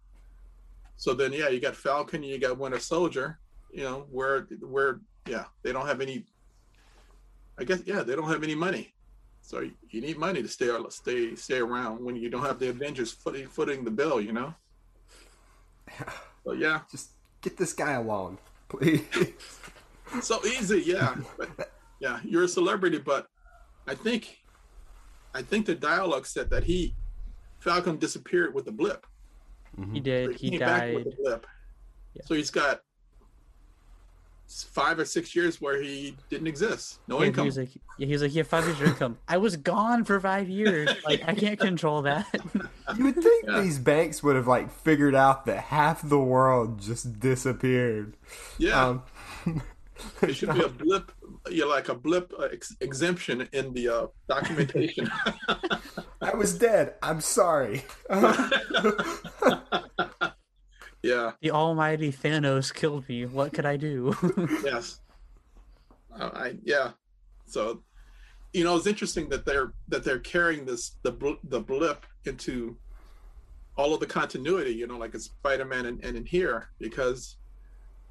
So 0.95 1.13
then, 1.13 1.33
yeah, 1.33 1.49
you 1.49 1.59
got 1.59 1.75
Falcon, 1.75 2.23
you 2.23 2.39
got 2.39 2.57
Winter 2.57 2.79
Soldier. 2.79 3.39
You 3.71 3.83
know, 3.83 4.07
where 4.09 4.47
where 4.61 5.01
yeah, 5.27 5.45
they 5.63 5.71
don't 5.71 5.85
have 5.85 6.01
any. 6.01 6.25
I 7.59 7.63
guess 7.63 7.81
yeah, 7.85 8.03
they 8.03 8.15
don't 8.15 8.29
have 8.29 8.43
any 8.43 8.55
money, 8.55 8.93
so 9.41 9.59
you, 9.61 9.71
you 9.89 10.01
need 10.01 10.17
money 10.17 10.41
to 10.43 10.47
stay 10.47 10.69
stay 10.89 11.35
stay 11.35 11.57
around 11.59 12.03
when 12.03 12.15
you 12.15 12.29
don't 12.29 12.43
have 12.43 12.59
the 12.59 12.69
Avengers 12.69 13.11
footing 13.11 13.47
footing 13.47 13.83
the 13.83 13.91
bill. 13.91 14.21
You 14.21 14.33
know. 14.33 14.53
So 16.45 16.53
yeah, 16.53 16.79
just 16.89 17.09
get 17.41 17.57
this 17.57 17.73
guy 17.73 17.93
along, 17.93 18.37
please. 18.69 19.03
so 20.21 20.39
easy 20.45 20.81
yeah 20.85 21.15
but, 21.37 21.49
yeah 21.99 22.21
you're 22.23 22.43
a 22.45 22.47
celebrity 22.47 22.97
but 22.97 23.27
i 23.85 23.93
think 23.93 24.37
i 25.35 25.41
think 25.41 25.65
the 25.65 25.75
dialogue 25.75 26.25
said 26.25 26.49
that 26.49 26.63
he 26.63 26.95
falcon 27.59 27.97
disappeared 27.97 28.53
with 28.55 28.63
the 28.63 28.71
blip 28.71 29.05
mm-hmm. 29.77 29.93
He 29.93 29.99
did. 29.99 30.31
So 30.31 30.37
He 30.37 30.49
came 30.51 30.59
back 30.59 30.93
with 30.95 31.03
died. 31.03 31.11
the 31.11 31.15
blip 31.21 31.47
Yeah. 32.13 32.21
so 32.25 32.35
he's 32.35 32.49
got 32.49 32.75
s- 32.77 32.81
five 34.47 34.97
or 34.97 35.05
six 35.05 35.35
years 35.35 35.59
where 35.59 35.81
he 35.81 36.15
didn't 36.29 36.47
exist 36.47 36.99
no 37.07 37.17
Yeah, 37.17 37.21
he 37.23 37.27
income 37.27 37.45
was 37.47 37.57
like, 37.57 37.69
yeah, 37.97 38.05
he 38.07 38.13
was 38.13 38.21
like, 38.21 38.33
"Yeah, 38.33 38.43
five 38.43 38.65
years 38.65 38.79
of 38.79 38.87
income." 38.87 39.17
I 39.27 39.37
was 39.37 39.57
gone 39.57 40.05
for 40.05 40.19
five 40.21 40.47
years. 40.49 40.89
Like, 41.05 41.27
I 41.27 41.33
can't 41.35 41.59
control 41.59 42.01
that. 42.03 42.25
You 42.97 43.03
would 43.05 43.15
think 43.15 43.45
Yeah. 43.47 43.59
these 43.61 43.77
banks 43.79 44.23
would 44.23 44.35
have 44.35 44.47
like 44.47 44.71
figured 44.71 45.15
out 45.15 45.45
that 45.47 45.57
half 45.65 46.01
the 46.07 46.19
world 46.19 46.79
just 46.81 47.19
disappeared. 47.19 48.15
yeah 48.57 48.85
Um, 48.87 49.03
it 50.21 50.33
should 50.35 50.53
be 50.53 50.61
a 50.63 50.69
blip 50.69 51.11
yeah 51.49 51.65
like 51.65 51.89
a 51.89 51.95
blip 51.95 52.31
uh, 52.39 52.43
ex- 52.53 52.75
exemption 52.81 53.47
in 53.51 53.73
the 53.73 53.89
uh, 53.89 54.07
documentation 54.29 55.09
I 56.21 56.35
was 56.35 56.57
dead. 56.57 56.95
I'm 57.01 57.21
sorry. 57.21 57.83
Yeah. 61.03 61.31
The 61.41 61.51
almighty 61.51 62.11
Thanos 62.11 62.73
killed 62.73 63.07
me. 63.07 63.25
What 63.25 63.53
could 63.53 63.65
I 63.65 63.77
do? 63.77 64.15
yes. 64.63 64.99
Uh, 66.19 66.29
i 66.33 66.55
yeah. 66.63 66.91
So 67.45 67.83
you 68.53 68.63
know 68.63 68.75
it's 68.75 68.87
interesting 68.87 69.29
that 69.29 69.45
they're 69.45 69.73
that 69.87 70.03
they're 70.03 70.19
carrying 70.19 70.65
this 70.65 70.95
the 71.03 71.11
bl- 71.11 71.41
the 71.45 71.59
blip 71.59 72.05
into 72.25 72.75
all 73.75 73.93
of 73.93 73.99
the 73.99 74.05
continuity 74.05 74.71
you 74.71 74.87
know 74.87 74.97
like 74.97 75.13
in 75.13 75.19
spider-man 75.19 75.85
and, 75.85 76.03
and 76.03 76.17
in 76.17 76.25
here 76.25 76.69
because 76.79 77.37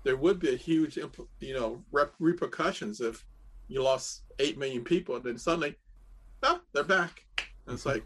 there 0.04 0.16
would 0.16 0.38
be 0.38 0.54
a 0.54 0.56
huge 0.56 0.96
you 1.40 1.54
know 1.54 1.82
rep- 1.90 2.14
repercussions 2.20 3.00
if 3.00 3.24
you 3.66 3.82
lost 3.82 4.22
8 4.38 4.56
million 4.58 4.84
people 4.84 5.16
and 5.16 5.24
then 5.24 5.38
suddenly 5.38 5.74
oh 6.44 6.60
they're 6.72 6.84
back. 6.84 7.24
And 7.66 7.74
it's 7.74 7.86
like 7.86 8.04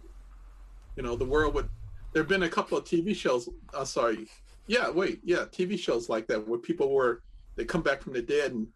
you 0.97 1.03
know 1.03 1.17
the 1.17 1.27
world 1.27 1.53
would 1.55 1.69
there 2.13 2.23
have 2.23 2.29
been 2.29 2.45
a 2.45 2.49
couple 2.49 2.79
of 2.79 2.85
tv 2.85 3.15
shows 3.15 3.49
i'm 3.75 3.85
sorry 3.85 4.27
yeah 4.71 4.89
wait 4.89 5.21
yeah 5.25 5.45
tv 5.51 5.77
shows 5.77 6.09
like 6.09 6.29
that 6.29 6.47
where 6.47 6.59
people 6.59 6.95
were 6.95 7.23
they 7.57 7.65
come 7.65 7.83
back 7.83 8.01
from 8.01 8.13
the 8.13 8.23
dead 8.23 8.53
and 8.53 8.69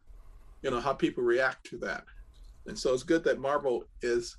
you 0.60 0.70
know 0.70 0.80
how 0.80 0.92
people 0.92 1.22
react 1.22 1.64
to 1.64 1.78
that 1.78 2.02
and 2.66 2.76
so 2.76 2.92
it's 2.92 3.04
good 3.04 3.22
that 3.22 3.38
marvel 3.38 3.84
is 4.02 4.36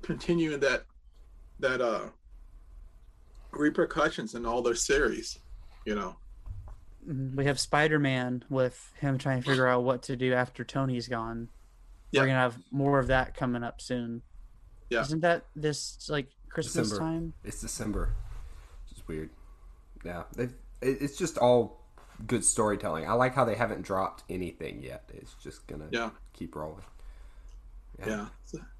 continuing 0.00 0.58
that 0.58 0.84
that 1.58 1.82
uh 1.82 2.06
repercussions 3.52 4.34
in 4.34 4.46
all 4.46 4.62
their 4.62 4.74
series 4.74 5.38
you 5.84 5.94
know 5.94 6.16
we 7.36 7.44
have 7.44 7.60
Spider-Man 7.60 8.42
with 8.50 8.92
him 8.98 9.16
trying 9.16 9.40
to 9.40 9.48
figure 9.48 9.68
out 9.68 9.84
what 9.84 10.02
to 10.04 10.16
do 10.16 10.32
after 10.32 10.64
Tony's 10.64 11.06
gone. 11.06 11.48
Yeah. 12.10 12.22
We're 12.22 12.26
gonna 12.26 12.40
have 12.40 12.58
more 12.72 12.98
of 12.98 13.06
that 13.06 13.36
coming 13.36 13.62
up 13.62 13.80
soon. 13.80 14.22
Yeah. 14.90 15.02
Isn't 15.02 15.20
that 15.20 15.44
this 15.54 16.08
like 16.08 16.26
Christmas 16.48 16.88
December. 16.88 16.98
time? 16.98 17.32
It's 17.44 17.60
December. 17.60 18.10
Which 18.88 18.98
is 18.98 19.06
weird. 19.06 19.30
Yeah. 20.06 20.22
It's 20.82 21.16
just 21.18 21.36
all 21.38 21.82
good 22.26 22.44
storytelling. 22.44 23.08
I 23.08 23.12
like 23.14 23.34
how 23.34 23.44
they 23.44 23.54
haven't 23.56 23.82
dropped 23.82 24.22
anything 24.30 24.82
yet. 24.82 25.10
It's 25.12 25.34
just 25.34 25.66
gonna 25.66 25.88
Yeah. 25.90 26.10
keep 26.32 26.54
rolling. 26.54 26.84
yeah 28.06 28.26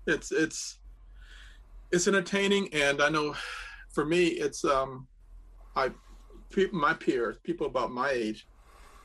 it's 0.06 0.30
it's 0.30 0.76
it's 1.90 2.06
entertaining 2.06 2.68
and 2.74 3.00
i 3.00 3.08
know 3.08 3.34
for 3.94 4.04
me 4.04 4.26
it's 4.26 4.62
um 4.62 5.06
i 5.74 5.90
my 6.70 6.92
peers 6.92 7.38
people 7.42 7.66
about 7.66 7.90
my 7.90 8.10
age 8.10 8.46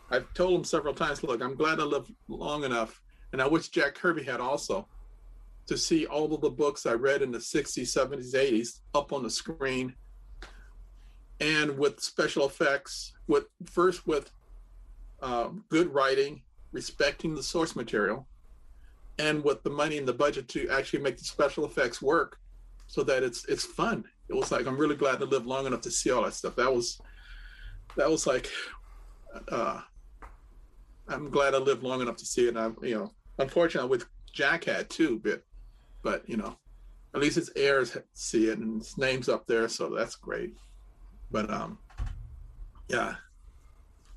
i've 0.09 0.27
told 0.33 0.53
them 0.53 0.65
several 0.65 0.93
times 0.93 1.23
look 1.23 1.41
i'm 1.41 1.55
glad 1.55 1.79
i 1.79 1.83
lived 1.83 2.11
long 2.27 2.65
enough 2.65 3.01
and 3.31 3.41
i 3.41 3.47
wish 3.47 3.69
jack 3.69 3.95
kirby 3.95 4.21
had 4.21 4.41
also 4.41 4.85
to 5.65 5.77
see 5.77 6.05
all 6.07 6.33
of 6.35 6.41
the 6.41 6.49
books 6.49 6.85
i 6.85 6.91
read 6.91 7.21
in 7.21 7.31
the 7.31 7.37
60s 7.37 7.83
70s 7.97 8.33
80s 8.35 8.81
up 8.93 9.13
on 9.13 9.23
the 9.23 9.29
screen 9.29 9.95
and 11.41 11.77
with 11.77 11.99
special 11.99 12.45
effects 12.45 13.13
with 13.27 13.45
first 13.65 14.07
with 14.07 14.31
uh, 15.21 15.49
good 15.69 15.93
writing 15.93 16.41
respecting 16.71 17.35
the 17.35 17.43
source 17.43 17.75
material 17.75 18.27
and 19.19 19.43
with 19.43 19.61
the 19.63 19.69
money 19.69 19.97
and 19.97 20.07
the 20.07 20.13
budget 20.13 20.47
to 20.47 20.69
actually 20.69 21.01
make 21.01 21.17
the 21.17 21.23
special 21.23 21.65
effects 21.65 22.01
work 22.01 22.37
so 22.87 23.03
that 23.03 23.23
it's 23.23 23.45
it's 23.45 23.65
fun. 23.65 24.03
It 24.29 24.35
was 24.35 24.51
like 24.51 24.67
I'm 24.67 24.77
really 24.77 24.95
glad 24.95 25.19
to 25.19 25.25
live 25.25 25.45
long 25.45 25.65
enough 25.65 25.81
to 25.81 25.91
see 25.91 26.11
all 26.11 26.23
that 26.23 26.33
stuff. 26.33 26.55
That 26.55 26.73
was 26.73 27.01
that 27.97 28.09
was 28.09 28.25
like 28.25 28.49
uh 29.51 29.81
I'm 31.07 31.29
glad 31.29 31.55
I 31.55 31.57
lived 31.57 31.83
long 31.83 32.01
enough 32.01 32.17
to 32.17 32.25
see 32.25 32.47
it. 32.47 32.55
I'm 32.55 32.77
you 32.81 32.95
know, 32.95 33.11
unfortunately 33.39 33.89
with 33.89 34.05
Jack 34.31 34.65
had 34.65 34.89
too, 34.89 35.19
but 35.23 35.43
but 36.03 36.27
you 36.29 36.37
know, 36.37 36.55
at 37.13 37.21
least 37.21 37.35
his 37.35 37.51
heirs 37.55 37.97
see 38.13 38.47
it 38.47 38.59
and 38.59 38.79
his 38.79 38.97
name's 38.97 39.27
up 39.27 39.45
there, 39.47 39.67
so 39.67 39.89
that's 39.89 40.15
great. 40.15 40.53
But 41.31 41.49
um 41.51 41.77
yeah. 42.87 43.15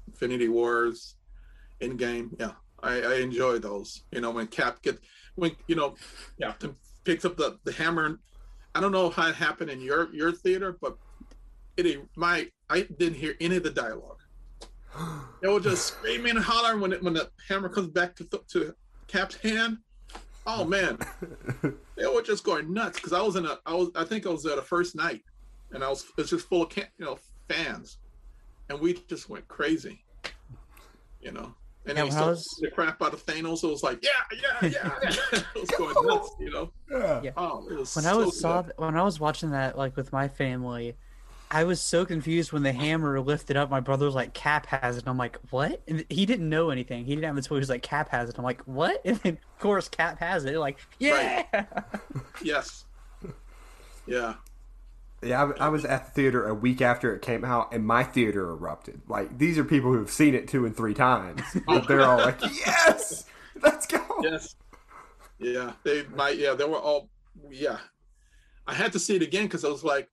Infinity 0.09 0.49
Wars, 0.49 1.17
Endgame, 1.81 2.31
yeah. 2.39 2.53
I, 2.83 3.01
I 3.01 3.15
enjoy 3.17 3.59
those. 3.59 4.03
You 4.13 4.21
know, 4.21 4.31
when 4.31 4.47
Cap 4.47 4.83
get 4.83 4.99
when 5.37 5.53
you 5.67 5.75
know, 5.75 5.95
Captain 6.41 6.77
picks 7.05 7.25
up 7.25 7.37
the, 7.37 7.59
the 7.65 7.73
hammer. 7.73 8.19
I 8.75 8.81
don't 8.81 8.93
know 8.93 9.09
how 9.11 9.29
it 9.29 9.35
happened 9.35 9.71
in 9.71 9.81
your 9.81 10.13
your 10.15 10.33
theater, 10.33 10.77
but 10.81 10.97
it 11.77 12.07
my 12.17 12.49
I 12.69 12.83
didn't 12.99 13.15
hear 13.15 13.35
any 13.41 13.57
of 13.57 13.63
the 13.63 13.71
dialogue. 13.71 14.21
They 15.43 15.53
were 15.53 15.61
just 15.61 15.87
screaming 15.89 16.37
and 16.37 16.45
hollering 16.45 16.81
when 16.81 16.93
it, 16.95 17.03
when 17.03 17.13
the 17.13 17.29
hammer 17.49 17.69
comes 17.69 17.89
back 17.89 18.17
to 18.17 18.25
to 18.25 18.75
Cap's 19.09 19.37
hand. 19.37 19.77
Oh 20.47 20.65
man, 20.65 20.99
they 21.97 22.07
were 22.07 22.23
just 22.23 22.45
going 22.45 22.73
nuts 22.73 22.99
because 22.99 23.13
I 23.13 23.21
was 23.21 23.37
in 23.37 23.45
a 23.45 23.59
I 23.67 23.75
was 23.75 23.91
I 23.95 24.05
think 24.05 24.27
I 24.27 24.31
was 24.31 24.43
there 24.43 24.57
the 24.57 24.63
first 24.63 24.97
night, 24.97 25.21
and 25.75 25.85
I 25.85 25.89
was 25.89 26.05
it's 26.17 26.31
just 26.31 26.49
full 26.49 26.63
of 26.63 26.77
you 26.77 26.85
know 26.99 27.19
fans, 27.49 27.99
and 28.69 28.81
we 28.81 28.95
just 29.09 29.29
went 29.29 29.47
crazy, 29.49 30.05
you 31.21 31.33
know. 31.33 31.55
And 31.87 31.99
Yeah, 31.99 32.05
then 32.05 32.13
he 32.13 32.29
was- 32.31 32.59
the 32.63 32.71
crap 32.71 33.03
out 33.03 33.13
of 33.13 33.27
Thanos. 33.27 33.63
It 33.63 33.67
was 33.67 33.83
like, 33.83 34.03
yeah, 34.03 34.11
yeah, 34.33 34.69
yeah. 34.71 34.99
yeah. 35.03 35.41
it 35.55 35.61
was 35.61 35.71
going 35.77 35.95
nuts, 36.07 36.31
you 36.41 36.51
know. 36.51 36.71
Yeah. 36.91 37.21
Yeah. 37.25 37.31
Oh, 37.37 37.67
it 37.71 37.77
was 37.79 37.95
when 37.95 38.07
I 38.07 38.13
so 38.13 38.19
was 38.25 38.41
saw 38.41 38.63
when 38.79 38.97
I 38.97 39.03
was 39.03 39.21
watching 39.21 39.51
that 39.51 39.77
like 39.77 39.95
with 39.95 40.11
my 40.11 40.27
family, 40.29 40.97
I 41.51 41.65
was 41.65 41.83
so 41.83 42.07
confused 42.07 42.53
when 42.53 42.63
the 42.63 42.73
hammer 42.73 43.21
lifted 43.21 43.59
up. 43.59 43.69
My 43.69 43.81
brother 43.81 44.07
was 44.07 44.15
like, 44.15 44.33
"Cap 44.33 44.65
has 44.67 44.97
it." 44.97 45.05
I'm 45.07 45.19
like, 45.19 45.39
"What?" 45.51 45.83
And 45.87 46.07
he 46.09 46.25
didn't 46.25 46.49
know 46.49 46.71
anything. 46.71 47.05
He 47.05 47.15
didn't 47.15 47.27
have 47.27 47.37
the 47.37 47.43
toy. 47.43 47.57
He 47.57 47.61
was 47.61 47.69
like, 47.69 47.83
"Cap 47.83 48.09
has 48.09 48.31
it." 48.31 48.39
I'm 48.39 48.45
like, 48.45 48.63
"What?" 48.63 49.03
And 49.05 49.19
then 49.19 49.35
of 49.35 49.59
course, 49.61 49.89
Cap 49.91 50.19
has 50.21 50.45
it. 50.45 50.49
They're 50.49 50.59
like, 50.59 50.79
"Yeah." 50.99 51.45
Yes. 52.43 52.87
Yeah. 54.07 54.35
Yeah, 55.25 55.53
I, 55.59 55.67
I 55.67 55.69
was 55.69 55.85
at 55.85 56.07
the 56.07 56.11
theater 56.13 56.47
a 56.47 56.55
week 56.55 56.81
after 56.81 57.15
it 57.15 57.23
came 57.23 57.45
out, 57.45 57.73
and 57.73 57.85
my 57.85 58.05
theater 58.05 58.51
erupted. 58.51 59.03
Like 59.09 59.39
these 59.39 59.59
are 59.59 59.65
people 59.65 59.93
who've 59.93 60.11
seen 60.11 60.35
it 60.35 60.49
two 60.49 60.67
and 60.67 60.77
three 60.77 60.95
times, 60.95 61.43
but 61.67 61.89
they're 61.89 62.03
all 62.03 62.19
like, 62.19 62.41
"Yes, 62.43 63.25
let's 63.63 63.87
go!" 63.87 64.05
Yes. 64.23 64.57
Yeah. 65.39 65.73
They 65.83 66.05
might. 66.15 66.39
Yeah. 66.39 66.55
They 66.55 66.65
were 66.65 66.79
all. 66.79 67.09
Yeah. 67.51 67.79
I 68.67 68.75
had 68.75 68.93
to 68.93 68.99
see 68.99 69.17
it 69.17 69.23
again 69.23 69.45
because 69.45 69.65
I 69.65 69.69
was 69.69 69.85
like, 69.85 70.09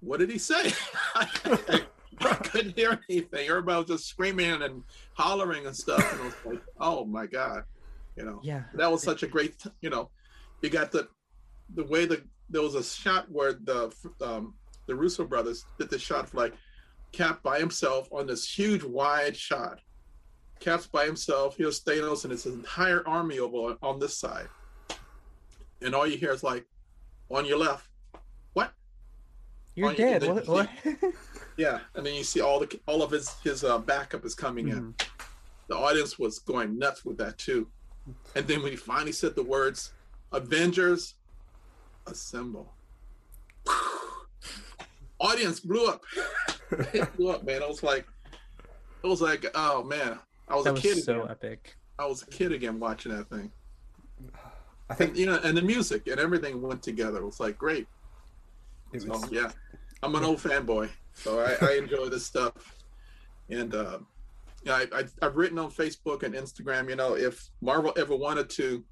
"What 0.00 0.20
did 0.20 0.30
he 0.30 0.38
say?" 0.38 0.72
I, 1.14 1.24
couldn't 2.42 2.76
hear 2.76 2.98
anything. 3.08 3.48
Everybody 3.48 3.78
was 3.78 3.86
just 3.86 4.08
screaming 4.08 4.62
and 4.62 4.82
hollering 5.14 5.66
and 5.66 5.76
stuff, 5.76 6.12
and 6.12 6.22
I 6.22 6.24
was 6.24 6.34
like, 6.44 6.62
"Oh 6.80 7.04
my 7.04 7.26
god!" 7.26 7.64
You 8.16 8.24
know. 8.24 8.40
yeah. 8.42 8.64
that 8.74 8.90
was 8.90 9.02
such 9.02 9.22
a 9.22 9.28
great 9.28 9.54
you 9.80 9.90
know 9.90 10.10
you 10.62 10.70
got 10.70 10.90
the 10.90 11.08
the 11.74 11.84
way 11.84 12.06
the 12.06 12.22
there 12.50 12.62
was 12.62 12.74
a 12.74 12.82
shot 12.82 13.30
where 13.30 13.52
the 13.52 13.92
um 14.22 14.54
the 14.86 14.94
russo 14.94 15.24
brothers 15.24 15.66
did 15.78 15.90
the 15.90 15.98
shot 15.98 16.24
of 16.24 16.34
like 16.34 16.54
cap 17.12 17.42
by 17.42 17.58
himself 17.58 18.08
on 18.12 18.26
this 18.26 18.48
huge 18.48 18.82
wide 18.82 19.36
shot 19.36 19.80
cap's 20.60 20.86
by 20.86 21.04
himself 21.04 21.56
He 21.56 21.62
here's 21.62 21.82
thanos 21.84 22.24
and 22.24 22.30
his 22.32 22.46
entire 22.46 23.06
army 23.06 23.38
over 23.38 23.76
on 23.82 23.98
this 23.98 24.16
side 24.16 24.48
and 25.82 25.94
all 25.94 26.06
you 26.06 26.16
hear 26.16 26.32
is 26.32 26.42
like 26.42 26.66
on 27.30 27.44
your 27.44 27.58
left 27.58 27.88
what 28.54 28.72
You're 29.74 29.90
you 29.90 29.96
dead. 29.96 30.20
did- 30.22 30.30
What? 30.30 30.48
what? 30.48 30.68
yeah 31.56 31.80
and 31.94 32.04
then 32.04 32.14
you 32.14 32.24
see 32.24 32.40
all 32.40 32.58
the 32.60 32.80
all 32.86 33.02
of 33.02 33.10
his 33.10 33.28
his 33.44 33.62
uh, 33.64 33.78
backup 33.78 34.24
is 34.24 34.34
coming 34.34 34.68
in 34.68 34.94
Mhm. 34.94 35.06
the 35.68 35.76
audience 35.76 36.18
was 36.18 36.38
going 36.38 36.78
nuts 36.78 37.04
with 37.04 37.18
that 37.18 37.36
too. 37.36 37.68
And 38.34 38.46
then 38.46 38.62
when 38.62 38.70
he 38.70 38.76
finally 38.76 39.12
said 39.12 39.34
the 39.36 39.42
words 39.42 39.92
Avengers 40.32 41.14
assemble. 42.10 42.74
audience 45.20 45.60
blew 45.60 45.86
up. 45.86 46.02
it 46.70 47.16
blew 47.16 47.30
up, 47.30 47.44
man. 47.44 47.62
I 47.62 47.66
was 47.66 47.82
like 47.82 48.06
it 49.02 49.06
was 49.06 49.20
like, 49.20 49.44
oh 49.54 49.82
man. 49.84 50.18
I 50.48 50.56
was 50.56 50.64
That 50.64 50.70
a 50.70 50.72
was 50.74 50.82
kid 50.82 51.02
so 51.02 51.22
again. 51.22 51.30
epic. 51.30 51.76
I 51.98 52.06
was 52.06 52.22
a 52.22 52.26
kid 52.26 52.52
again 52.52 52.78
watching 52.80 53.12
that 53.14 53.28
thing. 53.28 53.52
I 54.90 54.94
And 54.94 54.98
think 54.98 55.16
you 55.16 55.26
know, 55.26 55.38
and 55.42 55.56
the 55.56 55.62
music 55.62 56.06
and 56.06 56.18
everything 56.18 56.60
went 56.62 56.82
together. 56.82 57.18
It 57.18 57.24
was 57.24 57.40
like 57.40 57.58
great. 57.58 57.86
it 58.92 59.02
So 59.02 59.08
was. 59.08 59.30
yeah. 59.30 59.50
I'm 60.02 60.14
an 60.14 60.24
old 60.24 60.38
fanboy. 60.38 60.90
So 61.14 61.40
I, 61.40 61.56
I 61.66 61.72
enjoy 61.74 62.08
this 62.08 62.24
stuff. 62.24 62.52
And 63.50 63.74
uh 63.74 63.98
yeah, 64.64 64.74
I, 64.76 64.86
I 65.00 65.04
I've 65.22 65.36
written 65.36 65.58
on 65.58 65.70
Facebook 65.70 66.22
and 66.22 66.34
Instagram, 66.34 66.88
you 66.88 66.96
know, 66.96 67.14
if 67.16 67.50
Marvel 67.60 67.92
ever 67.96 68.16
wanted 68.16 68.48
to 68.50 68.84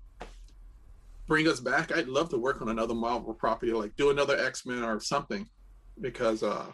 bring 1.27 1.49
us 1.49 1.61
back, 1.61 1.97
I'd 1.97 2.09
love 2.09 2.29
to 2.31 2.39
work 2.39 2.63
on 2.63 2.69
another 2.69 2.95
Marvel 2.95 3.35
property, 3.35 3.73
like 3.73 3.97
do 3.97 4.11
another 4.11 4.39
X-Men 4.39 4.83
or 4.83 5.01
something. 5.01 5.49
Because 6.01 6.43
uh 6.43 6.67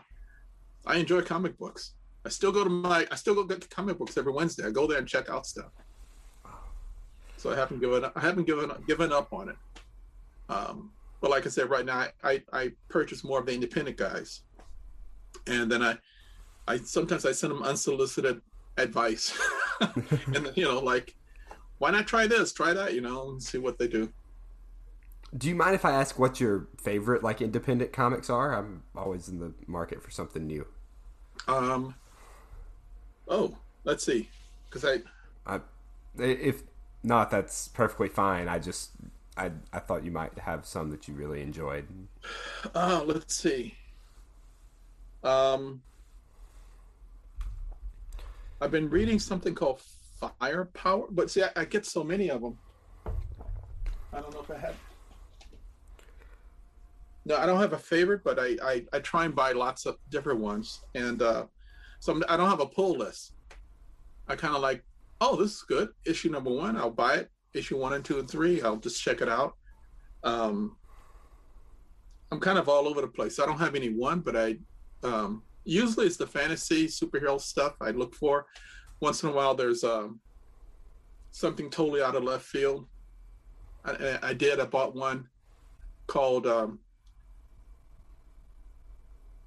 I 0.86 0.96
enjoy 0.96 1.22
comic 1.22 1.56
books. 1.58 1.94
I 2.24 2.28
still 2.28 2.52
go 2.52 2.64
to 2.64 2.70
my 2.70 3.06
I 3.10 3.14
still 3.16 3.34
go 3.34 3.44
get 3.44 3.68
comic 3.70 3.98
books 3.98 4.16
every 4.18 4.32
Wednesday. 4.32 4.66
I 4.66 4.70
go 4.70 4.86
there 4.86 4.98
and 4.98 5.08
check 5.08 5.28
out 5.30 5.46
stuff. 5.46 5.70
So 7.36 7.52
I 7.52 7.56
haven't 7.56 7.80
given 7.80 8.04
up 8.04 8.12
I 8.16 8.20
haven't 8.20 8.46
given 8.46 8.70
up 8.70 8.86
given 8.86 9.12
up 9.12 9.32
on 9.32 9.48
it. 9.48 9.56
Um 10.48 10.90
but 11.20 11.30
like 11.30 11.46
I 11.46 11.50
said, 11.50 11.70
right 11.70 11.86
now 11.86 11.98
I, 11.98 12.10
I, 12.24 12.42
I 12.52 12.72
purchase 12.88 13.22
more 13.22 13.38
of 13.38 13.46
the 13.46 13.54
independent 13.54 13.96
guys. 13.96 14.42
And 15.46 15.70
then 15.70 15.82
I 15.82 15.96
I 16.66 16.78
sometimes 16.78 17.26
I 17.26 17.32
send 17.32 17.52
them 17.52 17.62
unsolicited 17.62 18.40
advice. 18.76 19.38
and 19.80 20.52
you 20.54 20.64
know, 20.64 20.78
like, 20.78 21.14
why 21.78 21.90
not 21.90 22.06
try 22.06 22.26
this, 22.26 22.52
try 22.52 22.72
that, 22.72 22.94
you 22.94 23.00
know, 23.00 23.30
and 23.30 23.42
see 23.42 23.58
what 23.58 23.78
they 23.78 23.88
do. 23.88 24.12
Do 25.36 25.48
you 25.48 25.54
mind 25.54 25.74
if 25.74 25.84
I 25.84 25.92
ask 25.92 26.18
what 26.18 26.40
your 26.40 26.68
favorite 26.78 27.22
like 27.22 27.40
independent 27.40 27.92
comics 27.92 28.28
are? 28.28 28.54
I'm 28.54 28.82
always 28.94 29.28
in 29.28 29.38
the 29.38 29.54
market 29.66 30.02
for 30.02 30.10
something 30.10 30.46
new. 30.46 30.66
Um 31.48 31.94
oh, 33.28 33.56
let's 33.84 34.04
see. 34.04 34.28
Because 34.68 34.84
I 34.84 35.00
I, 35.50 35.60
if 36.18 36.62
not, 37.02 37.30
that's 37.30 37.68
perfectly 37.68 38.08
fine. 38.08 38.46
I 38.46 38.58
just 38.58 38.90
I 39.36 39.52
I 39.72 39.78
thought 39.78 40.04
you 40.04 40.10
might 40.10 40.38
have 40.38 40.66
some 40.66 40.90
that 40.90 41.08
you 41.08 41.14
really 41.14 41.40
enjoyed. 41.40 41.86
uh 42.74 43.02
let's 43.06 43.34
see. 43.34 43.74
Um 45.24 45.80
I've 48.60 48.70
been 48.70 48.90
reading 48.90 49.18
something 49.18 49.54
called 49.54 49.80
Firepower, 50.20 51.06
but 51.10 51.30
see 51.30 51.42
I, 51.42 51.50
I 51.56 51.64
get 51.64 51.86
so 51.86 52.04
many 52.04 52.30
of 52.30 52.42
them. 52.42 52.58
I 54.12 54.20
don't 54.20 54.32
know 54.34 54.40
if 54.40 54.50
I 54.50 54.58
have 54.58 54.76
No, 57.24 57.36
I 57.36 57.46
don't 57.46 57.60
have 57.60 57.72
a 57.72 57.78
favorite, 57.78 58.22
but 58.24 58.38
I, 58.38 58.56
I, 58.62 58.84
I 58.92 58.98
try 58.98 59.24
and 59.24 59.34
buy 59.34 59.52
lots 59.52 59.86
of 59.86 59.96
different 60.10 60.40
ones. 60.40 60.82
And 60.94 61.22
uh, 61.22 61.46
so 62.00 62.12
I'm, 62.12 62.22
I 62.28 62.36
don't 62.36 62.50
have 62.50 62.60
a 62.60 62.66
pull 62.66 62.96
list. 62.98 63.34
I 64.28 64.34
kind 64.34 64.54
of 64.56 64.62
like, 64.62 64.82
oh, 65.20 65.36
this 65.36 65.52
is 65.52 65.62
good. 65.68 65.90
Issue 66.04 66.30
number 66.30 66.50
one, 66.50 66.76
I'll 66.76 66.90
buy 66.90 67.14
it. 67.14 67.30
Issue 67.54 67.78
one 67.78 67.92
and 67.92 68.04
two 68.04 68.18
and 68.18 68.28
three, 68.28 68.62
I'll 68.62 68.76
just 68.76 69.00
check 69.02 69.20
it 69.20 69.28
out. 69.28 69.54
Um, 70.24 70.76
I'm 72.30 72.40
kind 72.40 72.58
of 72.58 72.68
all 72.68 72.88
over 72.88 73.02
the 73.02 73.08
place. 73.08 73.38
I 73.38 73.46
don't 73.46 73.58
have 73.58 73.74
any 73.74 73.90
one, 73.90 74.20
but 74.20 74.36
I 74.36 74.56
um, 75.04 75.42
usually 75.64 76.06
it's 76.06 76.16
the 76.16 76.26
fantasy 76.26 76.86
superhero 76.86 77.40
stuff 77.40 77.74
I 77.80 77.90
look 77.90 78.14
for. 78.14 78.46
Once 79.00 79.22
in 79.22 79.28
a 79.28 79.32
while, 79.32 79.54
there's 79.54 79.84
um, 79.84 80.18
something 81.30 81.68
totally 81.70 82.02
out 82.02 82.14
of 82.16 82.24
left 82.24 82.46
field. 82.46 82.86
I, 83.84 83.90
I- 83.92 84.28
I 84.30 84.32
did. 84.32 84.58
I 84.60 84.64
bought 84.64 84.94
one 84.96 85.28
called 86.06 86.46
um, 86.46 86.78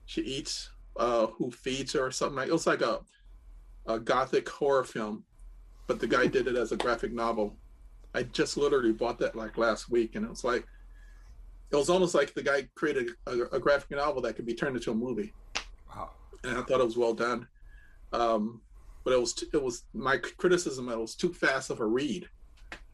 "She 0.05 0.21
Eats, 0.21 0.69
uh, 0.97 1.27
Who 1.27 1.51
Feeds 1.51 1.93
Her" 1.93 2.05
or 2.07 2.11
something 2.11 2.35
like. 2.35 2.49
It 2.49 2.53
was 2.53 2.67
like 2.67 2.81
a 2.81 2.99
a 3.87 3.99
gothic 3.99 4.49
horror 4.49 4.83
film, 4.83 5.23
but 5.87 5.99
the 5.99 6.07
guy 6.07 6.27
did 6.27 6.47
it 6.47 6.55
as 6.55 6.71
a 6.71 6.77
graphic 6.77 7.13
novel. 7.13 7.55
I 8.13 8.23
just 8.23 8.57
literally 8.57 8.93
bought 8.93 9.19
that 9.19 9.35
like 9.35 9.57
last 9.57 9.89
week, 9.89 10.15
and 10.15 10.25
it 10.25 10.29
was 10.29 10.43
like 10.43 10.65
it 11.71 11.75
was 11.75 11.89
almost 11.89 12.15
like 12.15 12.33
the 12.33 12.43
guy 12.43 12.67
created 12.75 13.11
a, 13.27 13.41
a 13.53 13.59
graphic 13.59 13.91
novel 13.91 14.21
that 14.21 14.35
could 14.35 14.45
be 14.45 14.53
turned 14.53 14.75
into 14.75 14.91
a 14.91 14.95
movie 14.95 15.33
Wow. 15.89 16.11
and 16.43 16.57
I 16.57 16.61
thought 16.61 16.79
it 16.79 16.85
was 16.85 16.97
well 16.97 17.13
done. 17.13 17.47
Um, 18.13 18.61
but 19.03 19.13
it 19.13 19.19
was 19.19 19.43
it 19.53 19.61
was 19.61 19.83
my 19.93 20.17
criticism 20.17 20.85
that 20.87 20.93
it 20.93 20.99
was 20.99 21.15
too 21.15 21.33
fast 21.33 21.69
of 21.69 21.79
a 21.79 21.85
read. 21.85 22.27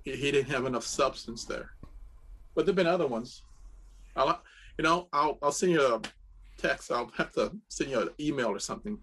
He, 0.04 0.32
didn't 0.32 0.50
have 0.50 0.66
enough 0.66 0.84
substance 0.84 1.46
there. 1.46 1.72
But 2.56 2.66
there've 2.66 2.76
been 2.76 2.88
other 2.88 3.08
ones. 3.08 3.44
I'll 4.16 4.42
you 4.78 4.84
know 4.84 5.08
I'll 5.14 5.38
I'll 5.42 5.52
send 5.52 5.74
you 5.74 5.82
a 5.82 6.02
text. 6.62 6.92
I'll 6.92 7.12
have 7.18 7.32
to 7.34 7.52
send 7.68 7.90
you 7.90 8.02
an 8.02 8.10
email 8.20 8.48
or 8.48 8.60
something 8.60 8.98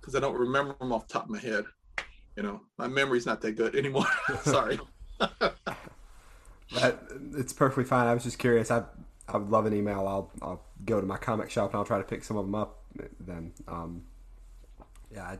because 0.00 0.14
I 0.14 0.20
don't 0.20 0.36
remember 0.36 0.74
them 0.78 0.92
off 0.92 1.08
the 1.08 1.14
top 1.14 1.24
of 1.24 1.30
my 1.30 1.38
head. 1.38 1.64
you 2.36 2.42
know, 2.42 2.60
my 2.78 2.88
memory's 2.88 3.26
not 3.26 3.40
that 3.42 3.52
good 3.52 3.74
anymore. 3.74 4.06
Sorry. 4.42 4.78
That, 6.72 7.00
it's 7.36 7.52
perfectly 7.52 7.82
fine. 7.82 8.06
I 8.06 8.14
was 8.14 8.22
just 8.22 8.38
curious. 8.38 8.70
I 8.70 8.84
I 9.28 9.36
would 9.36 9.50
love 9.50 9.66
an 9.66 9.74
email. 9.74 10.06
I'll 10.06 10.30
I'll 10.42 10.62
go 10.84 11.00
to 11.00 11.06
my 11.06 11.16
comic 11.16 11.50
shop 11.50 11.70
and 11.70 11.78
I'll 11.78 11.84
try 11.84 11.98
to 11.98 12.04
pick 12.04 12.24
some 12.24 12.36
of 12.36 12.46
them 12.46 12.54
up. 12.54 12.82
Then, 13.18 13.52
um, 13.68 14.02
yeah, 15.12 15.24
I, 15.24 15.38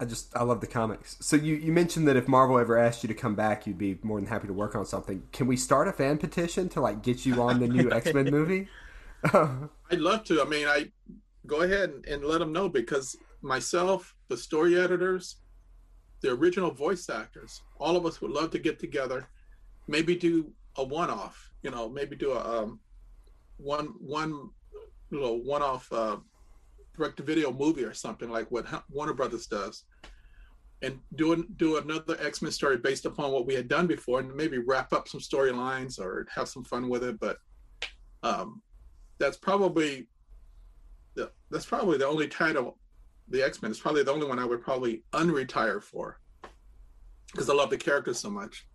I 0.00 0.04
just 0.04 0.36
I 0.36 0.42
love 0.42 0.60
the 0.60 0.66
comics. 0.66 1.16
So 1.20 1.36
you 1.36 1.54
you 1.54 1.72
mentioned 1.72 2.06
that 2.08 2.16
if 2.16 2.28
Marvel 2.28 2.58
ever 2.58 2.78
asked 2.78 3.02
you 3.02 3.08
to 3.08 3.14
come 3.14 3.34
back, 3.34 3.66
you'd 3.66 3.78
be 3.78 3.98
more 4.02 4.18
than 4.18 4.28
happy 4.28 4.46
to 4.46 4.52
work 4.52 4.74
on 4.74 4.86
something. 4.86 5.22
Can 5.32 5.46
we 5.46 5.56
start 5.56 5.88
a 5.88 5.92
fan 5.92 6.18
petition 6.18 6.68
to 6.70 6.80
like 6.80 7.02
get 7.02 7.26
you 7.26 7.42
on 7.42 7.60
the 7.60 7.68
new 7.68 7.90
X 7.92 8.12
Men 8.12 8.30
movie? 8.30 8.68
I'd 9.90 10.00
love 10.00 10.24
to. 10.24 10.42
I 10.42 10.44
mean, 10.44 10.66
I 10.66 10.90
go 11.46 11.62
ahead 11.62 11.90
and, 11.90 12.06
and 12.06 12.24
let 12.24 12.38
them 12.38 12.52
know 12.52 12.68
because 12.68 13.16
myself, 13.42 14.14
the 14.28 14.36
story 14.36 14.78
editors, 14.78 15.36
the 16.22 16.32
original 16.32 16.70
voice 16.70 17.08
actors, 17.08 17.62
all 17.78 17.96
of 17.96 18.06
us 18.06 18.20
would 18.20 18.30
love 18.30 18.50
to 18.50 18.58
get 18.58 18.78
together, 18.78 19.28
maybe 19.88 20.14
do 20.16 20.52
a 20.76 20.84
one-off. 20.84 21.50
You 21.62 21.70
know, 21.70 21.88
maybe 21.88 22.16
do 22.16 22.32
a 22.32 22.62
um, 22.62 22.80
one 23.56 23.94
one 23.98 24.50
little 25.10 25.42
one-off 25.42 25.90
uh, 25.92 26.16
direct-to-video 26.96 27.52
movie 27.52 27.84
or 27.84 27.94
something 27.94 28.30
like 28.30 28.50
what 28.50 28.66
Warner 28.90 29.14
Brothers 29.14 29.46
does, 29.46 29.84
and 30.82 30.98
do 31.16 31.44
do 31.56 31.78
another 31.78 32.16
X-Men 32.20 32.52
story 32.52 32.76
based 32.76 33.06
upon 33.06 33.32
what 33.32 33.46
we 33.46 33.54
had 33.54 33.68
done 33.68 33.86
before, 33.86 34.20
and 34.20 34.34
maybe 34.34 34.58
wrap 34.58 34.92
up 34.92 35.08
some 35.08 35.20
storylines 35.20 35.98
or 35.98 36.26
have 36.32 36.48
some 36.48 36.64
fun 36.64 36.88
with 36.88 37.02
it. 37.02 37.18
But 37.18 37.38
um, 38.22 38.62
that's 39.18 39.36
probably 39.36 40.08
the, 41.14 41.30
that's 41.50 41.66
probably 41.66 41.98
the 41.98 42.06
only 42.06 42.28
title 42.28 42.78
the 43.28 43.42
X-Men 43.42 43.70
is 43.70 43.80
probably 43.80 44.02
the 44.02 44.12
only 44.12 44.26
one 44.26 44.38
I 44.38 44.44
would 44.44 44.62
probably 44.62 45.02
unretire 45.12 45.82
for 45.82 46.20
because 47.32 47.50
I 47.50 47.54
love 47.54 47.70
the 47.70 47.76
characters 47.76 48.18
so 48.18 48.30
much. 48.30 48.66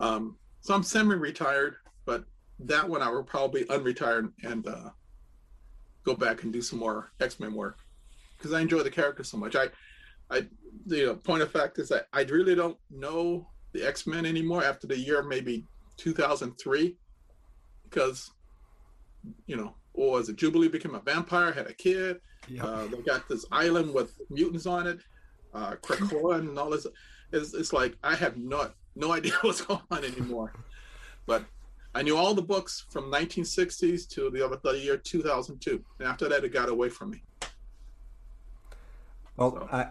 Um, 0.00 0.36
so 0.60 0.74
I'm 0.74 0.82
semi-retired, 0.82 1.76
but 2.04 2.24
that 2.60 2.88
one 2.88 3.02
I 3.02 3.08
will 3.08 3.24
probably 3.24 3.64
unretire 3.64 4.30
and 4.42 4.66
uh, 4.66 4.90
go 6.04 6.14
back 6.14 6.42
and 6.42 6.52
do 6.52 6.62
some 6.62 6.78
more 6.78 7.10
X-Men 7.20 7.54
work 7.54 7.78
because 8.36 8.52
I 8.52 8.60
enjoy 8.60 8.82
the 8.82 8.90
characters 8.90 9.28
so 9.28 9.38
much. 9.38 9.56
I, 9.56 9.68
I, 10.30 10.46
the 10.86 11.12
uh, 11.12 11.14
point 11.14 11.42
of 11.42 11.50
fact 11.50 11.78
is 11.78 11.88
that 11.88 12.08
I 12.12 12.22
really 12.22 12.54
don't 12.54 12.76
know 12.90 13.48
the 13.72 13.86
X-Men 13.86 14.26
anymore 14.26 14.62
after 14.62 14.86
the 14.86 14.98
year 14.98 15.22
maybe 15.22 15.66
2003 15.96 16.96
because, 17.84 18.30
you 19.46 19.56
know, 19.56 19.74
or 19.94 20.12
was 20.12 20.28
it 20.28 20.36
Jubilee 20.36 20.68
became 20.68 20.94
a 20.94 21.00
vampire, 21.00 21.52
had 21.52 21.66
a 21.66 21.74
kid. 21.74 22.20
Yep. 22.48 22.64
Uh, 22.64 22.86
they 22.86 23.00
got 23.02 23.28
this 23.28 23.46
island 23.50 23.94
with 23.94 24.20
mutants 24.28 24.66
on 24.66 24.86
it, 24.86 25.00
uh, 25.54 25.76
Krakoa 25.76 26.38
and 26.38 26.58
all 26.58 26.70
this. 26.70 26.86
It's, 27.32 27.54
it's 27.54 27.72
like 27.72 27.96
I 28.02 28.14
have 28.14 28.36
no 28.36 28.70
no 28.96 29.12
idea 29.18 29.32
what's 29.42 29.62
going 29.62 29.80
on 29.90 30.04
anymore. 30.04 30.52
But 31.26 31.44
I 31.94 32.02
knew 32.02 32.16
all 32.16 32.34
the 32.34 32.42
books 32.42 32.84
from 32.90 33.10
1960s 33.10 34.08
to 34.10 34.30
the 34.30 34.44
other 34.44 34.58
the 34.62 34.72
year 34.72 34.96
2002, 34.96 35.84
and 35.98 36.08
after 36.08 36.28
that, 36.28 36.44
it 36.44 36.52
got 36.52 36.68
away 36.68 36.88
from 36.88 37.10
me. 37.10 37.22
Well, 39.36 39.52
so. 39.52 39.68
I, 39.72 39.88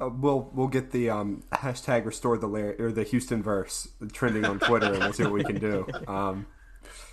uh, 0.00 0.08
we'll 0.08 0.50
we'll 0.54 0.68
get 0.68 0.90
the 0.90 1.10
um, 1.10 1.42
hashtag 1.52 2.06
restore 2.06 2.38
the 2.38 2.46
Larry, 2.46 2.80
or 2.80 2.92
the 2.92 3.02
Houston 3.02 3.42
verse 3.42 3.88
trending 4.12 4.44
on 4.44 4.58
Twitter, 4.58 4.86
and 4.86 4.98
we'll 4.98 5.12
see 5.12 5.24
what 5.24 5.32
we 5.32 5.44
can 5.44 5.58
do. 5.58 5.86
Um, 6.08 6.46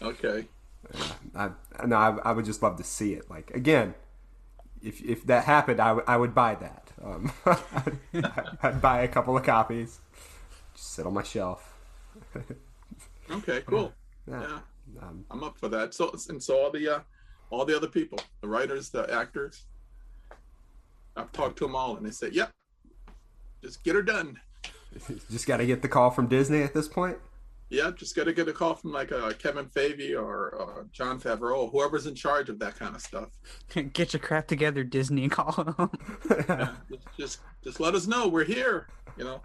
okay. 0.02 0.48
I, 1.36 1.50
no, 1.86 1.96
I, 1.96 2.18
I 2.24 2.32
would 2.32 2.46
just 2.46 2.64
love 2.64 2.78
to 2.78 2.84
see 2.84 3.14
it. 3.14 3.30
Like 3.30 3.52
again, 3.52 3.94
if 4.82 5.02
if 5.04 5.26
that 5.26 5.46
happened, 5.46 5.80
I, 5.80 5.90
w- 5.90 6.06
I 6.08 6.18
would 6.18 6.34
buy 6.34 6.56
that. 6.56 6.92
Um, 7.04 7.32
I'd, 7.46 8.00
I'd, 8.64 8.82
buy 8.82 9.02
a 9.02 9.08
couple 9.08 9.38
of 9.38 9.44
copies, 9.44 10.00
just 10.74 10.94
sit 10.94 11.06
on 11.06 11.14
my 11.14 11.24
shelf. 11.24 11.74
okay, 13.30 13.62
cool. 13.66 13.94
Yeah, 14.30 14.42
yeah. 14.42 15.08
Um, 15.08 15.24
I'm 15.32 15.42
up 15.42 15.58
for 15.58 15.70
that. 15.70 15.94
So 15.94 16.14
and 16.28 16.44
so 16.44 16.62
all 16.62 16.70
the 16.70 16.96
uh, 16.96 17.00
all 17.50 17.64
the 17.64 17.74
other 17.74 17.88
people, 17.88 18.20
the 18.42 18.48
writers, 18.50 18.90
the 18.90 19.10
actors, 19.10 19.64
I've 21.16 21.32
talked 21.32 21.58
to 21.60 21.64
them 21.64 21.78
all, 21.78 21.96
and 21.96 22.06
they 22.06 22.12
said, 22.12 22.36
"Yep, 22.36 22.52
just 23.64 23.86
get 23.86 23.96
her 23.96 24.02
done." 24.02 24.38
just 25.32 25.48
got 25.48 25.58
to 25.58 25.66
get 25.66 25.82
the 25.82 25.88
call 25.88 26.12
from 26.12 26.28
Disney 26.28 26.62
at 26.62 26.74
this 26.74 26.90
point. 26.90 27.18
Yeah, 27.70 27.92
just 27.94 28.16
got 28.16 28.26
to 28.26 28.34
get 28.34 28.48
a 28.48 28.54
call 28.54 28.76
from 28.76 28.94
like 28.94 29.12
uh, 29.12 29.34
Kevin 29.34 29.66
Feige 29.66 30.18
or 30.18 30.62
uh, 30.62 30.84
Jon 30.94 31.20
Favreau, 31.20 31.70
whoever's 31.70 32.08
in 32.08 32.16
charge 32.16 32.48
of 32.48 32.60
that 32.60 32.80
kind 32.80 32.96
of 32.96 33.02
stuff. 33.02 33.30
Get 33.94 34.14
your 34.14 34.22
crap 34.22 34.48
together, 34.48 34.86
Disney, 34.86 35.28
call 35.28 35.52
them. 35.52 35.92
yeah, 36.30 36.70
just, 36.90 37.08
just, 37.20 37.40
just 37.64 37.80
let 37.82 37.94
us 37.94 38.08
know 38.08 38.30
we're 38.30 38.46
here. 38.46 38.88
You 39.18 39.26
know, 39.26 39.42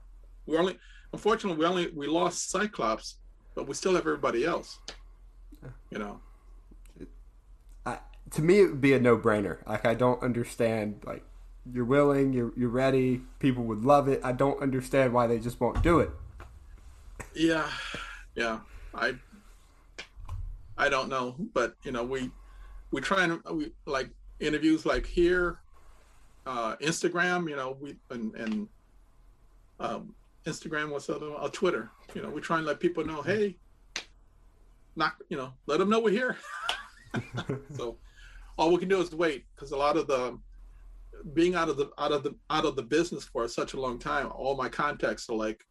we 0.46 0.56
only 0.56 0.78
unfortunately 1.12 1.58
we 1.58 1.66
only 1.66 1.90
we 1.96 2.06
lost 2.06 2.50
Cyclops, 2.50 3.16
but 3.56 3.66
we 3.66 3.74
still 3.74 3.94
have 3.94 4.02
everybody 4.02 4.44
else. 4.44 4.78
You 5.90 5.98
know, 5.98 6.20
I, 7.84 7.98
to 8.30 8.42
me 8.42 8.60
it 8.60 8.66
would 8.66 8.80
be 8.80 8.92
a 8.92 9.00
no 9.00 9.18
brainer. 9.18 9.66
Like 9.66 9.84
I 9.84 9.94
don't 9.94 10.22
understand. 10.22 11.02
Like 11.04 11.24
you're 11.72 11.84
willing, 11.84 12.32
you're 12.32 12.52
you're 12.56 12.68
ready. 12.68 13.22
People 13.40 13.64
would 13.64 13.84
love 13.84 14.06
it. 14.06 14.20
I 14.22 14.30
don't 14.30 14.62
understand 14.62 15.12
why 15.12 15.26
they 15.26 15.40
just 15.40 15.60
won't 15.60 15.82
do 15.82 15.98
it. 15.98 16.10
Yeah, 17.34 17.68
yeah 18.34 18.60
i 18.94 19.14
i 20.78 20.88
don't 20.88 21.08
know 21.08 21.36
but 21.54 21.76
you 21.84 21.92
know 21.92 22.04
we 22.04 22.30
we 22.90 23.00
try 23.00 23.24
and 23.24 23.40
we 23.52 23.72
like 23.86 24.10
interviews 24.40 24.84
like 24.84 25.06
here 25.06 25.58
uh 26.46 26.76
instagram 26.76 27.48
you 27.48 27.56
know 27.56 27.76
we 27.80 27.96
and 28.10 28.34
and 28.34 28.68
um 29.80 30.14
instagram 30.46 30.90
what's 30.90 31.08
other 31.08 31.32
uh, 31.38 31.48
twitter 31.52 31.90
you 32.14 32.22
know 32.22 32.30
we 32.30 32.40
try 32.40 32.58
and 32.58 32.66
let 32.66 32.80
people 32.80 33.04
know 33.04 33.22
hey 33.22 33.56
not 34.96 35.14
you 35.28 35.36
know 35.36 35.52
let 35.66 35.78
them 35.78 35.88
know 35.88 36.00
we're 36.00 36.10
here. 36.10 36.36
So 37.76 37.98
all 38.56 38.72
we 38.72 38.78
can 38.78 38.88
do 38.88 38.98
is 39.00 39.12
wait 39.12 39.44
because 39.54 39.72
a 39.72 39.76
lot 39.76 39.98
of 39.98 40.06
the 40.06 40.38
being 41.34 41.54
out 41.54 41.68
of 41.68 41.76
the 41.76 41.90
out 41.98 42.10
of 42.10 42.22
the 42.22 42.34
out 42.48 42.64
of 42.64 42.74
the 42.74 42.82
business 42.82 43.24
for 43.24 43.46
such 43.48 43.74
a 43.74 43.80
long 43.80 43.98
time 43.98 44.30
all 44.34 44.56
my 44.56 44.70
contacts 44.70 45.28
are 45.28 45.36
like 45.36 45.62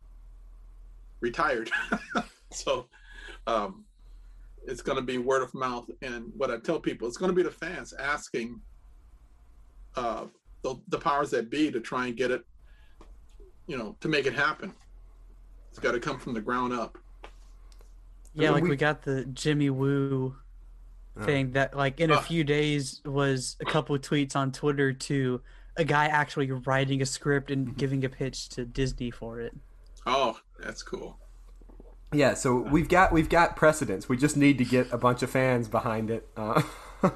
retired 1.19 1.71
so 2.53 2.88
um, 3.48 3.86
it's 4.65 4.82
going 4.82 4.98
to 4.98 5.02
be 5.02 5.18
word 5.18 5.41
of 5.41 5.53
mouth. 5.53 5.90
And 6.02 6.32
what 6.36 6.52
I 6.52 6.57
tell 6.57 6.80
people, 6.80 7.07
it's 7.07 7.18
going 7.18 7.32
to 7.32 7.36
be 7.36 7.44
the 7.44 7.52
fans 7.52 7.94
asking 7.94 8.61
uh, 9.95 10.26
the, 10.64 10.76
the 10.90 10.98
powers 10.98 11.32
that 11.32 11.49
be 11.49 11.72
to 11.72 11.80
try 11.80 12.07
and 12.07 12.15
get 12.15 12.32
it, 12.32 12.45
you 13.68 13.78
know, 13.78 13.95
to 14.02 14.07
make 14.07 14.26
it 14.26 14.34
happen. 14.34 14.73
It's 15.69 15.80
got 15.80 15.94
to 15.94 15.99
come 15.99 16.19
from 16.19 16.34
the 16.34 16.41
ground 16.41 16.73
up. 16.73 16.98
Yeah, 18.34 18.52
like 18.52 18.64
we, 18.64 18.69
we 18.69 18.76
got 18.76 19.02
the 19.02 19.26
Jimmy 19.26 19.69
Woo 19.69 20.36
uh. 21.19 21.26
thing 21.26 21.52
that, 21.52 21.76
like, 21.76 21.99
in 21.99 22.11
a 22.11 22.15
uh, 22.15 22.22
few 22.22 22.44
days 22.44 23.02
was 23.06 23.57
a 23.61 23.65
couple 23.65 23.95
of 23.95 24.02
tweets 24.02 24.36
on 24.36 24.52
Twitter 24.52 24.94
to 24.94 25.41
a 25.78 25.84
guy 25.84 26.06
actually 26.07 26.52
writing 26.52 27.02
a 27.02 27.06
script 27.06 27.52
and 27.52 27.68
mm-hmm. 27.68 27.78
giving 27.78 28.06
a 28.06 28.10
pitch 28.10 28.49
to 28.49 28.65
Disney 28.65 29.11
for 29.11 29.40
it. 29.40 29.56
Oh, 30.06 30.38
that's 30.60 30.84
cool. 30.84 31.18
Yeah, 32.13 32.33
so 32.33 32.55
we've 32.55 32.89
got 32.89 33.13
we've 33.13 33.29
got 33.29 33.55
precedents. 33.55 34.09
We 34.09 34.17
just 34.17 34.35
need 34.35 34.57
to 34.57 34.65
get 34.65 34.91
a 34.91 34.97
bunch 34.97 35.23
of 35.23 35.29
fans 35.29 35.69
behind 35.69 36.09
it 36.09 36.27
uh, 36.35 36.61
to, 37.01 37.09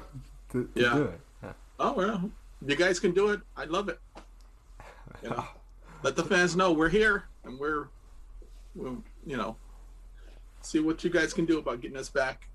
to 0.52 0.70
yeah. 0.74 0.94
do 0.94 1.02
it. 1.04 1.20
Yeah. 1.42 1.52
Oh 1.78 1.92
well, 1.92 2.30
you 2.64 2.76
guys 2.76 2.98
can 2.98 3.12
do 3.12 3.28
it. 3.28 3.40
I 3.56 3.64
love 3.64 3.90
it. 3.90 3.98
You 5.22 5.30
know, 5.30 5.44
let 6.02 6.16
the 6.16 6.24
fans 6.24 6.56
know 6.56 6.72
we're 6.72 6.88
here 6.88 7.24
and 7.44 7.58
we're, 7.58 7.88
we're, 8.74 8.96
you 9.26 9.36
know, 9.36 9.56
see 10.62 10.80
what 10.80 11.04
you 11.04 11.10
guys 11.10 11.34
can 11.34 11.44
do 11.44 11.58
about 11.58 11.82
getting 11.82 11.98
us 11.98 12.08
back, 12.08 12.48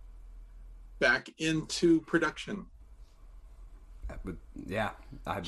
back 1.00 1.30
into 1.38 2.02
production. 2.02 2.66
But 4.26 4.36
yeah, 4.66 4.92
I, 5.28 5.42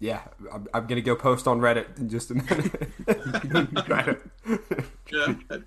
yeah, 0.00 0.20
I'm, 0.52 0.68
I'm 0.74 0.86
gonna 0.86 1.00
go 1.00 1.16
post 1.16 1.48
on 1.48 1.60
Reddit 1.60 1.98
in 1.98 2.10
just 2.10 2.30
a 2.30 2.34
minute. 2.34 2.90
yeah 5.50 5.58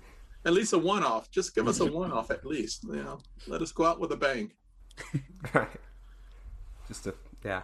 at 0.44 0.52
least 0.52 0.72
a 0.72 0.78
one 0.78 1.04
off. 1.04 1.30
Just 1.30 1.54
give 1.54 1.68
us 1.68 1.80
a 1.80 1.86
one 1.86 2.12
off 2.12 2.30
at 2.30 2.44
least. 2.44 2.84
You 2.84 2.96
know, 2.96 3.20
let 3.46 3.62
us 3.62 3.72
go 3.72 3.84
out 3.84 4.00
with 4.00 4.12
a 4.12 4.16
bang. 4.16 4.52
right. 5.54 5.68
Just 6.88 7.06
a 7.06 7.14
yeah. 7.44 7.62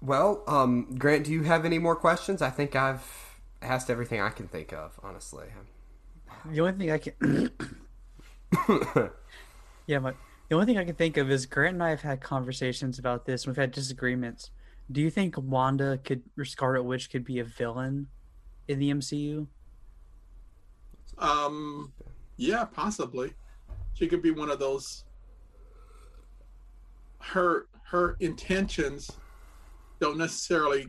Well, 0.00 0.42
um, 0.46 0.94
Grant, 0.96 1.24
do 1.24 1.32
you 1.32 1.42
have 1.42 1.64
any 1.64 1.78
more 1.78 1.96
questions? 1.96 2.40
I 2.40 2.50
think 2.50 2.76
I've 2.76 3.04
asked 3.60 3.90
everything 3.90 4.20
I 4.20 4.30
can 4.30 4.46
think 4.46 4.72
of. 4.72 4.98
Honestly, 5.02 5.46
the 6.46 6.60
only 6.60 6.72
thing 6.72 6.90
I 6.90 6.98
can. 6.98 7.50
yeah, 9.86 9.98
my 9.98 10.12
the 10.48 10.54
only 10.54 10.66
thing 10.66 10.78
I 10.78 10.84
can 10.84 10.94
think 10.94 11.16
of 11.16 11.30
is 11.30 11.46
Grant 11.46 11.74
and 11.74 11.82
I 11.82 11.90
have 11.90 12.00
had 12.00 12.20
conversations 12.20 12.98
about 12.98 13.26
this. 13.26 13.46
We've 13.46 13.56
had 13.56 13.72
disagreements. 13.72 14.50
Do 14.90 15.02
you 15.02 15.10
think 15.10 15.36
Wanda 15.36 15.98
could 15.98 16.22
or 16.38 16.46
Scarlet 16.46 16.84
Witch 16.84 17.10
could 17.10 17.24
be 17.24 17.38
a 17.40 17.44
villain 17.44 18.06
in 18.66 18.78
the 18.78 18.90
MCU? 18.90 19.46
Um, 21.18 21.92
yeah, 22.36 22.64
possibly. 22.64 23.32
She 23.94 24.06
could 24.06 24.22
be 24.22 24.30
one 24.30 24.50
of 24.50 24.58
those. 24.58 25.04
Her 27.20 27.66
her 27.90 28.16
intentions 28.20 29.10
don't 30.00 30.18
necessarily 30.18 30.86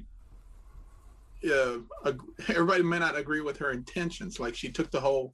uh, 1.49 1.77
ag- 2.05 2.21
everybody 2.49 2.83
may 2.83 2.99
not 2.99 3.17
agree 3.17 3.41
with 3.41 3.57
her 3.57 3.71
intentions. 3.71 4.39
Like 4.39 4.53
she 4.55 4.69
took 4.71 4.91
the 4.91 4.99
whole 4.99 5.33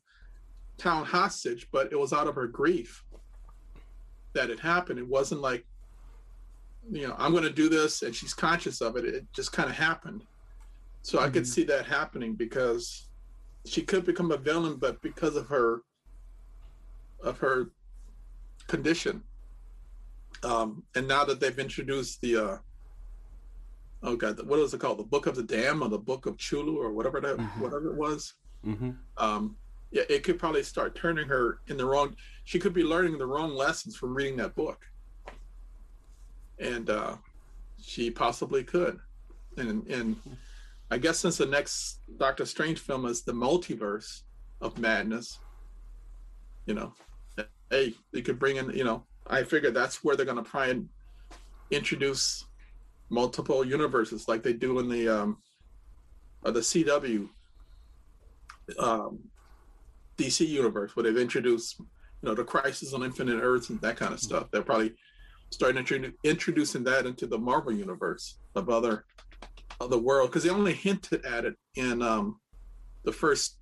town 0.77 1.05
hostage, 1.05 1.67
but 1.73 1.91
it 1.91 1.99
was 1.99 2.13
out 2.13 2.27
of 2.27 2.35
her 2.35 2.47
grief 2.47 3.03
that 4.35 4.49
it 4.49 4.59
happened. 4.59 4.99
It 4.99 5.07
wasn't 5.07 5.41
like, 5.41 5.65
you 6.91 7.07
know, 7.07 7.15
I'm 7.17 7.31
going 7.31 7.43
to 7.43 7.49
do 7.49 7.67
this, 7.69 8.01
and 8.03 8.15
she's 8.15 8.33
conscious 8.33 8.81
of 8.81 8.95
it. 8.95 9.05
It 9.05 9.25
just 9.33 9.51
kind 9.51 9.69
of 9.69 9.75
happened. 9.75 10.23
So 11.01 11.19
I 11.19 11.29
could 11.29 11.43
Mhm. 11.43 11.47
see 11.47 11.63
that 11.65 11.85
happening 11.85 12.35
because 12.35 13.04
she 13.65 13.81
could 13.81 14.05
become 14.05 14.31
a 14.31 14.37
villain, 14.37 14.75
but 14.77 15.01
because 15.01 15.35
of 15.35 15.47
her 15.47 15.81
of 17.21 17.37
her 17.39 17.71
condition. 18.67 19.23
Um, 20.43 20.83
and 20.95 21.07
now 21.07 21.25
that 21.25 21.39
they've 21.39 21.57
introduced 21.57 22.21
the 22.21 22.37
uh, 22.37 22.57
oh 24.03 24.15
god, 24.15 24.39
what 24.47 24.59
is 24.59 24.73
it 24.73 24.79
called? 24.79 24.99
The 24.99 25.03
Book 25.03 25.25
of 25.27 25.35
the 25.35 25.43
Dam 25.43 25.81
or 25.81 25.89
the 25.89 25.97
Book 25.97 26.25
of 26.25 26.37
Chulu 26.37 26.75
or 26.75 26.91
whatever 26.91 27.19
that 27.21 27.37
Mhm. 27.37 27.59
whatever 27.59 27.91
it 27.91 27.95
was. 27.97 28.33
Mm-hmm. 28.65 28.91
Um, 29.17 29.55
yeah, 29.91 30.03
it 30.09 30.23
could 30.23 30.37
probably 30.39 30.63
start 30.63 30.95
turning 30.95 31.27
her 31.27 31.59
in 31.67 31.77
the 31.77 31.85
wrong. 31.85 32.15
She 32.43 32.59
could 32.59 32.73
be 32.73 32.83
learning 32.83 33.17
the 33.17 33.25
wrong 33.25 33.51
lessons 33.55 33.95
from 33.95 34.13
reading 34.13 34.37
that 34.37 34.55
book, 34.55 34.83
and 36.59 36.89
uh, 36.89 37.17
she 37.81 38.11
possibly 38.11 38.63
could. 38.63 38.99
And 39.57 39.87
and 39.87 40.17
I 40.91 40.97
guess 40.97 41.19
since 41.19 41.37
the 41.37 41.45
next 41.45 41.99
Doctor 42.17 42.45
Strange 42.45 42.79
film 42.79 43.05
is 43.05 43.23
the 43.23 43.33
multiverse 43.33 44.21
of 44.61 44.77
madness, 44.77 45.39
you 46.65 46.73
know, 46.73 46.93
hey, 47.69 47.93
they 48.13 48.21
could 48.21 48.39
bring 48.39 48.57
in. 48.57 48.69
You 48.71 48.83
know, 48.83 49.05
I 49.27 49.43
figure 49.43 49.71
that's 49.71 50.03
where 50.03 50.15
they're 50.15 50.25
going 50.25 50.43
to 50.43 50.49
try 50.49 50.67
and 50.67 50.87
introduce 51.71 52.45
multiple 53.09 53.65
universes 53.65 54.27
like 54.27 54.43
they 54.43 54.53
do 54.53 54.79
in 54.79 54.89
the 54.89 55.07
um, 55.07 55.37
or 56.43 56.51
the 56.51 56.59
CW 56.59 57.27
um, 58.79 59.19
DC 60.17 60.47
universe, 60.47 60.95
where 60.95 61.03
they've 61.03 61.17
introduced, 61.17 61.79
you 61.79 61.85
know, 62.29 62.35
the 62.35 62.43
Crisis 62.43 62.93
on 62.93 63.03
Infinite 63.03 63.41
Earths 63.41 63.69
and 63.69 63.81
that 63.81 63.97
kind 63.97 64.13
of 64.13 64.19
stuff. 64.19 64.49
They're 64.51 64.61
probably 64.61 64.93
starting 65.49 65.83
introdu- 65.83 66.13
introducing 66.23 66.83
that 66.83 67.05
into 67.05 67.27
the 67.27 67.37
Marvel 67.37 67.73
universe 67.73 68.37
of 68.55 68.69
other 68.69 69.05
other 69.79 69.97
world 69.97 70.29
because 70.29 70.43
they 70.43 70.49
only 70.49 70.73
hinted 70.73 71.25
at 71.25 71.45
it 71.45 71.55
in 71.75 72.01
um, 72.01 72.39
the 73.03 73.11
first 73.11 73.57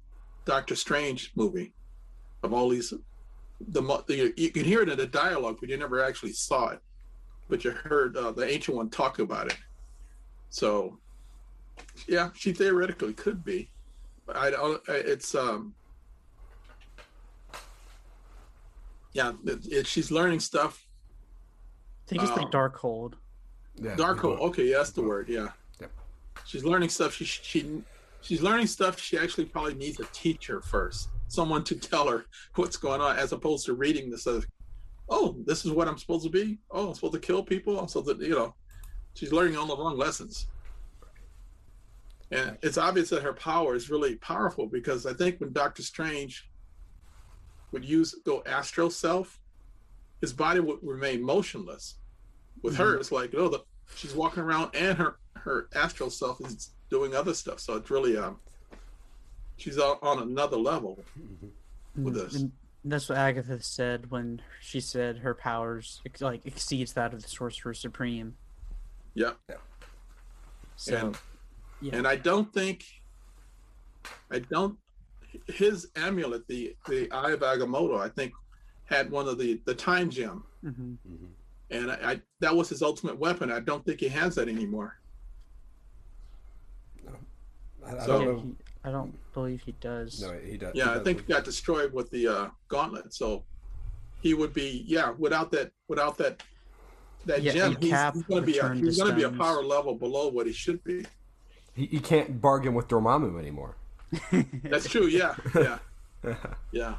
Doctor 0.45 0.75
Strange 0.75 1.31
movie 1.35 1.73
of 2.43 2.53
all 2.53 2.69
these. 2.69 2.93
The, 3.69 3.81
the 4.07 4.33
you 4.35 4.51
can 4.51 4.65
hear 4.65 4.81
it 4.81 4.89
in 4.89 4.97
the 4.97 5.07
dialogue, 5.07 5.57
but 5.59 5.69
you 5.69 5.77
never 5.77 6.03
actually 6.03 6.33
saw 6.33 6.69
it. 6.69 6.79
But 7.49 7.63
you 7.63 7.71
heard 7.71 8.17
uh, 8.17 8.31
the 8.31 8.47
ancient 8.51 8.75
one 8.77 8.89
talk 8.89 9.19
about 9.19 9.47
it. 9.47 9.57
So, 10.49 10.97
yeah, 12.07 12.29
she 12.35 12.51
theoretically 12.53 13.13
could 13.13 13.43
be. 13.43 13.69
But 14.25 14.37
I 14.37 14.49
don't. 14.49 14.81
It's 14.87 15.35
um. 15.35 15.73
Yeah, 19.13 19.33
it, 19.45 19.65
it, 19.71 19.87
she's 19.87 20.09
learning 20.11 20.39
stuff. 20.39 20.85
I 22.05 22.09
think 22.09 22.23
it's 22.23 22.31
Um, 22.31 22.37
like 22.39 22.51
Darkhold. 22.51 23.13
Yeah, 23.75 23.95
Darkhold. 23.95 24.21
book. 24.37 24.41
Okay, 24.41 24.69
yeah, 24.71 24.77
that's 24.77 24.91
the 24.91 25.03
word. 25.03 25.29
Yeah. 25.29 25.49
She's 26.45 26.63
learning 26.63 26.89
stuff. 26.89 27.13
She 27.13 27.25
she 27.25 27.83
she's 28.21 28.41
learning 28.41 28.67
stuff. 28.67 28.99
She 28.99 29.17
actually 29.17 29.45
probably 29.45 29.75
needs 29.75 29.99
a 29.99 30.05
teacher 30.05 30.61
first, 30.61 31.09
someone 31.27 31.63
to 31.65 31.75
tell 31.75 32.07
her 32.07 32.25
what's 32.55 32.77
going 32.77 33.01
on, 33.01 33.17
as 33.17 33.31
opposed 33.31 33.65
to 33.67 33.73
reading 33.73 34.09
this. 34.09 34.27
As, 34.27 34.45
oh, 35.09 35.35
this 35.45 35.65
is 35.65 35.71
what 35.71 35.87
I'm 35.87 35.97
supposed 35.97 36.23
to 36.25 36.29
be. 36.29 36.59
Oh, 36.71 36.89
I'm 36.89 36.93
supposed 36.95 37.13
to 37.13 37.19
kill 37.19 37.43
people. 37.43 37.79
I'm 37.79 37.87
supposed 37.87 38.19
to, 38.19 38.25
you 38.25 38.35
know, 38.35 38.55
she's 39.13 39.31
learning 39.31 39.57
all 39.57 39.67
the 39.67 39.77
wrong 39.77 39.97
lessons. 39.97 40.47
And 42.31 42.57
it's 42.63 42.79
obvious 42.79 43.09
that 43.09 43.21
her 43.21 43.33
power 43.33 43.75
is 43.75 43.91
really 43.91 44.15
powerful 44.15 44.65
because 44.65 45.05
I 45.05 45.13
think 45.13 45.39
when 45.39 45.53
Doctor 45.53 45.83
Strange 45.83 46.49
would 47.71 47.85
use 47.85 48.15
go 48.25 48.41
astral 48.45 48.89
self, 48.89 49.39
his 50.21 50.33
body 50.33 50.59
would 50.59 50.79
remain 50.81 51.21
motionless. 51.21 51.95
With 52.61 52.77
her, 52.77 52.93
mm-hmm. 52.93 53.01
it's 53.01 53.11
like, 53.11 53.33
oh, 53.35 53.49
the, 53.49 53.59
she's 53.95 54.15
walking 54.15 54.41
around 54.41 54.73
and 54.73 54.97
her 54.97 55.17
her 55.43 55.67
astral 55.75 56.09
self 56.09 56.39
is 56.41 56.71
doing 56.89 57.15
other 57.15 57.33
stuff. 57.33 57.59
So 57.59 57.75
it's 57.75 57.89
really 57.89 58.17
um, 58.17 58.37
she's 59.57 59.77
on, 59.77 59.97
on 60.01 60.21
another 60.21 60.57
level. 60.57 60.99
with 61.95 62.13
Mm, 62.13 62.13
this. 62.13 62.35
And 62.35 62.51
that's 62.83 63.07
what 63.07 63.17
Agatha 63.17 63.61
said 63.61 64.09
when 64.09 64.41
she 64.59 64.79
said 64.79 65.19
her 65.19 65.35
powers 65.35 66.01
ex- 66.05 66.21
like 66.21 66.45
exceeds 66.45 66.93
that 66.93 67.13
of 67.13 67.21
the 67.21 67.27
Sorcerer 67.27 67.73
Supreme. 67.73 68.35
Yeah. 69.13 69.33
Yeah. 69.49 69.55
So 70.75 70.95
and, 70.97 71.17
yeah. 71.81 71.95
and 71.97 72.07
I 72.07 72.15
don't 72.15 72.51
think, 72.51 72.83
I 74.31 74.39
don't, 74.39 74.77
his 75.47 75.87
amulet, 75.95 76.47
the 76.47 76.75
the 76.87 77.09
Eye 77.11 77.31
of 77.31 77.41
Agamotto, 77.41 77.99
I 77.99 78.09
think, 78.09 78.33
had 78.85 79.09
one 79.11 79.27
of 79.27 79.37
the 79.37 79.61
the 79.65 79.73
time 79.73 80.09
gem, 80.09 80.43
mhm. 80.63 80.97
and 81.71 81.91
I, 81.91 82.11
I 82.11 82.21
that 82.39 82.55
was 82.55 82.69
his 82.69 82.81
ultimate 82.83 83.17
weapon. 83.17 83.51
I 83.51 83.59
don't 83.59 83.83
think 83.85 83.99
he 83.99 84.09
has 84.09 84.35
that 84.35 84.47
anymore. 84.47 84.97
I, 87.85 87.95
I 87.95 88.05
So- 88.05 88.19
Yeah, 88.19 88.25
don't 88.25 88.35
know. 88.35 88.39
he, 88.41 88.55
I 88.85 88.91
don't 88.91 89.33
believe 89.33 89.61
he 89.61 89.71
does. 89.79 90.21
No, 90.21 90.33
he 90.39 90.57
does. 90.57 90.73
Yeah, 90.75 90.93
he 90.93 90.99
I 90.99 91.03
think 91.03 91.25
he 91.25 91.33
got 91.33 91.43
destroyed 91.45 91.93
with 91.93 92.09
the 92.11 92.27
uh, 92.27 92.47
gauntlet. 92.67 93.13
So 93.13 93.43
he 94.21 94.33
would 94.33 94.53
be, 94.53 94.83
yeah, 94.87 95.11
without 95.17 95.51
that, 95.51 95.71
without 95.87 96.17
that, 96.17 96.43
that 97.25 97.41
Yeah, 97.41 97.53
gem, 97.53 97.77
he's, 97.79 97.91
he's 97.91 98.23
going 98.23 98.41
to 98.41 98.45
be, 98.45 98.57
a, 98.57 98.73
he's 98.73 98.97
going 98.97 99.11
to 99.11 99.15
be 99.15 99.23
a 99.23 99.29
power 99.29 99.63
level 99.63 99.95
below 99.95 100.27
what 100.27 100.45
he 100.47 100.51
should 100.53 100.83
be. 100.83 101.05
he, 101.73 101.85
he 101.85 101.99
can't 101.99 102.41
bargain 102.41 102.73
with 102.73 102.87
Dormammu 102.89 103.39
anymore. 103.39 103.75
That's 104.65 104.87
true. 104.89 105.05
Yeah, 105.07 105.35
yeah, 105.55 105.79
yeah. 106.71 106.95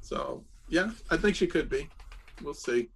So 0.00 0.44
yeah, 0.68 0.90
I 1.10 1.16
think 1.16 1.36
she 1.36 1.46
could 1.46 1.68
be. 1.68 1.88
We'll 2.42 2.54
see. 2.54 2.90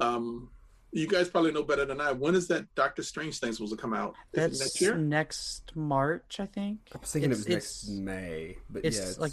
Um, 0.00 0.48
you 0.94 1.06
guys 1.08 1.28
probably 1.28 1.52
know 1.52 1.62
better 1.62 1.84
than 1.84 2.00
I. 2.00 2.12
When 2.12 2.34
is 2.34 2.48
that 2.48 2.72
Doctor 2.74 3.02
Strange 3.02 3.38
thing 3.38 3.52
supposed 3.52 3.72
to 3.72 3.76
come 3.76 3.92
out? 3.92 4.14
Is 4.32 4.38
it 4.38 4.40
That's 4.48 4.60
next 4.60 4.80
year? 4.80 4.94
next 4.96 5.72
March, 5.74 6.38
I 6.40 6.46
think. 6.46 6.78
I 6.94 6.98
was 6.98 7.10
thinking 7.12 7.32
It's- 7.32 7.46
it 7.46 7.54
was 7.54 7.88
next 7.88 7.88
May, 7.98 8.56
but 8.70 8.84
It's 8.84 8.96
yeah, 8.96 9.02
it's, 9.04 9.18
like 9.18 9.32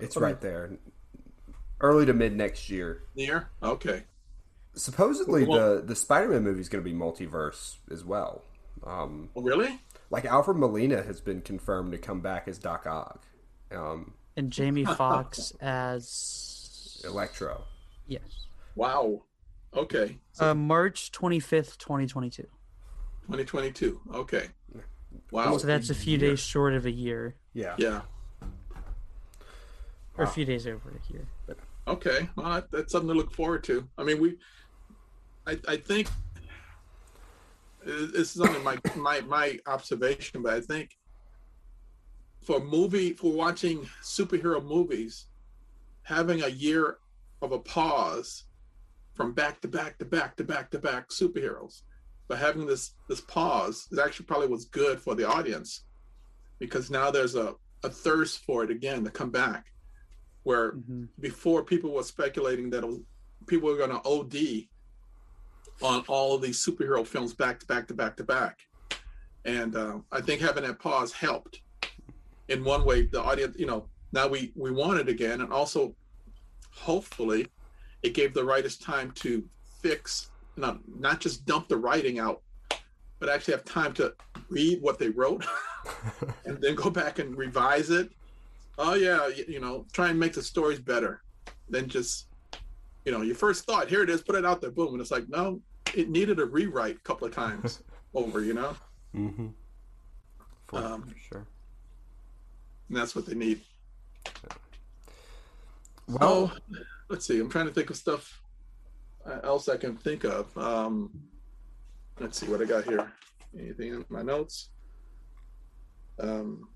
it's 0.00 0.16
right 0.16 0.40
there, 0.40 0.78
early 1.80 2.06
to 2.06 2.12
mid 2.14 2.34
next 2.36 2.70
year. 2.70 3.02
Year? 3.14 3.50
Okay. 3.62 4.04
Supposedly, 4.74 5.44
Well- 5.44 5.76
the 5.76 5.82
the 5.82 5.96
Spider-Man 5.96 6.42
movie 6.42 6.60
is 6.60 6.68
going 6.68 6.82
to 6.82 6.88
be 6.90 6.96
multiverse 6.96 7.76
as 7.90 8.04
well. 8.04 8.44
Um, 8.84 9.30
Oh, 9.36 9.42
really? 9.42 9.80
like 10.10 10.24
Alfred 10.24 10.56
Molina 10.56 11.02
has 11.02 11.20
been 11.20 11.40
confirmed 11.42 11.92
to 11.92 11.98
come 11.98 12.20
back 12.20 12.48
as 12.48 12.58
Doc 12.58 12.86
Ock, 12.86 13.24
um, 13.70 14.14
and 14.36 14.50
Jamie 14.52 14.84
Foxx 14.98 15.52
as 15.60 17.00
Electro. 17.04 17.64
yes, 18.06 18.46
Wow. 18.76 19.22
Okay. 19.74 20.18
uh, 20.40 20.54
March 20.54 21.10
twenty 21.12 21.40
fifth, 21.40 21.78
twenty 21.78 22.06
twenty 22.06 22.30
two. 22.30 22.46
2022. 23.28 24.00
Okay. 24.14 24.48
Wow. 25.30 25.56
So 25.56 25.66
that's 25.66 25.90
a 25.90 25.94
few 25.94 26.18
days 26.18 26.40
short 26.40 26.74
of 26.74 26.86
a 26.86 26.90
year, 26.90 27.36
Yeah, 27.54 27.76
Yeah. 27.78 28.02
or 30.18 30.24
a 30.24 30.26
few 30.26 30.44
days 30.44 30.66
over 30.66 30.90
a 30.90 31.12
year. 31.12 31.26
But 31.46 31.58
Okay. 31.86 32.28
Well, 32.36 32.62
that's 32.70 32.92
something 32.92 33.08
to 33.08 33.14
look 33.14 33.32
forward 33.32 33.64
to. 33.64 33.88
I 33.96 34.04
mean, 34.04 34.20
we. 34.20 34.38
I 35.46 35.58
I 35.68 35.76
think. 35.76 36.08
This 37.84 38.34
is 38.36 38.40
only 38.40 38.60
my 38.60 38.78
my 38.96 39.20
my 39.22 39.58
observation, 39.66 40.42
but 40.42 40.54
I 40.54 40.60
think. 40.60 40.96
For 42.42 42.58
movie 42.58 43.12
for 43.12 43.32
watching 43.32 43.88
superhero 44.02 44.62
movies, 44.64 45.26
having 46.02 46.42
a 46.42 46.48
year 46.48 46.98
of 47.40 47.52
a 47.52 47.58
pause, 47.60 48.44
from 49.14 49.32
back 49.32 49.60
to 49.60 49.68
back 49.68 49.98
to 49.98 50.04
back 50.04 50.36
to 50.36 50.44
back 50.44 50.70
to 50.70 50.78
back 50.78 51.08
superheroes, 51.10 51.82
but 52.28 52.38
having 52.38 52.66
this 52.66 52.94
this 53.08 53.20
pause 53.20 53.88
is 53.90 53.98
actually 53.98 54.26
probably 54.26 54.48
was 54.48 54.64
good 54.66 55.00
for 55.00 55.14
the 55.14 55.28
audience, 55.28 55.84
because 56.58 56.90
now 56.90 57.10
there's 57.10 57.34
a 57.34 57.54
a 57.84 57.90
thirst 57.90 58.44
for 58.44 58.64
it 58.64 58.70
again 58.70 59.04
to 59.04 59.10
come 59.10 59.30
back, 59.30 59.66
where 60.44 60.72
mhm. 60.72 61.08
before 61.20 61.62
people 61.62 61.92
were 61.92 62.02
speculating 62.02 62.70
that 62.70 62.84
was, 62.84 63.00
people 63.46 63.68
were 63.68 63.76
going 63.76 63.90
to 63.90 64.08
OD 64.08 64.68
on 65.82 66.04
all 66.08 66.34
of 66.34 66.42
these 66.42 66.64
superhero 66.64 67.06
films 67.06 67.34
back 67.34 67.58
to 67.60 67.66
back 67.66 67.88
to 67.88 67.94
back 67.94 68.16
to 68.16 68.24
back. 68.24 68.60
And 69.44 69.74
uh, 69.76 69.98
I 70.12 70.20
think 70.20 70.40
having 70.40 70.64
that 70.64 70.78
pause 70.78 71.12
helped. 71.12 71.60
In 72.48 72.64
one 72.64 72.84
way, 72.84 73.02
the 73.02 73.20
audience, 73.20 73.56
you 73.58 73.66
know, 73.66 73.86
now 74.12 74.28
we 74.28 74.52
we 74.54 74.70
want 74.70 75.00
it 75.00 75.08
again, 75.08 75.40
and 75.40 75.52
also, 75.52 75.94
hopefully, 76.70 77.46
it 78.02 78.14
gave 78.14 78.34
the 78.34 78.44
writers 78.44 78.76
time 78.76 79.10
to 79.12 79.42
fix, 79.80 80.30
not 80.56 80.78
not 80.98 81.20
just 81.20 81.46
dump 81.46 81.68
the 81.68 81.76
writing 81.76 82.18
out, 82.18 82.42
but 83.18 83.28
actually 83.28 83.54
have 83.54 83.64
time 83.64 83.92
to 83.94 84.14
read 84.48 84.80
what 84.82 84.98
they 84.98 85.08
wrote, 85.10 85.44
and 86.44 86.60
then 86.60 86.74
go 86.74 86.90
back 86.90 87.18
and 87.18 87.36
revise 87.36 87.90
it 87.90 88.10
oh 88.78 88.94
yeah 88.94 89.18
y- 89.28 89.44
you 89.46 89.60
know 89.60 89.84
try 89.92 90.08
and 90.08 90.18
make 90.18 90.32
the 90.32 90.42
stories 90.42 90.78
better 90.80 91.22
than 91.68 91.86
just 91.86 92.28
you 93.04 93.12
know 93.12 93.20
your 93.20 93.34
first 93.34 93.66
thought 93.66 93.86
here 93.86 94.02
it 94.02 94.08
is 94.08 94.22
put 94.22 94.34
it 94.34 94.46
out 94.46 94.62
there 94.62 94.70
boom 94.70 94.92
and 94.94 95.00
it's 95.02 95.10
like 95.10 95.28
no 95.28 95.60
it 95.94 96.08
needed 96.08 96.38
a 96.40 96.44
rewrite 96.46 96.96
a 96.96 97.00
couple 97.00 97.26
of 97.26 97.34
times 97.34 97.82
over 98.14 98.40
you 98.40 98.54
know 98.54 98.74
Mm-hmm. 99.14 99.48
For, 100.68 100.78
Um, 100.78 101.02
for 101.02 101.14
sure. 101.18 101.46
and 102.88 102.96
that's 102.96 103.14
what 103.14 103.26
they 103.26 103.34
need. 103.34 103.60
Well, 106.12 106.52
Oh, 106.52 106.52
let's 107.08 107.26
see. 107.26 107.38
I'm 107.40 107.48
trying 107.48 107.66
to 107.66 107.72
think 107.72 107.90
of 107.90 107.96
stuff 107.96 108.42
uh, 109.26 109.38
else 109.44 109.68
I 109.68 109.76
can 109.76 109.96
think 109.96 110.24
of. 110.24 110.56
Um, 110.58 111.10
let's 112.20 112.38
see 112.38 112.46
what 112.48 112.60
I 112.60 112.64
got 112.64 112.84
here. 112.84 113.12
Anything 113.58 113.94
in 113.94 114.04
my 114.08 114.22
notes? 114.22 114.70
Um, 116.20 116.68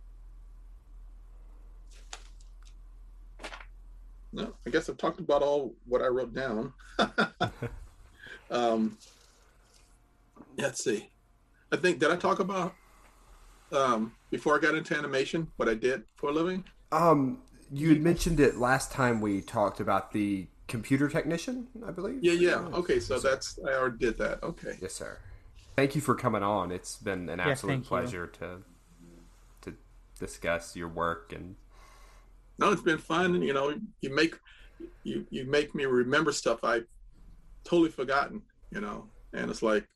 no, 4.33 4.55
I 4.67 4.71
guess 4.71 4.89
I've 4.89 4.97
talked 4.97 5.21
about 5.21 5.43
all 5.43 5.75
what 5.87 6.03
I 6.03 6.07
wrote 6.07 6.35
down. 6.35 6.73
um, 8.51 8.97
let's 10.57 10.83
see. 10.83 11.11
I 11.73 11.77
think 11.77 11.99
did 11.99 12.11
I 12.11 12.17
talk 12.17 12.39
about 12.39 12.75
um, 13.73 14.13
before 14.31 14.57
I 14.57 14.61
got 14.61 14.75
into 14.75 14.97
animation 14.97 15.49
what 15.57 15.69
I 15.69 15.75
did 15.75 16.05
for 16.17 16.31
a 16.31 16.33
living? 16.33 16.65
um, 16.93 17.39
you 17.73 17.89
had 17.89 18.01
mentioned 18.01 18.41
it 18.41 18.57
last 18.57 18.93
time 18.93 19.21
we 19.21 19.41
talked 19.41 19.81
about 19.81 20.13
the 20.13 20.47
computer 20.69 21.09
technician, 21.09 21.69
I 21.87 21.91
believe. 21.91 22.19
Yeah, 22.23 22.33
yeah. 22.33 22.59
Okay, 22.75 23.01
so 23.01 23.19
that's 23.19 23.59
I 23.67 23.73
already 23.73 23.99
did 23.99 24.19
that. 24.19 24.43
Okay. 24.43 24.77
Yes, 24.81 24.95
sir. 24.95 25.19
Thank 25.77 25.95
you 25.95 26.01
for 26.01 26.15
coming 26.15 26.43
on. 26.43 26.73
It's 26.73 26.97
been 26.97 27.29
an 27.29 27.41
absolute 27.41 27.73
thank 27.73 27.85
you. 27.85 27.89
pleasure 27.89 28.27
to 28.39 28.59
to 29.63 29.75
discuss 30.19 30.75
your 30.75 30.89
work 30.89 31.33
and 31.35 31.57
no 32.59 32.73
it's 32.73 32.83
been 32.83 32.99
fun 32.99 33.43
you 33.43 33.53
know 33.53 33.75
you 34.01 34.15
make 34.15 34.35
you 35.05 35.27
you 35.31 35.45
make 35.45 35.75
me 35.75 35.85
remember 35.85 36.33
stuff 36.33 36.61
i 36.63 36.81
totally 37.65 37.91
forgotten 37.91 38.41
you 38.71 38.81
know 38.81 39.07
and 39.33 39.51
it's 39.51 39.63
like 39.63 39.87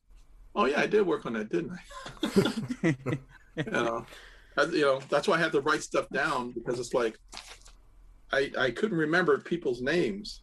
oh 0.55 0.65
yeah 0.65 0.79
i 0.79 0.85
did 0.85 1.05
work 1.05 1.25
on 1.25 1.33
that 1.33 1.49
didn't 1.49 1.71
i 1.73 2.95
you 3.55 3.71
know 3.71 4.05
I, 4.57 4.63
you 4.65 4.81
know 4.81 4.99
that's 5.09 5.27
why 5.27 5.37
i 5.37 5.39
had 5.39 5.51
to 5.53 5.61
write 5.61 5.83
stuff 5.83 6.07
down 6.09 6.51
because 6.51 6.79
it's 6.79 6.93
like 6.93 7.17
i 8.31 8.51
i 8.57 8.71
couldn't 8.71 8.97
remember 8.97 9.37
people's 9.39 9.81
names. 9.81 10.41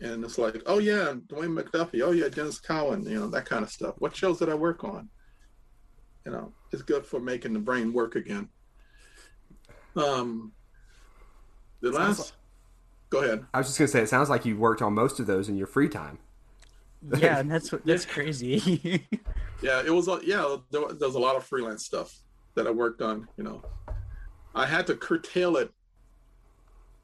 And 0.00 0.24
it's 0.24 0.38
like 0.38 0.62
oh 0.66 0.78
yeah 0.78 1.14
dwayne 1.28 1.58
mcduffie. 1.58 2.02
Oh 2.02 2.10
yeah 2.10 2.26
Denys 2.26 2.62
Cowan 2.62 3.04
you 3.04 3.18
know 3.18 3.28
that 3.28 3.46
kind 3.46 3.62
of 3.62 3.70
stuff. 3.70 3.94
What 3.98 4.14
shows 4.16 4.38
did 4.38 4.48
i 4.48 4.54
work 4.54 4.84
on? 4.84 5.08
You 6.26 6.32
know 6.32 6.52
it's 6.72 6.82
good 6.82 7.06
for 7.06 7.20
making 7.20 7.52
the 7.52 7.60
brain 7.60 7.92
work 7.92 8.16
again. 8.16 8.48
Um 9.96 10.52
the 11.80 11.92
Sounds 11.92 12.18
last 12.18 12.32
go 13.10 13.22
ahead. 13.22 13.44
I 13.54 13.58
was 13.58 13.68
just 13.68 13.78
gonna 13.78 13.88
say 13.88 14.02
it 14.02 14.08
sounds 14.08 14.28
like 14.30 14.44
you 14.44 14.56
worked 14.56 14.82
on 14.82 14.92
most 14.94 15.20
of 15.20 15.26
those 15.26 15.48
in 15.48 15.56
your 15.56 15.66
free 15.68 15.88
time. 15.88 16.18
yeah, 17.18 17.38
and 17.38 17.50
that's 17.50 17.70
what 17.70 17.84
that's 17.86 18.04
crazy. 18.06 19.06
yeah 19.62 19.82
it 19.86 19.90
was 19.90 20.08
a- 20.08 20.20
yeah 20.24 20.56
there, 20.70 20.82
there 20.88 21.08
was 21.08 21.14
a 21.14 21.18
lot 21.20 21.36
of 21.36 21.44
freelance 21.44 21.84
stuff 21.84 22.18
that 22.56 22.66
i 22.66 22.70
worked 22.70 23.00
on 23.02 23.28
you 23.36 23.44
know. 23.44 23.62
I 24.54 24.66
had 24.66 24.86
to 24.88 24.94
curtail 24.96 25.56
it 25.56 25.70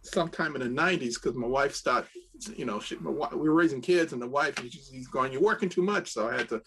sometime 0.03 0.57
in 0.57 0.63
the 0.63 0.83
90s 0.83 1.15
because 1.15 1.35
my 1.35 1.47
wife 1.47 1.75
stopped 1.75 2.09
you 2.57 2.65
know 2.65 2.81
she, 2.81 2.97
my, 2.97 3.11
wi- 3.11 3.35
we 3.35 3.49
were 3.49 3.55
raising 3.55 3.81
kids 3.83 4.13
and 4.13 4.23
the 4.23 4.27
wife 4.27 4.59
she's 4.63 4.89
he's 4.89 5.09
going 5.09 5.31
you're 5.31 5.43
working 5.43 5.69
too 5.69 5.83
much 5.83 6.11
so 6.13 6.29
i 6.29 6.35
had 6.35 6.49
to 6.49 6.63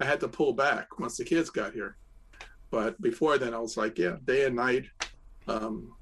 i 0.00 0.04
had 0.04 0.18
to 0.18 0.26
pull 0.26 0.52
back 0.52 0.98
once 0.98 1.16
the 1.16 1.24
kids 1.24 1.48
got 1.48 1.72
here 1.72 1.96
but 2.70 3.00
before 3.00 3.38
then 3.38 3.54
i 3.54 3.58
was 3.58 3.76
like 3.76 3.98
yeah 3.98 4.16
day 4.24 4.46
and 4.46 4.56
night 4.56 4.84
um 5.46 5.92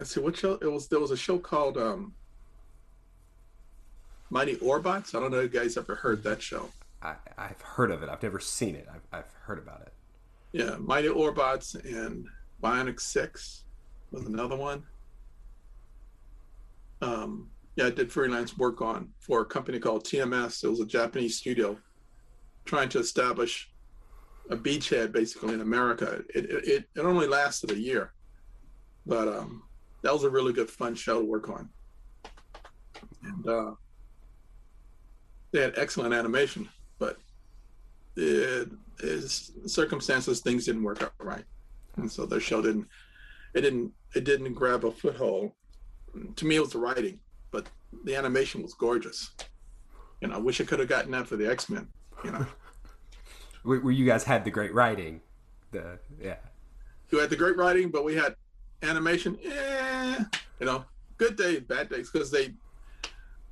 let's 0.00 0.12
see 0.12 0.20
what 0.20 0.36
show 0.36 0.54
it 0.54 0.70
was 0.70 0.88
there 0.88 0.98
was 0.98 1.12
a 1.12 1.16
show 1.16 1.38
called 1.38 1.78
um 1.78 2.12
mighty 4.30 4.56
orbots 4.56 5.14
i 5.14 5.20
don't 5.20 5.30
know 5.30 5.38
if 5.38 5.54
you 5.54 5.60
guys 5.60 5.76
ever 5.76 5.94
heard 5.94 6.24
that 6.24 6.42
show 6.42 6.68
I, 7.02 7.14
I've 7.36 7.60
heard 7.60 7.90
of 7.90 8.02
it. 8.02 8.08
I've 8.08 8.22
never 8.22 8.40
seen 8.40 8.74
it. 8.74 8.88
I've, 8.92 9.02
I've 9.12 9.32
heard 9.42 9.58
about 9.58 9.82
it. 9.82 9.92
Yeah, 10.52 10.76
Mighty 10.80 11.08
Orbots 11.08 11.74
and 11.84 12.26
Bionic 12.62 12.98
Six 13.00 13.64
was 14.10 14.24
another 14.26 14.56
one. 14.56 14.82
Um, 17.02 17.50
yeah, 17.76 17.86
I 17.86 17.90
did 17.90 18.10
freelance 18.10 18.56
work 18.56 18.80
on 18.80 19.10
for 19.20 19.42
a 19.42 19.44
company 19.44 19.78
called 19.78 20.04
TMS. 20.04 20.64
It 20.64 20.68
was 20.68 20.80
a 20.80 20.86
Japanese 20.86 21.36
studio 21.36 21.76
trying 22.64 22.88
to 22.90 22.98
establish 22.98 23.70
a 24.50 24.56
beachhead 24.56 25.12
basically 25.12 25.54
in 25.54 25.60
America. 25.60 26.22
It 26.34 26.46
it, 26.46 26.88
it, 26.94 27.00
only 27.00 27.26
lasted 27.26 27.70
a 27.70 27.78
year, 27.78 28.12
but 29.04 29.28
um, 29.28 29.62
that 30.02 30.12
was 30.12 30.24
a 30.24 30.30
really 30.30 30.52
good 30.52 30.70
fun 30.70 30.94
show 30.94 31.20
to 31.20 31.24
work 31.26 31.50
on. 31.50 31.68
And 33.22 33.48
uh, 33.48 33.70
they 35.52 35.60
had 35.60 35.74
excellent 35.76 36.14
animation, 36.14 36.68
but 36.98 37.18
it 38.16 38.70
is 39.00 39.52
circumstances 39.66 40.40
things 40.40 40.64
didn't 40.64 40.82
work 40.82 41.02
out 41.02 41.12
right 41.18 41.44
and 41.96 42.10
so 42.10 42.24
their 42.24 42.40
show 42.40 42.62
didn't 42.62 42.86
it 43.54 43.60
didn't 43.60 43.92
it 44.14 44.24
didn't 44.24 44.54
grab 44.54 44.84
a 44.84 44.90
foothold 44.90 45.52
to 46.36 46.44
me 46.44 46.56
it 46.56 46.60
was 46.60 46.72
the 46.72 46.78
writing 46.78 47.18
but 47.50 47.66
the 48.04 48.14
animation 48.14 48.62
was 48.62 48.74
gorgeous 48.74 49.30
you 50.20 50.28
know 50.28 50.34
i 50.34 50.38
wish 50.38 50.60
i 50.60 50.64
could 50.64 50.78
have 50.78 50.88
gotten 50.88 51.10
that 51.10 51.26
for 51.26 51.36
the 51.36 51.48
x-men 51.48 51.86
you 52.24 52.30
know 52.30 52.46
Where, 53.66 53.80
where 53.80 53.92
you 53.92 54.06
guys 54.06 54.22
had 54.22 54.44
the 54.44 54.50
great 54.50 54.72
writing. 54.72 55.20
The 55.72 55.98
yeah. 56.22 56.36
we 57.10 57.18
had 57.18 57.30
the 57.30 57.36
great 57.36 57.56
writing 57.56 57.90
but 57.90 58.04
we 58.04 58.14
had 58.14 58.36
animation 58.82 59.36
eh, 59.44 60.22
you 60.60 60.66
know 60.66 60.84
good 61.16 61.36
days 61.36 61.62
bad 61.62 61.88
days 61.88 62.08
because 62.08 62.30
they 62.30 62.54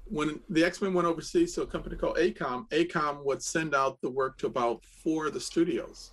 when 0.07 0.39
the 0.51 0.62
X-Men 0.62 0.95
went 0.95 1.09
overseas 1.09 1.55
to 1.55 1.62
a 1.62 1.66
company 1.66 1.97
called 1.97 2.19
AKOM, 2.19 2.69
AKOM 2.69 3.24
would 3.24 3.43
send 3.43 3.74
out 3.74 4.01
the 4.03 4.11
work 4.11 4.36
to 4.36 4.47
about 4.47 4.85
four 4.85 5.27
of 5.27 5.32
the 5.32 5.41
studios. 5.41 6.12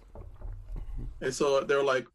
And 1.19 1.33
so 1.33 1.59
they're 1.59 1.83
like, 1.83 2.07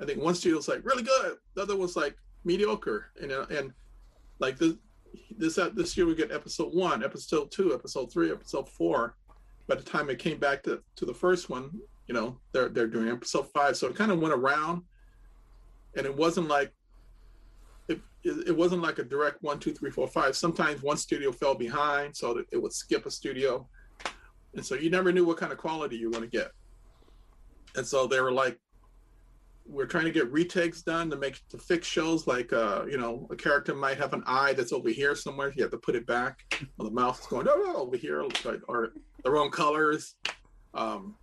I 0.00 0.06
think 0.06 0.22
one 0.22 0.34
studio 0.34 0.56
was 0.56 0.66
like 0.66 0.82
really 0.82 1.02
good, 1.02 1.36
the 1.54 1.62
other 1.62 1.76
was 1.76 1.94
like 1.94 2.16
mediocre, 2.44 3.10
and 3.20 3.32
and 3.32 3.72
like 4.38 4.58
this 4.58 4.74
this 5.36 5.58
uh, 5.58 5.70
this 5.74 5.96
year 5.96 6.06
we 6.06 6.14
get 6.14 6.32
episode 6.32 6.74
one, 6.74 7.04
episode 7.04 7.50
two, 7.50 7.74
episode 7.74 8.12
three, 8.12 8.30
episode 8.30 8.68
four. 8.68 9.16
By 9.66 9.76
the 9.76 9.82
time 9.82 10.10
it 10.10 10.18
came 10.18 10.38
back 10.38 10.62
to 10.64 10.82
to 10.96 11.06
the 11.06 11.14
first 11.14 11.50
one, 11.50 11.70
you 12.06 12.14
know 12.14 12.38
they're 12.52 12.68
they're 12.68 12.86
doing 12.86 13.08
episode 13.08 13.48
five, 13.50 13.76
so 13.76 13.88
it 13.88 13.96
kind 13.96 14.10
of 14.10 14.20
went 14.20 14.34
around, 14.34 14.82
and 15.96 16.06
it 16.06 16.16
wasn't 16.16 16.48
like 16.48 16.72
it, 18.22 18.48
it 18.48 18.56
wasn't 18.56 18.82
like 18.82 18.98
a 18.98 19.04
direct 19.04 19.42
one, 19.42 19.58
two, 19.58 19.72
three, 19.72 19.90
four, 19.90 20.06
five. 20.06 20.36
Sometimes 20.36 20.82
one 20.82 20.96
studio 20.96 21.32
fell 21.32 21.54
behind, 21.54 22.14
so 22.14 22.42
it 22.50 22.60
would 22.60 22.72
skip 22.72 23.06
a 23.06 23.10
studio, 23.10 23.66
and 24.54 24.64
so 24.64 24.74
you 24.74 24.90
never 24.90 25.12
knew 25.12 25.24
what 25.24 25.38
kind 25.38 25.52
of 25.52 25.58
quality 25.58 25.96
you 25.96 26.10
going 26.10 26.24
to 26.24 26.30
get. 26.30 26.50
And 27.76 27.86
so 27.86 28.06
they 28.06 28.20
were 28.20 28.32
like, 28.32 28.58
"We're 29.70 29.86
trying 29.86 30.04
to 30.04 30.10
get 30.10 30.30
retakes 30.30 30.82
done 30.82 31.10
to 31.10 31.16
make 31.16 31.46
to 31.48 31.58
fix 31.58 31.86
shows. 31.86 32.26
Like, 32.26 32.52
uh, 32.52 32.84
you 32.90 32.98
know, 32.98 33.26
a 33.30 33.36
character 33.36 33.74
might 33.74 33.98
have 33.98 34.12
an 34.12 34.22
eye 34.26 34.52
that's 34.52 34.72
over 34.72 34.90
here 34.90 35.14
somewhere. 35.14 35.52
You 35.54 35.62
have 35.62 35.70
to 35.72 35.78
put 35.78 35.94
it 35.94 36.06
back. 36.06 36.44
Or 36.78 36.84
the 36.84 36.90
mouth 36.90 37.20
is 37.20 37.26
going, 37.26 37.46
no, 37.46 37.56
no, 37.56 37.76
over 37.76 37.96
here, 37.96 38.22
or, 38.22 38.28
or 38.68 38.92
the 39.24 39.30
wrong 39.30 39.50
colors." 39.50 40.16
Um, 40.74 41.16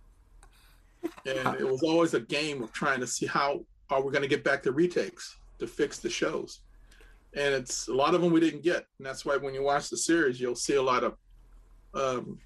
and 1.26 1.54
it 1.60 1.66
was 1.66 1.82
always 1.82 2.14
a 2.14 2.20
game 2.20 2.62
of 2.62 2.72
trying 2.72 3.00
to 3.00 3.06
see 3.06 3.26
how 3.26 3.64
are 3.90 4.02
we 4.02 4.12
going 4.12 4.22
to 4.22 4.28
get 4.28 4.44
back 4.44 4.62
the 4.62 4.72
retakes 4.72 5.38
to 5.58 5.66
fix 5.66 5.98
the 5.98 6.10
shows 6.10 6.60
and 7.34 7.54
it's 7.54 7.88
a 7.88 7.94
lot 7.94 8.14
of 8.14 8.20
them 8.20 8.32
we 8.32 8.40
didn't 8.40 8.62
get 8.62 8.86
and 8.98 9.06
that's 9.06 9.24
why 9.24 9.36
when 9.36 9.54
you 9.54 9.62
watch 9.62 9.90
the 9.90 9.96
series 9.96 10.40
you'll 10.40 10.54
see 10.54 10.74
a 10.74 10.82
lot 10.82 11.04
of 11.04 11.16
um, 11.94 12.38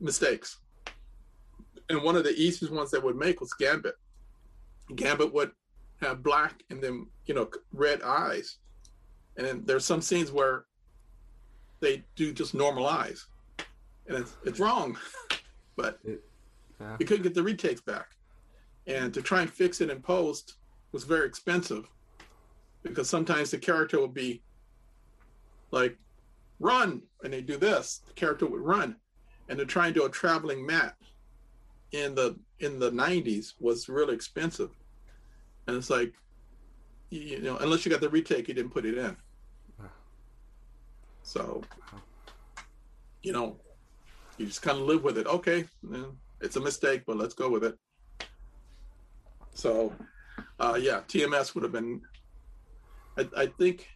mistakes 0.00 0.58
and 1.88 2.02
one 2.02 2.16
of 2.16 2.24
the 2.24 2.34
easiest 2.34 2.72
ones 2.72 2.90
they 2.90 2.98
would 2.98 3.16
make 3.16 3.40
was 3.40 3.52
gambit 3.54 3.94
gambit 4.94 5.32
would 5.32 5.52
have 6.00 6.22
black 6.22 6.62
and 6.70 6.82
then 6.82 7.06
you 7.26 7.34
know 7.34 7.48
red 7.72 8.02
eyes. 8.02 8.58
And 9.36 9.46
then 9.46 9.62
there's 9.64 9.84
some 9.84 10.00
scenes 10.00 10.30
where 10.30 10.64
they 11.80 12.04
do 12.16 12.32
just 12.32 12.54
normal 12.54 12.86
eyes. 12.86 13.26
And 14.06 14.18
it's, 14.18 14.36
it's 14.44 14.60
wrong 14.60 14.96
but 15.76 15.98
Yeah. 16.06 16.96
we 16.98 17.04
couldn't 17.04 17.22
get 17.22 17.34
the 17.34 17.42
retakes 17.42 17.80
back. 17.80 18.10
And 18.86 19.12
to 19.14 19.22
try 19.22 19.40
and 19.40 19.50
fix 19.50 19.80
it 19.80 19.90
in 19.90 20.00
post 20.02 20.54
was 20.92 21.04
very 21.04 21.26
expensive 21.26 21.88
because 22.82 23.08
sometimes 23.08 23.50
the 23.50 23.58
character 23.58 23.98
would 24.00 24.14
be 24.14 24.42
like 25.70 25.96
run 26.60 27.02
and 27.24 27.32
they 27.32 27.40
do 27.40 27.56
this 27.56 28.02
the 28.06 28.12
character 28.12 28.46
would 28.46 28.60
run. 28.60 28.96
And 29.48 29.58
they're 29.58 29.66
trying 29.66 29.92
to 29.94 30.00
do 30.00 30.06
a 30.06 30.10
traveling 30.10 30.64
matte 30.64 30.96
in 31.92 32.14
the 32.14 32.38
in 32.60 32.78
the 32.78 32.90
90s 32.90 33.54
was 33.58 33.88
really 33.88 34.14
expensive. 34.14 34.70
And 35.66 35.76
it's 35.76 35.90
like 35.90 36.12
you 37.10 37.40
know 37.40 37.56
unless 37.58 37.84
you 37.84 37.90
got 37.90 38.00
the 38.00 38.08
retake 38.08 38.48
you 38.48 38.54
didn't 38.54 38.72
put 38.72 38.84
it 38.84 38.98
in. 38.98 39.16
So 41.22 41.62
you 43.22 43.32
know 43.32 43.56
you 44.36 44.46
just 44.46 44.62
kind 44.62 44.78
of 44.78 44.84
live 44.84 45.04
with 45.04 45.18
it. 45.18 45.26
Okay 45.26 45.64
it's 46.40 46.56
a 46.56 46.60
mistake 46.60 47.04
but 47.06 47.16
let's 47.16 47.34
go 47.34 47.48
with 47.48 47.64
it. 47.64 47.78
So 49.54 49.92
uh 50.60 50.78
yeah 50.80 51.00
tms 51.08 51.54
would 51.54 51.62
have 51.64 51.72
been 51.72 52.02
I, 53.16 53.28
I 53.36 53.46
think 53.46 53.88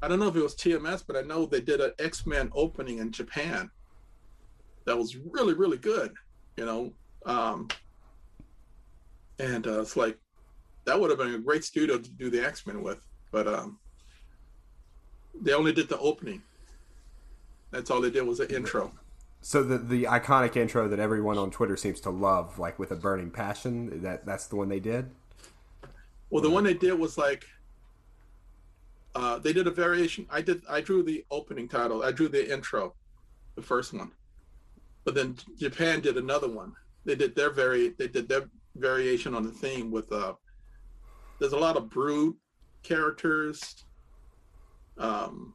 I 0.00 0.06
don't 0.06 0.20
know 0.20 0.28
if 0.28 0.36
it 0.36 0.42
was 0.42 0.54
TMS, 0.54 1.02
but 1.04 1.16
I 1.16 1.22
know 1.22 1.44
they 1.44 1.60
did 1.60 1.80
an 1.80 1.90
X 1.98 2.24
Men 2.24 2.50
opening 2.54 2.98
in 2.98 3.10
Japan 3.10 3.68
that 4.88 4.96
was 4.98 5.16
really 5.16 5.54
really 5.54 5.78
good. 5.78 6.12
You 6.56 6.66
know, 6.66 6.92
um, 7.26 7.68
and 9.38 9.66
uh, 9.66 9.80
it's 9.80 9.96
like 9.96 10.18
that 10.84 10.98
would 10.98 11.10
have 11.10 11.18
been 11.18 11.34
a 11.34 11.38
great 11.38 11.64
studio 11.64 11.98
to 11.98 12.10
do 12.10 12.30
the 12.30 12.44
X 12.44 12.66
Men 12.66 12.82
with, 12.82 13.00
but 13.30 13.46
um, 13.46 13.78
they 15.40 15.52
only 15.52 15.72
did 15.72 15.88
the 15.88 15.98
opening. 15.98 16.42
That's 17.70 17.90
all 17.90 18.00
they 18.00 18.10
did 18.10 18.22
was 18.22 18.38
the 18.38 18.54
intro. 18.54 18.92
So 19.40 19.62
the 19.62 19.78
the 19.78 20.04
iconic 20.04 20.56
intro 20.56 20.88
that 20.88 20.98
everyone 20.98 21.38
on 21.38 21.50
Twitter 21.50 21.76
seems 21.76 22.00
to 22.00 22.10
love, 22.10 22.58
like 22.58 22.78
with 22.78 22.90
a 22.90 22.96
burning 22.96 23.30
passion, 23.30 24.02
that 24.02 24.26
that's 24.26 24.46
the 24.46 24.56
one 24.56 24.68
they 24.68 24.80
did. 24.80 25.10
Well, 26.30 26.42
the 26.42 26.50
one 26.50 26.64
they 26.64 26.74
did 26.74 26.98
was 26.98 27.16
like 27.16 27.46
uh, 29.14 29.38
they 29.38 29.52
did 29.52 29.66
a 29.66 29.70
variation. 29.70 30.26
I 30.30 30.40
did. 30.40 30.62
I 30.68 30.80
drew 30.80 31.02
the 31.02 31.24
opening 31.30 31.68
title. 31.68 32.02
I 32.02 32.10
drew 32.10 32.28
the 32.28 32.52
intro, 32.52 32.94
the 33.54 33.62
first 33.62 33.92
one, 33.92 34.12
but 35.08 35.14
then 35.14 35.34
Japan 35.58 36.02
did 36.02 36.18
another 36.18 36.50
one. 36.50 36.74
They 37.06 37.14
did 37.14 37.34
their 37.34 37.48
very. 37.48 37.94
They 37.98 38.08
did 38.08 38.28
their 38.28 38.42
variation 38.76 39.34
on 39.34 39.42
the 39.42 39.50
theme 39.50 39.90
with. 39.90 40.12
Uh, 40.12 40.34
there's 41.40 41.54
a 41.54 41.58
lot 41.58 41.78
of 41.78 41.88
brood 41.88 42.34
characters. 42.82 43.86
Um, 44.98 45.54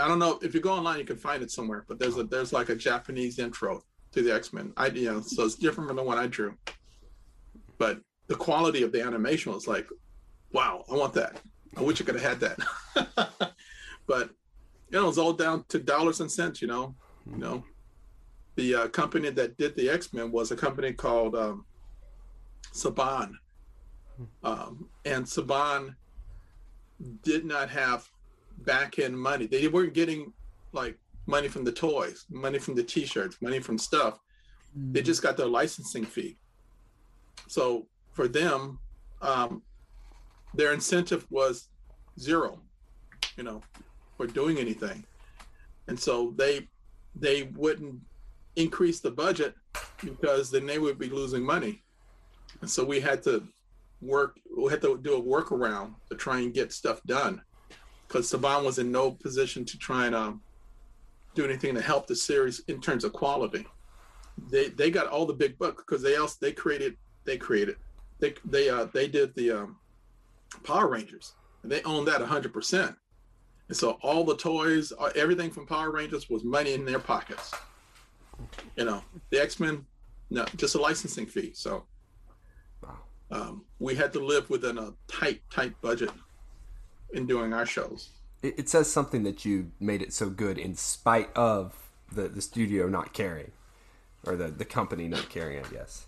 I 0.00 0.08
don't 0.08 0.18
know 0.18 0.38
if 0.40 0.54
you 0.54 0.62
go 0.62 0.72
online, 0.72 0.98
you 0.98 1.04
can 1.04 1.18
find 1.18 1.42
it 1.42 1.50
somewhere. 1.50 1.84
But 1.86 1.98
there's 1.98 2.16
a 2.16 2.22
there's 2.22 2.54
like 2.54 2.70
a 2.70 2.74
Japanese 2.74 3.38
intro 3.38 3.82
to 4.12 4.22
the 4.22 4.34
X 4.34 4.50
Men. 4.50 4.72
I 4.78 4.86
you 4.86 5.12
know 5.12 5.20
so 5.20 5.44
it's 5.44 5.56
different 5.56 5.86
from 5.90 5.98
the 5.98 6.02
one 6.02 6.16
I 6.16 6.26
drew. 6.26 6.54
But 7.76 8.00
the 8.28 8.34
quality 8.34 8.82
of 8.82 8.92
the 8.92 9.02
animation 9.02 9.52
was 9.52 9.66
like, 9.66 9.88
wow, 10.52 10.86
I 10.90 10.94
want 10.94 11.12
that. 11.12 11.38
I 11.76 11.82
wish 11.82 12.00
I 12.00 12.04
could 12.04 12.18
have 12.18 12.40
had 12.40 12.40
that. 12.40 13.52
but 14.06 14.30
you 14.88 15.02
know, 15.02 15.06
it's 15.06 15.18
all 15.18 15.34
down 15.34 15.66
to 15.68 15.78
dollars 15.78 16.20
and 16.20 16.32
cents. 16.32 16.62
You 16.62 16.68
know, 16.68 16.94
you 17.30 17.36
know, 17.36 17.62
the 18.56 18.74
uh, 18.74 18.88
company 18.88 19.30
that 19.30 19.56
did 19.56 19.76
the 19.76 19.88
X 19.88 20.12
Men 20.12 20.32
was 20.32 20.50
a 20.50 20.56
company 20.56 20.92
called 20.92 21.34
um, 21.34 21.64
Saban, 22.72 23.32
um, 24.42 24.88
and 25.04 25.24
Saban 25.24 25.94
did 27.22 27.44
not 27.44 27.68
have 27.68 28.08
back 28.58 28.98
end 28.98 29.18
money. 29.18 29.46
They 29.46 29.68
weren't 29.68 29.92
getting 29.94 30.32
like 30.72 30.98
money 31.26 31.48
from 31.48 31.64
the 31.64 31.72
toys, 31.72 32.24
money 32.30 32.58
from 32.58 32.74
the 32.74 32.82
T-shirts, 32.82 33.36
money 33.40 33.60
from 33.60 33.78
stuff. 33.78 34.18
They 34.74 35.02
just 35.02 35.22
got 35.22 35.36
their 35.36 35.46
licensing 35.46 36.04
fee. 36.04 36.36
So 37.48 37.86
for 38.12 38.28
them, 38.28 38.78
um, 39.22 39.62
their 40.54 40.72
incentive 40.72 41.26
was 41.30 41.68
zero, 42.18 42.60
you 43.36 43.44
know, 43.44 43.62
for 44.16 44.26
doing 44.26 44.58
anything. 44.58 45.04
And 45.88 45.98
so 45.98 46.34
they 46.36 46.68
they 47.14 47.44
wouldn't 47.54 48.00
increase 48.56 49.00
the 49.00 49.10
budget 49.10 49.54
because 50.02 50.50
then 50.50 50.66
they 50.66 50.78
would 50.78 50.98
be 50.98 51.08
losing 51.08 51.44
money. 51.44 51.82
And 52.60 52.70
so 52.70 52.84
we 52.84 53.00
had 53.00 53.22
to 53.24 53.46
work 54.02 54.38
we 54.56 54.70
had 54.70 54.82
to 54.82 54.98
do 54.98 55.14
a 55.14 55.22
workaround 55.22 55.94
to 56.10 56.16
try 56.16 56.40
and 56.40 56.52
get 56.52 56.72
stuff 56.72 57.00
done 57.06 57.40
because 58.06 58.30
Saban 58.30 58.64
was 58.64 58.78
in 58.78 58.92
no 58.92 59.10
position 59.10 59.64
to 59.64 59.78
try 59.78 60.06
and 60.06 60.14
um, 60.14 60.40
do 61.34 61.44
anything 61.44 61.74
to 61.74 61.80
help 61.80 62.06
the 62.06 62.16
series 62.16 62.60
in 62.68 62.80
terms 62.80 63.04
of 63.04 63.12
quality. 63.12 63.66
They 64.50 64.68
they 64.68 64.90
got 64.90 65.06
all 65.06 65.26
the 65.26 65.34
big 65.34 65.58
bucks 65.58 65.82
because 65.86 66.02
they 66.02 66.14
else 66.14 66.36
they 66.36 66.52
created 66.52 66.96
they 67.24 67.36
created 67.36 67.76
they 68.18 68.34
they 68.44 68.68
uh 68.68 68.86
they 68.92 69.08
did 69.08 69.34
the 69.34 69.50
um, 69.50 69.76
Power 70.64 70.88
Rangers 70.88 71.34
and 71.62 71.70
they 71.70 71.82
owned 71.82 72.08
that 72.08 72.20
hundred 72.22 72.52
percent. 72.52 72.94
And 73.68 73.76
so 73.76 73.98
all 74.02 74.24
the 74.24 74.36
toys, 74.36 74.92
uh, 74.96 75.10
everything 75.16 75.50
from 75.50 75.66
Power 75.66 75.90
Rangers 75.90 76.30
was 76.30 76.44
money 76.44 76.74
in 76.74 76.84
their 76.84 77.00
pockets. 77.00 77.52
You 78.76 78.84
know, 78.84 79.02
the 79.30 79.40
X 79.40 79.58
Men, 79.60 79.86
no, 80.30 80.44
just 80.56 80.74
a 80.74 80.80
licensing 80.80 81.26
fee. 81.26 81.52
So 81.54 81.84
um, 83.30 83.64
we 83.78 83.94
had 83.94 84.12
to 84.12 84.24
live 84.24 84.48
within 84.50 84.78
a 84.78 84.92
tight, 85.08 85.42
tight 85.50 85.80
budget 85.80 86.10
in 87.12 87.26
doing 87.26 87.52
our 87.52 87.66
shows. 87.66 88.10
It, 88.42 88.54
it 88.58 88.68
says 88.68 88.90
something 88.90 89.24
that 89.24 89.44
you 89.44 89.72
made 89.80 90.02
it 90.02 90.12
so 90.12 90.30
good 90.30 90.58
in 90.58 90.76
spite 90.76 91.30
of 91.34 91.74
the 92.12 92.28
the 92.28 92.40
studio 92.40 92.88
not 92.88 93.12
caring, 93.12 93.50
or 94.24 94.36
the 94.36 94.48
the 94.48 94.64
company 94.64 95.08
not 95.08 95.28
caring. 95.28 95.64
I 95.64 95.68
guess. 95.68 96.06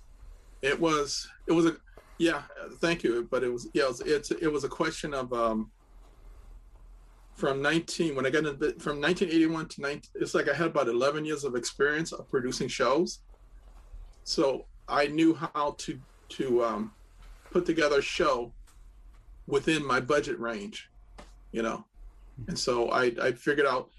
It 0.62 0.78
was 0.78 1.28
it 1.46 1.52
was 1.52 1.66
a 1.66 1.76
yeah 2.18 2.42
thank 2.80 3.04
you 3.04 3.28
but 3.30 3.44
it 3.44 3.52
was 3.52 3.68
yeah 3.74 3.84
it 3.84 3.88
was, 3.88 4.00
it's 4.00 4.30
it 4.32 4.48
was 4.48 4.64
a 4.64 4.68
question 4.68 5.14
of 5.14 5.32
um 5.32 5.70
from 7.38 7.62
19 7.62 8.16
when 8.16 8.26
I 8.26 8.30
got 8.30 8.44
into 8.46 8.74
from 8.80 9.00
1981 9.00 9.68
to 9.68 9.80
19 9.80 10.02
it's 10.16 10.34
like 10.34 10.48
I 10.48 10.54
had 10.54 10.66
about 10.68 10.88
11 10.88 11.24
years 11.24 11.44
of 11.44 11.54
experience 11.54 12.12
of 12.12 12.28
producing 12.28 12.66
shows. 12.66 13.20
So 14.24 14.66
I 14.88 15.06
knew 15.06 15.34
how 15.34 15.76
to 15.78 15.98
to 16.30 16.64
um 16.64 16.92
put 17.52 17.64
together 17.64 18.00
a 18.00 18.02
show 18.02 18.52
within 19.46 19.86
my 19.86 20.00
budget 20.00 20.38
range 20.40 20.90
you 21.52 21.62
know? 21.62 21.84
And 22.48 22.58
so 22.58 22.90
I 22.90 23.12
I 23.22 23.32
figured 23.32 23.66
out 23.66 23.90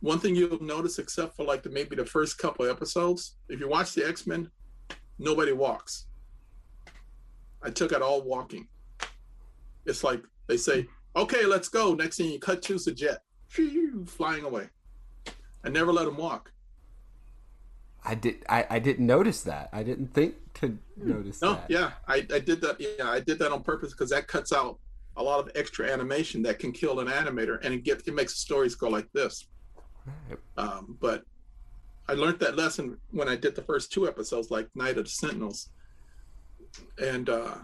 one 0.00 0.18
thing 0.18 0.34
you'll 0.34 0.62
notice 0.62 0.98
except 0.98 1.36
for 1.36 1.44
like 1.44 1.62
the 1.62 1.70
maybe 1.70 1.94
the 1.94 2.06
first 2.06 2.38
couple 2.38 2.68
episodes 2.68 3.36
if 3.48 3.60
you 3.60 3.68
watch 3.68 3.94
the 3.94 4.06
X-Men 4.06 4.50
nobody 5.18 5.52
walks. 5.52 6.06
I 7.62 7.70
took 7.70 7.92
it 7.92 8.02
all 8.02 8.22
walking. 8.22 8.68
It's 9.84 10.04
like 10.04 10.22
they 10.46 10.56
say, 10.56 10.86
okay, 11.16 11.44
let's 11.46 11.68
go. 11.68 11.94
Next 11.94 12.16
thing 12.16 12.30
you 12.30 12.38
cut 12.38 12.62
to 12.62 12.74
a 12.86 12.90
jet 12.92 13.18
phew, 13.48 14.04
flying 14.06 14.44
away. 14.44 14.68
I 15.64 15.68
never 15.70 15.92
let 15.92 16.06
him 16.06 16.16
walk. 16.16 16.52
I 18.04 18.14
did. 18.14 18.44
I, 18.48 18.66
I 18.70 18.78
didn't 18.78 19.06
notice 19.06 19.42
that. 19.42 19.68
I 19.72 19.82
didn't 19.82 20.14
think 20.14 20.34
to 20.54 20.78
notice 20.96 21.42
No, 21.42 21.54
that. 21.54 21.66
yeah, 21.68 21.92
I, 22.06 22.26
I 22.32 22.38
did 22.38 22.60
that. 22.60 22.76
Yeah, 22.78 23.10
I 23.10 23.20
did 23.20 23.38
that 23.40 23.52
on 23.52 23.62
purpose 23.62 23.92
because 23.92 24.10
that 24.10 24.28
cuts 24.28 24.52
out 24.52 24.78
a 25.16 25.22
lot 25.22 25.40
of 25.40 25.50
extra 25.56 25.90
animation 25.90 26.42
that 26.42 26.58
can 26.60 26.70
kill 26.72 27.00
an 27.00 27.08
animator, 27.08 27.58
and 27.64 27.74
it 27.74 27.82
get 27.84 28.06
it 28.06 28.14
makes 28.14 28.34
the 28.34 28.38
stories 28.38 28.74
go 28.76 28.88
like 28.88 29.10
this. 29.12 29.48
Right. 30.06 30.38
Um, 30.56 30.96
but 31.00 31.24
I 32.08 32.12
learned 32.14 32.38
that 32.40 32.56
lesson 32.56 32.96
when 33.10 33.28
I 33.28 33.36
did 33.36 33.54
the 33.56 33.62
first 33.62 33.92
two 33.92 34.06
episodes, 34.08 34.50
like 34.50 34.68
Night 34.74 34.96
of 34.96 35.04
the 35.04 35.10
Sentinels, 35.10 35.70
and 37.02 37.28
uh, 37.28 37.56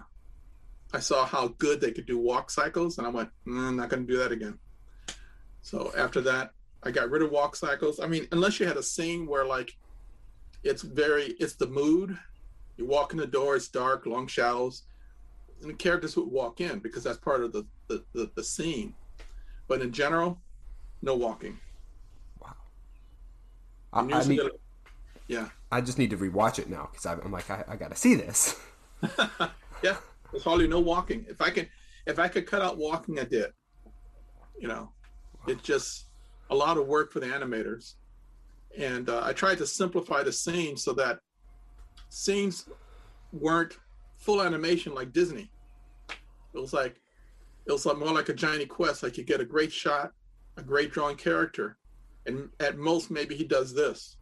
I 0.95 1.01
saw 1.01 1.27
how 1.27 1.49
good 1.59 1.81
they 1.81 1.91
could 1.91 2.07
do 2.07 2.19
walk 2.19 2.53
cycles, 2.53 2.99
and 2.99 3.07
I 3.07 3.11
went, 3.11 3.29
mm, 3.47 3.69
I'm 3.69 3.77
not 3.77 3.89
going 3.89 4.07
to 4.07 4.13
do 4.13 4.19
that 4.21 4.31
again. 4.31 4.59
So 5.61 5.93
after 5.99 6.21
that, 6.21 6.53
I 6.85 6.93
got 6.93 7.11
rid 7.11 7.23
of 7.23 7.33
walk 7.33 7.57
cycles. 7.57 7.99
I 7.99 8.07
mean, 8.07 8.29
unless 8.31 8.61
you 8.61 8.67
had 8.67 8.77
a 8.77 8.83
scene 8.83 9.27
where 9.27 9.45
like 9.45 9.77
it's 10.63 10.83
very, 10.83 11.35
it's 11.41 11.57
the 11.57 11.67
mood. 11.67 12.17
You 12.77 12.87
walk 12.87 13.13
in 13.13 13.19
the 13.19 13.27
door, 13.27 13.57
it's 13.57 13.67
dark, 13.67 14.07
long 14.07 14.29
shadows, 14.29 14.83
and 15.61 15.71
the 15.71 15.75
characters 15.75 16.17
would 16.17 16.31
walk 16.31 16.61
in 16.61 16.79
because 16.79 17.03
that's 17.03 17.19
part 17.19 17.43
of 17.43 17.53
the 17.53 17.67
the, 17.89 18.05
the, 18.13 18.31
the 18.37 18.45
scene. 18.45 18.95
But 19.67 19.83
in 19.83 19.91
general, 19.91 20.39
no 21.03 21.17
walking. 21.17 21.59
Wow. 22.41 22.55
I, 23.93 24.01
I 24.01 24.25
mean, 24.25 24.41
yeah. 25.27 25.49
I 25.73 25.81
just 25.81 25.99
need 25.99 26.11
to 26.11 26.17
rewatch 26.17 26.61
it 26.61 26.71
now 26.71 26.89
because 26.93 27.05
I'm 27.07 27.33
like, 27.33 27.51
I, 27.51 27.65
I 27.67 27.77
got 27.77 27.91
to 27.91 27.97
see 27.97 28.15
this. 28.15 28.61
yeah, 29.83 29.97
there's 30.35 30.43
hardly 30.43 30.67
no 30.67 30.81
walking. 30.81 31.25
If 31.29 31.41
I 31.41 31.51
can, 31.51 31.69
if 32.07 32.19
I 32.19 32.27
could 32.27 32.45
cut 32.45 32.61
out 32.61 32.77
walking, 32.77 33.21
I 33.21 33.25
did. 33.25 33.53
You 34.59 34.67
know, 34.67 34.91
it's 35.47 35.63
just 35.63 36.07
a 36.51 36.55
lot 36.55 36.77
of 36.77 36.89
work 36.89 37.13
for 37.13 37.21
the 37.21 37.27
animators, 37.27 37.95
and 38.77 39.09
uh, 39.09 39.23
I 39.25 39.33
tried 39.33 39.59
to 39.59 39.67
simplify 39.67 40.25
the 40.25 40.33
scenes 40.33 40.83
so 40.83 40.93
that 40.95 41.21
scenes 42.09 42.69
weren't 43.33 43.79
full 44.17 44.43
animation 44.43 44.93
like 44.93 45.13
Disney. 45.13 45.53
It 46.53 46.59
was 46.59 46.73
like 46.73 47.01
it 47.67 47.71
was 47.71 47.87
more 47.87 48.13
like 48.13 48.29
a 48.29 48.35
Jonny 48.35 48.67
Quest. 48.67 49.05
Like 49.05 49.17
you 49.17 49.23
get 49.23 49.41
a 49.41 49.45
great 49.45 49.73
shot, 49.73 50.11
a 50.57 50.63
great 50.63 50.91
drawn 50.91 51.15
character, 51.15 51.79
and 52.27 52.49
at 52.59 52.77
most 52.77 53.09
maybe 53.09 53.37
he 53.37 53.45
does 53.45 53.73
this, 53.73 54.17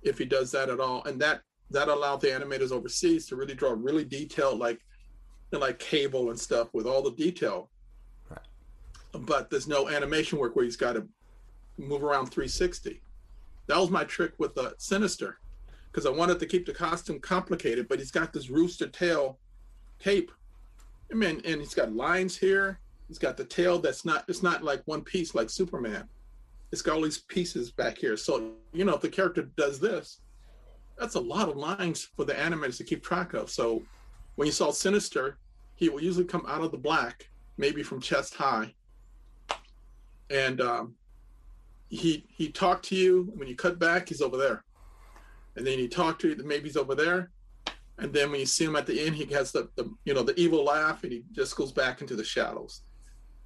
if 0.00 0.16
he 0.16 0.24
does 0.24 0.50
that 0.52 0.70
at 0.70 0.80
all, 0.80 1.04
and 1.04 1.20
that 1.20 1.42
that 1.70 1.88
allowed 1.88 2.20
the 2.20 2.28
animators 2.28 2.72
overseas 2.72 3.26
to 3.26 3.36
really 3.36 3.54
draw 3.54 3.74
really 3.76 4.04
detailed, 4.04 4.58
like 4.58 4.80
you 5.52 5.58
know, 5.58 5.66
like 5.66 5.78
cable 5.78 6.30
and 6.30 6.38
stuff 6.38 6.68
with 6.72 6.86
all 6.86 7.02
the 7.02 7.12
detail. 7.12 7.70
Right. 8.30 8.40
But 9.12 9.50
there's 9.50 9.68
no 9.68 9.88
animation 9.88 10.38
work 10.38 10.56
where 10.56 10.64
he's 10.64 10.76
got 10.76 10.94
to 10.94 11.06
move 11.76 12.02
around 12.02 12.26
360. 12.26 13.00
That 13.66 13.78
was 13.78 13.90
my 13.90 14.04
trick 14.04 14.32
with 14.38 14.54
the 14.54 14.74
Sinister, 14.78 15.38
because 15.90 16.06
I 16.06 16.10
wanted 16.10 16.38
to 16.40 16.46
keep 16.46 16.66
the 16.66 16.72
costume 16.72 17.20
complicated, 17.20 17.88
but 17.88 17.98
he's 17.98 18.10
got 18.10 18.32
this 18.32 18.50
rooster 18.50 18.88
tail 18.88 19.38
cape. 19.98 20.30
I 21.10 21.14
mean, 21.14 21.40
and 21.44 21.60
he's 21.60 21.74
got 21.74 21.92
lines 21.92 22.36
here. 22.36 22.80
He's 23.08 23.18
got 23.18 23.36
the 23.36 23.44
tail 23.44 23.78
that's 23.78 24.04
not. 24.04 24.24
It's 24.28 24.42
not 24.42 24.62
like 24.62 24.82
one 24.84 25.02
piece 25.02 25.34
like 25.34 25.48
Superman. 25.48 26.08
It's 26.72 26.82
got 26.82 26.96
all 26.96 27.02
these 27.02 27.18
pieces 27.18 27.70
back 27.70 27.96
here. 27.96 28.16
So 28.16 28.52
you 28.72 28.84
know, 28.84 28.94
if 28.94 29.00
the 29.00 29.08
character 29.08 29.48
does 29.56 29.80
this, 29.80 30.20
that's 30.98 31.14
a 31.14 31.20
lot 31.20 31.48
of 31.48 31.56
lines 31.56 32.08
for 32.16 32.24
the 32.24 32.34
animators 32.34 32.76
to 32.78 32.84
keep 32.84 33.02
track 33.02 33.34
of. 33.34 33.50
So 33.50 33.82
when 34.36 34.46
you 34.46 34.52
saw 34.52 34.70
Sinister, 34.70 35.38
he 35.74 35.88
will 35.88 36.02
usually 36.02 36.24
come 36.24 36.44
out 36.48 36.62
of 36.62 36.72
the 36.72 36.78
black, 36.78 37.28
maybe 37.56 37.82
from 37.82 38.00
chest 38.00 38.34
high, 38.34 38.74
and 40.30 40.60
um, 40.60 40.94
he 41.88 42.26
he 42.28 42.50
talked 42.50 42.84
to 42.86 42.96
you 42.96 43.32
when 43.36 43.48
you 43.48 43.56
cut 43.56 43.78
back, 43.78 44.08
he's 44.08 44.20
over 44.20 44.36
there, 44.36 44.64
and 45.56 45.66
then 45.66 45.78
you 45.78 45.88
talk 45.88 46.18
to 46.20 46.28
you, 46.28 46.36
maybe 46.44 46.68
he's 46.68 46.76
over 46.76 46.94
there, 46.94 47.30
and 47.98 48.12
then 48.12 48.30
when 48.30 48.40
you 48.40 48.46
see 48.46 48.64
him 48.64 48.76
at 48.76 48.86
the 48.86 49.00
end, 49.00 49.16
he 49.16 49.24
has 49.26 49.52
the, 49.52 49.68
the 49.76 49.90
you 50.04 50.14
know 50.14 50.22
the 50.22 50.38
evil 50.38 50.64
laugh, 50.64 51.02
and 51.04 51.12
he 51.12 51.24
just 51.32 51.56
goes 51.56 51.72
back 51.72 52.00
into 52.00 52.16
the 52.16 52.24
shadows, 52.24 52.82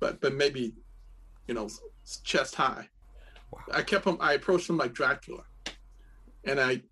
but 0.00 0.20
but 0.20 0.34
maybe, 0.34 0.74
you 1.46 1.54
know, 1.54 1.68
chest 2.24 2.54
high. 2.54 2.88
I 3.72 3.82
kept 3.82 4.06
him. 4.06 4.16
I 4.20 4.34
approached 4.34 4.68
him 4.68 4.78
like 4.78 4.94
Dracula, 4.94 5.44
and 6.44 6.58
I, 6.58 6.82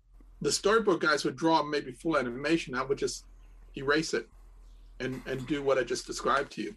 the 0.41 0.51
storybook 0.51 1.01
guys 1.01 1.23
would 1.23 1.35
draw 1.35 1.63
maybe 1.63 1.91
full 1.91 2.17
animation. 2.17 2.75
I 2.75 2.83
would 2.83 2.97
just 2.97 3.25
erase 3.77 4.13
it, 4.13 4.27
and 4.99 5.21
and 5.25 5.45
do 5.47 5.61
what 5.61 5.77
I 5.77 5.83
just 5.83 6.07
described 6.07 6.51
to 6.53 6.61
you, 6.61 6.75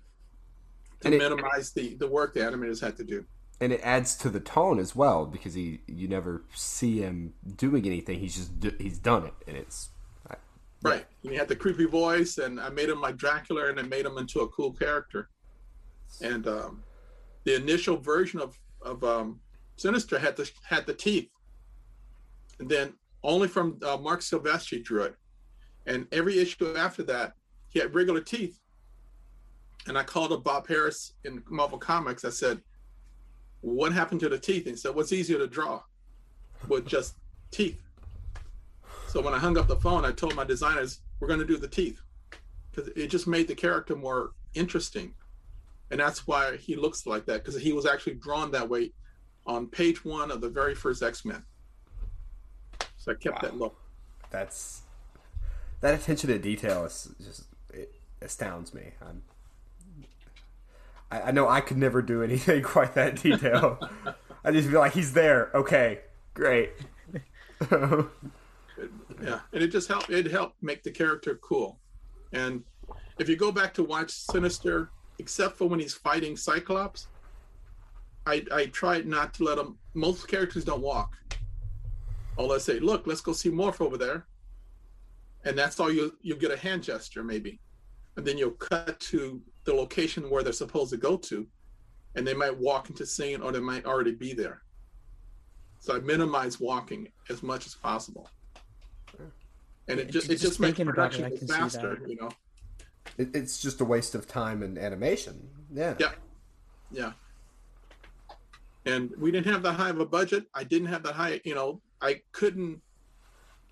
to 1.00 1.06
And 1.06 1.14
it- 1.14 1.18
minimize 1.18 1.72
the 1.72 1.94
the 1.94 2.06
work 2.08 2.34
the 2.34 2.40
animators 2.40 2.80
had 2.80 2.96
to 2.98 3.04
do. 3.04 3.24
and 3.60 3.72
it 3.72 3.80
adds 3.84 4.16
to 4.16 4.28
the 4.30 4.40
tone 4.40 4.78
as 4.80 4.96
well 4.96 5.24
because 5.26 5.54
he 5.54 5.80
you 5.86 6.08
never 6.08 6.42
see 6.54 6.98
him 6.98 7.34
doing 7.56 7.86
anything. 7.86 8.18
He's 8.20 8.36
just 8.36 8.80
he's 8.80 8.98
done 8.98 9.24
it, 9.26 9.34
and 9.46 9.56
it's 9.56 9.90
Right. 10.82 11.06
And 11.22 11.32
he 11.32 11.38
had 11.38 11.48
the 11.48 11.56
creepy 11.56 11.86
voice, 11.86 12.36
and 12.36 12.60
I 12.60 12.68
made 12.68 12.90
him 12.90 13.00
like 13.00 13.16
Dracula, 13.16 13.70
and 13.70 13.80
I 13.80 13.84
made 13.84 14.04
him 14.04 14.18
into 14.18 14.40
a 14.40 14.48
cool 14.48 14.70
character. 14.70 15.30
And 16.20 16.46
um, 16.46 16.82
the 17.44 17.54
initial 17.54 17.96
version 17.96 18.38
of 18.38 18.58
of 18.82 19.02
um, 19.02 19.40
Sinister 19.76 20.18
had 20.18 20.36
the 20.36 20.50
had 20.62 20.84
the 20.84 20.92
teeth, 20.92 21.30
and 22.58 22.68
then 22.68 22.92
only 23.24 23.48
from 23.48 23.78
uh, 23.84 23.96
Marc 23.96 24.20
Silvestri 24.20 24.84
drew 24.84 25.02
it. 25.02 25.16
And 25.86 26.06
every 26.12 26.38
issue 26.38 26.76
after 26.76 27.02
that, 27.04 27.34
he 27.68 27.80
had 27.80 27.94
regular 27.94 28.20
teeth. 28.20 28.60
And 29.86 29.98
I 29.98 30.02
called 30.02 30.32
up 30.32 30.44
Bob 30.44 30.68
Harras 30.68 31.12
in 31.24 31.42
Marvel 31.50 31.78
Comics. 31.78 32.24
I 32.24 32.30
said, 32.30 32.62
"What 33.60 33.92
happened 33.92 34.20
to 34.20 34.28
the 34.28 34.38
teeth?" 34.38 34.66
And 34.66 34.74
he 34.74 34.76
said, 34.76 34.94
"What's 34.94 35.12
easier 35.12 35.38
to 35.38 35.46
draw 35.46 35.82
with 36.68 36.86
just 36.86 37.16
teeth?" 37.50 37.80
So 39.08 39.20
when 39.20 39.34
I 39.34 39.38
hung 39.38 39.58
up 39.58 39.68
the 39.68 39.76
phone, 39.76 40.04
I 40.04 40.12
told 40.12 40.34
my 40.34 40.44
designers, 40.44 41.00
we're 41.20 41.28
going 41.28 41.40
to 41.40 41.46
do 41.46 41.56
the 41.56 41.68
teeth 41.68 42.00
because 42.70 42.90
it 42.96 43.08
just 43.08 43.26
made 43.26 43.46
the 43.46 43.54
character 43.54 43.94
more 43.94 44.32
interesting. 44.54 45.14
And 45.90 46.00
that's 46.00 46.26
why 46.26 46.56
he 46.56 46.76
looks 46.76 47.06
like 47.06 47.26
that 47.26 47.44
because 47.44 47.60
he 47.60 47.72
was 47.72 47.86
actually 47.86 48.14
drawn 48.14 48.50
that 48.52 48.68
way 48.68 48.92
on 49.46 49.68
page 49.68 50.04
one 50.04 50.30
of 50.30 50.40
the 50.40 50.48
very 50.48 50.74
first 50.74 51.02
X 51.02 51.24
Men. 51.24 51.44
So 53.04 53.12
I 53.12 53.16
kept 53.16 53.42
that 53.42 53.58
look. 53.58 53.76
that's 54.30 54.80
that 55.82 55.92
attention 55.92 56.30
to 56.30 56.38
detail 56.38 56.86
is 56.86 57.10
just 57.22 57.44
it 57.74 57.92
astounds 58.22 58.72
me. 58.72 58.92
I'm, 59.06 59.22
I, 61.10 61.20
I 61.20 61.30
know 61.30 61.46
I 61.46 61.60
could 61.60 61.76
never 61.76 62.00
do 62.00 62.22
anything 62.22 62.62
quite 62.74 62.94
that 62.94 63.22
detail. 63.22 63.78
I 64.42 64.52
just 64.52 64.70
feel 64.70 64.80
like 64.80 64.94
he's 64.94 65.12
there. 65.12 65.50
Okay, 65.54 66.00
great. 66.32 66.70
Yeah, 69.22 69.40
and 69.52 69.62
it 69.62 69.68
just 69.68 69.86
helped. 69.86 70.08
It 70.08 70.30
helped 70.30 70.62
make 70.62 70.82
the 70.82 70.90
character 70.90 71.38
cool. 71.42 71.78
And 72.32 72.64
if 73.18 73.28
you 73.28 73.36
go 73.36 73.52
back 73.52 73.74
to 73.74 73.84
watch 73.84 74.10
Sinister, 74.12 74.90
except 75.18 75.58
for 75.58 75.68
when 75.68 75.78
he's 75.78 75.94
fighting 75.94 76.36
Cyclops, 76.38 77.08
I 78.26 78.44
I 78.50 78.66
tried 78.66 79.06
not 79.06 79.34
to 79.34 79.44
let 79.44 79.58
him. 79.58 79.76
Most 79.92 80.26
characters 80.26 80.64
don't 80.64 80.80
walk. 80.80 81.18
All 82.36 82.52
I 82.52 82.58
say, 82.58 82.80
look, 82.80 83.06
let's 83.06 83.20
go 83.20 83.32
see 83.32 83.50
Morph 83.50 83.80
over 83.80 83.96
there, 83.96 84.26
and 85.44 85.56
that's 85.56 85.78
all 85.78 85.92
you 85.92 86.16
you 86.22 86.34
get 86.34 86.50
a 86.50 86.56
hand 86.56 86.82
gesture 86.82 87.22
maybe, 87.22 87.60
and 88.16 88.26
then 88.26 88.36
you'll 88.38 88.50
cut 88.52 88.98
to 89.00 89.40
the 89.64 89.72
location 89.72 90.28
where 90.30 90.42
they're 90.42 90.52
supposed 90.52 90.90
to 90.90 90.96
go 90.96 91.16
to, 91.16 91.46
and 92.16 92.26
they 92.26 92.34
might 92.34 92.56
walk 92.58 92.90
into 92.90 93.06
scene 93.06 93.40
or 93.40 93.52
they 93.52 93.60
might 93.60 93.86
already 93.86 94.12
be 94.12 94.32
there. 94.32 94.62
So 95.78 95.94
I 95.96 96.00
minimize 96.00 96.58
walking 96.58 97.08
as 97.30 97.42
much 97.42 97.66
as 97.66 97.74
possible. 97.74 98.28
And 99.86 100.00
it 100.00 100.10
just 100.10 100.26
it 100.26 100.32
Just 100.32 100.42
just 100.42 100.60
makes 100.60 100.78
thinking 100.78 100.92
about 100.92 101.14
it, 101.14 101.20
production 101.20 101.24
I 101.26 101.28
go 101.30 101.36
can 101.36 101.48
see 101.48 101.54
faster, 101.54 102.00
you 102.08 102.16
know. 102.16 102.30
It, 103.18 103.36
it's 103.36 103.60
just 103.60 103.80
a 103.80 103.84
waste 103.84 104.14
of 104.14 104.26
time 104.26 104.62
and 104.62 104.78
animation. 104.78 105.46
Yeah. 105.72 105.94
Yeah. 106.00 106.12
Yeah. 106.90 107.12
And 108.86 109.12
we 109.18 109.30
didn't 109.30 109.52
have 109.52 109.62
that 109.62 109.74
high 109.74 109.90
of 109.90 110.00
a 110.00 110.06
budget. 110.06 110.46
I 110.54 110.64
didn't 110.64 110.88
have 110.88 111.02
that 111.02 111.14
high, 111.14 111.40
you 111.44 111.54
know, 111.54 111.80
I 112.04 112.20
couldn't 112.32 112.82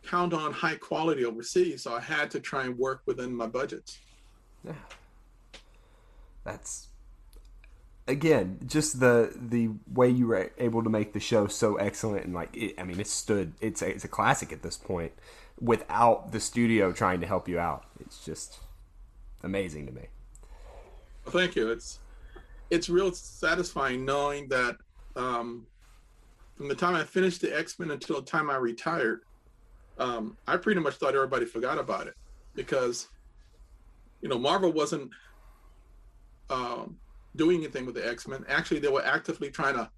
count 0.02 0.32
on 0.32 0.52
high 0.52 0.76
quality 0.76 1.24
overseas, 1.24 1.82
so 1.82 1.94
I 1.94 2.00
had 2.00 2.30
to 2.30 2.40
try 2.40 2.64
and 2.64 2.78
work 2.78 3.02
within 3.04 3.34
my 3.34 3.46
budgets. 3.46 3.98
Yeah, 4.64 4.72
that's 6.44 6.88
again 8.08 8.58
just 8.66 9.00
the 9.00 9.32
the 9.36 9.70
way 9.92 10.08
you 10.08 10.26
were 10.26 10.50
able 10.58 10.82
to 10.82 10.90
make 10.90 11.12
the 11.12 11.20
show 11.20 11.46
so 11.46 11.76
excellent 11.76 12.24
and 12.24 12.34
like 12.34 12.56
it, 12.56 12.74
I 12.76 12.82
mean 12.82 12.98
it 12.98 13.06
stood 13.06 13.52
it's 13.60 13.80
a, 13.80 13.88
it's 13.88 14.02
a 14.02 14.08
classic 14.08 14.52
at 14.52 14.62
this 14.62 14.76
point 14.76 15.12
without 15.60 16.32
the 16.32 16.40
studio 16.40 16.90
trying 16.90 17.20
to 17.20 17.26
help 17.26 17.48
you 17.48 17.58
out. 17.58 17.84
It's 18.00 18.24
just 18.24 18.58
amazing 19.42 19.86
to 19.86 19.92
me. 19.92 20.06
Well, 21.24 21.32
thank 21.32 21.54
you. 21.54 21.70
It's 21.70 21.98
it's 22.70 22.88
real 22.88 23.12
satisfying 23.12 24.04
knowing 24.04 24.48
that 24.48 24.76
um, 25.16 25.66
from 26.62 26.68
the 26.68 26.76
time 26.76 26.94
I 26.94 27.02
finished 27.02 27.40
the 27.40 27.58
X 27.58 27.76
Men 27.80 27.90
until 27.90 28.20
the 28.20 28.22
time 28.22 28.48
I 28.48 28.54
retired, 28.54 29.22
um, 29.98 30.36
I 30.46 30.56
pretty 30.56 30.80
much 30.80 30.94
thought 30.94 31.16
everybody 31.16 31.44
forgot 31.44 31.76
about 31.76 32.06
it 32.06 32.14
because 32.54 33.08
you 34.20 34.28
know 34.28 34.38
Marvel 34.38 34.70
wasn't 34.70 35.10
um, 36.50 36.96
doing 37.34 37.58
anything 37.58 37.84
with 37.84 37.96
the 37.96 38.08
X 38.08 38.28
Men. 38.28 38.44
Actually, 38.48 38.78
they 38.78 38.86
were 38.86 39.04
actively 39.04 39.50
trying 39.50 39.74
to 39.74 39.90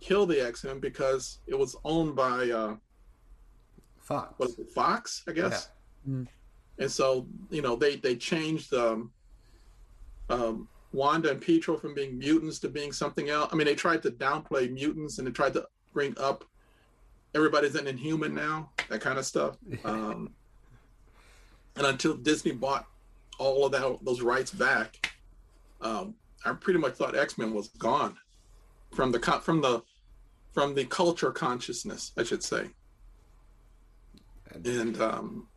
kill 0.00 0.26
the 0.26 0.38
X 0.38 0.64
Men 0.64 0.80
because 0.80 1.38
it 1.46 1.58
was 1.58 1.76
owned 1.82 2.14
by 2.14 2.50
uh, 2.50 2.76
Fox. 3.98 4.34
what 4.36 4.50
is 4.50 4.58
it, 4.58 4.70
Fox, 4.70 5.24
I 5.26 5.32
guess. 5.32 5.70
Mm. 6.06 6.26
And 6.78 6.90
so, 6.90 7.26
you 7.48 7.62
know, 7.62 7.74
they 7.74 7.96
they 7.96 8.16
changed 8.16 8.74
um, 8.74 9.10
um, 10.28 10.68
Wanda 10.92 11.30
and 11.30 11.40
Pietro 11.40 11.78
from 11.78 11.94
being 11.94 12.18
mutants 12.18 12.58
to 12.58 12.68
being 12.68 12.92
something 12.92 13.30
else. 13.30 13.48
I 13.50 13.56
mean, 13.56 13.64
they 13.66 13.74
tried 13.74 14.02
to 14.02 14.10
downplay 14.10 14.70
mutants 14.70 15.16
and 15.16 15.26
they 15.26 15.32
tried 15.32 15.54
to 15.54 15.66
bring 15.92 16.16
up 16.18 16.44
everybody's 17.34 17.74
an 17.74 17.86
inhuman 17.86 18.34
now, 18.34 18.70
that 18.88 19.00
kind 19.00 19.18
of 19.18 19.24
stuff. 19.24 19.56
Um, 19.84 20.30
and 21.76 21.86
until 21.86 22.14
Disney 22.14 22.52
bought 22.52 22.86
all 23.38 23.64
of 23.66 23.72
that 23.72 23.98
those 24.02 24.20
rights 24.20 24.50
back, 24.50 25.14
um, 25.80 26.14
I 26.44 26.52
pretty 26.52 26.78
much 26.78 26.94
thought 26.94 27.16
X 27.16 27.38
Men 27.38 27.54
was 27.54 27.68
gone 27.68 28.16
from 28.94 29.12
the 29.12 29.18
from 29.42 29.60
the 29.60 29.82
from 30.52 30.74
the 30.74 30.84
culture 30.84 31.30
consciousness, 31.30 32.12
I 32.16 32.24
should 32.24 32.42
say 32.42 32.68
and 34.64 35.00
um, 35.00 35.48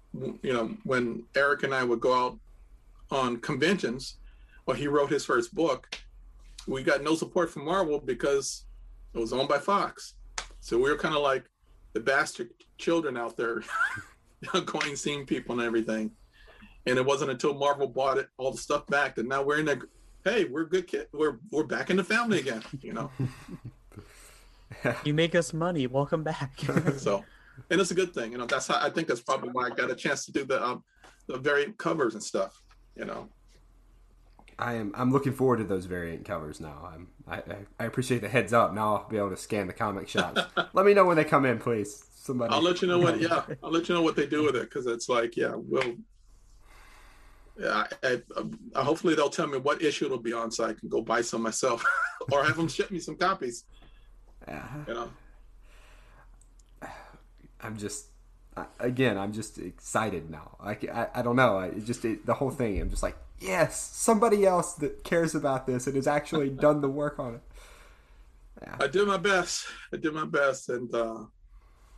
you 0.42 0.54
know 0.54 0.76
when 0.84 1.24
Eric 1.36 1.64
and 1.64 1.74
I 1.74 1.84
would 1.84 2.00
go 2.00 2.14
out 2.14 2.40
on 3.12 3.38
conventions, 3.38 4.18
well, 4.66 4.78
he 4.78 4.88
wrote 4.88 5.10
his 5.10 5.26
first 5.26 5.54
book. 5.54 6.00
We 6.68 6.84
got 6.84 7.04
no 7.04 7.16
support 7.16 7.52
from 7.52 7.66
Marvel 7.66 8.00
because 8.00 8.66
it 9.14 9.20
was 9.20 9.34
owned 9.34 9.48
by 9.48 9.60
Fox, 9.60 10.16
so 10.66 10.78
we 10.80 10.90
were 10.90 10.98
kind 10.98 11.14
of 11.14 11.22
like 11.22 11.46
the 11.94 12.00
bastard 12.00 12.50
children 12.80 13.18
out 13.18 13.38
there, 13.38 13.62
going 14.66 14.96
seeing 14.96 15.24
people 15.24 15.60
and 15.60 15.62
everything. 15.62 16.10
And 16.88 16.98
it 16.98 17.06
wasn't 17.06 17.30
until 17.30 17.54
Marvel 17.54 17.88
bought 17.88 18.18
it 18.18 18.30
all 18.40 18.52
the 18.52 18.58
stuff 18.58 18.88
back 18.88 19.14
that 19.14 19.28
now 19.28 19.44
we're 19.44 19.60
in 19.60 19.70
a 19.70 19.78
hey 20.24 20.46
we're 20.46 20.66
good 20.66 20.88
kid 20.88 21.08
we're 21.14 21.38
we're 21.52 21.66
back 21.66 21.92
in 21.92 21.98
the 21.98 22.04
family 22.04 22.40
again 22.40 22.64
you 22.82 22.94
know 22.94 23.12
You 25.04 25.14
make 25.14 25.36
us 25.36 25.54
money. 25.54 25.86
Welcome 25.86 26.24
back. 26.24 26.60
so 26.98 27.24
and 27.70 27.80
it's 27.80 27.92
a 27.92 27.96
good 27.96 28.14
thing 28.14 28.32
you 28.32 28.38
know 28.38 28.46
that's 28.46 28.68
how 28.68 28.80
i 28.82 28.90
think 28.90 29.08
that's 29.08 29.22
probably 29.22 29.50
why 29.50 29.68
i 29.68 29.70
got 29.70 29.90
a 29.90 29.96
chance 29.96 30.26
to 30.26 30.32
do 30.32 30.44
the 30.44 30.62
um 30.62 30.84
the 31.28 31.38
variant 31.38 31.78
covers 31.78 32.14
and 32.14 32.22
stuff 32.22 32.62
you 32.98 33.06
know 33.06 33.30
I 34.58 34.74
am. 34.76 34.94
I'm 34.96 35.12
looking 35.12 35.34
forward 35.34 35.58
to 35.58 35.64
those 35.64 35.86
variant 35.86 36.26
covers 36.26 36.60
now. 36.60 36.90
I'm. 36.94 37.08
I, 37.28 37.42
I, 37.80 37.86
appreciate 37.86 38.22
the 38.22 38.30
heads 38.30 38.54
up. 38.54 38.74
Now 38.74 38.96
I'll 38.96 39.10
be 39.10 39.18
able 39.18 39.32
to 39.32 39.38
scan 39.38 39.68
the 39.68 39.74
comic 39.74 40.08
shops. 40.08 40.42
Let 40.74 40.86
me 40.86 40.94
know 40.94 41.06
when 41.06 41.18
they 41.18 41.26
come 41.26 41.46
in, 41.46 41.60
please. 41.60 42.04
Somebody. 42.16 42.56
i'll 42.56 42.62
let 42.64 42.82
you 42.82 42.88
know 42.88 42.98
what 42.98 43.22
yeah 43.22 43.44
i'll 43.62 43.70
let 43.70 43.88
you 43.88 43.94
know 43.94 44.02
what 44.02 44.16
they 44.16 44.26
do 44.26 44.42
with 44.42 44.56
it 44.56 44.64
because 44.64 44.88
it's 44.88 45.08
like 45.08 45.38
yeah 45.38 45.52
we'll 45.54 45.96
yeah, 47.58 47.86
I, 48.04 48.08
I, 48.08 48.22
I, 48.76 48.84
hopefully 48.84 49.16
they'll 49.16 49.30
tell 49.30 49.48
me 49.48 49.58
what 49.58 49.82
issue 49.82 50.06
it'll 50.06 50.18
be 50.18 50.34
on 50.34 50.52
so 50.52 50.66
I 50.66 50.74
can 50.74 50.90
go 50.90 51.02
buy 51.02 51.22
some 51.22 51.42
myself 51.42 51.84
or 52.32 52.44
have 52.44 52.58
them 52.58 52.68
ship 52.68 52.92
me 52.92 53.00
some 53.00 53.16
copies. 53.16 53.64
Yeah. 54.48 54.68
You 54.88 54.94
know, 54.94 55.10
I'm 57.62 57.78
just. 57.78 58.08
Again, 58.80 59.18
I'm 59.18 59.34
just 59.34 59.58
excited 59.58 60.30
now. 60.30 60.56
Like 60.64 60.90
I, 60.90 61.10
I 61.16 61.22
don't 61.22 61.36
know. 61.36 61.58
I 61.58 61.68
it 61.68 61.84
just 61.86 62.06
it, 62.06 62.26
the 62.26 62.34
whole 62.34 62.52
thing. 62.52 62.80
I'm 62.80 62.90
just 62.90 63.04
like, 63.04 63.18
yes, 63.40 63.82
somebody 63.94 64.46
else 64.46 64.74
that 64.74 65.04
cares 65.04 65.36
about 65.36 65.68
this 65.68 65.88
and 65.88 65.96
has 65.96 66.08
actually 66.08 66.50
done 66.66 66.82
the 66.82 66.90
work 66.90 67.20
on 67.20 67.36
it. 67.36 67.42
I 68.80 68.88
did 68.88 69.08
my 69.08 69.18
best. 69.18 69.68
I 69.94 69.98
did 69.98 70.14
my 70.14 70.26
best, 70.26 70.70
and 70.70 70.94
uh, 70.94 71.26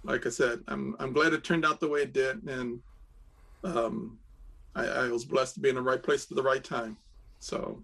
like 0.04 0.26
I 0.26 0.30
said, 0.30 0.62
I'm 0.68 0.96
I'm 1.00 1.14
glad 1.14 1.34
it 1.34 1.44
turned 1.44 1.66
out 1.66 1.80
the 1.80 1.88
way 1.88 2.02
it 2.02 2.14
did, 2.14 2.44
and 2.44 2.80
um, 3.64 4.18
I, 4.76 4.86
I 4.86 5.08
was 5.10 5.26
blessed 5.26 5.56
to 5.56 5.60
be 5.60 5.70
in 5.70 5.76
the 5.76 5.82
right 5.82 6.02
place 6.02 6.30
at 6.30 6.36
the 6.36 6.44
right 6.44 6.64
time. 6.64 6.98
So 7.40 7.84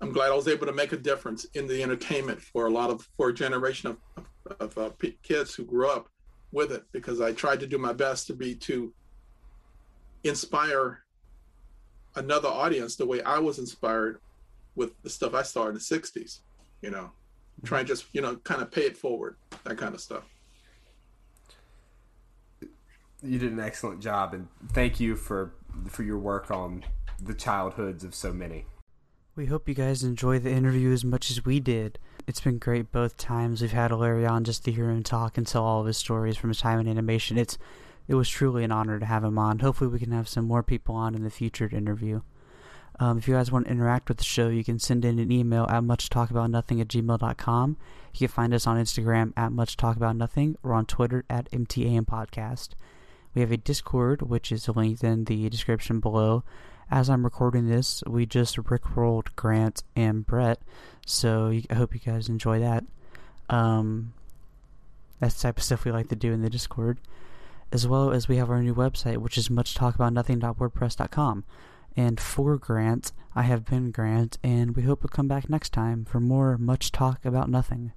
I'm 0.00 0.12
glad 0.12 0.30
I 0.30 0.34
was 0.34 0.48
able 0.48 0.66
to 0.66 0.72
make 0.72 0.92
a 0.92 0.96
difference 0.96 1.44
in 1.54 1.66
the 1.66 1.82
entertainment 1.82 2.40
for 2.40 2.66
a 2.66 2.70
lot 2.70 2.90
of 2.90 3.06
for 3.16 3.28
a 3.28 3.34
generation 3.34 3.90
of 3.90 4.24
of, 4.46 4.76
of 4.76 4.78
uh, 4.78 5.06
kids 5.22 5.54
who 5.54 5.64
grew 5.64 5.88
up 5.88 6.08
with 6.52 6.72
it 6.72 6.84
because 6.92 7.20
I 7.20 7.32
tried 7.32 7.60
to 7.60 7.66
do 7.66 7.78
my 7.78 7.92
best 7.92 8.26
to 8.28 8.34
be 8.34 8.54
to 8.56 8.92
inspire 10.24 11.04
another 12.16 12.48
audience 12.48 12.96
the 12.96 13.06
way 13.06 13.22
I 13.22 13.38
was 13.38 13.58
inspired 13.58 14.20
with 14.74 14.92
the 15.02 15.10
stuff 15.10 15.34
I 15.34 15.42
saw 15.42 15.68
in 15.68 15.74
the 15.74 15.80
60s, 15.80 16.40
you 16.82 16.90
know, 16.90 17.10
try 17.64 17.80
and 17.80 17.88
just, 17.88 18.06
you 18.12 18.20
know, 18.20 18.36
kind 18.36 18.62
of 18.62 18.70
pay 18.70 18.82
it 18.82 18.96
forward, 18.96 19.36
that 19.64 19.76
kind 19.76 19.94
of 19.94 20.00
stuff. 20.00 20.24
You 23.22 23.38
did 23.38 23.52
an 23.52 23.60
excellent 23.60 24.00
job, 24.00 24.32
and 24.32 24.48
thank 24.72 24.98
you 24.98 25.14
for 25.14 25.52
for 25.88 26.02
your 26.02 26.18
work 26.18 26.50
on 26.50 26.84
the 27.22 27.34
childhoods 27.34 28.02
of 28.02 28.14
so 28.14 28.32
many. 28.32 28.64
We 29.36 29.46
hope 29.46 29.68
you 29.68 29.74
guys 29.74 30.02
enjoy 30.02 30.38
the 30.38 30.50
interview 30.50 30.90
as 30.92 31.04
much 31.04 31.30
as 31.30 31.44
we 31.44 31.60
did. 31.60 31.98
It's 32.26 32.40
been 32.40 32.58
great 32.58 32.90
both 32.92 33.16
times 33.16 33.62
we've 33.62 33.72
had 33.72 33.92
Larry 33.92 34.26
on 34.26 34.44
just 34.44 34.64
to 34.64 34.72
hear 34.72 34.90
him 34.90 35.02
talk 35.02 35.38
and 35.38 35.46
tell 35.46 35.64
all 35.64 35.80
of 35.80 35.86
his 35.86 35.96
stories 35.96 36.36
from 36.36 36.50
his 36.50 36.60
time 36.60 36.80
in 36.80 36.88
animation. 36.88 37.38
It's 37.38 37.58
it 38.10 38.16
was 38.16 38.28
truly 38.28 38.64
an 38.64 38.72
honor 38.72 38.98
to 38.98 39.06
have 39.06 39.22
him 39.22 39.38
on. 39.38 39.60
Hopefully, 39.60 39.88
we 39.88 40.00
can 40.00 40.10
have 40.10 40.28
some 40.28 40.44
more 40.44 40.64
people 40.64 40.96
on 40.96 41.14
in 41.14 41.22
the 41.22 41.30
future 41.30 41.68
to 41.68 41.76
interview. 41.76 42.22
Um, 42.98 43.18
if 43.18 43.28
you 43.28 43.34
guys 43.34 43.52
want 43.52 43.66
to 43.66 43.70
interact 43.70 44.08
with 44.08 44.18
the 44.18 44.24
show, 44.24 44.48
you 44.48 44.64
can 44.64 44.80
send 44.80 45.04
in 45.04 45.20
an 45.20 45.30
email 45.30 45.64
at 45.70 45.84
muchtalkaboutnothing 45.84 46.80
at 46.80 46.88
gmail.com. 46.88 47.76
You 48.12 48.18
can 48.18 48.28
find 48.34 48.52
us 48.52 48.66
on 48.66 48.82
Instagram 48.82 49.32
at 49.36 49.52
muchtalkaboutnothing 49.52 50.56
or 50.64 50.72
on 50.72 50.86
Twitter 50.86 51.24
at 51.30 51.48
MTAM 51.52 52.04
Podcast. 52.06 52.70
We 53.32 53.42
have 53.42 53.52
a 53.52 53.56
Discord, 53.56 54.22
which 54.22 54.50
is 54.50 54.68
linked 54.68 55.04
in 55.04 55.26
the 55.26 55.48
description 55.48 56.00
below. 56.00 56.42
As 56.90 57.08
I'm 57.08 57.22
recording 57.22 57.68
this, 57.68 58.02
we 58.08 58.26
just 58.26 58.56
rickrolled 58.56 59.36
Grant 59.36 59.84
and 59.94 60.26
Brett, 60.26 60.60
so 61.06 61.52
I 61.70 61.74
hope 61.74 61.94
you 61.94 62.00
guys 62.00 62.28
enjoy 62.28 62.58
that. 62.58 62.84
Um, 63.48 64.14
that's 65.20 65.36
the 65.36 65.42
type 65.42 65.58
of 65.58 65.62
stuff 65.62 65.84
we 65.84 65.92
like 65.92 66.08
to 66.08 66.16
do 66.16 66.32
in 66.32 66.42
the 66.42 66.50
Discord. 66.50 66.98
As 67.72 67.86
well 67.86 68.10
as 68.10 68.28
we 68.28 68.36
have 68.36 68.50
our 68.50 68.62
new 68.62 68.74
website, 68.74 69.18
which 69.18 69.38
is 69.38 69.48
muchtalkaboutnothing.wordpress.com. 69.48 71.44
And 71.96 72.20
for 72.20 72.56
Grant, 72.56 73.12
I 73.34 73.42
have 73.42 73.64
been 73.64 73.90
Grant, 73.90 74.38
and 74.42 74.76
we 74.76 74.82
hope 74.82 75.02
you'll 75.02 75.08
come 75.08 75.28
back 75.28 75.48
next 75.48 75.72
time 75.72 76.04
for 76.04 76.20
more 76.20 76.58
Much 76.58 76.92
Talk 76.92 77.24
About 77.24 77.48
Nothing. 77.48 77.92